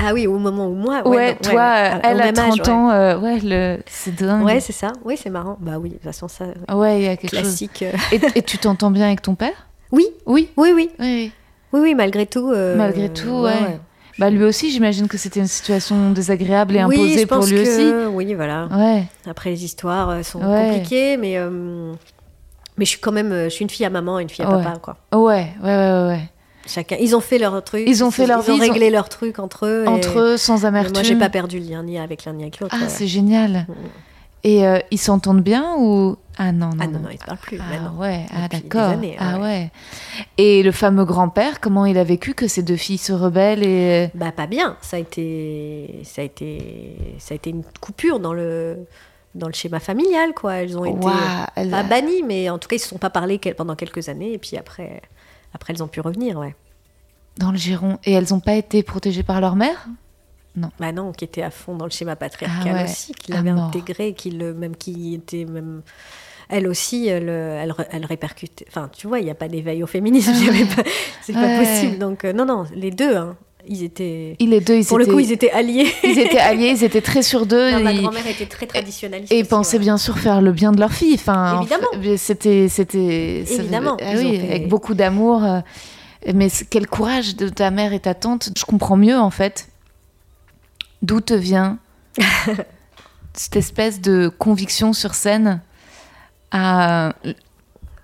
Ah 0.01 0.13
oui, 0.13 0.27
au 0.27 0.37
moment 0.39 0.67
où 0.67 0.75
moi. 0.75 1.05
Ouais, 1.05 1.33
non, 1.43 1.51
toi, 1.51 1.53
ouais, 1.61 1.91
euh, 1.93 1.97
au 1.97 1.99
elle 2.03 2.21
a 2.21 2.25
même 2.25 2.33
30 2.35 2.51
âge, 2.53 2.59
ouais. 2.67 2.69
ans, 2.69 2.89
euh, 2.89 3.19
ouais, 3.19 3.39
le... 3.43 3.79
c'est 3.85 4.15
dingue. 4.15 4.45
Ouais, 4.45 4.61
c'est 4.61 4.71
ça. 4.71 4.93
Oui, 5.03 5.17
c'est 5.21 5.29
marrant. 5.29 5.57
Bah 5.59 5.73
oui, 5.77 5.89
de 5.89 5.95
toute 5.95 6.03
façon, 6.05 6.29
ça, 6.29 6.45
Ouais, 6.73 7.01
il 7.01 7.05
y 7.05 7.07
a 7.09 7.17
quelque 7.17 7.31
chose. 7.35 7.41
classique. 7.41 7.81
euh. 7.83 7.91
Et, 8.13 8.21
et 8.35 8.41
tu 8.41 8.57
t'entends 8.57 8.91
bien 8.91 9.07
avec 9.07 9.21
ton 9.21 9.35
père? 9.35 9.67
Oui, 9.91 10.05
Oui. 10.25 10.49
oui, 10.57 10.71
oui. 10.75 10.89
Oui. 10.99 11.31
Oui, 11.71 11.79
oui, 11.81 11.95
malgré 11.95 12.25
tout. 12.25 12.49
euh, 12.51 12.75
Malgré 12.75 13.09
tout, 13.09 13.41
ouais. 13.41 13.79
Bah 14.17 14.29
lui 14.29 14.43
aussi, 14.43 14.69
j'imagine 14.69 15.07
que 15.07 15.17
c'était 15.17 15.39
une 15.39 15.47
situation 15.47 16.11
désagréable 16.11 16.75
et 16.75 16.83
Oui, 16.83 16.95
imposée 16.95 17.21
je 17.21 17.25
pour 17.27 17.37
pense 17.37 17.49
lui 17.51 17.63
que- 17.63 18.07
Oui, 18.07 18.33
voilà. 18.33 18.65
aussi. 18.65 18.75
Ouais. 18.75 19.03
Après, 19.29 19.49
les 19.51 19.63
histoires 19.63 20.09
euh, 20.09 20.23
sont 20.23 20.39
Ouais. 20.41 20.71
compliquées, 20.73 21.15
mais, 21.15 21.37
euh, 21.37 21.93
mais 22.77 22.83
je 22.85 22.89
suis 22.89 22.99
quand 22.99 23.11
même 23.13 23.31
je 23.45 23.49
suis 23.49 23.63
une 23.63 23.69
fille 23.69 23.85
à 23.85 23.89
maman 23.89 24.19
et 24.19 24.23
une 24.23 24.29
fille 24.29 24.43
à 24.43 24.49
Ouais. 24.57 24.63
papa. 24.63 24.77
Quoi. 24.79 24.97
Ouais, 25.13 25.47
ouais, 25.63 25.69
ouais, 25.69 26.07
ouais. 26.07 26.21
Chacun, 26.67 26.97
ils 26.99 27.15
ont 27.15 27.21
fait 27.21 27.37
leur 27.37 27.63
truc. 27.63 27.83
Ils 27.87 28.03
ont 28.03 28.11
fait 28.11 28.27
leur 28.27 28.39
Ils 28.45 28.51
ont 28.51 28.55
vie, 28.55 28.59
ils 28.65 28.69
ont- 28.69 28.73
réglé 28.73 28.89
leur 28.89 29.07
truc 29.09 29.39
entre 29.39 29.65
eux. 29.65 29.83
et- 29.85 29.87
Entre 29.87 30.19
eux, 30.19 30.37
sans 30.37 30.59
mais 30.59 30.65
amertume. 30.67 30.93
Moi, 30.95 31.03
j'ai 31.03 31.15
pas 31.15 31.29
perdu 31.29 31.59
le 31.59 31.65
lien 31.69 31.83
ni 31.83 31.97
avec 31.97 32.25
l'un 32.25 32.33
ni 32.33 32.43
avec 32.43 32.59
l'autre. 32.59 32.75
Ah, 32.77 32.89
c'est 32.89 33.07
génial. 33.07 33.65
Mm. 33.69 33.73
Et 34.43 34.67
euh, 34.67 34.79
ils 34.91 34.97
s'entendent 34.99 35.41
bien 35.41 35.75
ou 35.77 36.17
Ah 36.41 36.53
non, 36.53 36.69
non. 36.69 36.77
Ah 36.79 36.87
non, 36.87 36.99
non, 36.99 37.09
ils 37.11 37.19
se 37.19 37.25
parlent 37.25 37.37
plus. 37.37 37.59
Ah 37.59 37.69
maintenant. 37.69 37.97
ouais, 37.97 38.25
ah 38.33 38.47
d'accord. 38.47 38.93
ah 39.19 39.37
ouais. 39.37 39.41
ouais. 39.41 39.71
Et 40.37 40.63
le 40.63 40.71
fameux 40.71 41.03
grand-père, 41.03 41.59
comment 41.59 41.85
il 41.85 41.97
a 41.97 42.03
vécu 42.05 42.33
que 42.33 42.47
ces 42.47 42.63
deux 42.63 42.77
filles 42.77 42.97
se 42.97 43.11
rebellent 43.11 43.61
et 43.63 44.09
Bah 44.15 44.31
pas 44.31 44.47
bien. 44.47 44.77
Ça 44.81 44.95
a 44.95 44.99
été, 44.99 45.99
ça 46.05 46.21
a 46.21 46.25
été, 46.25 46.95
ça 47.19 47.33
a 47.33 47.35
été 47.35 47.49
une 47.49 47.63
coupure 47.81 48.21
dans 48.21 48.33
le 48.33 48.87
dans 49.35 49.47
le 49.47 49.53
schéma 49.53 49.79
familial, 49.79 50.33
quoi. 50.33 50.55
Elles 50.55 50.77
ont 50.77 50.85
été 50.85 51.07
elle- 51.55 51.69
pas 51.69 51.83
bannies, 51.83 52.23
mais 52.25 52.49
en 52.49 52.57
tout 52.57 52.67
cas, 52.69 52.77
ils 52.77 52.79
se 52.79 52.87
sont 52.87 52.97
pas 52.97 53.09
parlé 53.09 53.37
pendant 53.55 53.75
quelques 53.75 54.07
années, 54.09 54.33
et 54.33 54.37
puis 54.37 54.55
après, 54.57 55.01
après, 55.53 55.73
elles 55.73 55.83
ont 55.83 55.87
pu 55.87 55.99
revenir, 56.01 56.37
ouais. 56.39 56.55
dans 57.37 57.51
le 57.51 57.57
giron 57.57 57.99
et 58.05 58.13
elles 58.13 58.27
n'ont 58.31 58.39
pas 58.39 58.55
été 58.55 58.81
protégées 58.81 59.23
par 59.23 59.39
leur 59.41 59.55
mère? 59.55 59.87
Bah 60.79 60.91
non, 60.91 61.11
qui 61.13 61.23
était 61.23 61.43
à 61.43 61.51
fond 61.51 61.75
dans 61.75 61.85
le 61.85 61.91
schéma 61.91 62.15
patriarcal 62.15 62.71
Ah 62.75 62.77
ouais, 62.79 62.83
aussi, 62.83 63.13
qui 63.13 63.31
l'avait 63.31 63.51
intégré, 63.51 64.13
qui 64.13 64.31
le 64.31 64.53
même 64.53 64.75
qui 64.75 65.13
était 65.13 65.45
même 65.45 65.83
elle 66.49 66.67
aussi, 66.67 67.07
elle, 67.07 67.29
elle, 67.29 67.71
re- 67.71 67.85
elle 67.91 68.05
répercutait. 68.05 68.65
Enfin, 68.67 68.89
tu 68.95 69.07
vois, 69.07 69.19
il 69.19 69.25
n'y 69.25 69.31
a 69.31 69.35
pas 69.35 69.47
d'éveil 69.47 69.83
au 69.83 69.87
féminisme, 69.87 70.33
pas- 70.75 70.83
c'est 71.21 71.35
Ouais. 71.35 71.41
pas 71.41 71.63
possible. 71.63 71.97
Donc 71.99 72.25
euh, 72.25 72.33
non, 72.33 72.45
non, 72.45 72.65
les 72.75 72.91
deux, 72.91 73.15
hein, 73.15 73.35
ils 73.67 73.83
étaient. 73.83 74.35
Ils 74.39 74.49
les 74.49 74.59
deux, 74.61 74.75
ils 74.77 74.85
Pour 74.85 74.99
étaient, 74.99 75.09
le 75.09 75.13
coup, 75.15 75.19
ils 75.19 75.31
étaient 75.31 75.51
alliés. 75.51 75.87
ils 76.03 76.17
étaient 76.17 76.39
alliés, 76.39 76.73
ils 76.75 76.83
étaient 76.83 77.01
très 77.01 77.21
sûrs 77.21 77.45
d'eux. 77.45 77.71
Non, 77.71 77.79
ma 77.81 77.93
grand-mère 77.93 78.25
était 78.27 78.45
très 78.47 78.65
traditionnaliste. 78.65 79.31
Et 79.31 79.43
pensaient 79.43 79.77
ouais. 79.77 79.83
bien 79.83 79.97
sûr 79.97 80.17
faire 80.17 80.41
le 80.41 80.51
bien 80.51 80.71
de 80.71 80.79
leur 80.79 80.91
fille. 80.91 81.13
Enfin, 81.15 81.57
en 81.57 81.61
Évidemment. 81.61 81.87
C'était, 82.17 82.67
c'était. 82.67 83.43
ça- 83.45 83.53
Évidemment, 83.61 83.97
ah 84.01 84.13
oui, 84.15 84.39
fait- 84.39 84.49
avec 84.49 84.67
beaucoup 84.69 84.93
d'amour. 84.95 85.43
euh, 85.43 85.59
Mais 86.33 86.47
quel 86.69 86.87
courage 86.87 87.35
de 87.35 87.47
ta 87.47 87.69
mère 87.69 87.93
et 87.93 87.99
ta 87.99 88.13
tante. 88.15 88.49
Je 88.57 88.65
comprends 88.65 88.97
mieux 88.97 89.17
en 89.17 89.29
fait. 89.29 89.67
D'où 91.01 91.21
te 91.21 91.33
vient 91.33 91.77
cette 93.33 93.55
espèce 93.55 94.01
de 94.01 94.27
conviction 94.27 94.93
sur 94.93 95.13
scène 95.13 95.61
à 96.51 97.13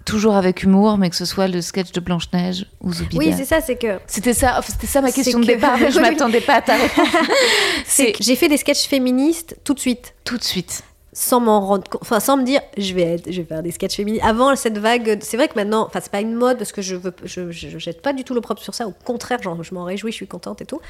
toujours 0.06 0.36
avec 0.36 0.64
humour, 0.64 0.98
mais 0.98 1.10
que 1.10 1.16
ce 1.16 1.26
soit 1.26 1.48
le 1.48 1.62
sketch 1.62 1.92
de 1.92 2.00
Blanche 2.00 2.32
Neige 2.32 2.68
ou 2.82 2.94
Zoubida. 2.94 3.18
Oui, 3.18 3.34
c'est 3.36 3.46
ça, 3.46 3.60
c'est 3.60 3.76
que 3.76 4.00
c'était 4.06 4.34
ça, 4.34 4.62
c'était 4.66 4.88
ça 4.88 5.02
ma 5.02 5.12
question 5.12 5.40
de 5.40 5.46
que... 5.46 5.52
départ, 5.52 5.78
mais 5.80 5.92
je 5.92 6.00
m'attendais 6.02 6.42
pas 6.42 6.56
à 6.56 6.62
ta 6.62 6.76
réponse. 6.76 7.08
c'est 7.86 8.14
j'ai 8.20 8.36
fait 8.36 8.48
des 8.48 8.58
sketchs 8.58 8.88
féministes 8.88 9.58
tout 9.64 9.74
de 9.74 9.80
suite. 9.80 10.14
Tout 10.24 10.38
de 10.38 10.44
suite 10.44 10.84
sans 11.18 11.40
m'en 11.40 11.62
rendre 11.62 11.86
enfin 12.02 12.20
sans 12.20 12.36
me 12.36 12.44
dire 12.44 12.60
je 12.78 12.94
vais 12.94 13.14
être, 13.14 13.32
je 13.32 13.42
vais 13.42 13.48
faire 13.48 13.64
des 13.64 13.72
sketchs 13.72 13.96
féministes 13.96 14.26
avant 14.26 14.54
cette 14.58 14.78
vague 14.78 15.18
c'est 15.22 15.38
vrai 15.38 15.48
que 15.48 15.56
maintenant 15.56 15.86
enfin 15.88 16.02
c'est 16.04 16.12
pas 16.12 16.20
une 16.20 16.36
mode 16.36 16.58
parce 16.58 16.74
que 16.74 16.82
je 16.82 16.98
veux 16.98 17.14
je, 17.24 17.52
je, 17.52 17.78
jette 17.80 18.02
pas 18.02 18.12
du 18.12 18.26
tout 18.26 18.34
le 18.34 18.42
propre 18.42 18.62
sur 18.62 18.74
ça 18.74 18.86
au 18.86 18.94
contraire 19.06 19.42
genre, 19.42 19.64
je 19.64 19.74
m'en 19.74 19.86
réjouis 19.86 20.12
je 20.12 20.18
suis 20.18 20.28
contente 20.28 20.62
et 20.62 20.66
tout 20.66 20.82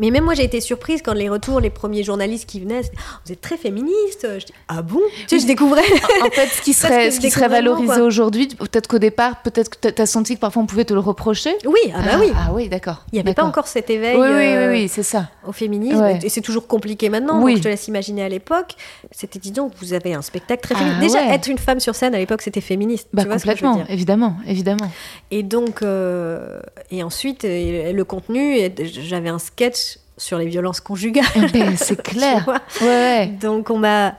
mais 0.00 0.10
même 0.10 0.24
moi, 0.24 0.34
j'ai 0.34 0.44
été 0.44 0.60
surprise 0.60 1.02
quand 1.04 1.12
les 1.12 1.28
retours, 1.28 1.60
les 1.60 1.68
premiers 1.68 2.02
journalistes 2.02 2.48
qui 2.48 2.60
venaient, 2.60 2.80
oh, 2.84 2.98
vous 3.26 3.32
êtes 3.32 3.40
très 3.40 3.58
féministe. 3.58 4.26
Je 4.38 4.46
dis, 4.46 4.52
ah 4.68 4.80
bon? 4.80 5.00
Tu 5.28 5.36
sais, 5.36 5.40
je 5.40 5.46
découvrais. 5.46 5.84
en 6.22 6.30
fait, 6.30 6.46
ce 6.46 6.62
qui 6.62 6.72
serait, 6.72 7.10
ce 7.10 7.20
qui 7.20 7.30
serait 7.30 7.48
valorisé 7.48 8.00
aujourd'hui, 8.00 8.48
peut-être 8.48 8.88
qu'au 8.88 8.98
départ, 8.98 9.42
peut-être 9.42 9.68
que 9.78 9.88
tu 9.88 10.02
as 10.02 10.06
senti 10.06 10.36
que 10.36 10.40
parfois 10.40 10.62
on 10.62 10.66
pouvait 10.66 10.86
te 10.86 10.94
le 10.94 11.00
reprocher. 11.00 11.54
Oui, 11.66 11.92
ah 11.94 12.00
bah 12.02 12.16
oui. 12.18 12.32
Ah, 12.34 12.50
oui, 12.54 12.68
d'accord. 12.70 13.04
Il 13.12 13.16
n'y 13.16 13.20
avait 13.20 13.34
pas 13.34 13.44
encore 13.44 13.68
cet 13.68 13.90
éveil. 13.90 14.16
Oui, 14.16 14.28
oui, 14.28 14.56
oui, 14.56 14.66
oui 14.70 14.88
c'est 14.88 15.02
ça. 15.02 15.28
Au 15.46 15.52
féminisme. 15.52 16.18
Et 16.22 16.28
c'est 16.30 16.40
toujours 16.40 16.66
compliqué 16.66 17.10
maintenant. 17.10 17.42
Oui. 17.42 17.52
Donc 17.52 17.58
je 17.58 17.62
te 17.64 17.68
laisse 17.68 17.86
imaginer 17.88 18.22
à 18.22 18.28
l'époque. 18.28 18.76
C'était, 19.10 19.38
disons, 19.38 19.70
vous 19.80 19.92
avez 19.92 20.14
un 20.14 20.22
spectacle 20.22 20.62
très 20.62 20.74
féministe. 20.74 21.00
Déjà, 21.00 21.34
être 21.34 21.48
une 21.48 21.58
femme 21.58 21.80
sur 21.80 21.94
scène 21.94 22.14
à 22.14 22.18
l'époque, 22.18 22.40
c'était 22.40 22.62
féministe. 22.62 23.08
Bah, 23.12 23.24
complètement, 23.24 23.84
évidemment, 23.88 24.36
évidemment. 24.46 24.90
Et 25.30 25.42
donc, 25.42 25.82
euh, 25.82 26.60
et 26.90 27.02
ensuite, 27.02 27.44
le 27.44 28.02
contenu, 28.04 28.58
j'avais 28.78 29.28
un 29.28 29.38
sketch 29.38 29.89
sur 30.20 30.38
les 30.38 30.46
violences 30.46 30.80
conjugales. 30.80 31.24
Eh 31.34 31.46
ben, 31.48 31.76
c'est 31.76 32.00
clair. 32.02 32.48
ouais. 32.82 33.26
Donc 33.40 33.70
on 33.70 33.78
m'a 33.78 34.14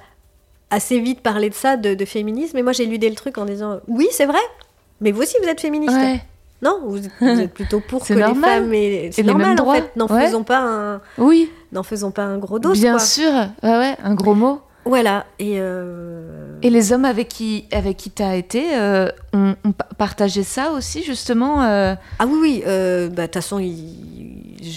assez 0.69 0.99
vite 0.99 1.21
parlé 1.21 1.49
de 1.49 1.53
ça, 1.53 1.77
de, 1.77 2.05
féminisme, 2.05 2.57
et 2.57 2.63
moi 2.63 2.71
j'ai 2.71 2.85
ludé 2.85 3.09
le 3.09 3.15
truc 3.15 3.37
en 3.37 3.45
disant 3.45 3.79
oui 3.87 4.07
c'est 4.11 4.25
vrai, 4.25 4.39
mais 4.99 5.11
vous 5.11 5.21
aussi 5.21 5.35
vous 5.41 5.47
êtes 5.47 5.61
féministe. 5.61 5.95
Non, 6.63 6.79
vous, 6.85 6.99
êtes 7.21 7.53
plutôt 7.53 7.79
pour 7.79 8.05
que 8.05 8.13
les 8.13 8.35
femmes 8.35 8.73
et 8.73 9.09
c'est 9.11 9.23
normal 9.23 9.59
en 9.59 9.73
fait. 9.73 9.95
N'en 9.95 10.07
faisons 10.07 10.43
pas 10.43 10.59
un. 10.59 11.01
Oui. 11.17 11.51
N'en 11.71 11.83
faisons 11.83 12.11
pas 12.11 12.23
un 12.23 12.37
gros 12.37 12.59
dos. 12.59 12.71
Bien 12.73 12.99
sûr, 12.99 13.31
ouais, 13.63 13.95
un 14.03 14.13
gros 14.15 14.35
mot. 14.35 14.61
Voilà. 14.85 15.25
Et, 15.37 15.57
euh, 15.57 16.57
et 16.63 16.71
les 16.71 16.91
hommes 16.91 17.05
avec 17.05 17.27
qui 17.27 17.65
avec 17.71 17.97
qui 17.97 18.09
t'as 18.09 18.35
été 18.35 18.75
euh, 18.75 19.09
ont, 19.33 19.55
partagé 19.97 20.43
ça 20.43 20.71
aussi 20.71 21.03
justement. 21.03 21.63
Euh? 21.63 21.95
Ah 22.17 22.25
oui 22.25 22.37
oui. 22.41 22.63
Bah, 22.65 22.69
de 22.69 23.25
toute 23.25 23.33
façon, 23.35 23.59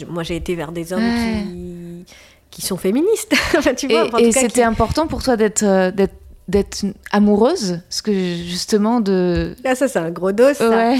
moi 0.09 0.23
j'ai 0.23 0.37
été 0.37 0.55
vers 0.55 0.73
des 0.73 0.93
hommes 0.93 1.03
qui 1.03 2.05
qui 2.51 2.63
sont 2.63 2.77
féministes. 2.77 3.35
tu 3.77 3.89
vois, 3.89 4.21
et, 4.21 4.31
c'était 4.31 4.63
important 4.63 5.07
pour 5.07 5.23
toi 5.23 5.37
d'être 5.37 5.91
d'être 5.91 6.15
d'être 6.47 6.85
amoureuse 7.11 7.81
parce 7.89 8.03
que 8.03 8.13
justement 8.13 9.01
de 9.01 9.57
ah 9.65 9.75
ça 9.75 9.89
c'est 9.89 9.99
un 9.99 10.11
gros 10.11 10.33
dos 10.33 10.53
ça. 10.53 10.95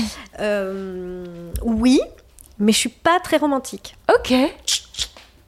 oui 1.63 2.01
mais 2.59 2.73
je 2.73 2.79
suis 2.79 2.89
pas 2.89 3.21
très 3.21 3.37
romantique. 3.37 3.97
Ok. 4.13 4.35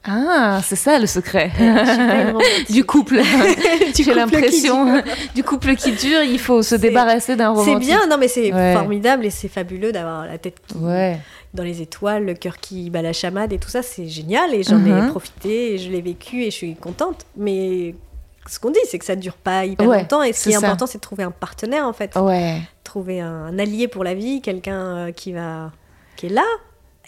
Ah, 0.09 0.61
c'est 0.63 0.77
ça 0.77 0.99
le 0.99 1.07
secret. 1.07 1.51
Du 2.71 2.85
couple. 2.85 3.21
J'ai 3.97 4.15
l'impression. 4.15 5.03
du 5.35 5.43
couple 5.43 5.75
qui 5.75 5.93
dure, 5.93 6.23
il 6.23 6.39
faut 6.39 6.63
se 6.63 6.77
débarrasser 6.77 7.35
d'un 7.35 7.51
romantique. 7.51 7.79
C'est 7.81 7.87
bien, 7.87 8.07
non 8.07 8.17
mais 8.19 8.29
c'est 8.29 8.51
formidable 8.51 9.27
et 9.27 9.31
c'est 9.31 9.49
fabuleux 9.49 9.93
d'avoir 9.93 10.27
la 10.27 10.39
tête 10.39 10.59
dans 11.57 11.65
les 11.65 11.83
étoiles, 11.83 12.25
le 12.25 12.35
cœur 12.35 12.59
qui 12.59 12.91
bat 12.91 13.03
la 13.03 13.13
chamade 13.13 13.53
et 13.53 13.59
tout 13.59 13.69
ça, 13.69 13.83
c'est 13.83 14.07
génial 14.07 14.55
et 14.55 14.63
j'en 14.63 14.85
ai 14.85 14.91
uh-huh. 14.91 15.11
profité 15.11 15.75
et 15.75 15.79
je 15.79 15.91
l'ai 15.91 16.01
vécu 16.01 16.43
et 16.43 16.51
je 16.51 16.57
suis 16.57 16.77
contente. 16.77 17.27
Mais 17.37 17.95
ce 18.47 18.61
qu'on 18.61 18.71
dit, 18.71 18.79
c'est 18.89 18.99
que 18.99 19.05
ça 19.05 19.17
ne 19.17 19.21
dure 19.21 19.37
pas 19.37 19.65
hyper 19.65 19.87
longtemps 19.87 20.23
et 20.23 20.33
ce 20.33 20.45
qui 20.45 20.53
est, 20.53 20.57
important, 20.57 20.87
c'est 20.87 20.99
de 20.99 21.03
trouver 21.03 21.25
un 21.25 21.33
partenaire 21.33 21.87
en 21.87 21.93
fait. 21.93 22.15
Trouver 22.85 23.21
un, 23.21 23.59
allié 23.59 23.89
pour 23.89 24.05
la 24.05 24.15
vie, 24.15 24.41
quelqu'un 24.41 24.97
euh, 24.97 25.13
qui 25.13 25.33
va 25.33 25.73
qui 26.17 26.27
est 26.27 26.31
là 26.31 26.45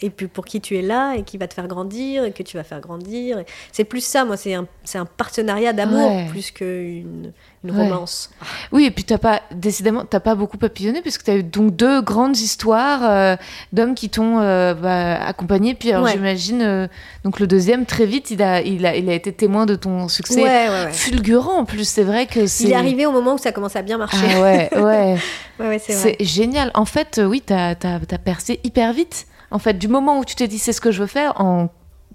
et 0.01 0.09
puis 0.09 0.27
pour 0.27 0.45
qui 0.45 0.61
tu 0.61 0.77
es 0.77 0.81
là 0.81 1.15
et 1.15 1.23
qui 1.23 1.37
va 1.37 1.47
te 1.47 1.53
faire 1.53 1.67
grandir 1.67 2.23
et 2.23 2.31
que 2.31 2.43
tu 2.43 2.57
vas 2.57 2.63
faire 2.63 2.81
grandir. 2.81 3.43
C'est 3.71 3.83
plus 3.83 4.03
ça, 4.03 4.25
moi, 4.25 4.37
c'est 4.37 4.53
un, 4.53 4.67
un 4.95 5.05
partenariat 5.05 5.73
d'amour 5.73 6.29
plus 6.29 6.51
qu'une 6.51 7.31
une 7.63 7.71
romance. 7.71 8.29
Oui, 8.71 8.85
et 8.85 8.91
puis 8.91 9.03
t'as 9.03 9.17
pas, 9.17 9.41
décidément, 9.51 10.05
t'as 10.05 10.21
pas 10.21 10.35
beaucoup 10.35 10.57
papillonné 10.57 11.01
puisque 11.01 11.23
tu 11.23 11.31
as 11.31 11.35
eu 11.35 11.43
donc 11.43 11.75
deux 11.75 12.01
grandes 12.01 12.37
histoires 12.37 13.01
euh, 13.03 13.35
d'hommes 13.73 13.95
qui 13.95 14.09
t'ont 14.09 14.39
euh, 14.39 14.73
bah, 14.73 15.15
accompagné. 15.15 15.73
Puis 15.75 15.91
alors 15.91 16.07
j'imagine, 16.07 16.61
euh, 16.61 16.87
donc 17.25 17.39
le 17.39 17.47
deuxième, 17.47 17.85
très 17.85 18.05
vite, 18.05 18.31
il 18.31 18.41
a, 18.41 18.61
il 18.61 18.85
a, 18.85 18.95
il 18.95 19.09
a 19.09 19.13
été 19.13 19.33
témoin 19.33 19.65
de 19.65 19.75
ton 19.75 20.07
succès 20.07 20.45
fulgurant 20.91 21.59
en 21.59 21.65
plus. 21.65 21.87
C'est 21.87 22.03
vrai 22.03 22.27
que 22.27 22.47
c'est. 22.47 22.63
Il 22.63 22.71
est 22.71 22.75
arrivé 22.75 23.05
au 23.05 23.11
moment 23.11 23.33
où 23.33 23.37
ça 23.37 23.51
commence 23.51 23.75
à 23.75 23.81
bien 23.81 23.97
marcher. 23.97 24.25
Ah 24.35 24.41
ouais, 24.41 24.69
ouais. 24.77 25.17
ouais 25.59 25.79
c'est 25.79 26.15
génial. 26.23 26.71
En 26.75 26.85
fait, 26.85 27.19
oui, 27.23 27.43
t'as 27.45 27.71
as, 27.71 27.99
as 28.09 28.17
percé 28.17 28.61
hyper 28.63 28.93
vite. 28.93 29.25
En 29.51 29.59
fait, 29.59 29.73
du 29.73 29.87
moment 29.87 30.19
où 30.19 30.25
tu 30.25 30.35
t'es 30.35 30.47
dit 30.47 30.59
c'est 30.59 30.73
ce 30.73 30.81
que 30.81 30.91
je 30.91 31.01
veux 31.01 31.07
faire, 31.07 31.39
en 31.41 31.69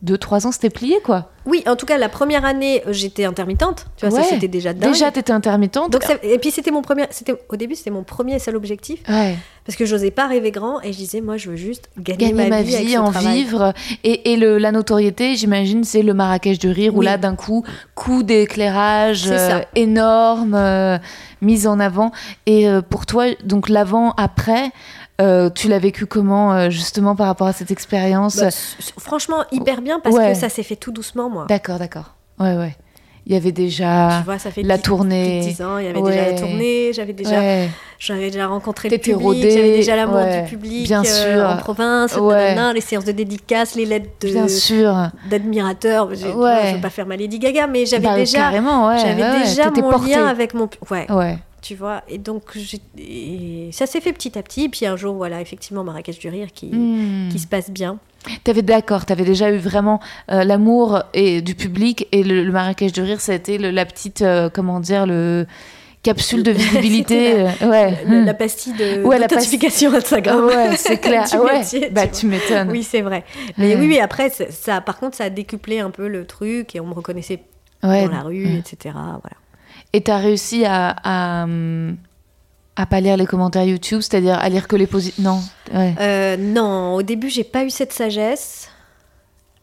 deux, 0.05 0.19
trois 0.19 0.47
ans, 0.47 0.53
c'était 0.53 0.69
plié, 0.69 0.99
quoi. 1.03 1.31
Oui, 1.47 1.63
en 1.67 1.77
tout 1.77 1.87
cas, 1.87 1.97
la 1.97 2.11
première 2.11 2.45
année, 2.45 2.83
euh, 2.87 2.93
j'étais 2.93 3.25
intermittente. 3.25 3.87
Tu 3.97 4.07
vois, 4.07 4.23
ça, 4.23 4.29
c'était 4.29 4.49
déjà 4.49 4.75
dingue. 4.75 4.93
Déjà, 4.93 5.11
t'étais 5.11 5.33
intermittente. 5.33 5.91
Donc, 5.91 6.03
et 6.23 6.39
puis, 6.39 6.51
c'était 6.51 6.71
mon 6.71 6.83
premier. 6.83 7.07
C'était 7.09 7.35
au 7.49 7.57
début, 7.57 7.75
c'était 7.75 7.91
mon 7.91 8.03
premier 8.03 8.39
seul 8.39 8.55
objectif. 8.55 9.01
Ouais. 9.09 9.37
Parce 9.65 9.77
que 9.77 9.87
j'osais 9.87 10.11
pas 10.11 10.27
rêver 10.27 10.51
grand 10.51 10.83
et 10.83 10.93
je 10.93 10.99
disais, 10.99 11.23
moi, 11.23 11.39
je 11.39 11.49
veux 11.49 11.57
juste 11.57 11.89
gagner, 11.99 12.35
ma, 12.35 12.61
vie, 12.61 12.99
en 12.99 13.09
vivre. 13.09 13.73
Et, 14.05 14.33
et 14.33 14.37
le, 14.37 14.59
la 14.59 14.73
notoriété, 14.73 15.37
j'imagine, 15.37 15.85
c'est 15.85 16.03
le 16.03 16.13
Marrakech 16.13 16.59
du 16.59 16.69
rire 16.69 16.95
où 16.95 17.01
là, 17.01 17.17
d'un 17.17 17.35
coup, 17.35 17.65
coup 17.95 18.23
d'éclairage 18.23 19.25
euh, 19.31 19.61
énorme, 19.75 20.55
euh, 20.55 20.99
mise 21.41 21.67
en 21.67 21.81
avant. 21.81 22.13
Et 22.45 22.67
pour 22.91 23.07
toi, 23.07 23.25
donc 23.43 23.71
l'avant, 23.71 24.13
après. 24.19 24.71
Euh, 25.21 25.49
tu 25.49 25.69
l'as 25.69 25.79
vécu 25.79 26.07
comment 26.07 26.53
euh, 26.53 26.71
justement 26.71 27.15
par 27.15 27.27
rapport 27.27 27.47
à 27.47 27.53
cette 27.53 27.71
expérience 27.71 28.37
bah, 28.37 28.49
Franchement, 28.99 29.45
hyper 29.53 29.81
bien 29.81 30.01
parce 30.01 30.17
que 30.17 30.35
ça 30.35 30.49
s'est 30.49 30.65
fait 30.65 30.77
tout 30.77 30.93
doucement, 30.93 31.31
moi. 31.31 31.47
D'accord, 31.49 31.79
d'accord. 31.79 32.15
Ouais, 32.41 32.57
ouais. 32.57 32.77
Il 33.27 33.33
y 33.33 33.37
avait 33.37 33.53
déjà 33.53 34.21
vois, 34.23 34.39
ça 34.39 34.51
fait 34.51 34.63
la 34.63 34.77
tournée. 34.77 35.41
10 35.41 35.63
ans, 35.63 35.79
il 35.79 35.87
y 35.87 35.89
avait 35.89 36.03
déjà 36.03 36.31
la 36.31 36.39
tournée, 36.39 36.93
j'avais 36.93 37.15
déjà, 37.15 37.41
j'avais 37.99 38.31
déjà 38.31 38.49
rencontré 38.49 38.91
le 38.91 38.99
public, 38.99 39.51
j'avais 39.51 39.77
déjà 39.77 39.97
l'amour 39.97 40.21
du 40.27 40.51
public 40.51 40.87
bien 40.87 41.03
euh, 41.03 41.05
sûr. 41.05 41.49
en 41.49 41.57
province, 41.57 42.19
les 42.75 42.81
séances 42.83 43.07
de 43.07 43.13
dédicaces, 43.13 43.77
les 43.77 43.87
lettres 43.87 44.11
de, 44.21 45.31
d'admirateurs. 45.31 46.15
Je 46.15 46.27
ne 46.27 46.75
veux 46.75 46.81
pas 46.83 46.91
faire 46.91 47.07
ma 47.07 47.17
Lady 47.17 47.39
Gaga, 47.39 47.67
mais 47.67 47.87
j'avais 47.87 48.09
bah, 48.09 48.17
déjà, 48.17 48.51
j'avais 48.51 49.39
déjà 49.39 49.71
mon 49.71 49.91
lien 49.91 50.27
avec 50.27 50.53
mon. 50.53 50.69
Ouais. 50.91 51.11
ouais 51.11 51.39
tu 51.65 51.75
vois. 51.75 52.03
Et 52.09 52.19
donc, 52.19 52.43
ça 53.73 53.87
s'est 53.87 54.01
fait 54.01 54.13
petit 54.13 54.39
à 54.39 54.43
petit. 54.43 54.69
Puis 54.69 54.85
un 54.85 54.97
jour, 54.97 55.15
voilà, 55.15 55.41
effectivement, 55.41 55.83
Marrakech 55.83 56.19
du 56.19 56.29
Rire 56.29 56.49
qui, 56.53 56.67
hmm. 56.67 57.31
qui 57.31 57.39
se 57.39 57.47
passe 57.47 57.71
bien. 57.71 57.99
T'avais 58.45 58.63
d'accord, 58.63 59.05
t'avais 59.05 59.25
déjà 59.25 59.51
eu 59.51 59.57
vraiment 59.57 60.01
euh, 60.31 60.45
l'amour 60.45 61.03
et 61.13 61.43
du 61.43 61.55
public 61.55 62.07
et 62.13 62.23
le, 62.23 62.51
Marrakech 62.51 62.93
du 62.93 63.03
Rire, 63.03 63.21
ça 63.21 63.33
a 63.33 63.35
été 63.35 63.59
la 63.59 63.85
petite, 63.85 64.23
euh, 64.23 64.49
comment 64.53 64.81
dire, 64.81 65.07
le 65.07 65.47
capsule 66.03 66.43
de 66.43 66.51
visibilité, 66.53 67.39
la, 67.39 67.51
euh, 67.63 67.71
ouais, 67.71 68.25
la, 68.25 68.35
pastille 68.35 68.75
de 68.75 69.03
ouais, 69.03 69.19
la 69.19 69.27
Instagram. 69.27 70.45
Ouais, 70.45 70.77
c'est 70.77 70.97
clair. 71.01 71.27
ouais. 71.35 71.91
bah 71.91 72.07
tu 72.07 72.27
m'étonnes. 72.27 72.71
Oui, 72.71 72.83
c'est 72.83 73.03
vrai. 73.03 73.25
Mais 73.57 73.75
oui, 73.77 73.89
oui, 73.89 74.01
après 74.01 74.31
ça, 74.31 74.83
par 74.83 74.99
contre, 74.99 75.17
ça 75.17 75.25
a 75.25 75.31
décuplé 75.31 75.81
un 75.81 75.91
peu 75.91 76.09
le 76.09 76.27
truc 76.27 76.75
et 76.75 76.81
on 76.81 76.87
me 76.87 76.95
reconnaissait 76.95 77.41
dans 77.83 77.89
la 77.89 78.23
rue, 78.23 78.47
etc. 78.59 78.95
Voilà. 78.95 79.37
Et 79.95 80.01
tu 80.01 80.11
as 80.11 80.19
réussi 80.19 80.65
à, 80.65 80.97
à, 81.05 81.47
à, 82.75 82.87
pas 82.87 83.01
lire 83.01 83.17
les 83.17 83.27
commentaires 83.27 83.63
YouTube, 83.63 84.01
c'est-à-dire 84.01 84.37
à 84.37 84.49
lire 84.49 84.67
que 84.67 84.75
les 84.75 84.89
positifs 84.89 85.25
Non. 85.25 85.41
Euh, 85.73 86.37
non, 86.37 86.97
au 86.97 87.03
début, 87.03 87.31
j'ai 87.31 87.45
pas 87.45 87.63
eu 87.63 87.71
cette 87.71 87.93
sagesse. 87.93 88.69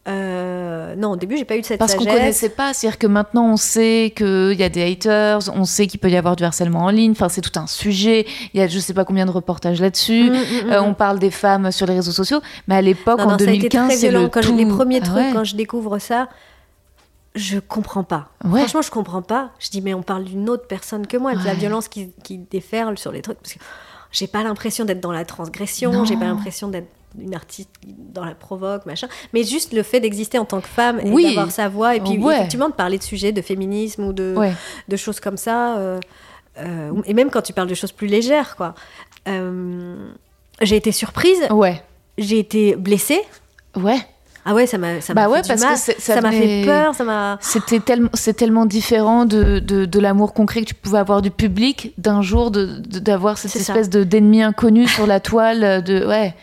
Euh, 0.08 0.96
non, 0.96 1.10
au 1.10 1.16
début, 1.16 1.36
j'ai 1.36 1.44
pas 1.44 1.56
eu 1.56 1.62
cette 1.62 1.78
Parce 1.78 1.92
sagesse. 1.92 2.06
Parce 2.06 2.16
qu'on 2.16 2.20
connaissait 2.22 2.48
pas. 2.48 2.72
C'est-à-dire 2.72 2.98
que 2.98 3.06
maintenant, 3.06 3.52
on 3.52 3.58
sait 3.58 4.14
qu'il 4.16 4.54
y 4.54 4.62
a 4.62 4.70
des 4.70 4.90
haters, 4.90 5.40
on 5.54 5.66
sait 5.66 5.86
qu'il 5.86 6.00
peut 6.00 6.08
y 6.08 6.16
avoir 6.16 6.34
du 6.34 6.44
harcèlement 6.44 6.84
en 6.84 6.90
ligne. 6.90 7.12
Enfin, 7.12 7.28
c'est 7.28 7.42
tout 7.42 7.60
un 7.60 7.66
sujet. 7.66 8.24
Il 8.54 8.60
y 8.60 8.62
a 8.62 8.68
je 8.68 8.78
sais 8.78 8.94
pas 8.94 9.04
combien 9.04 9.26
de 9.26 9.30
reportages 9.30 9.82
là-dessus. 9.82 10.30
Mm, 10.30 10.32
mm, 10.32 10.66
mm, 10.66 10.70
euh, 10.72 10.82
on 10.82 10.94
parle 10.94 11.18
des 11.18 11.30
femmes 11.30 11.70
sur 11.72 11.86
les 11.86 11.94
réseaux 11.94 12.10
sociaux. 12.10 12.40
Mais 12.68 12.76
à 12.76 12.80
l'époque, 12.80 13.20
en 13.20 13.36
2015, 13.36 13.92
c'est 13.98 14.10
le 14.10 14.28
quand 14.28 14.40
tout... 14.40 14.56
les 14.56 14.64
premiers 14.64 15.00
ah 15.02 15.06
trucs, 15.06 15.34
quand 15.34 15.44
je 15.44 15.56
découvre 15.56 15.98
ça, 15.98 16.28
je 17.34 17.58
comprends 17.58 18.04
pas. 18.04 18.28
Franchement, 18.40 18.82
je 18.82 18.90
comprends 18.90 19.22
pas. 19.22 19.50
Je 19.58 19.70
dis, 19.70 19.80
mais 19.80 19.94
on 19.94 20.02
parle 20.02 20.24
d'une 20.24 20.48
autre 20.50 20.66
personne 20.66 21.06
que 21.06 21.16
moi, 21.16 21.34
de 21.34 21.44
la 21.44 21.54
violence 21.54 21.88
qui, 21.88 22.12
qui, 22.22 22.38
déferle 22.38 22.98
sur 22.98 23.12
les 23.12 23.22
trucs. 23.22 23.38
Parce 23.38 23.54
que 23.54 23.58
j'ai 24.10 24.26
pas 24.26 24.42
l'impression 24.42 24.84
d'être 24.84 25.00
dans 25.00 25.12
la 25.12 25.24
transgression, 25.24 26.04
j'ai 26.04 26.16
pas 26.16 26.26
l'impression 26.26 26.68
d'être 26.68 26.88
une 27.18 27.34
artiste 27.34 27.70
dans 27.86 28.24
la 28.24 28.34
provoque, 28.34 28.86
machin. 28.86 29.08
Mais 29.32 29.44
juste 29.44 29.72
le 29.72 29.82
fait 29.82 30.00
d'exister 30.00 30.38
en 30.38 30.44
tant 30.44 30.60
que 30.60 30.68
femme 30.68 31.00
et 31.00 31.10
d'avoir 31.10 31.50
sa 31.50 31.68
voix, 31.68 31.96
et 31.96 32.00
puis 32.00 32.22
effectivement 32.22 32.68
de 32.68 32.74
parler 32.74 32.98
de 32.98 33.02
sujets 33.02 33.32
de 33.32 33.42
féminisme 33.42 34.04
ou 34.04 34.12
de, 34.12 34.36
de 34.88 34.96
choses 34.96 35.20
comme 35.20 35.36
ça. 35.36 35.78
Euh, 35.78 36.00
euh, 36.58 36.92
et 37.06 37.14
même 37.14 37.30
quand 37.30 37.42
tu 37.42 37.52
parles 37.52 37.68
de 37.68 37.74
choses 37.74 37.92
plus 37.92 38.08
légères, 38.08 38.56
quoi. 38.56 38.74
Euh, 39.28 40.10
j'ai 40.60 40.76
été 40.76 40.92
surprise. 40.92 41.40
Ouais. 41.50 41.82
J'ai 42.18 42.38
été 42.38 42.76
blessée. 42.76 43.20
Ouais. 43.76 43.98
Ah 44.44 44.54
ouais, 44.54 44.66
ça 44.66 44.76
m'a 44.78 45.00
ça 45.00 45.14
Bah 45.14 45.28
ouais, 45.28 45.42
fait 45.42 45.48
parce 45.56 45.62
que 45.86 45.92
ça 45.92 46.14
ça 46.14 46.20
m'a 46.20 46.32
fait 46.32 46.62
peur, 46.64 46.94
ça 46.94 47.04
m'a 47.04 47.38
C'était 47.40 47.78
tellement, 47.78 48.08
c'est 48.14 48.34
tellement 48.34 48.66
différent 48.66 49.24
de, 49.24 49.60
de, 49.60 49.84
de 49.84 50.00
l'amour 50.00 50.34
concret 50.34 50.62
que 50.62 50.66
tu 50.66 50.74
pouvais 50.74 50.98
avoir 50.98 51.22
du 51.22 51.30
public 51.30 51.94
d'un 51.98 52.22
jour 52.22 52.50
de- 52.50 52.66
d'avoir 52.98 53.38
cette 53.38 53.52
ça. 53.52 53.58
espèce 53.60 53.88
de 53.88 54.02
d'ennemi 54.02 54.42
inconnu 54.42 54.88
sur 54.88 55.06
la 55.06 55.20
toile. 55.20 55.82
De 55.84 56.04
ouais. 56.06 56.34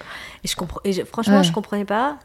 Et 0.46 0.48
je 0.48 0.56
comprends. 0.56 0.80
Et 0.86 0.94
je- 0.94 1.04
franchement, 1.04 1.38
Ouais. 1.40 1.44
je 1.44 1.52
comprenais 1.52 1.84
pas. 1.86 2.18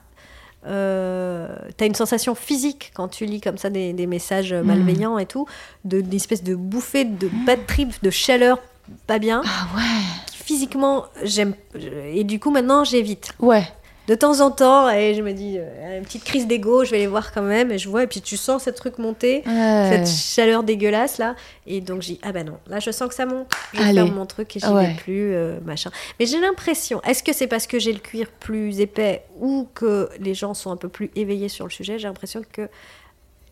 Euh, 0.66 1.48
T'as 1.76 1.86
une 1.86 1.94
sensation 1.94 2.34
physique 2.34 2.92
quand 2.94 3.08
tu 3.08 3.26
lis 3.26 3.40
comme 3.40 3.58
ça 3.58 3.68
des, 3.68 3.92
des 3.92 4.06
messages 4.06 4.52
Mm. 4.54 4.62
malveillants 4.62 5.18
et 5.18 5.26
tout, 5.26 5.46
de 5.84 6.00
d'espèce 6.00 6.42
de 6.42 6.54
bouffée 6.54 7.04
de 7.04 7.28
bad 7.46 7.66
trip, 7.66 7.92
de 8.02 8.10
chaleur 8.10 8.58
pas 9.06 9.18
bien. 9.18 9.42
Ah 9.44 9.66
ouais. 9.76 9.82
Physiquement, 10.32 11.04
j'aime. 11.22 11.54
Et 12.12 12.22
du 12.24 12.38
coup, 12.38 12.50
maintenant, 12.50 12.84
j'évite. 12.84 13.32
Ouais. 13.40 13.64
De 14.07 14.14
temps 14.14 14.40
en 14.40 14.50
temps, 14.50 14.90
et 14.90 15.14
je 15.14 15.22
me 15.22 15.32
dis, 15.32 15.57
euh, 15.59 15.96
une 15.98 16.05
petite 16.05 16.24
crise 16.24 16.46
d'ego, 16.46 16.84
je 16.84 16.90
vais 16.90 16.98
les 16.98 17.07
voir 17.07 17.32
quand 17.32 17.40
même, 17.42 17.72
et 17.72 17.78
je 17.78 17.88
vois, 17.88 18.02
et 18.02 18.07
puis 18.07 18.20
tu 18.20 18.36
sens 18.36 18.64
ce 18.64 18.70
truc 18.70 18.98
monter. 18.98 19.42
Ouais. 19.46 19.88
Cette 20.05 20.07
chaleur 20.09 20.62
dégueulasse 20.62 21.16
là, 21.16 21.36
et 21.66 21.80
donc 21.80 22.02
j'ai 22.02 22.18
ah 22.22 22.30
bah 22.32 22.44
non, 22.44 22.59
là 22.66 22.80
je 22.80 22.90
sens 22.90 23.09
que 23.09 23.14
ça 23.14 23.24
monte, 23.24 23.46
je 23.72 23.78
ferme 23.82 24.12
mon 24.14 24.26
truc 24.26 24.55
et 24.57 24.61
j'y 24.61 24.66
Ouais. 24.66 24.88
vais 24.88 24.94
plus, 24.94 25.32
euh, 25.34 25.59
machin. 25.64 25.90
Mais 26.20 26.26
j'ai 26.26 26.38
l'impression, 26.38 27.00
est-ce 27.05 27.22
que 27.22 27.32
c'est 27.32 27.46
parce 27.46 27.66
que 27.66 27.78
j'ai 27.78 27.94
le 27.94 27.98
cuir 27.98 28.26
plus 28.40 28.80
épais 28.80 29.22
ou 29.40 29.68
que 29.74 30.11
les 30.20 30.34
gens 30.34 30.52
sont 30.52 30.70
un 30.70 30.76
peu 30.76 30.88
plus 30.88 31.11
éveillés 31.16 31.48
sur 31.48 31.64
le 31.64 31.70
sujet 31.70 31.98
J'ai 31.98 32.07
l'impression 32.09 32.42
que 32.52 32.68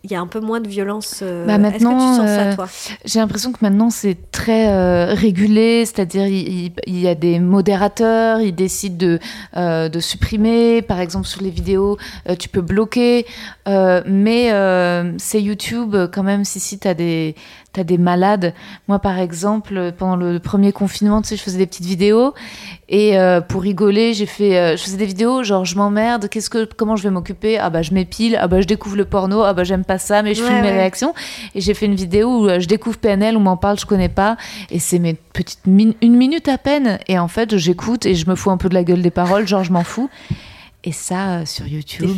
il 0.04 0.10
y 0.10 0.14
a 0.16 0.20
un 0.20 0.26
peu 0.26 0.40
moins 0.40 0.60
de 0.60 0.68
violence. 0.68 1.20
euh, 1.22 1.46
Bah, 1.46 1.54
Est-ce 1.54 1.78
que 1.78 1.84
maintenant, 1.84 1.98
tu 1.98 2.16
sens 2.16 2.28
euh, 2.28 2.50
ça 2.50 2.56
toi? 2.56 2.68
J'ai 3.04 3.20
l'impression 3.20 3.52
que 3.52 3.58
maintenant 3.62 3.90
c'est 3.90 4.16
très 4.32 4.68
euh, 4.68 5.14
régulé, 5.14 5.84
c'est-à-dire 5.86 6.26
il, 6.26 6.72
y 6.86 7.06
a 7.08 7.14
des 7.14 7.38
modérateurs, 7.38 8.40
ils 8.40 8.54
décident 8.54 8.96
de, 8.96 9.18
euh, 9.56 9.88
de 9.88 10.00
supprimer, 10.00 10.82
par 10.82 10.98
exemple 11.00 11.26
sur 11.26 11.40
les 11.42 11.50
vidéos, 11.50 11.98
euh, 12.28 12.34
tu 12.34 12.48
peux 12.48 12.60
bloquer, 12.62 13.26
euh, 13.68 14.02
mais 14.06 14.52
euh, 14.52 15.12
c'est 15.18 15.40
YouTube 15.40 15.94
euh, 15.94 16.08
quand 16.12 16.24
même, 16.24 16.44
si 16.44 16.58
si 16.58 16.78
t'as 16.78 16.94
des 16.94 17.34
t'as 17.72 17.84
des 17.84 17.98
malades. 17.98 18.54
Moi 18.88 18.98
par 18.98 19.18
exemple, 19.18 19.92
pendant 19.96 20.16
le 20.16 20.38
premier 20.38 20.72
confinement, 20.72 21.22
tu 21.22 21.28
sais, 21.28 21.36
je 21.36 21.42
faisais 21.42 21.58
des 21.58 21.66
petites 21.66 21.86
vidéos 21.86 22.34
et 22.88 23.18
euh, 23.18 23.40
pour 23.40 23.62
rigoler, 23.62 24.12
j'ai 24.14 24.26
fait, 24.26 24.56
euh, 24.58 24.76
je 24.76 24.82
faisais 24.82 24.96
des 24.98 25.06
vidéos 25.06 25.42
genre 25.42 25.64
je 25.64 25.76
m'emmerde, 25.76 26.28
qu'est-ce 26.28 26.50
que, 26.50 26.64
comment 26.76 26.96
je 26.96 27.02
vais 27.02 27.10
m'occuper? 27.10 27.58
Ah 27.58 27.70
bah 27.70 27.82
je 27.82 27.92
m'épile, 27.94 28.36
ah 28.40 28.48
bah 28.48 28.60
je 28.60 28.66
découvre 28.66 28.96
le 28.96 29.04
porno, 29.04 29.42
ah 29.42 29.52
bah 29.54 29.64
j'aime 29.64 29.84
pas 29.84 29.98
ça, 29.98 30.22
mais 30.22 30.34
je 30.34 30.42
Ouais, 30.42 30.48
filme 30.48 30.60
mes 30.62 30.70
réactions. 30.70 31.14
Et 31.54 31.60
j'ai 31.60 31.74
fait 31.74 31.86
une 31.86 31.94
vidéo 31.94 32.42
où 32.42 32.48
euh, 32.48 32.60
je 32.60 32.68
découvre 32.68 32.98
PNL, 32.98 33.36
on 33.36 33.40
m'en 33.40 33.56
parle, 33.56 33.78
je 33.78 33.86
connais 33.86 34.08
pas, 34.10 34.36
et 34.70 34.78
c'est 34.78 34.98
mes 34.98 35.14
petites 35.14 35.66
min- 35.66 35.94
une 36.02 36.16
minute 36.16 36.48
à 36.48 36.58
peine. 36.58 36.98
Et 37.08 37.18
en 37.18 37.28
fait, 37.28 37.56
j'écoute 37.56 38.04
et 38.06 38.14
je 38.14 38.28
me 38.28 38.34
fous 38.34 38.50
un 38.50 38.56
peu 38.58 38.68
de 38.68 38.74
la 38.74 38.84
gueule 38.84 39.02
des 39.02 39.10
paroles, 39.10 39.46
genre 39.46 39.64
je 39.64 39.72
m'en 39.72 39.84
fous. 39.84 40.10
Et 40.84 40.92
ça 40.92 41.46
sur 41.46 41.66
YouTube. 41.66 42.08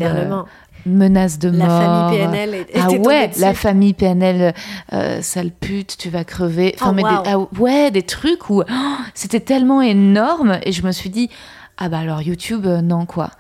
Menace 0.87 1.39
de 1.39 1.51
La 1.51 1.67
mort. 1.67 2.11
famille 2.11 2.19
PNL 2.19 2.51
Ah 2.55 2.61
était 2.61 2.81
tombée 2.97 2.99
ouais, 3.09 3.29
dessus. 3.29 3.41
la 3.41 3.55
famille 3.55 3.95
PNL, 3.95 4.55
euh, 4.93 5.23
sale 5.23 5.51
pute, 5.51 5.97
tu 5.99 6.11
vas 6.11 6.25
crever. 6.25 6.75
Enfin, 6.77 6.91
Oh, 6.91 6.95
mais 6.95 7.03
des, 7.03 7.09
ah 7.31 7.39
ouais, 7.61 7.91
des 7.91 8.03
trucs 8.03 8.51
où 8.51 8.63
oh, 8.63 8.97
c'était 9.15 9.41
tellement 9.41 9.81
énorme 9.83 10.59
et 10.65 10.73
je 10.73 10.87
me 10.87 10.93
suis 10.93 11.11
dit, 11.11 11.31
ah 11.79 11.89
bah 11.89 11.99
alors 11.99 12.23
YouTube, 12.23 12.67
euh, 12.67 12.81
non 12.83 13.05
quoi. 13.07 13.31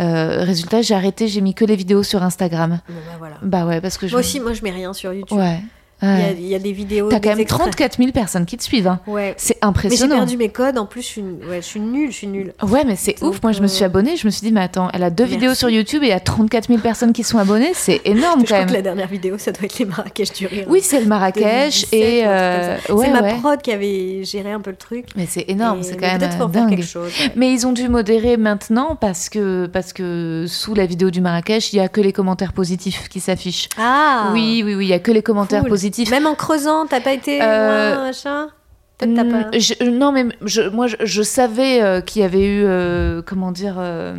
Euh, 0.00 0.42
résultat, 0.44 0.82
j'ai 0.82 0.94
arrêté, 0.94 1.28
j'ai 1.28 1.40
mis 1.40 1.54
que 1.54 1.64
les 1.64 1.76
vidéos 1.76 2.02
sur 2.02 2.22
Instagram. 2.22 2.80
Bon, 2.88 2.94
bah, 2.94 3.16
voilà. 3.18 3.36
Bah 3.42 3.66
ouais, 3.66 3.80
parce 3.80 3.96
que 3.96 4.06
je. 4.06 4.12
Moi 4.12 4.20
aussi, 4.20 4.38
moi 4.40 4.52
je 4.52 4.62
mets 4.62 4.70
rien 4.70 4.92
sur 4.92 5.12
YouTube. 5.12 5.38
Ouais. 5.38 5.60
Il 6.02 6.08
y, 6.08 6.10
a, 6.10 6.14
ouais. 6.14 6.36
il 6.38 6.46
y 6.46 6.54
a 6.54 6.58
des 6.58 6.72
vidéos. 6.72 7.08
T'as 7.10 7.20
quand 7.20 7.28
même 7.30 7.40
extraits. 7.40 7.60
34 7.72 7.98
000 7.98 8.12
personnes 8.12 8.46
qui 8.46 8.56
te 8.56 8.62
suivent. 8.62 8.86
hein. 8.86 9.00
Ouais. 9.06 9.34
C'est 9.36 9.54
Mais 9.54 9.58
j'ai 9.62 9.68
impressionnant. 9.68 10.16
perdu 10.16 10.36
mes 10.36 10.48
codes. 10.48 10.78
En 10.78 10.86
plus, 10.86 11.02
je 11.02 11.06
suis, 11.06 11.20
ouais, 11.22 11.56
je 11.56 11.66
suis 11.66 11.80
nulle. 11.80 12.10
Je 12.10 12.16
suis 12.16 12.26
nulle. 12.26 12.54
Ouais, 12.62 12.84
mais 12.86 12.96
c'est 12.96 13.22
ouf. 13.22 13.42
Moi, 13.42 13.52
je 13.52 13.60
me 13.60 13.66
suis 13.66 13.82
euh, 13.84 13.86
abonnée. 13.86 14.16
Je 14.16 14.26
me 14.26 14.30
suis 14.30 14.40
dit, 14.46 14.52
mais 14.52 14.62
attends, 14.62 14.88
elle 14.94 15.02
a 15.02 15.10
deux 15.10 15.24
Merci. 15.24 15.36
vidéos 15.36 15.54
sur 15.54 15.68
YouTube 15.68 16.02
et 16.02 16.06
il 16.06 16.10
y 16.10 16.12
a 16.12 16.20
34 16.20 16.68
000 16.68 16.80
personnes 16.80 17.12
qui 17.12 17.22
sont 17.22 17.38
abonnées. 17.38 17.72
C'est 17.74 18.00
énorme 18.06 18.40
Je 18.40 18.46
quand 18.46 18.54
crois 18.54 18.58
même. 18.60 18.68
que 18.68 18.72
la 18.72 18.82
dernière 18.82 19.08
vidéo, 19.08 19.36
ça 19.38 19.52
doit 19.52 19.64
être 19.64 19.78
les 19.78 19.84
Marrakech 19.84 20.32
du 20.32 20.46
rire. 20.46 20.64
Oui, 20.68 20.80
c'est 20.82 21.00
le 21.00 21.06
Marrakech 21.06 21.90
2017 21.90 21.92
et 21.92 22.26
euh, 22.26 22.78
c'est 22.86 23.10
ma 23.10 23.22
prod 23.34 23.60
qui 23.60 23.72
avait 23.72 24.24
géré 24.24 24.52
un 24.52 24.60
peu 24.60 24.70
le 24.70 24.76
truc. 24.76 25.06
Mais 25.16 25.26
c'est 25.28 25.44
énorme, 25.48 25.82
c'est 25.82 25.96
quand 25.96 26.06
même 26.06 26.50
dingue. 26.50 26.70
quelque 26.70 26.84
chose. 26.86 27.12
Mais 27.36 27.52
ils 27.52 27.66
ont 27.66 27.72
dû 27.72 27.88
modérer 27.88 28.36
maintenant 28.36 28.96
parce 28.96 29.28
que, 29.28 29.66
parce 29.66 29.92
que 29.92 30.46
sous 30.48 30.74
la 30.74 30.86
vidéo 30.86 31.10
du 31.10 31.20
Marrakech, 31.20 31.72
il 31.72 31.76
y 31.76 31.80
a 31.80 31.88
que 31.88 32.00
les 32.00 32.12
commentaires 32.12 32.52
positifs 32.52 33.08
qui 33.08 33.20
s'affichent. 33.20 33.68
Ah 33.78 34.30
Oui, 34.32 34.62
oui, 34.64 34.74
oui, 34.74 34.86
il 34.86 34.88
y 34.88 34.92
a 34.94 34.98
que 34.98 35.10
les 35.12 35.22
commentaires 35.22 35.60
Cool. 35.62 35.70
Même 36.10 36.26
en 36.26 36.34
creusant, 36.34 36.86
t'as 36.86 37.00
pas 37.00 37.12
été 37.12 37.40
Euh, 37.42 37.92
loin, 37.94 38.04
machin? 38.06 38.48
Peut-être 38.98 39.14
t'as 39.14 39.24
Mm, 39.24 39.50
pas. 39.50 39.58
je- 39.58 39.84
non, 39.90 40.12
mais 40.12 40.26
je, 40.44 40.62
moi, 40.62 40.86
je, 40.86 40.96
je 41.00 41.22
savais 41.22 41.82
euh, 41.82 42.00
qu'il 42.00 42.22
y 42.22 42.24
avait 42.24 42.44
eu, 42.46 42.64
euh, 42.64 43.22
comment 43.24 43.50
dire, 43.52 43.76
euh, 43.78 44.14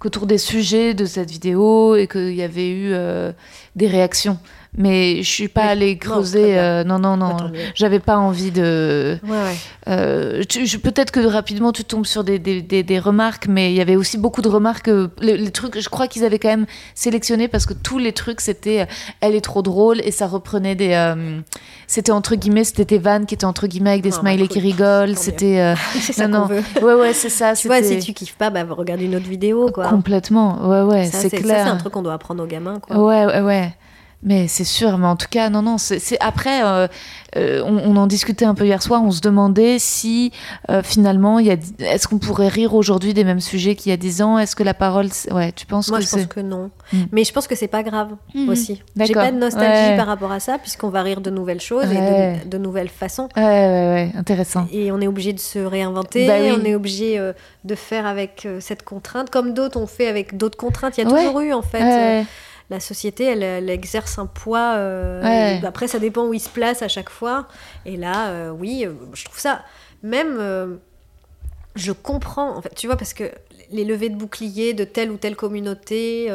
qu'autour 0.00 0.26
des 0.26 0.38
sujets 0.38 0.94
de 0.94 1.04
cette 1.04 1.30
vidéo 1.30 1.94
et 1.96 2.06
qu'il 2.08 2.34
y 2.34 2.42
avait 2.42 2.68
eu 2.70 2.90
euh, 2.92 3.32
des 3.76 3.86
réactions. 3.86 4.38
Mais 4.76 5.22
je 5.22 5.30
suis 5.30 5.46
pas 5.48 5.62
allée 5.66 5.92
Non, 5.94 5.98
creuser. 6.00 6.58
euh, 6.58 6.82
non, 6.82 6.98
non, 6.98 7.16
non. 7.16 7.36
Mieux. 7.52 7.60
J'avais 7.76 8.00
pas 8.00 8.16
envie 8.18 8.50
de. 8.50 9.16
Ouais, 9.22 9.30
ouais. 9.30 9.56
Euh, 9.88 10.42
Peut-être 10.82 11.12
que 11.12 11.20
rapidement 11.24 11.70
tu 11.72 11.84
tombes 11.84 12.06
sur 12.06 12.24
des, 12.24 12.38
des, 12.40 12.60
des- 12.60 12.82
des 12.82 12.98
remarques, 12.98 13.46
mais 13.48 13.70
il 13.72 13.76
y 13.76 13.80
avait 13.80 13.94
aussi 13.96 14.18
beaucoup 14.18 14.42
de 14.42 14.48
remarques. 14.48 14.88
euh, 14.88 15.08
Les, 15.20 15.36
les 15.36 15.50
trucs, 15.52 15.78
je 15.78 15.88
crois 15.88 16.08
qu'ils 16.08 16.24
avaient 16.24 16.38
quand 16.40 16.48
même 16.48 16.66
sélectionné 16.94 17.46
parce 17.46 17.66
que 17.66 17.72
tous 17.74 17.98
les 17.98 18.12
trucs 18.12 18.40
c'était 18.40 18.80
euh, 18.80 18.86
elle 19.20 19.34
est 19.36 19.40
trop 19.40 19.62
drôle 19.62 20.00
et 20.00 20.10
ça 20.10 20.26
reprenait 20.26 20.74
des. 20.74 20.90
euh, 20.92 21.38
c'était 21.86 22.10
entre 22.12 22.34
guillemets, 22.34 22.64
c'était 22.64 22.84
des 22.84 22.98
vannes 22.98 23.26
qui 23.26 23.34
étaient 23.34 23.44
entre 23.44 23.66
guillemets 23.68 23.90
avec 23.90 24.02
des 24.02 24.10
smileys 24.10 24.48
qui 24.48 24.58
rigolent. 24.60 25.16
C'était. 25.16 25.60
euh, 25.60 25.74
C'est 26.00 26.12
ça 26.12 26.26
non, 26.26 26.40
non. 26.40 26.46
veut. 26.46 26.62
Ouais, 26.82 26.94
ouais, 26.94 27.12
c'est 27.12 27.28
ça. 27.30 27.54
Tu 27.64 27.68
vois, 27.68 27.82
si 27.82 27.98
tu 28.00 28.12
kiffes 28.12 28.34
pas, 28.36 28.50
bah 28.50 28.64
regarde 28.68 29.00
une 29.00 29.14
autre 29.14 29.28
vidéo, 29.28 29.70
quoi. 29.72 29.86
Complètement. 29.88 30.66
Ouais, 30.68 30.82
ouais, 30.82 31.04
c'est 31.04 31.28
ça, 31.30 31.36
clair. 31.36 31.64
c'est 31.64 31.70
un 31.70 31.76
truc 31.76 31.92
qu'on 31.92 32.02
doit 32.02 32.12
apprendre 32.14 32.42
aux 32.42 32.46
gamins, 32.46 32.80
quoi. 32.80 32.98
Ouais, 32.98 33.24
ouais, 33.26 33.40
ouais. 33.40 33.74
Mais 34.26 34.48
c'est 34.48 34.64
sûr, 34.64 34.96
mais 34.96 35.06
en 35.06 35.16
tout 35.16 35.26
cas, 35.30 35.50
non, 35.50 35.60
non. 35.60 35.76
C'est 35.76 36.00
après, 36.20 36.64
euh, 36.64 36.88
euh, 37.36 37.62
on, 37.66 37.76
on 37.76 37.96
en 37.96 38.06
discutait 38.06 38.46
un 38.46 38.54
peu 38.54 38.64
hier 38.64 38.82
soir. 38.82 39.02
On 39.04 39.10
se 39.10 39.20
demandait 39.20 39.78
si 39.78 40.32
euh, 40.70 40.82
finalement, 40.82 41.38
est-ce 41.38 42.08
qu'on 42.08 42.18
pourrait 42.18 42.48
rire 42.48 42.72
aujourd'hui 42.74 43.12
des 43.12 43.22
mêmes 43.24 43.40
sujets 43.40 43.74
qu'il 43.74 43.90
y 43.90 43.92
a 43.92 43.98
10 43.98 44.22
ans? 44.22 44.38
Est-ce 44.38 44.56
que 44.56 44.62
la 44.62 44.72
parole, 44.72 45.08
ouais, 45.30 45.52
tu 45.52 45.66
penses 45.66 45.88
Moi, 45.90 45.98
que 45.98 46.04
je 46.06 46.10
pense 46.10 46.26
que 46.26 46.40
non. 46.40 46.70
Mm. 46.92 47.02
Mais 47.12 47.24
je 47.24 47.32
pense 47.34 47.46
que 47.46 47.54
c'est 47.54 47.68
pas 47.68 47.82
grave 47.82 48.12
Mhm. 48.34 48.48
aussi. 48.48 48.82
J'ai 48.98 49.12
pas 49.12 49.30
de 49.30 49.36
nostalgie 49.36 49.90
Ouais. 49.90 49.96
par 49.98 50.06
rapport 50.06 50.32
à 50.32 50.40
ça, 50.40 50.56
puisqu'on 50.58 50.88
va 50.88 51.02
rire 51.02 51.20
de 51.20 51.28
nouvelles 51.30 51.60
choses 51.60 51.84
Ouais. 51.86 52.38
et 52.40 52.44
de, 52.44 52.48
de 52.48 52.58
nouvelles 52.58 52.88
façons. 52.88 53.28
Ouais, 53.36 53.42
ouais, 53.42 53.50
ouais, 53.52 54.12
intéressant. 54.16 54.66
Et 54.72 54.90
on 54.90 55.00
est 55.02 55.06
obligé 55.06 55.34
de 55.34 55.40
se 55.40 55.58
réinventer, 55.58 56.26
Bah 56.26 56.34
oui. 56.40 56.50
on 56.58 56.64
est 56.64 56.74
obligé 56.74 57.18
euh, 57.18 57.34
de 57.64 57.74
faire 57.74 58.06
avec 58.06 58.48
cette 58.60 58.84
contrainte, 58.84 59.28
comme 59.28 59.52
d'autres 59.52 59.78
ont 59.78 59.86
fait 59.86 60.06
avec 60.08 60.36
d'autres 60.38 60.56
contraintes. 60.56 60.96
Il 60.96 61.04
y 61.04 61.06
a 61.06 61.10
toujours 61.10 61.40
eu, 61.40 61.52
en 61.52 61.60
fait. 61.62 62.24
La 62.70 62.80
société, 62.80 63.24
elle, 63.24 63.42
elle 63.42 63.70
exerce 63.70 64.18
un 64.18 64.26
poids. 64.26 64.74
euh, 64.76 65.22
Ouais. 65.22 65.60
et 65.62 65.66
après, 65.66 65.86
ça 65.88 65.98
dépend 65.98 66.26
où 66.26 66.34
il 66.34 66.40
se 66.40 66.48
place 66.48 66.82
à 66.82 66.88
chaque 66.88 67.10
fois. 67.10 67.46
Et 67.84 67.96
là, 67.96 68.28
euh, 68.28 68.50
oui, 68.50 68.84
euh, 68.86 68.92
je 69.12 69.24
trouve 69.24 69.38
ça. 69.38 69.62
Même, 70.02 70.78
je 71.76 71.92
comprends, 71.92 72.56
en 72.56 72.62
fait, 72.62 72.74
tu 72.74 72.86
vois, 72.86 72.96
parce 72.96 73.14
que 73.14 73.24
les 73.70 73.84
levées 73.84 74.08
de 74.10 74.16
boucliers 74.16 74.74
de 74.74 74.84
telle 74.84 75.10
ou 75.10 75.16
telle 75.16 75.34
communauté, 75.36 76.30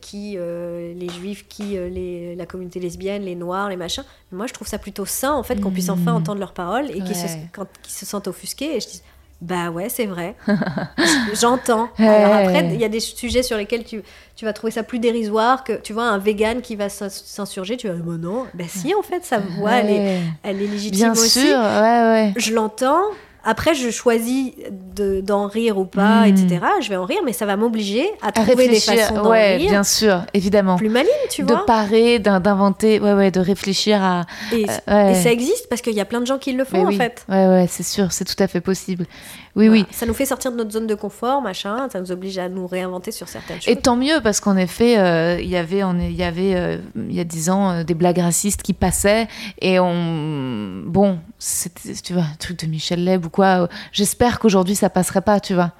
qui, 0.00 0.36
les 0.36 1.08
juifs, 1.08 1.46
qui, 1.48 1.62
les, 1.76 2.34
la 2.36 2.44
communauté 2.46 2.78
lesbienne, 2.80 3.22
les 3.22 3.34
noirs, 3.36 3.68
les 3.70 3.76
machins, 3.76 4.04
moi, 4.32 4.46
je 4.46 4.52
trouve 4.52 4.68
ça 4.68 4.78
plutôt 4.78 5.06
sain, 5.06 5.32
en 5.32 5.42
fait, 5.42 5.60
qu'on 5.60 5.70
puisse 5.70 5.88
enfin 5.88 6.10
Mhm. 6.12 6.16
entendre 6.18 6.40
leurs 6.40 6.52
paroles 6.52 6.90
et 6.90 7.00
qu'ils 7.02 7.16
se, 7.16 7.26
Ouais. 7.26 7.48
qu'ils 7.82 7.92
se 7.94 8.04
sentent 8.06 8.28
offusqués. 8.28 8.76
Et 8.76 8.80
je 8.80 8.88
dis, 8.88 9.02
bah 9.42 9.70
ouais, 9.70 9.88
c'est 9.88 10.06
vrai. 10.06 10.34
J'entends. 11.34 11.88
Alors 11.98 12.32
après, 12.32 12.68
il 12.72 12.80
y 12.80 12.84
a 12.84 12.88
des 12.88 13.00
sujets 13.00 13.42
sur 13.42 13.56
lesquels 13.56 13.84
tu, 13.84 14.02
tu 14.36 14.44
vas 14.44 14.52
trouver 14.52 14.70
ça 14.70 14.82
plus 14.82 14.98
dérisoire 14.98 15.64
que, 15.64 15.72
tu 15.74 15.92
vois, 15.92 16.04
un 16.04 16.18
vegan 16.18 16.60
qui 16.62 16.76
va 16.76 16.88
s'ins- 16.88 17.08
s'insurger, 17.08 17.76
tu 17.76 17.88
vas 17.88 17.94
dire, 17.94 18.04
bah 18.04 18.16
non, 18.18 18.46
bah 18.54 18.64
si, 18.68 18.94
en 18.94 19.02
fait, 19.02 19.24
sa 19.24 19.38
voix, 19.38 19.72
elle, 19.72 19.90
est, 19.90 20.20
elle 20.42 20.62
est 20.62 20.66
légitime 20.66 20.96
Bien 20.96 21.12
aussi. 21.12 21.40
sûr, 21.40 21.58
ouais, 21.58 22.02
ouais. 22.02 22.32
Je 22.36 22.54
l'entends. 22.54 23.02
Après, 23.44 23.74
je 23.74 23.90
choisis 23.90 24.52
de- 24.94 25.20
d'en 25.20 25.46
rire 25.46 25.78
ou 25.78 25.84
pas, 25.84 26.22
Mm. 26.22 26.26
etc. 26.26 26.60
Je 26.80 26.88
vais 26.88 26.96
en 26.96 27.04
rire, 27.04 27.20
mais 27.24 27.32
ça 27.32 27.46
va 27.46 27.56
m'obliger 27.56 28.06
à 28.22 28.28
À 28.28 28.32
trouver 28.32 28.54
des 28.68 28.74
réfléchir, 28.74 28.94
façons 29.06 29.14
d'en 29.22 29.30
ouais, 29.30 29.56
rire 29.56 29.70
bien 29.70 29.82
sûr, 29.84 30.22
évidemment. 30.34 30.76
plus 30.76 30.88
malines, 30.88 31.10
tu 31.30 31.42
de 31.42 31.48
vois. 31.52 31.66
parer, 31.66 32.18
d'un- 32.18 32.40
d'inventer, 32.40 33.00
ouais, 33.00 33.12
ouais, 33.14 33.30
de 33.30 33.40
réfléchir 33.40 34.02
à. 34.02 34.24
Et, 34.52 34.64
euh, 34.88 34.92
ouais. 35.06 35.12
et 35.12 35.14
ça 35.22 35.32
existe 35.32 35.68
parce 35.68 35.82
qu'il 35.82 35.94
y 35.94 36.00
a 36.00 36.04
plein 36.04 36.20
de 36.20 36.26
gens 36.26 36.38
qui 36.38 36.52
le 36.52 36.64
font, 36.64 36.78
Mais 36.78 36.84
en 36.84 36.88
oui. 36.88 36.96
fait. 36.96 37.24
Ouais, 37.28 37.46
ouais, 37.48 37.66
c'est 37.68 37.82
sûr, 37.82 38.12
c'est 38.12 38.24
tout 38.24 38.40
à 38.42 38.46
fait 38.46 38.60
possible. 38.60 39.06
Oui, 39.54 39.66
Voilà. 39.68 39.82
oui. 39.82 39.86
Ça 39.90 40.06
nous 40.06 40.14
fait 40.14 40.24
sortir 40.24 40.50
de 40.50 40.56
notre 40.56 40.70
zone 40.70 40.86
de 40.86 40.94
confort, 40.94 41.42
machin. 41.42 41.86
Ça 41.92 42.00
nous 42.00 42.10
oblige 42.10 42.38
à 42.38 42.48
nous 42.48 42.66
réinventer 42.66 43.10
sur 43.12 43.28
certaines 43.28 43.60
choses. 43.60 43.68
Et 43.68 43.76
tant 43.76 43.96
mieux, 43.96 44.20
parce 44.22 44.40
qu'en 44.40 44.56
effet, 44.56 44.98
euh, 44.98 45.38
il 45.42 45.48
y 45.50 45.56
avait, 45.56 45.80
il 46.08 46.16
y 46.16 46.22
avait 46.22 46.54
euh, 46.54 46.78
il 46.96 47.14
y 47.14 47.20
a 47.20 47.24
dix 47.24 47.50
ans, 47.50 47.70
euh, 47.70 47.84
des 47.84 47.92
blagues 47.92 48.18
racistes 48.20 48.62
qui 48.62 48.72
passaient. 48.72 49.28
Et 49.60 49.78
on. 49.78 50.82
Bon, 50.86 51.18
c'était, 51.38 51.92
tu 52.02 52.14
vois, 52.14 52.22
un 52.22 52.36
truc 52.38 52.60
de 52.64 52.66
Michel 52.66 53.04
Leb 53.04 53.26
ou 53.26 53.28
quoi. 53.32 53.62
euh, 53.62 53.66
J'espère 53.90 54.38
qu'aujourd'hui, 54.38 54.76
ça 54.76 54.88
passerait 54.90 55.22
pas, 55.22 55.40
tu 55.40 55.54
vois. 55.54 55.72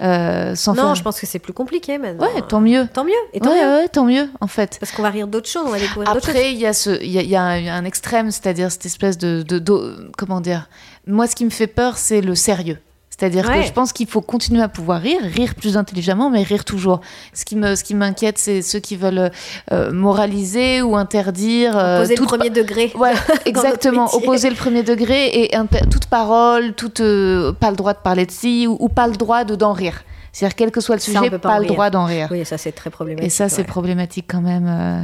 Euh, 0.00 0.56
sans 0.56 0.74
non, 0.74 0.82
faire- 0.82 0.94
je 0.96 1.02
pense 1.02 1.20
que 1.20 1.26
c'est 1.26 1.38
plus 1.38 1.52
compliqué 1.52 1.96
maintenant. 1.98 2.26
Ouais, 2.26 2.42
tant 2.48 2.60
mieux. 2.60 2.88
Tant 2.92 3.04
mieux. 3.04 3.12
Et 3.34 3.40
tant 3.40 3.50
ouais, 3.50 3.62
mieux. 3.62 3.70
ouais, 3.82 3.88
tant 3.88 4.04
mieux, 4.04 4.28
en 4.40 4.46
fait. 4.48 4.78
Parce 4.80 4.90
qu'on 4.90 5.02
va 5.02 5.10
rire 5.10 5.28
d'autres 5.28 5.48
choses, 5.48 5.62
on 5.66 5.70
va 5.70 5.78
découvrir 5.78 6.12
d'autres 6.12 6.26
choses. 6.26 6.34
Après, 6.34 6.52
il 6.52 6.58
y 6.58 6.66
a 6.66 6.72
ce, 6.72 6.90
y 7.04 7.18
a, 7.18 7.22
il 7.22 7.28
y 7.30 7.36
a 7.36 7.42
un, 7.42 7.84
extrême, 7.84 8.30
c'est-à-dire 8.32 8.72
cette 8.72 8.86
espèce 8.86 9.16
de, 9.18 9.42
de, 9.42 9.58
d'eau- 9.60 9.90
comment 10.16 10.40
dire. 10.40 10.68
Moi, 11.06 11.26
ce 11.28 11.36
qui 11.36 11.44
me 11.44 11.50
fait 11.50 11.66
peur, 11.68 11.98
c'est 11.98 12.20
le 12.20 12.34
sérieux. 12.34 12.78
C'est-à-dire 13.18 13.46
que 13.46 13.62
je 13.62 13.72
pense 13.72 13.92
qu'il 13.92 14.06
faut 14.08 14.22
continuer 14.22 14.62
à 14.62 14.68
pouvoir 14.68 15.00
rire, 15.00 15.20
rire 15.22 15.54
plus 15.54 15.76
intelligemment, 15.76 16.30
mais 16.30 16.42
rire 16.42 16.64
toujours. 16.64 17.02
Ce 17.34 17.44
qui 17.44 17.56
me, 17.56 17.74
ce 17.76 17.84
qui 17.84 17.94
m'inquiète, 17.94 18.38
c'est 18.38 18.62
ceux 18.62 18.80
qui 18.80 18.96
veulent 18.96 19.30
euh, 19.70 19.92
moraliser 19.92 20.80
ou 20.80 20.96
interdire. 20.96 21.76
Euh, 21.76 21.98
opposer 21.98 22.16
le 22.16 22.24
premier 22.24 22.50
degré. 22.50 22.90
Ouais, 22.96 23.12
exactement. 23.44 24.12
Opposer 24.14 24.48
le 24.48 24.56
premier 24.56 24.82
degré 24.82 25.26
et 25.26 25.56
toute 25.90 26.06
parole, 26.06 26.72
toute 26.72 26.98
pas 26.98 27.70
le 27.70 27.76
droit 27.76 27.92
de 27.92 27.98
parler 27.98 28.26
de 28.26 28.66
ou, 28.66 28.76
ou 28.80 28.88
pas 28.88 29.06
le 29.06 29.14
droit 29.14 29.44
de 29.44 29.54
d'en 29.54 29.72
rire. 29.72 30.02
C'est-à-dire, 30.32 30.56
quel 30.56 30.70
que 30.70 30.80
soit 30.80 30.94
le 30.94 31.00
sujet, 31.00 31.28
pas, 31.28 31.38
pas 31.38 31.60
le 31.60 31.66
droit 31.66 31.90
d'en 31.90 32.06
rire. 32.06 32.28
Oui, 32.30 32.42
ça, 32.46 32.56
c'est 32.56 32.72
très 32.72 32.88
problématique. 32.88 33.26
Et 33.26 33.30
ça, 33.30 33.50
c'est 33.50 33.64
problématique 33.64 34.24
quand 34.26 34.40
même. 34.40 34.66
Euh. 34.66 35.02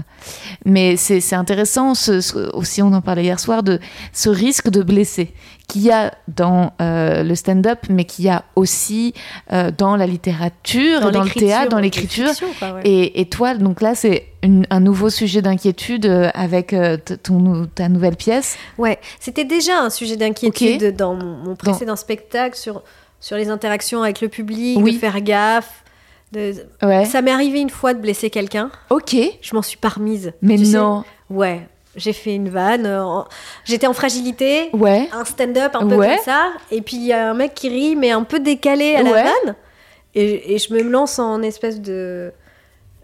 Mais 0.65 0.97
c'est 0.97 1.35
intéressant, 1.35 1.93
aussi, 2.55 2.83
on 2.83 2.93
en 2.95 3.03
parlait 3.03 3.25
hier 3.25 3.39
soir, 3.39 3.63
de 3.63 3.79
ce 4.15 4.31
risque 4.31 4.71
de 4.71 4.83
blesser 4.83 5.35
qu'il 5.69 5.83
y 5.83 5.91
a 5.91 6.15
dans 6.29 6.73
euh, 6.81 7.23
le 7.23 7.35
stand-up, 7.35 7.81
mais 7.91 8.07
qu'il 8.07 8.25
y 8.25 8.31
a 8.31 8.45
aussi 8.57 9.13
euh, 9.53 9.71
dans 9.77 9.97
la 9.97 10.07
littérature, 10.07 11.11
dans, 11.11 11.23
le 11.23 11.29
théâtre, 11.29 11.69
dans 11.69 11.79
l'écriture. 11.79 12.31
Et, 12.85 13.21
et, 13.21 13.29
toi, 13.29 13.55
donc 13.55 13.83
là, 13.83 13.95
c'est 13.95 14.29
un 14.71 14.81
nouveau 14.81 15.11
sujet 15.11 15.43
d'inquiétude 15.43 16.07
avec 16.33 16.75
ton, 17.23 17.67
ta 17.75 17.91
nouvelle 17.91 18.17
pièce. 18.17 18.57
Ouais, 18.79 18.99
c'était 19.21 19.45
déjà 19.45 19.79
un 19.79 19.91
sujet 19.91 20.17
d'inquiétude 20.17 20.97
dans 20.97 21.15
mon, 21.15 21.55
précédent 21.55 21.97
spectacle 21.97 22.57
sur 22.57 22.83
sur 23.21 23.37
les 23.37 23.49
interactions 23.49 24.03
avec 24.03 24.21
le 24.21 24.29
public, 24.29 24.83
de 24.83 24.93
faire 24.93 25.21
gaffe. 25.21 25.85
Ça 26.33 27.23
m'est 27.23 27.31
arrivé 27.31 27.61
une 27.61 27.71
fois 27.71 27.95
de 27.95 28.01
blesser 28.01 28.31
quelqu'un. 28.31 28.71
Ok. 28.91 29.17
Je 29.41 29.55
m'en 29.55 29.63
suis 29.63 29.79
pas 29.79 29.89
remise. 29.89 30.33
Mais 30.43 30.57
non. 30.57 31.05
Ouais. 31.31 31.67
J'ai 31.97 32.13
fait 32.13 32.35
une 32.35 32.49
vanne. 32.49 32.87
Euh, 32.87 33.23
j'étais 33.65 33.87
en 33.87 33.93
fragilité. 33.93 34.71
Ouais. 34.73 35.09
Un 35.13 35.25
stand-up 35.25 35.75
un 35.75 35.87
peu 35.87 35.97
comme 35.97 36.19
ça. 36.25 36.53
Et 36.71 36.81
puis 36.81 36.97
il 36.97 37.07
y 37.07 37.13
a 37.13 37.31
un 37.31 37.35
mec 37.35 37.55
qui 37.55 37.69
rit, 37.69 37.97
mais 37.97 38.11
un 38.11 38.23
peu 38.23 38.41
décalé 38.41 38.95
à 38.95 39.03
la 39.03 39.13
vanne. 39.13 39.57
Et, 40.15 40.59
je 40.59 40.73
me 40.73 40.83
lance 40.83 41.19
en 41.19 41.43
espèce 41.43 41.81
de 41.81 42.33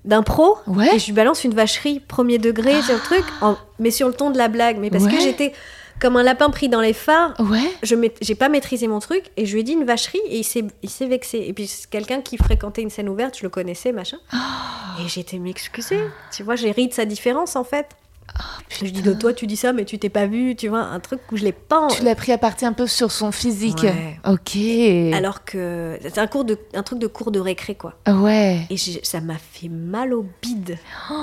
d'impro 0.04 0.58
ouais. 0.66 0.96
et 0.96 0.98
je 0.98 1.06
lui 1.06 1.12
balance 1.12 1.44
une 1.44 1.54
vacherie 1.54 1.98
premier 1.98 2.36
degré 2.36 2.72
ah. 2.74 2.92
le 2.92 2.98
truc 2.98 3.24
mais 3.78 3.90
sur 3.90 4.06
le 4.06 4.12
ton 4.12 4.30
de 4.30 4.36
la 4.36 4.48
blague 4.48 4.76
mais 4.78 4.90
parce 4.90 5.06
que 5.06 5.18
j'étais 5.18 5.54
comme 6.04 6.18
un 6.18 6.22
lapin 6.22 6.50
pris 6.50 6.68
dans 6.68 6.82
les 6.82 6.92
phares. 6.92 7.32
Ouais. 7.38 7.72
Je 7.82 7.96
j'ai 8.20 8.34
pas 8.34 8.50
maîtrisé 8.50 8.88
mon 8.88 8.98
truc 8.98 9.30
et 9.38 9.46
je 9.46 9.54
lui 9.54 9.60
ai 9.60 9.62
dit 9.62 9.72
une 9.72 9.84
vacherie 9.84 10.20
et 10.28 10.36
il 10.36 10.44
s'est, 10.44 10.66
il 10.82 10.90
s'est 10.90 11.06
vexé. 11.06 11.38
Et 11.38 11.54
puis 11.54 11.66
c'est 11.66 11.88
quelqu'un 11.88 12.20
qui 12.20 12.36
fréquentait 12.36 12.82
une 12.82 12.90
scène 12.90 13.08
ouverte, 13.08 13.38
je 13.38 13.42
le 13.42 13.48
connaissais, 13.48 13.90
machin. 13.90 14.18
Oh. 14.34 15.02
Et 15.02 15.08
j'ai 15.08 15.22
été 15.22 15.38
m'excuser. 15.38 15.98
Tu 16.30 16.42
vois, 16.42 16.56
j'ai 16.56 16.72
ri 16.72 16.88
de 16.88 16.92
sa 16.92 17.06
différence 17.06 17.56
en 17.56 17.64
fait. 17.64 17.86
Oh, 18.36 18.42
je 18.68 18.86
dis 18.86 19.02
de 19.02 19.12
toi 19.12 19.32
tu 19.32 19.46
dis 19.46 19.56
ça 19.56 19.72
mais 19.72 19.84
tu 19.84 19.98
t'es 19.98 20.08
pas 20.08 20.26
vu 20.26 20.56
tu 20.56 20.68
vois 20.68 20.80
un 20.80 20.98
truc 20.98 21.20
où 21.30 21.36
je 21.36 21.44
l'ai 21.44 21.52
pas 21.52 21.86
tu 21.88 22.02
l'as 22.02 22.14
pris 22.14 22.32
à 22.32 22.38
partir 22.38 22.66
un 22.66 22.72
peu 22.72 22.86
sur 22.86 23.12
son 23.12 23.30
physique. 23.30 23.86
Ok. 24.26 24.56
Alors 25.12 25.44
que 25.44 25.98
c'est 26.02 26.18
un 26.18 26.26
cours 26.26 26.44
de 26.44 26.58
un 26.74 26.82
truc 26.82 26.98
de 26.98 27.06
cours 27.06 27.30
de 27.30 27.38
récré 27.38 27.74
quoi. 27.74 27.94
Ouais. 28.08 28.66
Et 28.70 28.76
ça 29.02 29.20
m'a 29.20 29.36
fait 29.36 29.68
mal 29.68 30.12
au 30.12 30.26
bide. 30.42 30.78
Oh, 31.12 31.14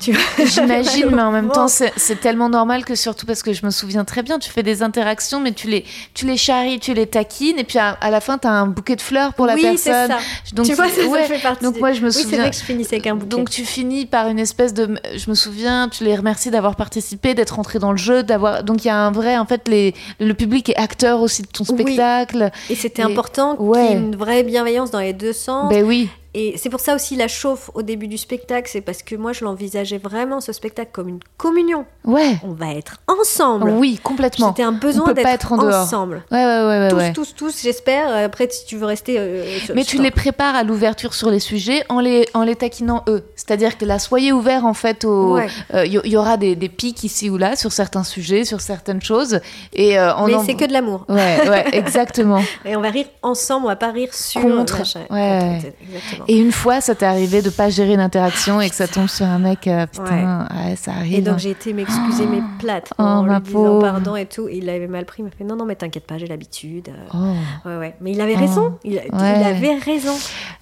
j'imagine 0.44 1.10
mais 1.10 1.22
en 1.22 1.32
même 1.32 1.50
temps 1.50 1.66
c'est 1.68 2.20
tellement 2.20 2.48
normal 2.48 2.84
que 2.84 2.94
surtout 2.94 3.26
parce 3.26 3.42
que 3.42 3.52
je 3.52 3.64
me 3.64 3.70
souviens 3.70 4.04
très 4.04 4.22
bien 4.22 4.38
tu 4.38 4.50
fais 4.50 4.62
des 4.62 4.82
interactions 4.82 5.40
mais 5.40 5.52
tu 5.52 5.68
les 5.68 5.84
tu 6.14 6.26
les 6.26 6.36
charries 6.36 6.78
tu 6.78 6.94
les 6.94 7.06
taquines 7.06 7.58
et 7.58 7.64
puis 7.64 7.78
à, 7.78 7.96
la 8.10 8.20
fin 8.20 8.38
tu 8.38 8.46
as 8.46 8.52
un 8.52 8.66
bouquet 8.66 8.96
de 8.96 9.02
fleurs 9.02 9.34
pour 9.34 9.46
la 9.46 9.54
oui, 9.54 9.62
personne. 9.62 10.08
ça. 10.08 10.18
donc 10.52 10.66
tu 10.66 10.74
vois 10.74 10.88
ça, 10.88 11.22
fait 11.24 11.42
partie 11.42 11.64
donc 11.64 11.78
moi 11.78 11.92
je 11.92 12.02
me 12.02 12.10
souviens 12.10 12.42
vrai 12.42 12.50
que 12.50 12.56
je 12.56 12.62
finissais 12.62 12.96
avec 12.96 13.06
un 13.06 13.14
bouquet. 13.14 13.28
Donc 13.28 13.50
tu 13.50 13.64
finis 13.64 14.06
par 14.06 14.28
une 14.28 14.38
espèce 14.38 14.74
de 14.74 14.98
je 15.16 15.30
me 15.30 15.34
souviens 15.34 15.88
tu 15.88 16.04
les 16.04 16.14
remercies 16.14 16.49
d'avoir 16.50 16.76
participé, 16.76 17.34
d'être 17.34 17.58
entré 17.58 17.78
dans 17.78 17.92
le 17.92 17.98
jeu, 17.98 18.22
d'avoir. 18.22 18.62
Donc 18.62 18.84
il 18.84 18.88
y 18.88 18.90
a 18.90 18.96
un 18.96 19.10
vrai, 19.10 19.36
en 19.38 19.46
fait, 19.46 19.68
les... 19.68 19.94
le 20.18 20.34
public 20.34 20.68
est 20.68 20.76
acteur 20.76 21.20
aussi 21.20 21.42
de 21.42 21.48
ton 21.48 21.64
spectacle. 21.64 22.50
Et 22.68 22.74
c'était 22.74 23.02
important 23.02 23.56
qu'il 23.56 23.82
y 23.82 23.86
ait 23.88 23.92
une 23.92 24.16
vraie 24.16 24.42
bienveillance 24.42 24.90
dans 24.90 25.00
les 25.00 25.12
deux 25.12 25.32
sens. 25.32 25.70
Ben 25.70 25.84
oui. 25.84 26.08
Et 26.32 26.54
c'est 26.56 26.70
pour 26.70 26.80
ça 26.80 26.94
aussi 26.94 27.16
la 27.16 27.26
chauffe 27.28 27.70
au 27.74 27.82
début 27.82 28.06
du 28.06 28.16
spectacle, 28.16 28.68
c'est 28.70 28.80
parce 28.80 29.02
que 29.02 29.16
moi 29.16 29.32
je 29.32 29.44
l'envisageais 29.44 29.98
vraiment 29.98 30.40
ce 30.40 30.52
spectacle 30.52 30.90
comme 30.92 31.08
une 31.08 31.20
communion. 31.36 31.86
Ouais. 32.04 32.36
On 32.44 32.52
va 32.52 32.72
être 32.72 32.98
ensemble. 33.08 33.70
Oui, 33.70 33.98
complètement. 34.02 34.48
C'était 34.48 34.62
un 34.62 34.72
besoin 34.72 35.12
d'être 35.12 35.52
ensemble. 35.52 36.22
Ouais, 36.30 36.44
ouais, 36.44 36.66
ouais, 36.66 36.88
tous, 36.88 36.96
ouais. 36.96 37.12
tous, 37.12 37.34
tous, 37.34 37.62
j'espère. 37.62 38.14
Après, 38.14 38.48
si 38.50 38.64
tu 38.64 38.76
veux 38.76 38.86
rester. 38.86 39.16
Euh, 39.18 39.44
Mais 39.74 39.84
tu 39.84 40.00
les 40.00 40.10
prépares 40.10 40.54
à 40.54 40.62
l'ouverture 40.62 41.14
sur 41.14 41.30
les 41.30 41.40
sujets 41.40 41.84
en 41.88 42.00
les, 42.00 42.28
en 42.34 42.44
les 42.44 42.54
taquinant 42.54 43.02
eux. 43.08 43.24
C'est-à-dire 43.34 43.76
que 43.76 43.84
là, 43.84 43.98
soyez 43.98 44.32
ouverts 44.32 44.66
en 44.66 44.74
fait 44.74 45.04
au. 45.04 45.38
Il 45.38 45.48
euh, 45.74 45.86
y, 45.86 46.16
aura 46.16 46.36
des, 46.36 46.54
des, 46.54 46.68
pics 46.68 47.02
ici 47.02 47.28
ou 47.28 47.38
là 47.38 47.56
sur 47.56 47.72
certains 47.72 48.04
sujets, 48.04 48.44
sur 48.44 48.60
certaines 48.60 49.02
choses. 49.02 49.40
Et 49.72 49.98
euh, 49.98 50.12
Mais 50.26 50.34
c'est 50.46 50.54
que 50.54 50.64
de 50.64 50.72
l'amour. 50.72 51.04
Ouais, 51.08 51.48
ouais, 51.48 51.64
exactement. 51.72 52.42
Et 52.64 52.76
on 52.76 52.80
va 52.80 52.90
rire 52.90 53.06
ensemble, 53.22 53.66
on 53.66 53.68
va 53.68 53.76
pas 53.76 53.90
rire 53.90 54.14
sur. 54.14 54.40
Contre. 54.40 54.82
Ouais. 55.10 55.60
Exactement. 55.82 56.19
Et 56.28 56.38
une 56.38 56.52
fois, 56.52 56.80
ça 56.80 56.94
t'est 56.94 57.06
arrivé 57.06 57.42
de 57.42 57.50
pas 57.50 57.70
gérer 57.70 57.94
une 57.94 58.00
interaction 58.00 58.60
et 58.60 58.68
que 58.68 58.74
ça 58.74 58.88
tombe 58.88 59.08
sur 59.08 59.26
un 59.26 59.38
mec, 59.38 59.66
euh, 59.66 59.86
putain, 59.86 60.46
ouais. 60.54 60.76
ça 60.76 60.92
arrive. 60.92 61.18
Et 61.18 61.20
donc 61.20 61.38
j'ai 61.38 61.50
été 61.50 61.72
m'excuser 61.72 62.26
mes 62.26 62.42
plates 62.58 62.92
oh, 62.98 63.02
en 63.02 63.24
lui 63.24 63.40
disant 63.40 63.80
pardon 63.80 64.16
et 64.16 64.26
tout. 64.26 64.48
Et 64.48 64.56
il 64.56 64.68
avait 64.68 64.86
mal 64.86 65.04
pris, 65.04 65.22
il 65.22 65.26
m'a 65.26 65.30
fait 65.30 65.44
non, 65.44 65.56
non, 65.56 65.64
mais 65.64 65.76
t'inquiète 65.76 66.06
pas, 66.06 66.18
j'ai 66.18 66.26
l'habitude. 66.26 66.90
Oh. 67.14 67.68
Ouais, 67.68 67.76
ouais. 67.76 67.94
Mais 68.00 68.12
il 68.12 68.20
avait 68.20 68.36
raison, 68.36 68.72
oh. 68.74 68.78
il, 68.84 68.98
avait 69.12 69.74
raison. 69.76 70.14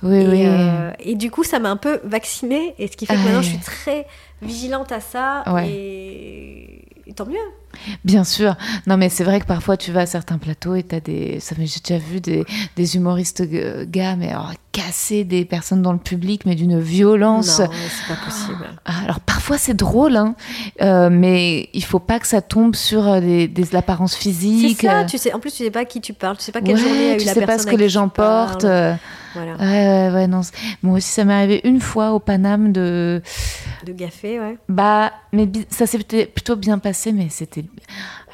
Oui, 0.02 0.16
et, 0.16 0.28
oui. 0.28 0.42
Euh, 0.46 0.92
et 0.98 1.14
du 1.14 1.30
coup, 1.30 1.44
ça 1.44 1.58
m'a 1.58 1.70
un 1.70 1.76
peu 1.76 2.00
vaccinée. 2.04 2.74
Et 2.78 2.88
ce 2.88 2.96
qui 2.96 3.06
fait 3.06 3.14
que 3.14 3.20
maintenant, 3.20 3.42
je 3.42 3.48
suis 3.48 3.58
très 3.58 4.06
vigilante 4.42 4.92
à 4.92 5.00
ça. 5.00 5.44
Et 5.66 6.84
tant 7.14 7.26
mieux. 7.26 7.38
Bien 8.04 8.24
sûr. 8.24 8.56
Non, 8.86 8.96
mais 8.96 9.08
c'est 9.08 9.24
vrai 9.24 9.40
que 9.40 9.46
parfois 9.46 9.76
tu 9.76 9.92
vas 9.92 10.00
à 10.00 10.06
certains 10.06 10.38
plateaux 10.38 10.74
et 10.74 10.82
tu 10.82 10.94
as 10.94 11.00
des. 11.00 11.40
Ça, 11.40 11.54
j'ai 11.58 11.80
déjà 11.80 11.98
vu 12.02 12.20
des, 12.20 12.44
des 12.76 12.96
humoristes 12.96 13.42
gars, 13.90 14.16
mais 14.16 14.30
alors, 14.30 14.52
casser 14.72 15.24
des 15.24 15.44
personnes 15.44 15.82
dans 15.82 15.92
le 15.92 15.98
public, 15.98 16.42
mais 16.46 16.54
d'une 16.54 16.78
violence. 16.78 17.58
Non, 17.58 17.66
c'est 17.68 18.14
pas 18.14 18.20
possible. 18.24 18.64
Ah, 18.84 18.92
alors 19.04 19.20
parfois 19.20 19.58
c'est 19.58 19.74
drôle, 19.74 20.16
hein, 20.16 20.34
euh, 20.82 21.08
mais 21.10 21.68
il 21.72 21.82
faut 21.82 21.98
pas 21.98 22.20
que 22.20 22.26
ça 22.26 22.42
tombe 22.42 22.76
sur 22.76 23.08
euh, 23.08 23.20
des, 23.20 23.48
des 23.48 23.74
apparences 23.74 24.14
physiques. 24.14 24.78
C'est 24.80 24.86
ça, 24.86 25.04
tu 25.04 25.18
sais. 25.18 25.32
En 25.32 25.40
plus, 25.40 25.50
tu 25.50 25.64
sais 25.64 25.70
pas 25.70 25.84
qui 25.84 26.00
tu 26.00 26.12
parles, 26.12 26.36
tu 26.36 26.44
sais 26.44 26.52
pas 26.52 26.60
quelle 26.60 26.76
journée 26.76 27.12
a 27.12 27.14
eu 27.14 27.18
tu 27.18 27.26
la 27.26 27.34
sais 27.34 27.46
pas 27.46 27.58
ce 27.58 27.66
que 27.66 27.76
les 27.76 27.88
gens 27.88 28.08
portent. 28.08 28.64
Euh, 28.64 28.94
voilà. 29.34 29.56
Ouais, 29.56 30.14
ouais, 30.14 30.26
non. 30.26 30.40
Moi 30.82 30.98
aussi, 30.98 31.10
ça 31.10 31.24
m'est 31.24 31.34
arrivé 31.34 31.60
une 31.64 31.80
fois 31.80 32.12
au 32.12 32.18
Paname 32.18 32.72
de. 32.72 33.22
De 33.92 34.40
ouais. 34.40 34.58
Bah, 34.68 35.12
mais 35.32 35.48
ça 35.70 35.86
s'est 35.86 35.98
plutôt 35.98 36.56
bien 36.56 36.78
passé, 36.78 37.12
mais 37.12 37.28
c'était 37.30 37.64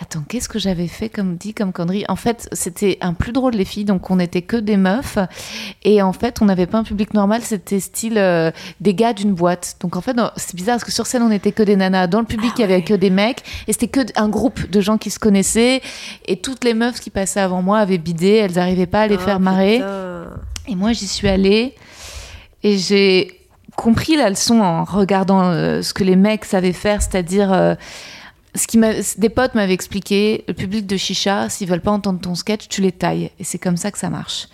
Attends, 0.01 0.25
qu'est-ce 0.29 0.49
que 0.49 0.59
j'avais 0.59 0.89
fait 0.89 1.09
comme 1.09 1.37
dit 1.37 1.55
comme 1.55 1.73
connerie? 1.73 2.05
En 2.09 2.17
fait, 2.17 2.49
c'était 2.53 2.99
un 3.01 3.15
plus 3.15 3.33
drôle 3.33 3.55
les 3.55 3.65
filles, 3.65 3.85
donc 3.85 4.11
on 4.11 4.17
n'était 4.17 4.43
que 4.43 4.57
des 4.57 4.77
meufs. 4.77 5.19
Et 5.85 6.03
en 6.03 6.13
fait, 6.13 6.43
on 6.43 6.47
n'avait 6.47 6.67
pas 6.67 6.79
un 6.79 6.83
public 6.83 7.15
normal, 7.15 7.43
c'était 7.43 7.79
style 7.79 8.19
euh, 8.19 8.51
des 8.81 8.95
gars 8.95 9.13
d'une 9.13 9.35
boîte. 9.35 9.77
Donc 9.81 9.95
en 9.97 10.01
fait, 10.01 10.17
c'est 10.37 10.57
bizarre 10.57 10.75
parce 10.75 10.85
que 10.85 10.93
sur 10.93 11.07
scène, 11.07 11.23
on 11.23 11.29
n'était 11.29 11.53
que 11.53 11.63
des 11.63 11.77
nanas, 11.77 12.09
dans 12.09 12.21
le 12.21 12.27
public, 12.27 12.51
ah 12.55 12.59
il 12.59 12.61
y 12.63 12.65
avait 12.65 12.83
que 12.83 12.95
des 12.95 13.11
mecs. 13.11 13.43
Et 13.69 13.73
c'était 13.73 13.89
que 13.89 14.01
un 14.17 14.29
groupe 14.29 14.69
de 14.69 14.81
gens 14.81 14.99
qui 14.99 15.11
se 15.11 15.21
connaissaient. 15.21 15.81
Et 16.27 16.39
toutes 16.39 16.65
les 16.65 16.75
meufs 16.75 16.99
qui 16.99 17.11
passaient 17.11 17.41
avant 17.41 17.63
moi 17.63 17.79
avaient 17.79 17.99
bidé, 17.99 18.31
elles 18.31 18.55
n'arrivaient 18.55 18.87
pas 18.87 19.03
à 19.03 19.07
les 19.07 19.17
ah, 19.17 19.25
faire 19.25 19.41
marrer. 19.41 19.81
Et 20.67 20.75
moi, 20.75 20.93
j'y 20.93 21.07
suis 21.07 21.29
allée. 21.29 21.75
Et 22.65 22.79
j'ai 22.79 23.44
compris 23.77 24.17
la 24.17 24.31
leçon 24.31 24.61
en 24.61 24.85
regardant 24.85 25.43
euh, 25.43 25.83
ce 25.83 25.95
que 25.95 26.05
les 26.05 26.17
mecs 26.17 26.45
savaient 26.45 26.73
faire, 26.73 27.03
c'est-à-dire 27.03 27.53
euh, 27.53 27.75
ce 28.55 28.67
qui 28.67 28.79
des 29.19 29.29
potes 29.29 29.55
m'avaient 29.55 29.75
expliqué, 29.75 30.45
le 30.47 30.55
public 30.55 30.87
de 30.87 30.97
chicha, 30.97 31.49
s'ils 31.49 31.69
veulent 31.69 31.81
pas 31.81 31.91
entendre 31.91 32.21
ton 32.21 32.35
sketch, 32.35 32.69
tu 32.69 32.81
les 32.81 32.93
tailles. 32.93 33.31
Et 33.39 33.45
c'est 33.45 33.59
comme 33.59 33.77
ça 33.77 33.91
que 33.91 33.99
ça 33.99 34.11
marche. 34.11 34.49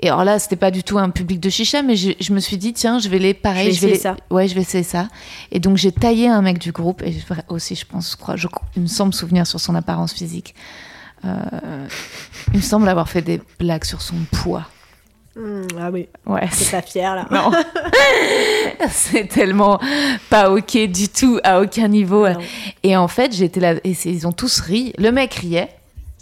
Et 0.00 0.08
alors 0.08 0.24
là, 0.24 0.38
c'était 0.38 0.56
pas 0.56 0.70
du 0.70 0.82
tout 0.82 0.98
un 0.98 1.10
public 1.10 1.38
de 1.38 1.50
chicha, 1.50 1.82
mais 1.82 1.96
je, 1.96 2.32
me 2.32 2.40
suis 2.40 2.56
dit, 2.56 2.72
tiens, 2.72 2.98
je 2.98 3.08
vais 3.08 3.18
les, 3.18 3.34
pareil, 3.34 3.72
je 3.72 3.86
vais, 3.86 3.94
ça. 3.96 4.16
Ouais, 4.30 4.48
je 4.48 4.54
vais 4.54 4.62
essayer 4.62 4.84
ça. 4.84 5.08
Et 5.50 5.60
donc, 5.60 5.76
j'ai 5.76 5.92
taillé 5.92 6.28
un 6.28 6.42
mec 6.42 6.58
du 6.58 6.72
groupe, 6.72 7.02
et 7.02 7.14
aussi, 7.48 7.74
je 7.74 7.84
pense, 7.84 8.12
je 8.12 8.16
crois, 8.16 8.36
je, 8.36 8.48
il 8.76 8.82
me 8.82 8.86
semble 8.86 9.12
souvenir 9.12 9.46
sur 9.46 9.60
son 9.60 9.74
apparence 9.74 10.12
physique. 10.12 10.54
Euh, 11.24 11.86
il 12.52 12.56
me 12.56 12.62
semble 12.62 12.88
avoir 12.88 13.08
fait 13.08 13.22
des 13.22 13.40
blagues 13.58 13.84
sur 13.84 14.02
son 14.02 14.16
poids. 14.30 14.66
Mmh, 15.34 15.62
ah 15.80 15.90
oui. 15.90 16.08
Ouais. 16.26 16.48
C'est 16.52 16.70
pas 16.70 16.82
fier 16.82 17.14
là. 17.14 17.26
Non. 17.30 17.50
c'est 18.90 19.28
tellement 19.28 19.80
pas 20.28 20.50
ok 20.50 20.76
du 20.88 21.08
tout 21.08 21.38
à 21.42 21.60
aucun 21.60 21.88
niveau. 21.88 22.26
Et 22.82 22.96
en 22.96 23.08
fait, 23.08 23.32
j'étais 23.32 23.60
là 23.60 23.74
et 23.82 23.96
ils 24.04 24.26
ont 24.26 24.32
tous 24.32 24.60
ri. 24.60 24.92
Le 24.98 25.10
mec 25.10 25.34
riait, 25.34 25.70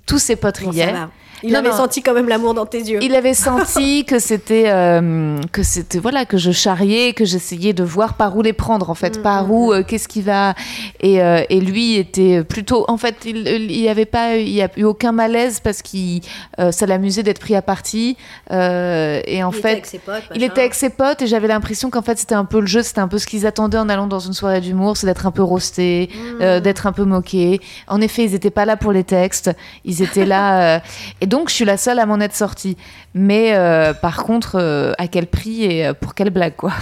tous 0.06 0.18
ses 0.18 0.36
potes 0.36 0.58
riaient. 0.58 0.94
Il 1.42 1.56
avait 1.56 1.72
senti 1.72 2.02
quand 2.02 2.14
même 2.14 2.28
l'amour 2.28 2.54
dans 2.54 2.66
tes 2.66 2.78
yeux. 2.78 2.98
Il 3.02 3.14
avait 3.14 3.34
senti 3.34 4.04
que 4.06 4.18
c'était 4.18 4.64
euh, 4.66 5.38
que 5.52 5.62
c'était 5.62 5.98
voilà 5.98 6.24
que 6.24 6.38
je 6.38 6.50
charriais, 6.50 7.12
que 7.12 7.24
j'essayais 7.24 7.72
de 7.72 7.82
voir 7.82 8.14
par 8.14 8.36
où 8.36 8.42
les 8.42 8.52
prendre 8.52 8.90
en 8.90 8.94
fait, 8.94 9.18
mm, 9.18 9.22
par 9.22 9.46
mm, 9.46 9.50
où 9.50 9.66
mm. 9.68 9.70
Euh, 9.70 9.82
qu'est-ce 9.82 10.08
qui 10.08 10.22
va 10.22 10.54
et, 11.00 11.22
euh, 11.22 11.42
et, 11.48 11.60
lui 11.60 11.96
était 11.96 12.42
plutôt 12.42 12.84
en 12.88 12.96
fait 12.96 13.16
il 13.24 13.48
il 13.48 13.80
y 13.80 13.88
avait 13.88 14.06
pas 14.06 14.36
il 14.36 14.48
y 14.48 14.62
a 14.62 14.68
eu 14.76 14.84
aucun 14.84 15.12
malaise 15.12 15.60
parce 15.60 15.82
qu'il 15.82 16.22
ça 16.70 16.86
l'amusait 16.86 17.22
d'être 17.22 17.38
pris 17.38 17.54
à 17.54 17.62
partie 17.62 18.16
et 18.50 18.54
en 18.54 19.50
il 19.50 19.54
fait 19.54 19.58
était 19.58 19.68
avec 19.68 19.86
ses 19.86 19.98
potes, 19.98 20.22
il 20.34 20.42
était 20.42 20.60
avec 20.60 20.74
ses 20.74 20.90
potes 20.90 21.22
et 21.22 21.26
j'avais 21.26 21.48
l'impression 21.48 21.90
qu'en 21.90 22.02
fait 22.02 22.18
c'était 22.18 22.34
un 22.34 22.44
peu 22.44 22.60
le 22.60 22.66
jeu, 22.66 22.82
c'était 22.82 23.00
un 23.00 23.08
peu 23.08 23.18
ce 23.18 23.26
qu'ils 23.26 23.46
attendaient 23.46 23.78
en 23.78 23.88
allant 23.88 24.06
dans 24.06 24.18
une 24.18 24.32
soirée 24.32 24.60
d'humour, 24.60 24.96
c'est 24.96 25.06
d'être 25.06 25.26
un 25.26 25.30
peu 25.30 25.42
roasté, 25.42 26.10
d'être 26.40 26.86
un 26.86 26.92
peu 26.92 27.04
moqué. 27.04 27.60
En 27.86 28.00
effet, 28.00 28.24
ils 28.24 28.34
étaient 28.34 28.50
pas 28.50 28.64
là 28.64 28.76
pour 28.76 28.92
les 28.92 29.04
textes, 29.04 29.50
ils 29.84 30.02
étaient 30.02 30.26
là 30.26 30.82
et 31.20 31.26
donc, 31.30 31.48
je 31.48 31.54
suis 31.54 31.64
la 31.64 31.76
seule 31.76 32.00
à 32.00 32.06
m'en 32.06 32.18
être 32.18 32.34
sortie. 32.34 32.76
Mais 33.14 33.54
euh, 33.54 33.94
par 33.94 34.24
contre, 34.24 34.56
euh, 34.56 34.92
à 34.98 35.06
quel 35.06 35.28
prix 35.28 35.62
et 35.62 35.86
euh, 35.86 35.94
pour 35.94 36.14
quelle 36.14 36.30
blague, 36.30 36.56
quoi. 36.56 36.72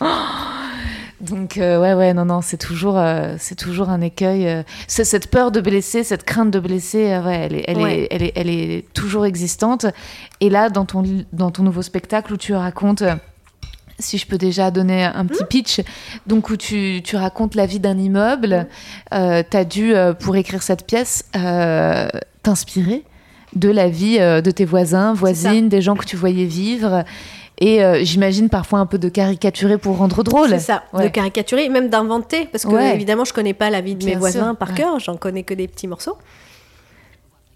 Donc 1.20 1.56
ouais 1.58 1.92
ouais 1.92 2.14
non 2.14 2.24
non 2.24 2.40
c'est 2.40 2.56
toujours 2.56 2.98
c'est 3.36 3.54
toujours 3.54 3.90
un 3.90 4.00
écueil 4.00 4.64
c'est 4.86 5.04
cette 5.04 5.30
peur 5.30 5.50
de 5.50 5.60
blesser 5.60 6.02
cette 6.02 6.24
crainte 6.24 6.50
de 6.50 6.58
blesser 6.58 7.14
ouais 7.18 7.40
elle 7.44 7.54
est 7.56 7.64
elle, 7.68 7.80
est, 7.82 8.08
elle 8.10 8.22
est 8.22 8.32
elle 8.36 8.48
est 8.48 8.94
toujours 8.94 9.26
existante. 9.26 9.84
Et 10.40 10.48
là 10.48 10.70
dans 10.70 10.86
ton 10.86 11.04
dans 11.34 11.50
ton 11.50 11.62
nouveau 11.62 11.82
spectacle 11.82 12.32
où 12.32 12.38
tu 12.38 12.54
racontes 12.54 13.02
si 13.98 14.16
je 14.16 14.26
peux 14.26 14.38
déjà 14.38 14.70
donner 14.70 15.04
un 15.04 15.26
petit 15.26 15.42
mmh. 15.42 15.48
pitch, 15.48 15.80
donc 16.26 16.48
où 16.48 16.56
tu, 16.56 17.02
tu 17.04 17.16
racontes 17.16 17.54
la 17.54 17.66
vie 17.66 17.80
d'un 17.80 17.98
immeuble, 17.98 18.66
euh, 19.12 19.42
tu 19.48 19.56
as 19.58 19.64
dû, 19.66 19.92
pour 20.20 20.36
écrire 20.36 20.62
cette 20.62 20.86
pièce, 20.86 21.26
euh, 21.36 22.08
t'inspirer 22.42 23.04
de 23.54 23.68
la 23.68 23.88
vie 23.88 24.18
euh, 24.20 24.40
de 24.40 24.50
tes 24.50 24.64
voisins, 24.64 25.12
voisines, 25.12 25.68
des 25.68 25.82
gens 25.82 25.96
que 25.96 26.04
tu 26.04 26.16
voyais 26.16 26.44
vivre. 26.44 27.04
Et 27.58 27.84
euh, 27.84 28.02
j'imagine 28.02 28.48
parfois 28.48 28.78
un 28.78 28.86
peu 28.86 28.98
de 28.98 29.08
caricaturer 29.08 29.76
pour 29.76 29.98
rendre 29.98 30.22
drôle. 30.22 30.48
C'est 30.48 30.58
ça, 30.60 30.84
de 30.98 31.08
caricaturer, 31.08 31.68
même 31.68 31.90
d'inventer, 31.90 32.46
parce 32.50 32.64
que 32.64 32.94
évidemment 32.94 33.24
je 33.24 33.32
connais 33.32 33.54
pas 33.54 33.70
la 33.70 33.80
vie 33.80 33.94
de 33.94 34.04
mes 34.04 34.16
voisins 34.16 34.54
par 34.54 34.74
cœur, 34.74 34.98
j'en 34.98 35.16
connais 35.16 35.42
que 35.42 35.54
des 35.54 35.68
petits 35.68 35.86
morceaux. 35.86 36.16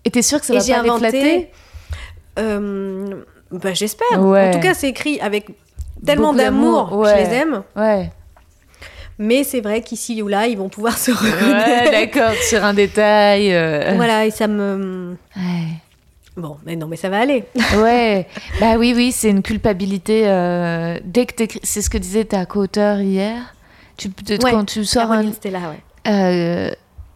Et 0.04 0.10
t'es 0.10 0.22
sûr 0.22 0.38
que 0.38 0.46
ça 0.46 0.52
va 0.52 0.60
pas 0.60 0.80
inventé, 0.80 1.04
les 1.04 1.10
flatter 1.10 1.50
euh, 2.38 3.22
bah, 3.50 3.72
J'espère. 3.72 4.20
En 4.20 4.50
tout 4.52 4.60
cas, 4.60 4.74
c'est 4.74 4.90
écrit 4.90 5.18
avec 5.20 5.46
tellement 6.04 6.34
d'amour, 6.34 7.04
je 7.06 7.16
les 7.16 7.34
aime. 7.34 7.62
Ouais. 7.74 8.10
Mais 9.18 9.44
c'est 9.44 9.60
vrai 9.60 9.80
qu'ici 9.80 10.20
ou 10.22 10.28
là, 10.28 10.48
ils 10.48 10.58
vont 10.58 10.68
pouvoir 10.68 10.98
se 10.98 11.12
reconnaître. 11.12 11.90
Ouais, 11.90 11.90
d'accord, 11.90 12.34
sur 12.42 12.64
un 12.64 12.74
détail. 12.74 13.54
Euh. 13.54 13.92
Voilà, 13.94 14.26
et 14.26 14.30
ça 14.30 14.48
me. 14.48 15.16
Ouais. 15.36 15.68
Bon, 16.36 16.56
mais 16.66 16.74
non, 16.74 16.88
mais 16.88 16.96
ça 16.96 17.08
va 17.08 17.20
aller. 17.20 17.44
ouais, 17.76 18.26
bah 18.60 18.74
oui, 18.76 18.92
oui, 18.94 19.12
c'est 19.12 19.30
une 19.30 19.42
culpabilité. 19.42 20.22
Euh, 20.26 20.98
dès 21.04 21.26
que 21.26 21.44
c'est 21.62 21.80
ce 21.80 21.88
que 21.88 21.98
disait 21.98 22.24
ta 22.24 22.44
co-auteur 22.44 23.00
hier. 23.00 23.54
Tu, 23.96 24.10
quand 24.40 24.64
tu 24.64 24.84
sors 24.84 25.12
un. 25.12 25.32
Stella, 25.32 25.60
ouais. 25.70 25.80
Euh, 26.08 26.70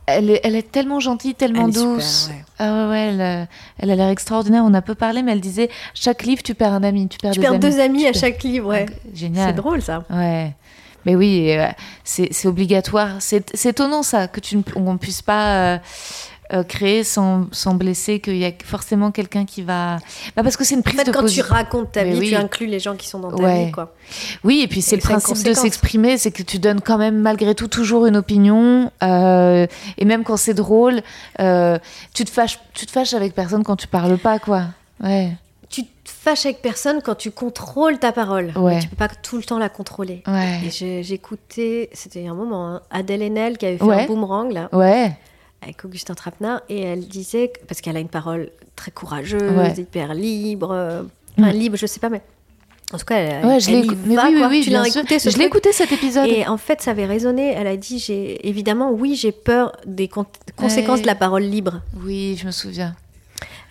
elle 0.06 0.30
est, 0.30 0.40
elle 0.44 0.54
est, 0.54 0.70
tellement 0.70 1.00
gentille, 1.00 1.34
tellement 1.34 1.68
douce. 1.68 2.30
Ah 2.58 2.88
ouais, 2.88 3.08
elle, 3.08 3.48
elle, 3.78 3.90
a 3.90 3.96
l'air 3.96 4.08
extraordinaire. 4.08 4.62
On 4.64 4.72
a 4.72 4.80
peu 4.80 4.94
parlé, 4.94 5.22
mais 5.22 5.32
elle 5.32 5.40
disait 5.40 5.68
chaque 5.92 6.22
livre, 6.22 6.42
tu 6.42 6.54
perds 6.54 6.72
un 6.72 6.84
ami. 6.84 7.08
Tu 7.08 7.18
perds, 7.18 7.32
tu 7.32 7.40
deux, 7.40 7.46
perds 7.46 7.58
deux 7.58 7.80
amis 7.80 8.06
à 8.06 8.12
chaque 8.12 8.42
livre, 8.44 8.68
ouais. 8.68 8.86
génial. 9.12 9.48
C'est 9.48 9.56
drôle, 9.56 9.82
ça. 9.82 10.04
Ouais. 10.08 10.54
Mais 11.04 11.16
oui, 11.16 11.50
euh, 11.50 11.66
c'est 12.04 12.46
obligatoire. 12.46 13.16
C'est 13.18 13.66
étonnant 13.66 14.04
ça, 14.04 14.28
que 14.28 14.40
tu 14.40 14.56
ne 14.56 14.96
puisse 14.96 15.22
pas 15.22 15.80
euh, 16.52 16.58
euh, 16.58 16.62
créer 16.62 17.04
sans, 17.04 17.46
sans 17.52 17.74
blesser, 17.74 18.20
qu'il 18.20 18.36
y 18.36 18.44
a 18.44 18.52
forcément 18.64 19.10
quelqu'un 19.10 19.44
qui 19.44 19.62
va. 19.62 19.98
Bah 20.36 20.42
parce 20.42 20.56
que 20.56 20.64
c'est 20.64 20.74
une 20.74 20.82
prise 20.82 21.00
en 21.00 21.04
fait, 21.04 21.10
de 21.10 21.16
quand 21.16 21.26
tu 21.26 21.40
racontes 21.40 21.92
ta 21.92 22.04
vie, 22.04 22.28
tu 22.28 22.34
inclus 22.34 22.66
les 22.66 22.80
gens 22.80 22.96
qui 22.96 23.06
sont 23.08 23.20
dans 23.20 23.30
ta 23.30 23.54
vie, 23.54 23.70
quoi. 23.70 23.94
Oui, 24.44 24.60
et 24.62 24.68
puis 24.68 24.82
c'est 24.82 24.96
le 24.96 25.02
principe 25.02 25.44
de 25.44 25.52
s'exprimer, 25.52 26.18
c'est 26.18 26.30
que 26.30 26.42
tu 26.42 26.58
donnes 26.58 26.80
quand 26.80 26.98
même 26.98 27.18
malgré 27.18 27.54
tout 27.54 27.68
toujours 27.68 28.06
une 28.06 28.16
opinion, 28.16 28.90
et 29.02 30.04
même 30.04 30.24
quand 30.24 30.36
c'est 30.36 30.54
drôle, 30.54 31.02
tu 31.38 32.24
te 32.24 32.30
fâches, 32.30 32.58
tu 32.74 32.86
te 32.86 32.90
fâches 32.90 33.14
avec 33.14 33.34
personne 33.34 33.62
quand 33.64 33.76
tu 33.76 33.86
parles 33.86 34.18
pas, 34.18 34.38
quoi. 34.38 34.64
Ouais 35.02 35.32
tu 35.68 35.84
te 35.84 35.88
fâches 36.04 36.46
avec 36.46 36.62
personne 36.62 37.02
quand 37.02 37.14
tu 37.14 37.30
contrôles 37.30 37.98
ta 37.98 38.12
parole. 38.12 38.52
Ouais. 38.56 38.76
Mais 38.76 38.80
tu 38.80 38.88
peux 38.88 38.96
pas 38.96 39.08
tout 39.08 39.36
le 39.36 39.42
temps 39.42 39.58
la 39.58 39.68
contrôler. 39.68 40.22
Ouais. 40.26 40.70
J'écoutais, 41.02 41.90
c'était 41.92 42.26
un 42.26 42.34
moment, 42.34 42.68
hein, 42.68 42.82
Adèle 42.90 43.22
Haenel 43.22 43.58
qui 43.58 43.66
avait 43.66 43.78
fait 43.78 43.84
un 43.84 44.06
boomerang 44.06 44.50
là. 44.50 44.68
Ouais. 44.72 45.12
Avec 45.62 45.84
Augustin 45.84 46.14
Trapenard 46.14 46.62
et 46.68 46.82
elle 46.82 47.06
disait 47.08 47.52
parce 47.66 47.80
qu'elle 47.80 47.96
a 47.96 48.00
une 48.00 48.08
parole 48.08 48.50
très 48.76 48.90
courageuse, 48.90 49.78
hyper 49.78 50.14
libre, 50.14 50.70
euh, 50.70 51.02
enfin 51.38 51.52
libre, 51.52 51.76
je 51.76 51.86
sais 51.86 52.00
pas 52.00 52.08
mais. 52.08 52.22
En 52.90 52.96
tout 52.96 53.04
cas, 53.04 53.16
elle, 53.16 53.44
ouais, 53.44 53.60
je 53.60 53.70
l'ai 53.70 53.82
oui, 53.82 54.16
oui, 54.48 54.60
tu 54.64 54.70
l'as 54.70 54.86
écouté. 54.86 55.18
je 55.18 55.36
l'ai 55.36 55.44
écouté 55.44 55.72
cet 55.72 55.92
épisode. 55.92 56.26
Et 56.26 56.46
en 56.46 56.56
fait, 56.56 56.80
ça 56.80 56.92
avait 56.92 57.04
résonné. 57.04 57.52
Elle 57.52 57.66
a 57.66 57.76
dit, 57.76 57.98
j'ai 57.98 58.48
évidemment, 58.48 58.92
oui, 58.92 59.14
j'ai 59.14 59.30
peur 59.30 59.76
des 59.84 60.08
conséquences 60.08 61.02
de 61.02 61.06
la 61.06 61.14
parole 61.14 61.42
libre. 61.42 61.82
Oui, 62.02 62.38
je 62.40 62.46
me 62.46 62.50
souviens. 62.50 62.96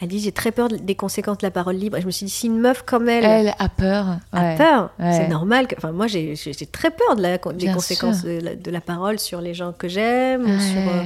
Elle 0.01 0.09
dit 0.09 0.19
j'ai 0.19 0.31
très 0.31 0.51
peur 0.51 0.67
des 0.69 0.95
conséquences 0.95 1.39
de 1.39 1.45
la 1.45 1.51
parole 1.51 1.75
libre. 1.75 1.97
Et 1.97 2.01
je 2.01 2.05
me 2.05 2.11
suis 2.11 2.25
dit 2.25 2.31
si 2.31 2.47
une 2.47 2.59
meuf 2.59 2.83
comme 2.83 3.09
elle, 3.09 3.25
elle 3.25 3.53
a 3.57 3.69
peur, 3.69 4.17
a 4.31 4.55
peur, 4.55 4.91
c'est 4.99 5.27
normal. 5.27 5.67
Que... 5.67 5.75
Enfin 5.77 5.91
moi 5.91 6.07
j'ai 6.07 6.35
très 6.71 6.91
peur 6.91 7.15
de 7.15 7.21
la, 7.21 7.37
des 7.37 7.71
conséquences 7.71 8.23
de 8.23 8.71
la, 8.71 8.81
parole 8.81 9.19
sur 9.19 9.41
les 9.41 9.53
gens 9.53 9.73
que 9.73 9.87
j'aime 9.87 10.43
ou, 10.43 10.59
sur, 10.59 10.79
euh, 10.79 11.03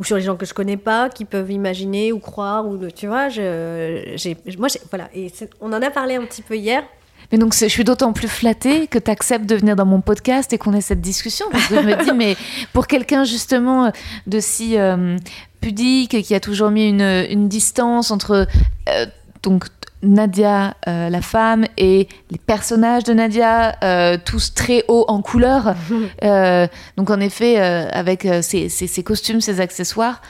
ou 0.00 0.04
sur 0.04 0.16
les 0.16 0.22
gens 0.22 0.36
que 0.36 0.46
je 0.46 0.54
connais 0.54 0.76
pas, 0.76 1.08
qui 1.10 1.24
peuvent 1.24 1.50
imaginer 1.50 2.12
ou 2.12 2.20
croire 2.20 2.66
ou 2.66 2.78
tu 2.88 3.06
vois. 3.06 3.28
Je, 3.28 4.56
moi 4.58 4.68
voilà 4.90 5.08
et 5.14 5.32
on 5.60 5.72
en 5.72 5.82
a 5.82 5.90
parlé 5.90 6.16
un 6.16 6.24
petit 6.24 6.42
peu 6.42 6.56
hier. 6.56 6.84
Mais 7.30 7.38
donc, 7.38 7.54
je 7.54 7.66
suis 7.66 7.84
d'autant 7.84 8.12
plus 8.12 8.28
flattée 8.28 8.86
que 8.86 8.98
tu 8.98 9.10
acceptes 9.10 9.44
de 9.44 9.54
venir 9.54 9.76
dans 9.76 9.84
mon 9.84 10.00
podcast 10.00 10.52
et 10.52 10.58
qu'on 10.58 10.72
ait 10.72 10.80
cette 10.80 11.00
discussion. 11.00 11.46
Parce 11.50 11.66
que 11.66 11.74
je 11.76 11.80
me 11.80 12.02
dis, 12.02 12.12
mais 12.16 12.36
pour 12.72 12.86
quelqu'un 12.86 13.24
justement 13.24 13.92
de 14.26 14.40
si 14.40 14.78
euh, 14.78 15.16
pudique, 15.60 16.22
qui 16.22 16.34
a 16.34 16.40
toujours 16.40 16.70
mis 16.70 16.88
une, 16.88 17.26
une 17.30 17.48
distance 17.48 18.10
entre 18.10 18.46
euh, 18.88 19.06
donc 19.42 19.64
Nadia, 20.02 20.74
euh, 20.86 21.10
la 21.10 21.20
femme, 21.22 21.64
et 21.76 22.06
les 22.30 22.38
personnages 22.38 23.04
de 23.04 23.12
Nadia, 23.14 23.76
euh, 23.82 24.16
tous 24.24 24.54
très 24.54 24.84
hauts 24.88 25.04
en 25.08 25.22
couleur. 25.22 25.74
donc 26.96 27.10
en 27.10 27.20
effet, 27.20 27.58
avec 27.58 28.26
ses, 28.42 28.68
ses, 28.68 29.02
costumes, 29.02 29.40
ses 29.40 29.60
accessoires. 29.60 30.22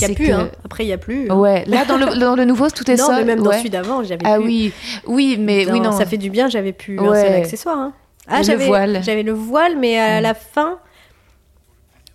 Il 0.00 0.06
n'y 0.06 0.12
a 0.12 0.14
plus, 0.14 0.32
hein. 0.32 0.50
après 0.64 0.84
il 0.84 0.86
n'y 0.86 0.92
a 0.92 0.98
plus. 0.98 1.30
Ouais, 1.30 1.64
là 1.66 1.84
dans 1.84 1.98
le, 1.98 2.18
dans 2.18 2.34
le 2.34 2.44
nouveau, 2.46 2.70
tout 2.70 2.90
est 2.90 2.96
non, 2.96 3.10
Non, 3.10 3.16
mais 3.18 3.24
même 3.24 3.42
dans 3.42 3.52
celui 3.52 3.70
d'avant, 3.70 4.02
j'avais 4.02 4.22
Ah 4.24 4.40
oui, 4.40 4.72
oui, 5.06 5.36
mais 5.38 5.70
oui, 5.70 5.80
non. 5.80 5.92
Ça 5.92 6.06
fait 6.06 6.16
du 6.16 6.30
bien, 6.30 6.48
j'avais 6.48 6.72
plus 6.72 6.98
un 6.98 7.14
seul 7.14 7.34
accessoire. 7.34 7.78
Hein. 7.78 7.92
Ah, 8.28 8.42
j'avais 8.42 8.64
le 8.64 8.68
voile. 8.68 9.00
J'avais 9.02 9.22
le 9.22 9.32
voile, 9.32 9.76
mais 9.78 9.98
à 9.98 10.20
la 10.20 10.34
fin, 10.34 10.78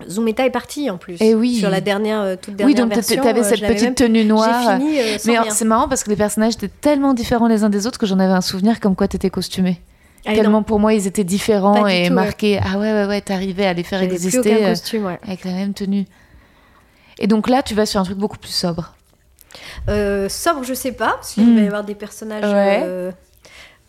Zoometa 0.07 0.45
est 0.45 0.51
parti 0.51 0.89
en 0.89 0.97
plus. 0.97 1.15
Et 1.15 1.29
eh 1.29 1.35
oui. 1.35 1.55
Sur 1.55 1.69
la 1.69 1.81
dernière, 1.81 2.21
euh, 2.21 2.35
toute 2.39 2.55
dernière 2.55 2.85
oui, 2.85 2.89
donc 2.89 3.03
tu 3.03 3.19
avais 3.19 3.43
cette 3.43 3.61
petite 3.61 3.95
tenue 3.95 4.25
noire. 4.25 4.77
Fini, 4.77 4.99
euh, 4.99 5.17
mais 5.25 5.37
c'est 5.49 5.65
marrant 5.65 5.87
parce 5.87 6.03
que 6.03 6.09
les 6.09 6.15
personnages 6.15 6.53
étaient 6.53 6.67
tellement 6.67 7.13
différents 7.13 7.47
les 7.47 7.63
uns 7.63 7.69
des 7.69 7.87
autres 7.87 7.97
que 7.97 8.05
j'en 8.05 8.19
avais 8.19 8.33
un 8.33 8.41
souvenir 8.41 8.79
comme 8.79 8.95
quoi 8.95 9.07
tu 9.07 9.15
étais 9.15 9.29
costumée. 9.29 9.81
Ah, 10.25 10.33
tellement 10.33 10.61
pour 10.61 10.79
moi 10.79 10.93
ils 10.93 11.07
étaient 11.07 11.23
différents 11.23 11.87
et 11.87 12.09
marqués. 12.09 12.59
Ah 12.61 12.77
ouais, 12.77 12.91
ouais, 12.91 13.05
ouais, 13.05 13.21
t'arrivais 13.21 13.65
à 13.65 13.73
les 13.73 13.83
faire 13.83 14.01
exister 14.01 14.65
euh, 14.65 14.69
costume, 14.69 15.05
ouais. 15.05 15.19
avec 15.23 15.45
la 15.45 15.53
même 15.53 15.73
tenue. 15.73 16.05
Et 17.19 17.27
donc 17.27 17.49
là, 17.49 17.63
tu 17.63 17.73
vas 17.73 17.87
sur 17.87 17.99
un 17.99 18.03
truc 18.03 18.17
beaucoup 18.17 18.37
plus 18.37 18.51
sobre. 18.51 18.93
sobre, 19.87 20.63
je 20.63 20.73
sais 20.75 20.91
pas, 20.91 21.13
parce 21.13 21.33
qu'il 21.33 21.43
va 21.43 21.61
y 21.61 21.63
hmm. 21.63 21.67
avoir 21.67 21.83
des 21.83 21.95
personnages 21.95 23.13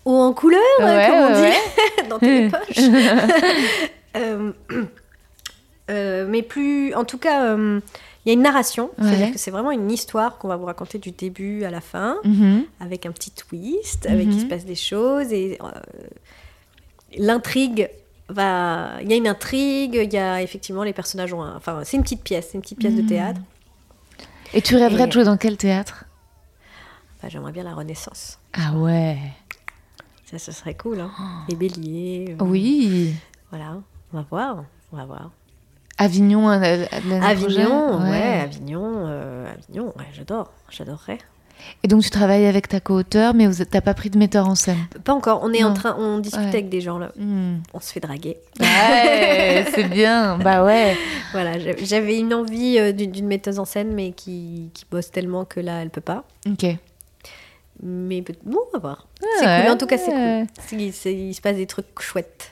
hauts 0.05 0.23
en 0.23 0.33
couleur, 0.33 0.61
comme 0.79 0.89
on 0.89 1.35
dit, 1.35 2.09
dans 2.09 2.19
tes 2.19 2.49
poches. 2.49 2.79
Euh, 5.91 6.27
mais 6.29 6.43
plus. 6.43 6.95
En 6.95 7.05
tout 7.05 7.19
cas, 7.19 7.55
euh, 7.55 7.81
il 8.25 8.29
y 8.29 8.31
a 8.31 8.35
une 8.35 8.43
narration. 8.43 8.91
C'est-à-dire 8.99 9.33
que 9.33 9.39
c'est 9.39 9.51
vraiment 9.51 9.71
une 9.71 9.91
histoire 9.91 10.39
qu'on 10.39 10.49
va 10.49 10.57
vous 10.57 10.67
raconter 10.67 10.99
du 10.99 11.13
début 11.13 11.65
à 11.65 11.71
la 11.71 11.81
fin, 11.81 12.19
mhm. 12.25 12.65
avec 12.81 13.07
un 13.07 13.13
petit 13.13 13.31
twist, 13.31 14.07
avec 14.07 14.27
il 14.27 14.39
se 14.39 14.45
mhm. 14.45 14.49
passe 14.49 14.65
des 14.65 14.75
choses. 14.75 15.33
Et 15.33 15.59
euh, 15.63 15.69
l'intrigue 17.17 17.89
va. 18.29 19.01
Il 19.03 19.11
y 19.11 19.15
a 19.15 19.17
une 19.17 19.29
intrigue, 19.29 19.95
il 19.95 20.13
y 20.13 20.19
a 20.19 20.43
effectivement 20.43 20.83
les 20.83 20.93
personnages 20.93 21.33
ont. 21.33 21.43
Enfin, 21.43 21.83
c'est 21.85 21.97
une 21.97 22.03
petite 22.03 22.23
pièce, 22.23 22.49
c'est 22.51 22.55
une 22.55 22.63
petite 22.63 22.79
pièce 22.79 22.95
de 22.95 23.03
mhm. 23.03 23.09
théâtre. 23.09 23.41
Et 24.55 24.63
tu 24.63 24.77
rêverais 24.77 25.07
de 25.07 25.13
jouer 25.13 25.25
dans 25.25 25.37
quel 25.37 25.57
théâtre? 25.57 26.05
Bah, 27.23 27.29
J'aimerais 27.29 27.53
bien 27.53 27.65
la 27.65 27.75
Renaissance. 27.75 28.39
Ah 28.53 28.73
ouais 28.75 29.19
Ça, 30.25 30.39
ce 30.39 30.53
serait 30.53 30.75
cool, 30.75 31.01
hein. 31.01 31.11
Les 31.49 31.57
béliers. 31.57 32.37
Oui 32.41 33.15
Voilà, 33.51 33.77
on 34.13 34.17
va 34.17 34.27
voir, 34.31 34.65
on 34.93 34.97
va 34.97 35.05
voir. 35.05 35.31
Avignon, 35.99 36.47
Avignon, 36.49 38.01
ouais. 38.03 38.41
Avignon, 38.43 39.05
euh, 39.09 39.53
Avignon, 39.53 39.87
ouais, 39.97 40.07
j'adore, 40.13 40.53
j'adorerais. 40.71 41.19
Et 41.83 41.89
donc 41.89 42.03
tu 42.03 42.11
travailles 42.11 42.47
avec 42.47 42.69
ta 42.69 42.79
co-auteur, 42.79 43.35
mais 43.35 43.51
tu 43.51 43.63
n'as 43.75 43.81
pas 43.81 43.95
pris 43.95 44.09
de 44.09 44.17
metteur 44.17 44.49
en 44.49 44.55
scène? 44.55 44.79
Pas 45.03 45.13
encore. 45.13 45.41
On 45.43 45.53
est 45.53 45.65
en 45.65 45.75
train, 45.75 45.97
on 45.99 46.19
discute 46.19 46.47
avec 46.47 46.69
des 46.69 46.81
gens 46.81 46.99
là. 46.99 47.11
Hmm. 47.17 47.57
On 47.75 47.81
se 47.81 47.93
fait 47.93 47.99
draguer. 48.01 48.39
Ouais, 48.61 49.67
c'est 49.75 49.89
bien. 49.89 50.39
Bah 50.49 50.65
ouais. 50.65 50.97
Voilà, 51.33 51.59
j'avais 51.83 52.19
une 52.19 52.33
envie 52.33 52.79
euh, 52.79 52.93
d'une 52.93 53.27
metteuse 53.27 53.59
en 53.59 53.65
scène, 53.65 53.93
mais 53.93 54.13
qui, 54.13 54.71
qui, 54.73 54.85
bosse 54.91 55.11
tellement 55.11 55.45
que 55.45 55.59
là, 55.59 55.83
elle 55.83 55.91
peut 55.91 56.01
pas. 56.01 56.25
Ok. 56.49 56.65
Mais 57.83 58.23
bon, 58.45 58.61
on 58.69 58.73
va 58.73 58.79
voir. 58.79 59.09
c'est 59.39 59.63
cool. 59.63 59.73
En 59.73 59.77
tout 59.77 59.87
cas, 59.87 59.99
c'est 59.99 60.47
cool. 60.71 60.81
il 60.81 61.35
se 61.35 61.41
passe 61.41 61.57
des 61.57 61.67
trucs 61.67 62.01
chouettes. 62.01 62.51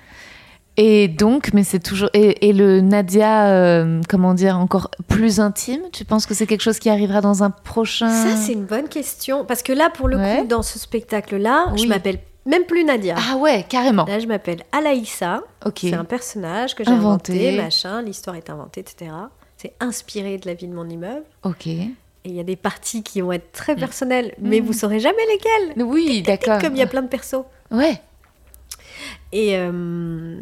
Et 0.77 1.09
donc, 1.09 1.53
mais 1.55 1.65
c'est 1.65 1.81
toujours. 1.81 2.11
Et, 2.13 2.53
le 2.53 2.81
Nadia, 2.81 3.49
euh, 3.49 4.01
comment 4.09 4.35
dire, 4.35 4.59
encore 4.59 4.91
plus 5.09 5.41
intime 5.41 5.81
Tu 5.93 6.05
penses 6.05 6.27
que 6.27 6.35
c'est 6.35 6.47
quelque 6.47 6.61
chose 6.61 6.79
qui 6.79 6.91
arrivera 6.91 7.21
dans 7.21 7.43
un 7.43 7.51
prochain. 7.51 8.11
Ça, 8.11 8.37
c'est 8.37 8.53
une 8.53 8.65
bonne 8.67 8.89
question. 8.89 9.45
Parce 9.45 9.63
que 9.63 9.73
là, 9.73 9.91
pour 9.91 10.09
le 10.09 10.19
coup, 10.19 10.47
dans 10.47 10.63
ce 10.63 10.79
spectacle-là, 10.79 11.73
je 11.77 11.87
m'appelle 11.87 12.19
même 12.47 12.65
plus 12.65 12.85
Nadia. 12.85 13.17
Ah 13.19 13.37
ouais, 13.37 13.65
carrément. 13.69 14.05
Là, 14.05 14.21
je 14.21 14.27
m'appelle 14.27 14.63
Alaïssa. 14.73 15.43
Ok. 15.65 15.79
C'est 15.81 15.95
un 15.95 16.05
personnage 16.05 16.75
que 16.75 16.85
j'ai 16.85 16.91
inventé. 16.91 17.57
machin. 17.57 18.03
L'histoire 18.03 18.37
est 18.37 18.49
inventée, 18.51 18.81
etc. 18.81 19.11
C'est 19.57 19.75
inspiré 19.81 20.39
de 20.39 20.47
la 20.47 20.55
vie 20.55 20.69
de 20.69 20.75
mon 20.75 20.89
immeuble. 20.89 21.25
Ok. 21.43 21.67
Et 21.67 22.31
il 22.31 22.35
y 22.35 22.41
a 22.41 22.45
des 22.45 22.57
parties 22.57 23.03
qui 23.03 23.21
vont 23.21 23.33
être 23.33 23.53
très 23.53 23.77
personnelles, 23.77 24.35
mais 24.41 24.61
vous 24.61 24.73
saurez 24.73 25.01
jamais 25.01 25.25
lesquelles. 25.31 25.85
Oui, 25.87 26.23
d'accord. 26.23 26.61
Comme 26.61 26.75
il 26.75 26.79
y 26.79 26.83
a 26.83 26.87
plein 26.87 27.03
de 27.03 27.09
persos. 27.09 27.45
Ouais. 27.71 28.01
Et, 29.33 29.57
euh, 29.57 30.39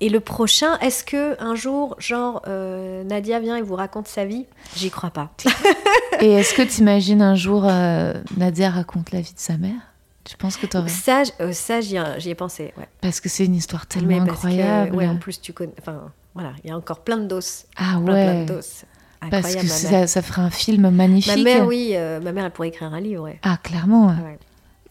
et 0.00 0.08
le 0.08 0.20
prochain, 0.20 0.78
est-ce 0.78 1.04
que 1.04 1.40
un 1.42 1.54
jour, 1.54 1.96
genre, 1.98 2.42
euh, 2.46 3.02
Nadia 3.04 3.40
vient 3.40 3.56
et 3.56 3.62
vous 3.62 3.74
raconte 3.74 4.08
sa 4.08 4.24
vie? 4.24 4.46
J'y 4.76 4.90
crois 4.90 5.10
pas. 5.10 5.32
et 6.20 6.32
est-ce 6.32 6.54
que 6.54 6.62
tu 6.62 6.80
imagines 6.80 7.22
un 7.22 7.34
jour 7.34 7.64
euh, 7.66 8.14
Nadia 8.36 8.70
raconte 8.70 9.12
la 9.12 9.20
vie 9.20 9.34
de 9.34 9.38
sa 9.40 9.56
mère? 9.56 9.80
Tu 10.24 10.36
penses 10.36 10.56
que 10.56 10.66
t'aurais? 10.66 10.88
Ça, 10.88 11.22
ça 11.52 11.80
j'y 11.80 11.96
ai, 11.96 12.34
pensé. 12.34 12.74
Ouais. 12.76 12.88
Parce 13.00 13.20
que 13.20 13.28
c'est 13.28 13.46
une 13.46 13.54
histoire 13.54 13.86
tellement 13.86 14.20
Mais 14.20 14.26
parce 14.26 14.42
que, 14.42 14.48
incroyable. 14.48 14.94
ouais, 14.96 15.06
en 15.08 15.16
plus, 15.16 15.40
tu 15.40 15.54
connais. 15.54 15.72
Enfin, 15.80 16.12
voilà, 16.34 16.52
il 16.62 16.68
y 16.68 16.72
a 16.72 16.76
encore 16.76 17.00
plein 17.00 17.16
de 17.16 17.26
doses. 17.26 17.64
ah 17.76 17.94
Plein, 17.94 18.02
plein 18.04 18.14
ouais. 18.14 18.44
de 18.44 18.52
doses. 18.54 18.84
Parce 19.30 19.56
que 19.56 19.66
ça, 19.66 20.06
ça 20.06 20.22
ferait 20.22 20.42
un 20.42 20.50
film 20.50 20.90
magnifique. 20.90 21.36
Ma 21.36 21.42
mère, 21.42 21.66
oui, 21.66 21.92
euh, 21.94 22.20
ma 22.20 22.32
mère, 22.32 22.44
elle 22.44 22.50
pourrait 22.50 22.68
écrire 22.68 22.92
un 22.92 23.00
livre, 23.00 23.24
ouais. 23.24 23.40
Ah, 23.42 23.58
clairement. 23.62 24.08
Ouais. 24.08 24.38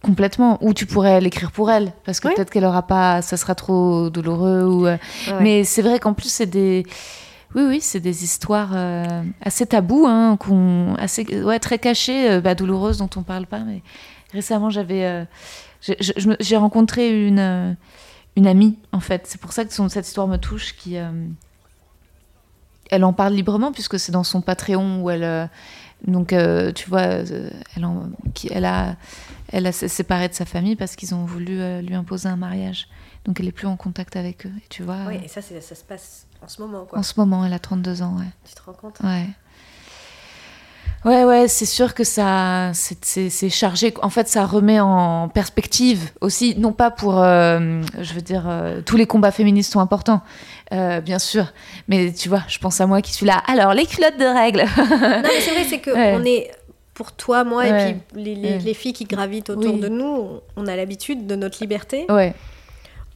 Complètement. 0.01 0.57
Ou 0.63 0.73
tu 0.73 0.85
pourrais 0.85 1.19
l'écrire 1.19 1.51
pour 1.51 1.71
elle, 1.71 1.91
parce 2.05 2.19
que 2.19 2.27
peut-être 2.35 2.49
qu'elle 2.51 2.65
aura 2.65 2.85
pas, 2.85 3.21
ça 3.21 3.35
sera 3.37 3.55
trop 3.55 4.09
douloureux. 4.09 4.63
Ou, 4.63 4.85
euh, 4.87 4.97
Ouais. 5.27 5.33
Mais 5.41 5.63
c'est 5.63 5.81
vrai 5.81 5.99
qu'en 5.99 6.13
plus 6.13 6.29
c'est 6.29 6.45
des, 6.45 6.85
oui 7.55 7.63
oui, 7.67 7.79
c'est 7.81 7.99
des 7.99 8.23
histoires 8.23 8.71
euh, 8.73 9.23
assez 9.41 9.65
tabous, 9.65 10.05
hein, 10.07 10.37
qu'on, 10.37 10.93
assez, 10.95 11.25
ouais, 11.43 11.59
très 11.59 11.79
cachées, 11.79 12.29
euh, 12.31 12.41
bah, 12.41 12.53
douloureuses 12.55 12.97
dont 12.99 13.09
on 13.15 13.23
parle 13.23 13.47
pas. 13.47 13.59
Mais 13.59 13.81
récemment 14.33 14.69
j'avais, 14.69 15.03
euh, 15.05 15.25
j'ai- 16.39 16.57
rencontré 16.57 17.27
une, 17.27 17.75
une 18.35 18.47
amie 18.47 18.77
en 18.91 18.99
fait. 18.99 19.23
C'est 19.25 19.41
pour 19.41 19.51
ça 19.51 19.65
que 19.65 19.73
son- 19.73 19.89
cette 19.89 20.07
histoire 20.07 20.27
me 20.27 20.37
touche, 20.37 20.75
qui, 20.75 20.97
elle 22.91 23.03
en 23.03 23.13
parle 23.13 23.33
librement 23.33 23.71
puisque 23.71 23.99
c'est 23.99 24.11
dans 24.11 24.23
son 24.23 24.41
Patreon 24.41 25.01
où 25.01 25.09
elle, 25.09 25.23
euh, 25.23 25.45
donc 26.05 26.33
euh, 26.33 26.71
tu 26.71 26.89
vois, 26.89 27.01
euh, 27.01 27.49
elle, 27.75 27.85
en- 27.85 28.09
qui, 28.33 28.49
elle 28.51 28.65
a 28.65 28.95
elle 29.49 29.65
a 29.65 29.71
s'est 29.71 29.87
séparée 29.87 30.27
de 30.27 30.33
sa 30.33 30.45
famille 30.45 30.75
parce 30.75 30.95
qu'ils 30.95 31.15
ont 31.15 31.25
voulu 31.25 31.57
lui 31.81 31.95
imposer 31.95 32.27
un 32.29 32.35
mariage. 32.35 32.87
Donc 33.25 33.39
elle 33.39 33.47
est 33.47 33.51
plus 33.53 33.67
en 33.67 33.77
contact 33.77 34.15
avec 34.15 34.45
eux. 34.45 34.51
Et 34.57 34.67
tu 34.69 34.83
vois, 34.83 34.95
euh, 35.07 35.11
et 35.23 35.27
ça, 35.27 35.41
ça 35.41 35.75
se 35.75 35.83
passe 35.83 36.27
en 36.41 36.47
ce 36.47 36.61
moment, 36.61 36.85
quoi. 36.85 36.99
en 36.99 37.03
ce 37.03 37.13
moment, 37.17 37.43
elle 37.45 37.53
a 37.53 37.59
32 37.59 38.01
ans, 38.01 38.17
ouais. 38.17 38.25
Tu 38.47 38.53
te 38.55 38.61
rends 38.61 38.73
compte 38.73 38.99
Ouais. 39.03 39.25
Ouais, 41.05 41.23
ouais, 41.23 41.47
c'est 41.47 41.65
sûr 41.65 41.93
que 41.93 42.03
ça, 42.03 42.71
c'est- 42.73 43.49
chargé. 43.49 43.93
En 44.01 44.09
fait, 44.09 44.27
ça 44.27 44.45
remet 44.45 44.79
en 44.79 45.29
perspective 45.29 46.09
aussi, 46.21 46.55
non 46.57 46.73
pas 46.73 46.91
pour, 46.91 47.21
euh, 47.23 47.81
je 48.01 48.13
veux 48.13 48.21
dire, 48.21 48.45
euh, 48.47 48.81
tous 48.85 48.97
les 48.97 49.05
combats 49.05 49.31
féministes 49.31 49.71
sont 49.73 49.79
importants, 49.79 50.21
euh, 50.73 50.99
bien 50.99 51.19
sûr, 51.19 51.45
mais 51.87 52.11
tu 52.11 52.27
vois, 52.29 52.41
je 52.47 52.57
pense 52.59 52.81
à 52.81 52.87
moi 52.87 53.01
qui 53.01 53.13
suis 53.13 53.25
là. 53.25 53.41
Alors, 53.47 53.73
les 53.73 53.85
culottes 53.85 54.17
de 54.17 54.25
règles. 54.25 54.65
Non, 54.77 55.21
mais 55.23 55.39
c'est 55.39 55.51
vrai, 55.51 55.63
c'est 55.69 55.79
que 55.79 55.91
Ouais. 55.95 56.13
on 56.19 56.25
est 56.25 56.51
pour 56.93 57.11
toi, 57.13 57.43
moi, 57.43 57.63
Ouais. 57.63 57.91
et 57.91 57.93
puis 57.93 58.23
les, 58.23 58.35
les- 58.35 58.49
Ouais. 58.53 58.57
les 58.57 58.73
filles 58.73 58.93
qui 58.93 59.05
gravitent 59.05 59.51
autour 59.51 59.75
Oui. 59.75 59.79
de 59.79 59.87
nous, 59.87 60.29
on, 60.57 60.67
a 60.67 60.75
l'habitude 60.75 61.25
de 61.27 61.35
notre 61.35 61.59
liberté. 61.61 62.05
ouais, 62.09 62.33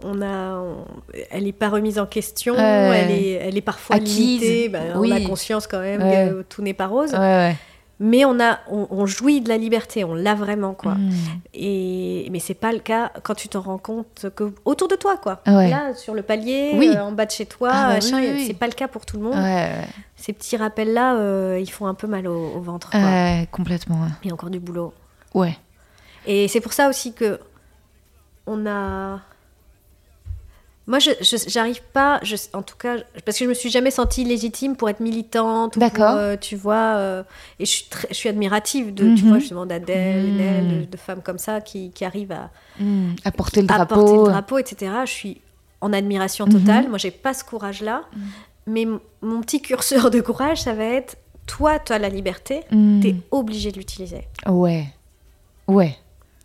On 0.03 0.21
a, 0.21 0.55
on- 0.55 0.85
elle 1.31 1.43
n'est 1.43 1.51
pas 1.51 1.69
remise 1.69 1.99
en 1.99 2.05
question. 2.07 2.55
Elle 2.57 3.11
est, 3.11 3.31
elle 3.33 3.57
est 3.57 3.61
parfois 3.61 3.97
Acquise. 3.97 4.17
limitée. 4.41 4.69
Ben, 4.69 4.93
Oui. 4.95 5.11
On 5.11 5.15
a 5.15 5.21
conscience 5.27 5.67
quand 5.67 5.79
même 5.81 6.01
Ouais. 6.01 6.29
que 6.29 6.41
tout 6.43 6.61
n'est 6.63 6.73
pas 6.73 6.87
rose. 6.87 7.11
ouais, 7.13 7.19
ouais. 7.19 7.55
Mais 8.03 8.25
on 8.25 8.39
a, 8.39 8.57
on, 8.67 8.87
on 8.89 9.05
jouit 9.05 9.41
de 9.41 9.49
la 9.49 9.57
liberté. 9.57 10.03
On 10.03 10.15
l'a 10.15 10.33
vraiment, 10.33 10.73
quoi. 10.73 10.95
Mm. 10.95 11.11
Et 11.53 12.27
mais 12.31 12.39
c'est 12.39 12.55
pas 12.55 12.71
le 12.71 12.79
cas 12.79 13.11
quand 13.21 13.35
tu 13.35 13.47
t'en 13.47 13.61
rends 13.61 13.77
compte 13.77 14.25
que 14.35 14.51
autour 14.65 14.87
de 14.87 14.95
toi, 14.95 15.17
quoi. 15.17 15.41
Ouais. 15.45 15.69
Là, 15.69 15.93
sur 15.93 16.15
le 16.15 16.23
palier, 16.23 16.71
Oui. 16.73 16.89
euh, 16.95 17.03
en 17.03 17.11
bas 17.11 17.27
de 17.27 17.31
chez 17.31 17.45
toi, 17.45 17.69
Ah 17.71 17.93
bah 17.93 17.99
oui, 18.03 18.11
oui, 18.13 18.29
oui. 18.33 18.43
c'est 18.47 18.55
pas 18.55 18.65
le 18.65 18.73
cas 18.73 18.87
pour 18.87 19.05
tout 19.05 19.17
le 19.17 19.23
monde. 19.23 19.35
Ouais, 19.35 19.39
ouais, 19.43 19.87
Ces 20.15 20.33
petits 20.33 20.57
rappels-là, 20.57 21.15
euh, 21.17 21.59
ils 21.61 21.69
font 21.69 21.85
un 21.85 21.93
peu 21.93 22.07
mal 22.07 22.27
au, 22.27 22.53
au 22.55 22.59
ventre. 22.59 22.89
Quoi. 22.89 22.99
Complètement. 23.51 24.07
Il 24.23 24.29
y 24.29 24.31
a 24.31 24.33
encore 24.33 24.49
du 24.49 24.59
boulot. 24.59 24.93
Ouais. 25.35 25.55
Et 26.25 26.47
c'est 26.47 26.59
pour 26.61 26.73
ça 26.73 26.89
aussi 26.89 27.13
que 27.13 27.39
on 28.47 28.65
a. 28.65 29.19
Moi, 30.91 30.99
je 30.99 31.11
j'arrive 31.47 31.81
pas, 31.93 32.19
je, 32.21 32.35
en 32.53 32.61
tout 32.61 32.75
cas, 32.75 32.97
parce 33.25 33.37
que 33.39 33.45
je 33.45 33.49
me 33.49 33.53
suis 33.53 33.69
jamais 33.71 33.91
sentie 33.91 34.25
légitime 34.25 34.75
pour 34.75 34.89
être 34.89 34.99
militante. 34.99 35.79
D'accord. 35.79 36.15
euh, 36.15 36.35
tu 36.35 36.55
vois, 36.57 36.95
euh, 36.97 37.23
et 37.59 37.65
je 37.65 37.71
suis, 37.71 37.85
très- 37.89 38.09
je 38.09 38.13
suis 38.15 38.27
admirative 38.27 38.93
de, 38.93 39.15
tu 39.15 39.23
Mhm. 39.23 39.29
vois, 39.29 39.39
justement, 39.39 39.65
d'Adèle. 39.65 40.33
Nel, 40.35 40.89
de, 40.89 40.97
femmes 40.97 41.21
comme 41.23 41.37
ça 41.37 41.61
qui, 41.61 41.91
qui 41.91 42.03
arrivent 42.03 42.33
à, 42.33 42.49
Mm. 42.79 43.15
À 43.23 43.31
porter 43.31 43.61
le 43.61 43.71
à 43.71 43.77
drapeau. 43.77 43.95
porter 43.95 44.17
le 44.17 44.23
drapeau, 44.23 44.57
etc. 44.57 44.91
Je 45.05 45.11
suis 45.11 45.41
en 45.79 45.93
admiration 45.93 46.45
Mhm. 46.45 46.51
totale. 46.59 46.89
Moi, 46.89 46.97
j'ai 46.97 47.11
pas 47.11 47.33
ce 47.33 47.43
courage-là. 47.45 48.03
Mais 48.67 48.81
m- 48.83 48.99
mon 49.21 49.39
petit 49.41 49.61
curseur 49.61 50.11
de 50.11 50.19
courage, 50.21 50.61
ça 50.61 50.73
va 50.73 50.83
être 50.83 51.15
toi, 51.47 51.79
tu 51.79 51.93
as 51.93 51.99
la 51.99 52.09
liberté, 52.09 52.61
Mm. 52.71 52.99
t'es 53.01 53.15
obligé 53.31 53.71
de 53.71 53.77
l'utiliser. 53.77 54.27
Ouais. 54.47 54.85
Ouais, 55.67 55.95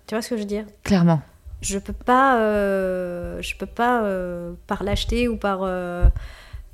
Tu 0.07 0.14
vois 0.14 0.22
ce 0.22 0.28
que 0.30 0.36
je 0.36 0.42
veux 0.42 0.47
dire? 0.47 0.64
Clairement. 0.84 1.20
Je 1.67 1.79
peux 1.79 1.93
pas, 1.93 2.39
euh, 2.39 3.43
je 3.43 3.57
peux 3.57 3.67
pas 3.67 4.03
euh, 4.03 4.53
par 4.67 4.85
lâcheté 4.85 5.27
ou 5.27 5.37
par 5.37 5.61
euh, 5.62 6.05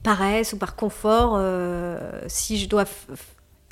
paresse 0.03 0.53
ou 0.53 0.59
par 0.59 0.77
confort, 0.77 1.41
si 2.27 2.59
je 2.59 2.69
dois 2.69 2.85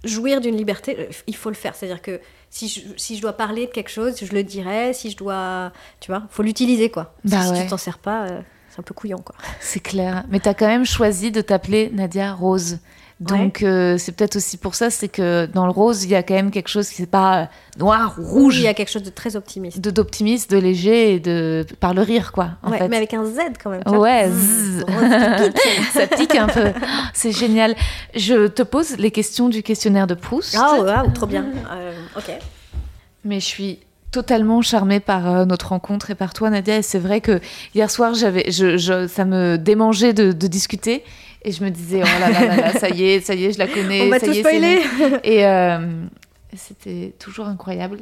jouir 0.03 0.41
d'une 0.41 0.57
liberté, 0.57 1.11
il 1.27 1.37
faut 1.37 1.51
le 1.51 1.57
faire. 1.57 1.75
C'est-à-dire 1.75 2.01
que 2.01 2.21
si 2.49 2.69
je, 2.69 2.81
si 2.97 3.17
je 3.17 3.23
dois 3.23 3.35
parler 3.35 3.67
de 3.67 3.71
quelque 3.71 3.91
chose, 3.91 4.17
je 4.23 4.33
le 4.33 4.43
dirai. 4.43 4.95
Si 4.95 5.11
je 5.11 5.17
dois, 5.17 5.73
tu 6.01 6.11
vois, 6.11 6.23
faut 6.31 6.43
l'utiliser 6.43 6.91
quoi. 6.91 7.15
Bah 7.25 7.43
si 7.43 7.51
ouais. 7.51 7.63
tu 7.65 7.69
t'en 7.69 7.77
sers 7.77 7.99
pas, 7.99 8.27
c'est 8.71 8.81
un 8.81 8.83
peu 8.83 8.95
couillon 8.95 9.19
quoi. 9.19 9.37
C'est 9.61 9.81
clair. 9.81 10.25
Mais 10.31 10.41
t'as 10.41 10.55
quand 10.55 10.69
même 10.69 10.87
choisi 10.87 11.31
de 11.31 11.43
t'appeler 11.43 11.91
Nadia 11.93 12.33
Rose. 12.33 12.79
Donc 13.21 13.63
euh, 13.63 13.99
c'est 13.99 14.13
peut-être 14.13 14.37
aussi 14.37 14.57
pour 14.57 14.75
ça, 14.75 14.89
c'est 14.89 15.09
que 15.09 15.45
dans 15.45 15.67
le 15.67 15.71
rose, 15.73 16.05
il 16.05 16.11
y 16.11 16.15
a 16.15 16.23
quand 16.23 16.33
même 16.33 16.51
quelque 16.51 16.69
chose 16.69 16.89
qui 16.89 17.03
n'est 17.03 17.07
pas 17.07 17.51
noir 17.79 18.17
ou 18.19 18.23
Rouge, 18.25 18.57
il 18.57 18.63
y 18.63 18.67
a 18.67 18.73
quelque 18.73 18.89
chose 18.91 19.03
de 19.03 19.11
très 19.11 19.37
optimiste. 19.37 19.79
de 19.79 19.91
d'optimiste, 19.91 20.51
de 20.51 20.57
léger 20.57 21.15
et 21.15 21.21
de 21.21 21.67
par 21.81 21.93
le 21.93 22.01
rire 22.01 22.33
quoi. 22.33 22.53
En 22.63 22.71
Ouais, 22.71 22.79
fait. 22.79 22.89
mais 22.89 22.97
avec 22.97 23.13
un 23.13 23.27
Z 23.27 23.39
quand 23.63 23.69
même. 23.71 23.83
Ouais, 23.87 24.31
Zzz, 24.31 24.85
zzz. 24.85 24.85
ça 25.93 26.07
pique 26.07 26.35
un 26.35 26.47
peu. 26.47 26.73
C'est 27.13 27.33
génial. 27.33 27.75
Je 28.15 28.47
te 28.47 28.63
pose 28.63 28.97
les 28.97 29.11
questions 29.11 29.51
du 29.51 29.63
questionnaire 29.63 30.07
de 30.07 30.15
Proust. 30.15 30.57
Ah, 30.59 30.79
waouh, 30.81 31.11
trop 31.13 31.27
bien. 31.27 31.45
Euh, 31.73 31.93
ok. 32.17 32.31
Mais 33.25 33.39
je 33.39 33.45
suis 33.45 33.81
totalement 34.13 34.63
charmée 34.63 34.99
par 34.99 35.29
euh, 35.31 35.45
notre 35.45 35.69
rencontre 35.69 36.11
et 36.11 36.15
par 36.15 36.33
toi, 36.33 36.49
Nadia. 36.51 36.79
Et 36.79 36.83
c'est 36.83 36.99
vrai 36.99 37.21
que 37.21 37.39
hier 37.75 37.91
soir, 37.91 38.15
j'avais, 38.15 38.51
je, 38.51 38.77
je- 38.79 39.07
ça 39.07 39.25
me 39.27 39.57
démangeait 39.59 40.15
de, 40.15 40.33
de 40.33 40.47
discuter. 40.47 41.05
Et 41.43 41.53
je 41.53 41.65
me 41.65 41.71
disais, 41.71 42.01
oh 42.03 42.21
là 42.21 42.31
là 42.31 42.47
là 42.47 42.57
là, 42.57 42.73
ça 42.79 42.91
y 42.91 43.03
est, 43.05 43.21
ça 43.23 43.35
y 43.35 43.45
est, 43.47 43.53
je 43.53 43.59
la 43.59 43.67
connais. 43.67 44.03
On 44.03 44.11
va 44.11 44.19
ça 44.19 44.27
tout 44.27 44.33
y 44.33 44.39
est, 44.39 44.43
c'est 44.43 44.49
spoiler. 44.49 45.21
Et 45.25 45.47
euh, 45.47 46.05
c'était 46.55 47.15
toujours 47.19 47.47
incroyable. 47.47 48.01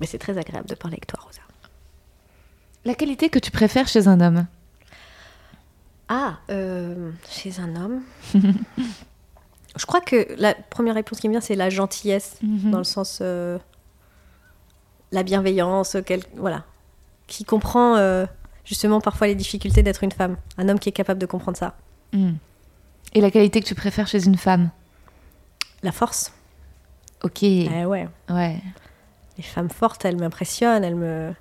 Mais 0.00 0.06
c'est 0.06 0.18
très 0.18 0.38
agréable 0.38 0.68
de 0.68 0.74
parler 0.74 0.94
avec 0.94 1.06
toi, 1.06 1.18
Rosa. 1.24 1.40
La 2.84 2.94
qualité 2.94 3.28
que 3.28 3.38
tu 3.38 3.50
préfères 3.50 3.88
chez 3.88 4.06
un 4.08 4.20
homme? 4.20 4.46
Ah, 6.08 6.38
euh, 6.50 7.10
chez 7.30 7.58
un 7.60 7.74
homme. 7.76 8.02
Je 9.76 9.86
crois 9.86 10.00
que 10.00 10.28
la 10.38 10.54
première 10.54 10.94
réponse 10.94 11.18
qui 11.18 11.26
me 11.28 11.32
vient, 11.32 11.40
c'est 11.40 11.56
la 11.56 11.70
gentillesse, 11.70 12.36
Mhm. 12.42 12.70
dans 12.70 12.78
le 12.78 12.84
sens. 12.84 13.18
euh, 13.20 13.58
la 15.12 15.22
bienveillance, 15.22 15.96
quel- 16.06 16.22
voilà. 16.36 16.64
Qui 17.26 17.44
comprend 17.44 17.96
euh, 17.96 18.26
justement 18.64 19.00
parfois 19.00 19.26
les 19.26 19.34
difficultés 19.34 19.82
d'être 19.82 20.02
une 20.04 20.12
femme. 20.12 20.36
Un 20.58 20.68
homme 20.68 20.78
qui 20.78 20.88
est 20.88 20.92
capable 20.92 21.20
de 21.20 21.26
comprendre 21.26 21.56
ça. 21.56 21.74
Mm. 22.12 22.32
Et 23.14 23.20
la 23.20 23.30
qualité 23.30 23.60
que 23.60 23.66
tu 23.66 23.74
préfères 23.74 24.06
chez 24.08 24.24
une 24.26 24.36
femme? 24.36 24.70
La 25.82 25.92
force. 25.92 26.32
Ok. 27.22 27.42
Eh 27.42 27.84
ouais. 27.84 28.08
Ouais. 28.28 28.60
Les 29.36 29.42
femmes 29.42 29.70
fortes, 29.70 30.04
elles 30.04 30.16
m'impressionnent, 30.16 30.84
elles 30.84 30.94
me. 30.94 31.32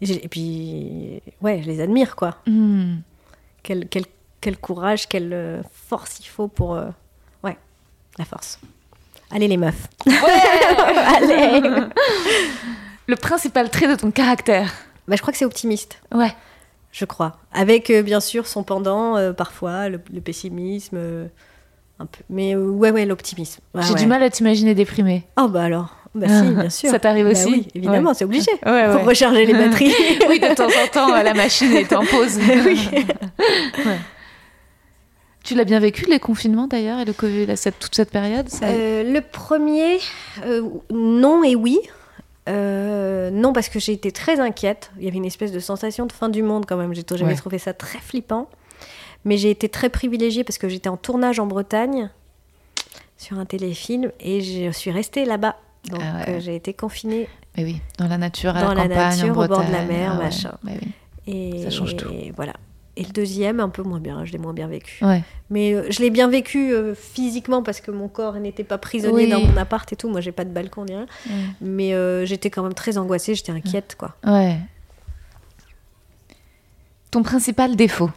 Et, 0.00 0.28
puis, 0.28 1.22
ouais, 1.40 1.62
je 1.62 1.66
les 1.68 1.80
admire, 1.80 2.14
quoi. 2.16 2.36
Mm. 2.46 2.96
Quel, 3.62 3.88
quel, 3.88 4.04
quel 4.40 4.58
courage, 4.58 5.08
quelle 5.08 5.32
euh, 5.32 5.62
force 5.72 6.18
il 6.20 6.26
faut 6.26 6.48
pour. 6.48 6.74
euh, 6.74 6.88
Ouais, 7.42 7.56
la 8.18 8.24
force. 8.24 8.58
Allez, 9.30 9.48
les 9.48 9.56
meufs. 9.56 9.88
Allez 10.06 11.62
Le 13.06 13.16
principal 13.16 13.70
trait 13.70 13.88
de 13.88 13.94
ton 13.94 14.10
caractère. 14.10 14.72
Bah, 15.08 15.16
Je 15.16 15.20
crois 15.22 15.32
que 15.32 15.38
c'est 15.38 15.44
optimiste, 15.44 16.00
Ouais. 16.14 16.32
je 16.92 17.04
crois. 17.04 17.36
Avec, 17.52 17.90
euh, 17.90 18.02
bien 18.02 18.20
sûr, 18.20 18.46
son 18.46 18.62
pendant, 18.62 19.16
euh, 19.16 19.32
parfois, 19.32 19.88
le, 19.88 20.00
le 20.12 20.20
pessimisme. 20.20 20.96
euh, 20.98 21.26
un 22.00 22.06
peu. 22.06 22.22
Mais 22.28 22.56
euh, 22.56 22.68
ouais, 22.70 22.90
ouais, 22.90 23.04
l'optimisme. 23.06 23.60
Ouais, 23.74 23.82
J'ai 23.82 23.92
ouais. 23.94 24.00
du 24.00 24.06
mal 24.06 24.22
à 24.22 24.28
t'imaginer 24.30 24.74
déprimée. 24.74 25.24
Oh, 25.40 25.46
bah 25.48 25.62
alors. 25.62 25.94
Bah 26.16 26.26
si, 26.28 26.42
bien 26.54 26.70
sûr. 26.70 26.90
Ça 26.90 26.98
t'arrive 27.00 27.24
Bah 27.24 27.32
aussi 27.32 27.46
Oui, 27.48 27.68
évidemment, 27.74 28.14
c'est 28.14 28.24
obligé. 28.24 28.50
Ouais, 28.64 28.86
Pour 28.86 28.96
ouais. 29.00 29.02
recharger 29.02 29.46
les 29.46 29.52
batteries. 29.52 29.92
oui, 30.28 30.38
de 30.40 30.54
temps 30.54 30.66
en 30.66 30.86
temps, 30.92 31.22
la 31.22 31.34
machine 31.34 31.72
est 31.72 31.92
en 31.92 32.04
pause. 32.04 32.38
oui. 32.66 32.88
Ouais. 33.84 33.98
Tu 35.44 35.54
l'as 35.54 35.64
bien 35.64 35.78
vécu, 35.80 36.06
les 36.06 36.18
confinements 36.20 36.66
d'ailleurs, 36.66 37.00
et 37.00 37.04
le 37.04 37.12
Covid, 37.12 37.46
la- 37.46 37.56
cette- 37.56 37.78
toute 37.78 37.94
cette 37.94 38.10
période 38.10 38.48
ça- 38.48 38.66
Euh, 38.66 39.02
le 39.12 39.20
premier, 39.20 39.98
euh, 40.46 40.62
non 40.90 41.44
et 41.44 41.54
oui. 41.54 41.78
Euh, 42.48 43.30
non, 43.30 43.52
parce 43.52 43.68
que 43.68 43.78
j'ai 43.78 43.92
été 43.92 44.12
très 44.12 44.38
inquiète. 44.40 44.90
Il 44.98 45.04
y 45.04 45.08
avait 45.08 45.16
une 45.16 45.24
espèce 45.24 45.52
de 45.52 45.60
sensation 45.60 46.06
de 46.06 46.12
fin 46.12 46.28
du 46.28 46.42
monde 46.42 46.66
quand 46.66 46.76
même. 46.76 46.92
J'ai- 46.94 47.04
Ouais. 47.24 47.34
trouvé 47.34 47.58
ça 47.58 47.72
très 47.72 47.98
flippant. 48.00 48.48
Mais 49.24 49.38
j'ai 49.38 49.50
été 49.50 49.70
très 49.70 49.88
privilégiée 49.88 50.44
parce 50.44 50.58
que 50.58 50.68
j'étais 50.68 50.90
en 50.90 50.96
tournage 50.98 51.38
en 51.40 51.46
Bretagne. 51.46 52.10
sur 53.16 53.38
un 53.38 53.46
téléfilm 53.46 54.10
et 54.20 54.40
je 54.42 54.70
suis 54.72 54.90
restée 54.90 55.24
là-bas. 55.24 55.56
Donc 55.88 56.00
Ah 56.02 56.18
ouais. 56.26 56.34
euh, 56.36 56.40
j'ai 56.40 56.56
été 56.56 56.74
confinée 56.74 57.28
Mais 57.56 57.64
oui, 57.64 57.80
dans 57.98 58.08
la 58.08 58.18
nature, 58.18 58.54
à 58.56 58.60
dans 58.60 58.68
la 58.74 58.86
la 58.86 58.88
campagne, 58.88 59.18
nature, 59.20 59.38
en 59.38 59.44
au 59.44 59.48
bord 59.48 59.64
de 59.64 59.72
la 59.72 59.84
mer, 59.84 60.10
Ah 60.14 60.18
ouais. 60.18 60.24
machin. 60.24 60.52
Bah 60.62 60.72
oui. 60.82 60.88
et 61.32 61.62
Ça 61.62 61.70
change 61.70 61.96
tout. 61.96 62.08
et 62.10 62.32
voilà. 62.36 62.52
Et 62.96 63.02
le 63.02 63.10
deuxième, 63.10 63.58
un 63.58 63.68
peu 63.68 63.82
moins 63.82 63.98
bien, 63.98 64.24
je 64.24 64.30
l'ai 64.30 64.38
moins 64.38 64.52
bien 64.52 64.68
vécu. 64.68 65.04
Ouais. 65.04 65.22
Mais 65.50 65.74
euh, 65.74 65.90
je 65.90 66.00
l'ai 66.00 66.10
bien 66.10 66.28
vécu 66.28 66.72
euh, 66.72 66.94
physiquement 66.94 67.62
parce 67.64 67.80
que 67.80 67.90
mon 67.90 68.06
corps 68.06 68.34
n'était 68.34 68.62
pas 68.62 68.78
prisonnier 68.78 69.24
Oui. 69.24 69.30
dans 69.30 69.40
mon 69.40 69.56
appart 69.56 69.92
et 69.92 69.96
tout. 69.96 70.08
Moi, 70.08 70.20
j'ai 70.20 70.30
pas 70.30 70.44
de 70.44 70.50
balcon 70.50 70.84
ni 70.84 70.94
rien. 70.94 71.06
Ouais. 71.28 71.32
Mais 71.60 71.92
euh, 71.94 72.24
j'étais 72.24 72.50
quand 72.50 72.62
même 72.62 72.74
très 72.74 72.96
angoissée, 72.96 73.34
j'étais 73.34 73.50
inquiète, 73.50 73.96
quoi. 73.98 74.14
Ouais. 74.24 74.58
Ton 77.10 77.22
principal 77.24 77.74
défaut? 77.76 78.10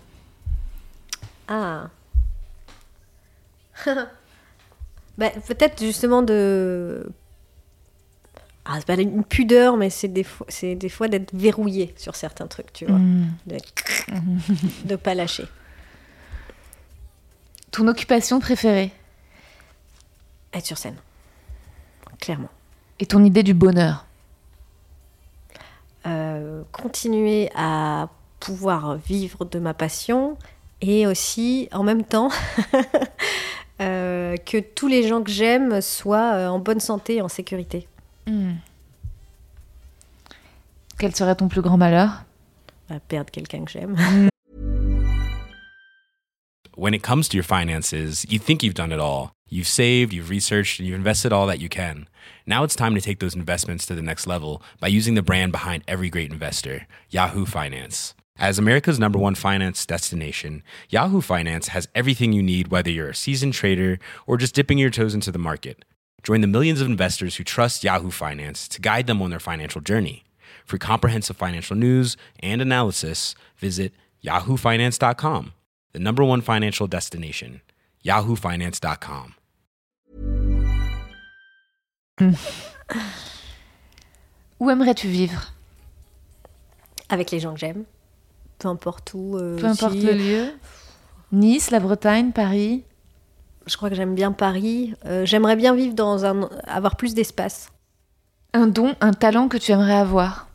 Ah. 1.48 1.90
Bah, 5.18 5.32
peut-être 5.48 5.80
justement 5.84 6.22
de. 6.22 7.10
Ah, 8.70 8.76
c'est 8.78 8.86
pas 8.86 8.96
une 9.02 9.24
pudeur, 9.24 9.78
mais 9.78 9.90
c'est 9.90 10.10
des 10.10 10.26
fois, 10.26 10.46
c'est 10.50 10.76
des 10.76 10.90
fois 10.90 11.08
d'être 11.08 11.34
verrouillé 11.34 11.94
sur 11.96 12.16
certains 12.16 12.48
trucs, 12.48 12.74
tu 12.74 12.86
vois. 12.86 12.98
Hmm. 12.98 13.32
De... 13.46 13.58
de 14.86 14.96
pas 14.98 15.16
lâcher. 15.16 15.46
Ton 17.72 17.88
occupation 17.88 18.40
préférée? 18.42 18.92
Être 20.54 20.66
sur 20.66 20.78
scène. 20.78 20.98
Clairement. 22.20 22.50
Et 23.00 23.06
ton 23.06 23.24
idée 23.24 23.44
du 23.44 23.54
bonheur? 23.54 24.06
Euh, 26.06 26.64
continuer 26.72 27.50
à 27.56 28.10
pouvoir 28.40 28.96
vivre 28.96 29.46
de 29.46 29.60
ma 29.60 29.74
passion 29.74 30.38
et 30.82 31.08
aussi 31.08 31.70
en 31.72 31.84
même 31.84 32.04
temps 32.04 32.30
euh, 33.82 34.36
que 34.38 34.58
tous 34.58 34.88
les 34.88 35.08
gens 35.08 35.22
que 35.22 35.32
j'aime 35.32 35.82
soient 35.82 36.34
euh, 36.34 36.48
en 36.48 36.60
bonne 36.60 36.80
santé 36.80 37.16
et 37.16 37.22
en 37.22 37.28
sécurité. 37.28 37.88
Hmm. 38.28 38.56
Quel 41.00 41.16
serait 41.16 41.36
ton 41.36 41.48
plus 41.48 41.62
grand 41.62 41.78
malheur 41.78 42.26
Bah, 42.90 43.00
perdre 43.00 43.32
quelqu'un 43.32 43.66
que 43.66 43.72
j'aime. 43.72 43.96
When 46.76 46.94
it 46.94 47.02
comes 47.02 47.28
to 47.30 47.38
your 47.38 47.44
finances, 47.44 48.26
you 48.30 48.38
think 48.38 48.62
you've 48.62 48.76
done 48.76 48.92
it 48.92 49.00
all. 49.00 49.32
You've 49.50 49.68
saved, 49.68 50.14
you've 50.14 50.30
researched, 50.30 50.80
and 50.80 50.88
you've 50.88 50.98
invested 50.98 51.32
all 51.32 51.48
that 51.48 51.60
you 51.60 51.70
can. 51.70 52.08
Now 52.46 52.64
it's 52.64 52.76
time 52.76 52.96
to 52.96 53.02
take 53.02 53.20
those 53.20 53.36
investments 53.36 53.86
to 53.86 53.96
the 53.96 54.02
next 54.02 54.28
level 54.28 54.62
by 54.80 54.90
using 54.90 55.16
the 55.16 55.22
brand 55.22 55.52
behind 55.54 55.84
every 55.88 56.10
great 56.10 56.32
investor, 56.32 56.86
Yahoo 57.10 57.46
Finance. 57.46 58.14
As 58.38 58.60
America's 58.60 59.00
number 59.00 59.18
one 59.18 59.36
finance 59.36 59.86
destination, 59.86 60.62
Yahoo 60.90 61.22
Finance 61.22 61.70
has 61.70 61.88
everything 61.96 62.34
you 62.34 62.44
need, 62.44 62.68
whether 62.68 62.92
you're 62.92 63.10
a 63.10 63.16
seasoned 63.16 63.54
trader 63.54 63.98
or 64.28 64.38
just 64.38 64.54
dipping 64.54 64.78
your 64.78 64.92
toes 64.92 65.16
into 65.16 65.32
the 65.32 65.40
market. 65.40 65.84
Join 66.24 66.42
the 66.42 66.48
millions 66.48 66.82
of 66.82 66.88
investors 66.88 67.36
who 67.38 67.44
trust 67.44 67.84
Yahoo 67.84 68.10
Finance 68.12 68.68
to 68.70 68.82
guide 68.82 69.08
them 69.08 69.22
on 69.22 69.30
their 69.30 69.40
financial 69.40 69.82
journey. 69.82 70.24
For 70.66 70.78
comprehensive 70.78 71.38
financial 71.38 71.76
news 71.78 72.18
and 72.42 72.62
analysis, 72.62 73.36
visit 73.58 73.94
yahoofinance.com, 74.26 75.54
the 75.94 76.00
number 76.00 76.24
one 76.26 76.42
financial 76.42 76.88
destination, 76.88 77.62
yahoofinance.com. 78.04 79.36
Où 84.60 84.70
aimerais-tu 84.72 85.08
vivre? 85.08 85.54
Avec 87.10 87.30
les 87.32 87.40
gens 87.40 87.54
que 87.54 87.60
j'aime. 87.60 87.86
Peu 88.60 88.68
importe 88.68 89.14
où. 89.14 89.38
euh, 89.38 89.56
Peu 89.58 89.68
importe 89.68 89.94
si- 89.94 90.02
le 90.02 90.14
lieu 90.14 90.52
Nice, 91.32 91.70
la 91.72 91.80
Bretagne, 91.80 92.32
Paris 92.32 92.84
Je 93.68 93.76
crois 93.78 93.90
que 93.90 93.96
j'aime 93.96 94.16
bien 94.16 94.32
Paris. 94.32 94.94
Euh, 95.06 95.26
J'aimerais 95.26 95.56
bien 95.56 95.74
vivre 95.76 95.94
dans 95.94 96.26
un. 96.26 96.50
avoir 96.68 96.96
plus 96.96 97.14
d'espace. 97.14 97.70
Un 98.54 98.68
don, 98.68 98.96
un 99.02 99.12
talent 99.14 99.48
que 99.50 99.58
tu 99.58 99.72
aimerais 99.72 99.94
avoir 99.98 100.48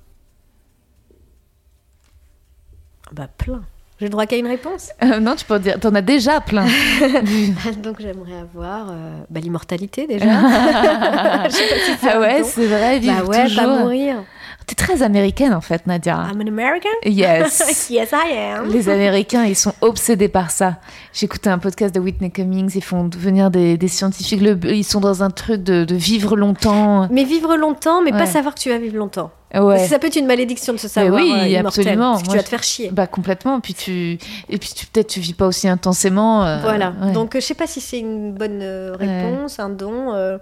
Bah, 3.13 3.29
plein. 3.37 3.63
J'ai 4.01 4.07
le 4.07 4.11
droit 4.11 4.27
qu'à 4.27 4.37
une 4.37 4.47
réponse? 4.47 4.91
Euh, 5.05 5.21
Non, 5.21 5.37
tu 5.37 5.45
peux 5.45 5.59
dire, 5.61 5.79
t'en 5.79 5.95
as 5.95 6.01
déjà 6.03 6.41
plein. 6.41 6.65
Donc 7.83 8.01
j'aimerais 8.01 8.39
avoir 8.41 8.87
euh, 8.91 9.21
bah, 9.31 9.39
l'immortalité 9.41 10.07
déjà. 10.07 10.25
Je 11.45 11.51
sais 11.51 11.69
pas 11.69 11.75
si 11.85 11.93
c'est 12.01 12.11
ah 12.11 12.19
ouais, 12.21 12.43
c'est 12.43 12.67
vrai, 12.67 12.99
vivre 12.99 13.23
Bah 13.23 13.25
ouais, 13.29 13.45
toujours. 13.45 13.63
pas 13.65 13.79
mourir. 13.79 14.25
T'es 14.67 14.75
très 14.75 15.03
américaine 15.03 15.53
en 15.55 15.61
fait, 15.61 15.87
Nadia. 15.87 16.27
I'm 16.33 16.41
an 16.41 16.47
American? 16.49 16.91
Yes. 17.05 17.87
yes, 17.91 18.11
I 18.13 18.37
am. 18.39 18.69
Les 18.71 18.89
Américains, 18.89 19.45
ils 19.45 19.57
sont 19.57 19.73
obsédés 19.81 20.29
par 20.29 20.51
ça. 20.51 20.77
J'écoutais 21.13 21.51
un 21.51 21.59
podcast 21.59 21.95
de 21.95 22.01
Whitney 22.01 22.31
Cummings, 22.31 22.71
ils 22.75 22.83
font 22.85 23.09
venir 23.17 23.51
des, 23.51 23.77
des 23.77 23.89
scientifiques, 23.89 24.41
le- 24.41 24.59
ils 24.73 24.85
sont 24.85 25.01
dans 25.01 25.23
un 25.23 25.31
truc 25.31 25.63
de, 25.63 25.85
de 25.85 25.95
vivre 25.95 26.37
longtemps. 26.37 27.09
Mais 27.11 27.25
vivre 27.25 27.57
longtemps, 27.57 28.03
mais 28.03 28.13
Ouais. 28.13 28.19
pas 28.19 28.27
savoir 28.27 28.55
que 28.55 28.61
tu 28.61 28.69
vas 28.71 28.79
vivre 28.79 28.97
longtemps. 28.97 29.31
Parce 29.51 29.65
Ouais. 29.65 29.83
que 29.83 29.89
ça 29.91 29.99
peut 29.99 30.07
être 30.07 30.17
une 30.17 30.27
malédiction 30.27 30.73
de 30.73 30.79
se 30.79 30.89
savoir 30.89 31.21
oui, 31.21 31.31
euh, 31.31 31.47
immortel, 31.49 31.67
absolument. 31.67 32.11
Parce 32.13 32.23
que 32.23 32.27
Moi, 32.29 32.33
tu 32.35 32.39
vas 32.39 32.43
te 32.45 32.49
faire 32.49 32.63
chier. 32.63 32.91
Bah 32.91 33.07
complètement. 33.07 33.61
Puis 33.61 33.75
tu 33.75 34.13
et 34.49 34.59
puis 34.59 34.71
tu 34.75 34.87
peut-être 34.87 35.09
tu 35.09 35.21
vis 35.21 35.35
pas 35.35 35.47
aussi 35.47 35.69
intensément. 35.69 36.45
euh, 36.47 36.59
voilà. 36.63 36.95
ouais. 37.03 37.13
Donc 37.13 37.37
euh, 37.37 37.41
je 37.41 37.45
sais 37.47 37.55
pas 37.55 37.67
si 37.67 37.81
c'est 37.83 37.99
une 37.99 38.33
bonne 38.33 38.63
réponse, 38.99 39.59
un 39.59 39.69
don. 39.69 40.15
euh, 40.15 40.39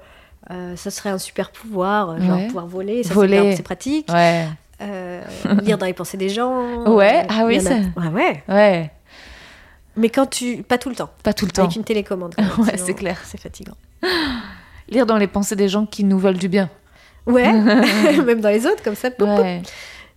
euh, 0.51 0.77
ça 0.77 0.91
serait 0.91 1.11
un 1.11 1.19
super 1.19 1.51
pouvoir, 1.51 2.11
euh, 2.11 2.19
genre 2.21 2.37
Ouais. 2.39 2.47
pouvoir 2.47 2.67
voler. 2.67 3.03
Ça, 3.03 3.11
c'est 3.11 3.15
Voler. 3.15 3.41
bien, 3.41 3.57
c'est 3.57 3.63
pratique. 3.63 4.09
ouais, 4.13 4.47
Euh, 4.83 5.23
lire 5.63 5.77
dans 5.79 5.87
les 5.87 5.93
pensées 5.93 6.17
des 6.17 6.29
gens. 6.31 6.85
Ouais, 6.87 7.27
ah 7.29 7.45
oui, 7.47 7.59
a- 7.59 7.61
ça- 7.61 7.75
Ouais, 7.97 8.09
ouais. 8.13 8.43
ouais, 8.49 8.91
Mais 9.97 10.09
quand 10.09 10.27
tu. 10.27 10.63
Pas 10.63 10.79
tout 10.79 10.89
le 10.89 10.95
temps. 10.95 11.11
pas 11.23 11.33
tout 11.35 11.45
le 11.45 11.51
temps. 11.53 11.65
Avec 11.65 11.77
une 11.77 11.85
télécommande. 11.85 12.35
quand 12.39 12.43
même, 12.59 12.67
Ouais, 12.67 12.77
c'est 12.79 12.95
clair. 12.95 13.19
C'est 13.25 13.39
fatigant. 13.41 13.75
Lire 14.89 15.07
dans 15.07 15.19
les 15.19 15.27
pensées 15.27 15.57
des 15.57 15.69
gens 15.69 15.87
qui 15.87 16.03
nous 16.05 16.19
veulent 16.19 16.39
du 16.39 16.49
bien. 16.49 16.69
Ouais, 17.27 17.53
même 18.25 18.41
dans 18.41 18.49
les 18.49 18.67
autres, 18.67 18.83
comme 18.83 18.95
ça. 18.95 19.11
Ouais. 19.21 19.63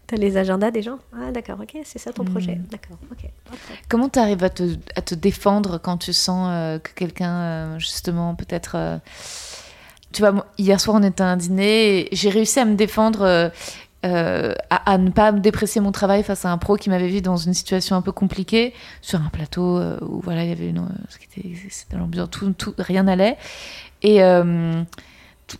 T'as 0.07 0.15
les 0.17 0.35
agendas 0.37 0.71
des 0.71 0.81
gens. 0.81 0.99
Ah, 1.13 1.31
d'accord, 1.31 1.57
ok, 1.61 1.77
c'est 1.83 1.99
ça 1.99 2.11
ton 2.13 2.23
Mm. 2.23 2.29
projet. 2.29 2.59
D'accord, 2.71 2.97
ok. 3.11 3.25
ok. 3.51 3.59
Comment 3.89 4.09
tu 4.09 4.19
arrives 4.19 4.43
à 4.43 4.49
te, 4.49 4.63
à 4.95 5.01
te 5.01 5.15
défendre 5.15 5.77
quand 5.79 5.97
tu 5.97 6.13
sens 6.13 6.47
euh, 6.51 6.79
que 6.79 6.91
quelqu'un, 6.93 7.31
euh, 7.33 7.79
justement, 7.79 8.35
peut-être. 8.35 8.73
euh, 8.75 8.97
Tu 10.13 10.21
vois, 10.21 10.45
hier 10.57 10.79
soir, 10.79 10.97
on 10.99 11.03
était 11.03 11.23
à 11.23 11.27
un 11.27 11.37
dîner 11.37 12.01
et 12.13 12.15
j'ai 12.15 12.29
réussi 12.29 12.59
à 12.59 12.65
me 12.65 12.75
défendre, 12.75 13.21
euh, 13.23 13.49
euh, 14.05 14.53
à, 14.69 14.91
à 14.93 14.97
ne 14.97 15.09
pas 15.09 15.31
me 15.31 15.39
déprécier 15.39 15.81
mon 15.81 15.91
travail 15.91 16.23
face 16.23 16.45
à 16.45 16.51
un 16.51 16.57
pro 16.57 16.75
qui 16.75 16.89
m'avait 16.89 17.07
vu 17.07 17.21
dans 17.21 17.37
une 17.37 17.53
situation 17.53 17.95
un 17.95 18.01
peu 18.01 18.11
compliquée, 18.11 18.73
sur 19.01 19.19
un 19.19 19.29
plateau 19.29 19.77
euh, 19.77 19.97
où 20.01 20.21
voilà, 20.21 20.43
il 20.43 20.49
y 20.49 20.51
avait 20.51 20.67
une. 20.69 20.87
ce 21.09 21.17
qui 21.17 21.25
était- 21.41 21.55
C'était 21.69 21.97
l'ambiance, 21.97 22.29
tout, 22.31 22.51
tout, 22.53 22.73
rien 22.77 23.03
n'allait. 23.03 23.37
Et. 24.01 24.23
euh, 24.23 24.83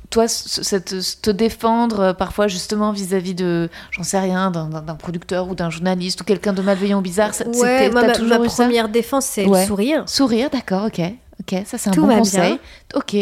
toi, 0.09 0.27
ce- 0.27 0.63
cette- 0.63 0.95
te 1.21 1.29
défendre 1.29 2.13
parfois 2.13 2.47
justement 2.47 2.91
vis-à-vis 2.93 3.35
de, 3.35 3.69
j'en 3.91 4.01
sais 4.03 4.19
rien, 4.19 4.49
d'un- 4.49 4.95
producteur 4.95 5.49
ou 5.49 5.55
d'un 5.55 5.69
journaliste 5.69 6.21
ou 6.21 6.23
quelqu'un 6.23 6.53
de 6.53 6.61
malveillant 6.63 6.99
ou 6.99 7.01
bizarre, 7.01 7.33
ça- 7.33 7.45
Ouais, 7.45 7.53
c'était- 7.53 7.89
moi, 7.91 8.07
ma, 8.07 8.13
toujours 8.13 8.39
ma 8.39 8.45
première 8.45 8.89
défense, 8.89 9.25
c'est 9.25 9.45
Ouais. 9.45 9.61
le 9.61 9.67
sourire. 9.67 10.03
Sourire, 10.07 10.49
d'accord, 10.49 10.85
ok. 10.85 10.99
Ok, 11.41 11.61
ça 11.65 11.77
c'est 11.77 11.89
un 11.89 11.93
Tout 11.93 12.07
bon 12.07 12.17
conseil. 12.17 12.57
Ok, 12.95 13.15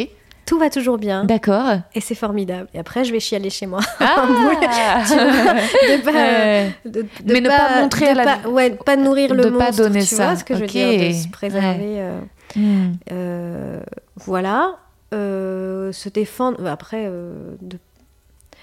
Tout 0.46 0.58
va 0.60 0.70
toujours 0.70 0.98
bien. 0.98 1.24
d'accord. 1.24 1.78
Et 1.96 2.02
c'est 2.02 2.16
formidable. 2.16 2.68
Et 2.74 2.80
après, 2.80 3.06
je 3.06 3.12
vais 3.14 3.20
chialer 3.22 3.50
chez 3.50 3.68
moi. 3.68 3.80
Ah 4.00 4.26
Tu 4.28 4.34
vois, 4.34 5.98
de 5.98 6.02
pas, 6.04 6.12
Ouais. 6.12 6.76
de- 6.86 7.02
de 7.24 7.34
Mais 7.34 7.40
ne 7.42 7.48
pas 7.48 7.82
montrer 7.82 8.06
de 8.06 8.10
à 8.12 8.14
la- 8.26 8.38
pas, 8.38 8.50
ouais, 8.50 8.70
de 8.72 8.76
pas 8.76 8.96
nourrir 8.98 9.34
le 9.34 9.44
de 9.46 9.50
pas 9.50 9.66
monstre, 9.68 9.84
donner 9.84 10.02
tu 10.02 10.08
ça. 10.16 10.26
vois 10.28 10.36
ce 10.36 10.44
que 10.44 10.56
je 10.56 10.62
veux 10.62 10.68
dire, 10.68 11.10
de 11.10 11.14
se 11.14 11.28
préserver. 11.30 12.00
euh, 12.02 12.20
Hmm. 12.56 12.94
euh, 13.12 13.80
voilà. 14.18 14.76
Euh, 15.14 15.92
se 15.94 16.10
défendre. 16.10 16.66
Après, 16.68 17.06
euh, 17.08 17.56
de... 17.62 17.78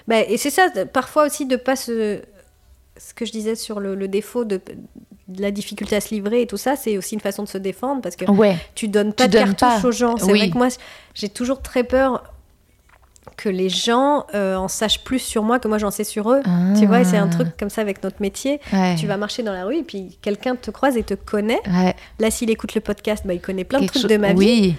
bah, 0.07 0.21
et 0.21 0.37
c'est 0.37 0.51
ça, 0.51 0.69
de- 0.69 0.85
parfois 0.85 1.25
aussi 1.27 1.47
de 1.47 1.57
pas 1.57 1.77
se. 1.77 2.21
Ce 2.99 3.15
que 3.15 3.25
je 3.25 3.33
disais 3.33 3.55
sur 3.55 3.79
le, 3.81 3.95
le 3.95 4.09
défaut 4.09 4.45
de, 4.45 4.57
de 4.57 4.63
la 5.37 5.51
difficulté 5.51 5.97
à 5.97 6.01
se 6.01 6.15
livrer 6.15 6.43
et 6.43 6.47
tout 6.47 6.57
ça, 6.57 6.75
c'est 6.77 6.97
aussi 6.97 7.15
une 7.15 7.21
façon 7.21 7.43
de 7.43 7.49
se 7.49 7.59
défendre 7.59 8.01
parce 8.01 8.17
que 8.17 8.25
Ouais, 8.31 8.57
tu 8.75 8.89
donnes 8.89 9.13
pas 9.13 9.25
Tu 9.25 9.31
de 9.31 9.39
donnes 9.39 9.55
cartouche 9.55 9.83
pas. 9.83 9.89
aux 9.89 9.93
gens. 9.93 10.17
C'est 10.17 10.25
Oui. 10.33 10.39
vrai 10.39 10.51
que 10.51 10.57
moi, 10.59 10.69
j'ai 11.15 11.29
toujours 11.29 11.61
très 11.61 11.85
peur 11.85 12.23
que 13.37 13.49
les 13.49 13.69
gens 13.69 14.25
euh, 14.35 14.57
en 14.57 14.67
sachent 14.69 15.05
plus 15.05 15.19
sur 15.21 15.43
moi 15.45 15.59
que 15.61 15.69
moi 15.69 15.79
j'en 15.79 15.91
sais 15.93 16.03
sur 16.03 16.33
eux. 16.33 16.41
Tu 16.79 16.87
vois, 16.87 17.05
c'est 17.05 17.19
un 17.19 17.29
Ah. 17.31 17.35
truc 17.35 17.49
comme 17.59 17.71
ça 17.71 17.83
avec 17.83 18.03
notre 18.03 18.21
métier. 18.21 18.59
ouais. 18.73 18.95
Tu 18.97 19.07
vas 19.07 19.17
marcher 19.17 19.43
dans 19.43 19.53
la 19.53 19.65
rue 19.65 19.77
et 19.77 19.83
puis 19.83 20.19
quelqu'un 20.23 20.57
te 20.57 20.71
croise 20.71 20.97
et 20.97 21.03
te 21.05 21.15
connaît. 21.15 21.61
Ouais, 21.69 21.95
Là, 22.19 22.31
s'il 22.31 22.51
écoute 22.51 22.75
le 22.75 22.81
podcast, 22.81 23.25
bah, 23.27 23.35
il 23.35 23.41
connaît 23.41 23.65
plein 23.65 23.81
de 23.81 23.87
trucs 23.87 24.07
de 24.07 24.17
ma 24.17 24.33
vie. 24.33 24.37
Oui, 24.39 24.77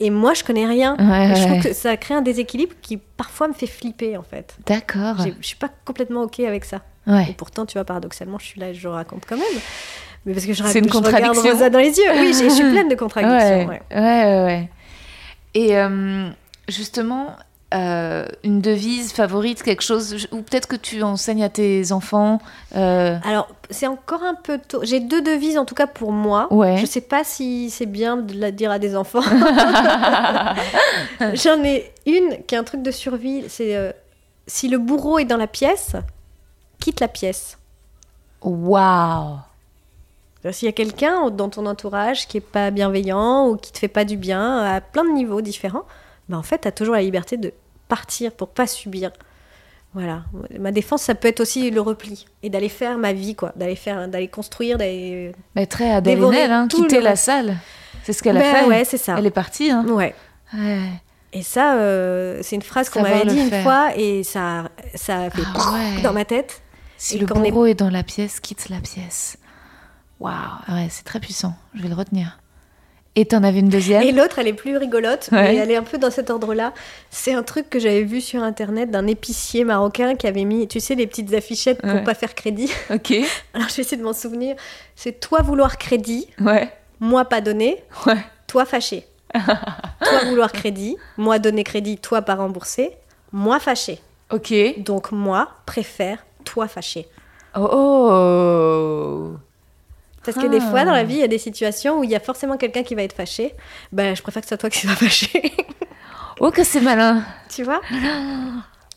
Et 0.00 0.10
moi, 0.10 0.34
je 0.34 0.42
connais 0.42 0.66
rien. 0.66 0.96
Ouais, 0.98 1.34
je 1.36 1.46
trouve 1.46 1.62
que 1.62 1.72
ça 1.74 1.96
crée 1.96 2.14
un 2.14 2.22
déséquilibre 2.22 2.72
qui 2.82 2.96
parfois 2.96 3.46
me 3.48 3.52
fait 3.54 3.66
flipper 3.66 4.16
en 4.16 4.22
fait. 4.22 4.56
d'accord. 4.66 5.16
Je 5.40 5.46
suis 5.46 5.56
pas 5.56 5.70
complètement 5.84 6.22
ok 6.22 6.40
avec 6.40 6.64
ça. 6.64 6.80
Et 7.06 7.10
Ouais. 7.10 7.34
pourtant, 7.36 7.66
tu 7.66 7.74
vois, 7.74 7.84
paradoxalement, 7.84 8.38
je 8.38 8.46
suis 8.46 8.60
là 8.60 8.70
et 8.70 8.74
je 8.74 8.88
raconte 8.88 9.24
quand 9.28 9.36
même. 9.36 9.44
Mais 10.24 10.32
parce 10.34 10.44
que 10.46 10.52
je, 10.52 10.62
C'est 10.64 10.80
une 10.80 10.90
je 10.90 10.96
regarde. 10.96 11.36
Rosa 11.38 11.70
dans 11.70 11.78
les 11.78 11.96
yeux. 11.96 12.10
Oui, 12.18 12.32
je 12.34 12.48
suis 12.48 12.64
pleine 12.70 12.88
de 12.88 12.94
contradictions. 12.96 13.68
Ouais, 13.68 13.80
ouais. 13.92 14.44
ouais. 14.44 14.68
Et 15.54 15.76
euh, 15.78 16.28
justement, 16.68 17.28
euh, 17.74 18.26
une 18.42 18.60
devise 18.60 19.12
favorite, 19.12 19.62
quelque 19.62 19.82
chose, 19.82 20.26
ou 20.32 20.42
peut-être 20.42 20.66
que 20.66 20.74
tu 20.76 21.02
enseignes 21.04 21.44
à 21.44 21.48
tes 21.48 21.92
enfants 21.92 22.40
euh, 22.74 23.16
Alors, 23.24 23.46
c'est 23.70 23.86
encore 23.86 24.22
un 24.24 24.34
peu 24.34 24.58
tôt. 24.58 24.80
J'ai 24.82 24.98
deux 25.00 25.22
devises, 25.22 25.58
en 25.58 25.64
tout 25.64 25.74
cas 25.76 25.86
pour 25.86 26.10
moi. 26.12 26.48
Ouais. 26.52 26.76
Je 26.78 26.86
sais 26.86 27.00
pas 27.00 27.22
si 27.22 27.70
c'est 27.70 27.86
bien 27.86 28.16
de 28.16 28.38
la 28.38 28.50
dire 28.50 28.70
à 28.72 28.78
des 28.80 28.96
enfants. 28.96 29.22
J'en 31.34 31.62
ai 31.64 31.92
une 32.06 32.38
qui 32.46 32.54
est 32.54 32.58
un 32.58 32.64
truc 32.64 32.82
de 32.82 32.90
survie. 32.90 33.44
C'est 33.48 33.76
euh, 33.76 33.92
si 34.46 34.68
le 34.68 34.78
bourreau 34.78 35.18
est 35.18 35.24
dans 35.24 35.36
la 35.36 35.46
pièce, 35.46 35.92
quitte 36.86 37.00
la 37.00 37.08
pièce. 37.08 37.58
Waouh 38.42 39.38
s'il 40.52 40.66
y 40.66 40.68
a 40.68 40.72
quelqu'un 40.72 41.30
dans 41.30 41.48
ton 41.48 41.66
entourage 41.66 42.28
qui 42.28 42.36
est 42.36 42.40
pas 42.40 42.70
bienveillant 42.70 43.48
ou 43.48 43.56
qui 43.56 43.72
te 43.72 43.78
fait 43.78 43.88
pas 43.88 44.04
du 44.04 44.16
bien 44.16 44.58
à 44.58 44.80
plein 44.80 45.02
de 45.02 45.10
niveaux 45.10 45.40
différents, 45.40 45.82
ben 46.28 46.38
en 46.38 46.44
fait, 46.44 46.60
tu 46.60 46.68
as 46.68 46.70
toujours 46.70 46.94
la 46.94 47.02
liberté 47.02 47.36
de 47.36 47.52
partir 47.88 48.30
pour 48.30 48.46
pas 48.50 48.68
subir. 48.68 49.10
Voilà, 49.94 50.22
ma 50.60 50.70
défense, 50.70 51.02
ça 51.02 51.16
peut 51.16 51.26
être 51.26 51.40
aussi 51.40 51.68
le 51.72 51.80
repli 51.80 52.26
et 52.44 52.48
d'aller 52.48 52.68
faire 52.68 52.96
ma 52.96 53.12
vie, 53.12 53.34
quoi, 53.34 53.52
d'aller 53.56 53.74
faire, 53.74 54.06
d'aller 54.06 54.28
construire, 54.28 54.78
d'aller. 54.78 55.32
Mais 55.56 55.66
très 55.66 55.90
Adèle 55.90 56.22
hein, 56.22 56.68
quitter 56.68 57.00
la 57.00 57.16
salle. 57.16 57.56
C'est 58.04 58.12
ce 58.12 58.22
qu'elle 58.22 58.36
a 58.36 58.40
ben 58.40 58.54
fait. 58.54 58.64
Ouais, 58.66 58.84
c'est 58.84 58.98
ça. 58.98 59.16
Elle 59.18 59.26
est 59.26 59.30
partie. 59.30 59.72
Hein. 59.72 59.84
Ouais. 59.88 60.14
Et 61.32 61.42
ça, 61.42 61.74
euh, 61.74 62.38
c'est 62.42 62.54
une 62.54 62.62
phrase 62.62 62.88
qu'on 62.88 63.02
m'avait 63.02 63.26
dit 63.26 63.38
une 63.38 63.62
fois 63.62 63.96
et 63.96 64.22
ça, 64.22 64.68
ça 64.94 65.22
a 65.22 65.30
fait 65.30 65.42
ah 65.56 66.02
dans 66.04 66.12
ma 66.12 66.24
tête. 66.24 66.62
Si 66.98 67.18
le 67.18 67.26
bourreau 67.26 67.66
est... 67.66 67.72
est 67.72 67.74
dans 67.74 67.90
la 67.90 68.02
pièce, 68.02 68.40
quitte 68.40 68.68
la 68.68 68.80
pièce. 68.80 69.38
Waouh, 70.20 70.32
ouais, 70.68 70.88
c'est 70.90 71.04
très 71.04 71.20
puissant. 71.20 71.54
Je 71.74 71.82
vais 71.82 71.88
le 71.88 71.94
retenir. 71.94 72.38
Et 73.18 73.24
t'en 73.24 73.42
avais 73.42 73.60
une 73.60 73.70
deuxième 73.70 74.02
Et 74.02 74.12
l'autre, 74.12 74.38
elle 74.38 74.46
est 74.46 74.52
plus 74.52 74.76
rigolote, 74.76 75.30
mais 75.32 75.56
elle 75.56 75.70
est 75.70 75.76
un 75.76 75.82
peu 75.82 75.96
dans 75.96 76.10
cet 76.10 76.28
ordre-là. 76.28 76.74
C'est 77.10 77.32
un 77.32 77.42
truc 77.42 77.70
que 77.70 77.78
j'avais 77.78 78.02
vu 78.02 78.20
sur 78.20 78.42
Internet 78.42 78.90
d'un 78.90 79.06
épicier 79.06 79.64
marocain 79.64 80.16
qui 80.16 80.26
avait 80.26 80.44
mis, 80.44 80.68
tu 80.68 80.80
sais, 80.80 80.94
les 80.94 81.06
petites 81.06 81.32
affichettes 81.32 81.80
pour 81.80 82.04
pas 82.04 82.14
faire 82.14 82.34
crédit. 82.34 82.70
Ok. 82.90 83.10
Alors, 83.54 83.68
je 83.68 83.76
vais 83.76 83.82
essayer 83.82 83.96
de 83.96 84.02
m'en 84.02 84.12
souvenir. 84.12 84.54
C'est 84.94 85.18
toi 85.18 85.40
vouloir 85.40 85.78
crédit, 85.78 86.28
ouais. 86.40 86.70
moi 87.00 87.24
pas 87.24 87.40
donner, 87.40 87.82
ouais. 88.06 88.18
toi 88.46 88.64
fâché. 88.64 89.06
toi 89.34 90.24
vouloir 90.28 90.52
crédit, 90.52 90.96
moi 91.16 91.38
donner 91.38 91.64
crédit, 91.64 91.96
toi 91.98 92.22
pas 92.22 92.34
rembourser, 92.34 92.90
moi 93.32 93.58
fâché. 93.60 93.98
Ok. 94.30 94.52
Donc, 94.78 95.10
moi 95.10 95.48
préfère 95.64 96.25
toi 96.46 96.66
fâché. 96.68 97.06
Oh, 97.54 97.68
oh. 97.70 99.36
Parce 100.24 100.38
que 100.38 100.46
des 100.46 100.60
fois, 100.60 100.84
dans 100.84 100.92
la 100.92 100.98
ah. 100.98 101.04
vie, 101.04 101.16
il 101.16 101.20
y 101.20 101.24
a 101.24 101.28
des 101.28 101.38
situations 101.38 102.00
où 102.00 102.04
il 102.04 102.10
y 102.10 102.16
a 102.16 102.20
forcément 102.20 102.56
quelqu'un 102.56 102.82
qui 102.82 102.94
va 102.94 103.02
être 103.02 103.12
fâché. 103.12 103.54
Ben, 103.92 104.16
je 104.16 104.22
préfère 104.22 104.42
que 104.42 104.46
ce 104.46 104.50
soit 104.50 104.58
toi 104.58 104.70
qui 104.70 104.80
sois 104.80 104.96
fâché. 104.96 105.52
oh, 106.40 106.50
que 106.50 106.64
c'est 106.64 106.80
malin. 106.80 107.24
Tu 107.48 107.62
vois? 107.62 107.80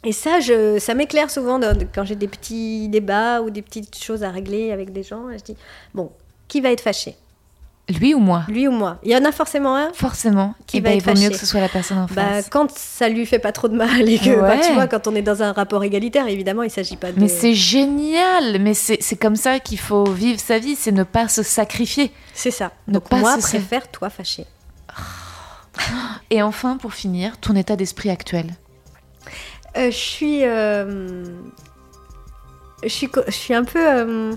Et 0.03 0.11
ça, 0.11 0.39
je, 0.39 0.79
ça 0.79 0.93
m'éclaire 0.93 1.29
souvent 1.29 1.59
quand 1.93 2.03
j'ai 2.05 2.15
des 2.15 2.27
petits 2.27 2.89
débats 2.89 3.41
ou 3.41 3.49
des 3.49 3.61
petites 3.61 4.01
choses 4.01 4.23
à 4.23 4.31
régler 4.31 4.71
avec 4.71 4.91
des 4.91 5.03
gens. 5.03 5.25
Je 5.31 5.43
dis, 5.43 5.57
bon, 5.93 6.11
qui 6.47 6.61
va 6.61 6.71
être 6.71 6.81
fâché? 6.81 7.15
Lui 7.89 8.13
ou 8.13 8.19
moi? 8.19 8.43
Lui 8.47 8.67
ou 8.67 8.71
moi. 8.71 8.97
Il 9.03 9.11
y 9.11 9.15
en 9.15 9.25
a 9.25 9.31
forcément 9.31 9.75
un. 9.75 9.91
Forcément. 9.93 10.53
Qui 10.67 10.79
va 10.79 10.89
ben, 10.89 10.97
il 10.97 11.01
vaut 11.01 11.19
mieux 11.19 11.29
que 11.29 11.37
ce 11.37 11.45
soit 11.45 11.59
la 11.59 11.69
personne 11.69 11.97
en 11.97 12.05
bah, 12.05 12.23
face. 12.23 12.49
Quand 12.49 12.71
ça 12.71 13.09
lui 13.09 13.25
fait 13.25 13.39
pas 13.39 13.51
trop 13.51 13.67
de 13.67 13.75
mal 13.75 14.07
et 14.07 14.19
que, 14.19 14.39
bah, 14.39 14.57
tu 14.57 14.73
vois, 14.73 14.87
quand 14.87 15.07
on 15.07 15.15
est 15.15 15.21
dans 15.21 15.41
un 15.41 15.51
rapport 15.51 15.83
égalitaire, 15.83 16.27
évidemment, 16.27 16.63
il 16.63 16.71
s'agit 16.71 16.97
pas 16.97 17.11
de. 17.11 17.19
Mais 17.19 17.27
c'est 17.27 17.53
génial 17.53 18.59
Mais 18.59 18.73
c'est 18.73 19.15
comme 19.19 19.35
ça 19.35 19.59
qu'il 19.59 19.79
faut 19.79 20.05
vivre 20.05 20.39
sa 20.39 20.59
vie, 20.59 20.75
c'est 20.75 20.91
ne 20.91 21.03
pas 21.03 21.27
se 21.27 21.43
sacrifier. 21.43 22.11
C'est 22.33 22.51
ça. 22.51 22.71
Donc 22.87 23.11
moi, 23.11 23.37
préfère 23.37 23.89
toi 23.89 24.09
fâché. 24.09 24.45
Et 26.29 26.41
enfin, 26.41 26.77
pour 26.77 26.93
finir, 26.93 27.37
ton 27.39 27.55
état 27.55 27.75
d'esprit 27.75 28.09
actuel? 28.09 28.47
Euh, 29.77 29.91
Je 29.91 29.95
suis. 29.95 30.43
Euh, 30.43 31.23
je 32.83 32.89
suis, 32.89 33.09
je 33.27 33.31
suis 33.31 33.53
un 33.53 33.63
peu. 33.63 33.79
Euh, 33.79 34.33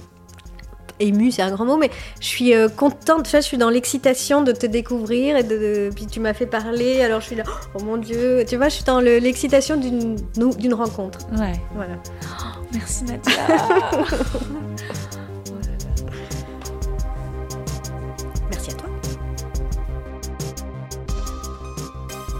émue, 1.02 1.30
c'est 1.30 1.42
un 1.42 1.50
grand 1.50 1.64
mot, 1.64 1.76
mais 1.76 1.90
je 2.20 2.26
suis 2.26 2.54
euh, 2.54 2.68
contente. 2.68 3.28
je 3.30 3.40
suis 3.40 3.58
dans 3.58 3.70
l'excitation 3.70 4.42
de 4.42 4.52
te 4.52 4.66
découvrir 4.66 5.36
et 5.36 5.42
de, 5.42 5.90
puis 5.94 6.06
tu 6.06 6.20
m'as 6.20 6.34
fait 6.34 6.46
parler. 6.46 7.02
Alors 7.02 7.20
je 7.20 7.26
suis 7.26 7.36
là, 7.36 7.44
oh 7.74 7.82
mon 7.82 7.96
dieu, 7.96 8.44
tu 8.46 8.56
vois, 8.56 8.68
je 8.68 8.76
suis 8.76 8.84
dans 8.84 9.00
l'excitation 9.00 9.76
d'une 9.76 10.16
d'une 10.58 10.74
rencontre. 10.74 11.18
Ouais. 11.38 11.60
Voilà. 11.74 11.94
Oh, 12.22 12.60
merci 12.72 13.04
Nadia. 13.04 13.32
merci 18.50 18.70
à 18.70 18.74
toi. 18.74 18.88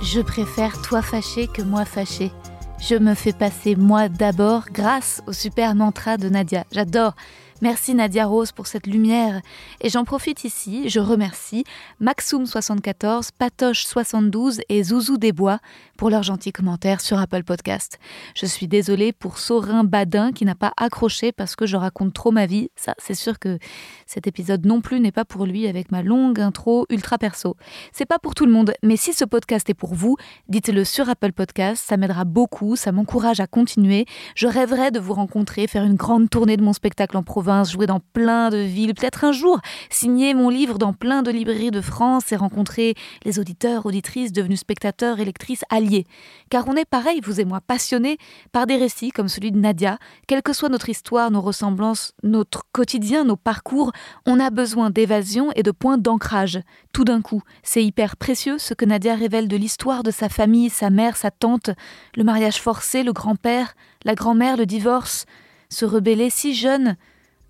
Je 0.02 0.20
préfère 0.20 0.80
toi 0.82 1.02
fâché 1.02 1.46
que 1.48 1.62
moi 1.62 1.84
fâché. 1.84 2.32
Je 2.80 2.96
me 2.96 3.14
fais 3.14 3.32
passer 3.32 3.76
moi 3.76 4.08
d'abord 4.08 4.64
grâce 4.72 5.22
au 5.28 5.32
super 5.32 5.76
mantra 5.76 6.16
de 6.16 6.28
Nadia. 6.28 6.64
J'adore. 6.72 7.14
Merci 7.62 7.94
Nadia 7.94 8.26
Rose 8.26 8.50
pour 8.50 8.66
cette 8.66 8.88
lumière. 8.88 9.40
Et 9.80 9.88
j'en 9.88 10.02
profite 10.02 10.42
ici, 10.42 10.88
je 10.88 10.98
remercie 10.98 11.62
Maxoum74, 12.02 13.28
Patoche72 13.40 14.62
et 14.68 14.82
Zouzou 14.82 15.16
Desbois 15.16 15.60
pour 15.96 16.10
leurs 16.10 16.24
gentils 16.24 16.50
commentaires 16.50 17.00
sur 17.00 17.20
Apple 17.20 17.44
Podcast. 17.44 18.00
Je 18.34 18.46
suis 18.46 18.66
désolée 18.66 19.12
pour 19.12 19.38
Sorin 19.38 19.84
Badin 19.84 20.32
qui 20.32 20.44
n'a 20.44 20.56
pas 20.56 20.72
accroché 20.76 21.30
parce 21.30 21.54
que 21.54 21.64
je 21.64 21.76
raconte 21.76 22.12
trop 22.14 22.32
ma 22.32 22.46
vie. 22.46 22.68
Ça, 22.74 22.96
c'est 22.98 23.14
sûr 23.14 23.38
que 23.38 23.60
cet 24.06 24.26
épisode 24.26 24.66
non 24.66 24.80
plus 24.80 24.98
n'est 24.98 25.12
pas 25.12 25.24
pour 25.24 25.46
lui 25.46 25.68
avec 25.68 25.92
ma 25.92 26.02
longue 26.02 26.40
intro 26.40 26.86
ultra 26.90 27.16
perso. 27.16 27.54
C'est 27.92 28.06
pas 28.06 28.18
pour 28.18 28.34
tout 28.34 28.44
le 28.44 28.50
monde, 28.50 28.72
mais 28.82 28.96
si 28.96 29.12
ce 29.12 29.24
podcast 29.24 29.70
est 29.70 29.74
pour 29.74 29.94
vous, 29.94 30.16
dites-le 30.48 30.82
sur 30.82 31.08
Apple 31.08 31.30
Podcast, 31.30 31.84
ça 31.86 31.96
m'aidera 31.96 32.24
beaucoup, 32.24 32.74
ça 32.74 32.90
m'encourage 32.90 33.38
à 33.38 33.46
continuer. 33.46 34.04
Je 34.34 34.48
rêverais 34.48 34.90
de 34.90 34.98
vous 34.98 35.14
rencontrer, 35.14 35.68
faire 35.68 35.84
une 35.84 35.94
grande 35.94 36.28
tournée 36.28 36.56
de 36.56 36.62
mon 36.64 36.72
spectacle 36.72 37.16
en 37.16 37.22
province 37.22 37.51
jouer 37.64 37.86
dans 37.86 38.00
plein 38.00 38.50
de 38.50 38.58
villes, 38.58 38.94
peut-être 38.94 39.24
un 39.24 39.32
jour 39.32 39.60
signer 39.90 40.34
mon 40.34 40.48
livre 40.48 40.78
dans 40.78 40.92
plein 40.92 41.22
de 41.22 41.30
librairies 41.30 41.70
de 41.70 41.80
France 41.80 42.32
et 42.32 42.36
rencontrer 42.36 42.94
les 43.24 43.38
auditeurs, 43.38 43.86
auditrices 43.86 44.32
devenus 44.32 44.60
spectateurs 44.60 45.20
et 45.20 45.24
lectrices 45.24 45.64
alliés. 45.70 46.06
Car 46.50 46.66
on 46.68 46.74
est 46.74 46.84
pareil, 46.84 47.20
vous 47.22 47.40
et 47.40 47.44
moi, 47.44 47.60
passionnés 47.60 48.18
par 48.52 48.66
des 48.66 48.76
récits 48.76 49.10
comme 49.10 49.28
celui 49.28 49.52
de 49.52 49.58
Nadia. 49.58 49.98
Quelle 50.26 50.42
que 50.42 50.52
soit 50.52 50.68
notre 50.68 50.88
histoire, 50.88 51.30
nos 51.30 51.40
ressemblances, 51.40 52.12
notre 52.22 52.62
quotidien, 52.72 53.24
nos 53.24 53.36
parcours, 53.36 53.92
on 54.26 54.40
a 54.40 54.50
besoin 54.50 54.90
d'évasion 54.90 55.50
et 55.54 55.62
de 55.62 55.70
points 55.70 55.98
d'ancrage. 55.98 56.60
Tout 56.92 57.04
d'un 57.04 57.22
coup, 57.22 57.42
c'est 57.62 57.84
hyper 57.84 58.16
précieux 58.16 58.58
ce 58.58 58.74
que 58.74 58.84
Nadia 58.84 59.14
révèle 59.14 59.48
de 59.48 59.56
l'histoire 59.56 60.02
de 60.02 60.10
sa 60.10 60.28
famille, 60.28 60.70
sa 60.70 60.90
mère, 60.90 61.16
sa 61.16 61.30
tante, 61.30 61.70
le 62.16 62.24
mariage 62.24 62.60
forcé, 62.60 63.02
le 63.02 63.12
grand-père, 63.12 63.74
la 64.04 64.14
grand-mère, 64.14 64.56
le 64.56 64.66
divorce. 64.66 65.26
Se 65.68 65.84
rebeller 65.84 66.28
si 66.28 66.54
jeune, 66.54 66.96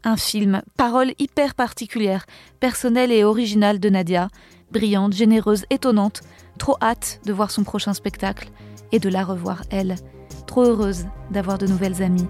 un 0.05 0.17
film, 0.17 0.63
parole 0.77 1.13
hyper 1.19 1.55
particulière, 1.55 2.27
personnelle 2.61 3.13
et 3.13 3.25
originale 3.25 3.81
de 3.81 3.89
Nadia, 3.89 4.29
brillante, 4.71 5.13
généreuse, 5.13 5.65
étonnante, 5.71 6.23
trop 6.59 6.77
hâte 6.83 7.21
de 7.25 7.33
voir 7.33 7.51
son 7.51 7.65
prochain 7.65 7.95
spectacle 7.95 8.51
et 8.91 8.99
de 8.99 9.09
la 9.09 9.25
revoir 9.25 9.63
elle, 9.71 9.97
trop 10.47 10.65
heureuse 10.65 11.07
d'avoir 11.31 11.59
de 11.59 11.67
nouvelles 11.67 12.03
amies. 12.03 12.29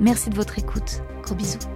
Merci 0.00 0.30
de 0.30 0.36
votre 0.36 0.58
écoute, 0.58 1.02
gros 1.22 1.34
bisous. 1.34 1.75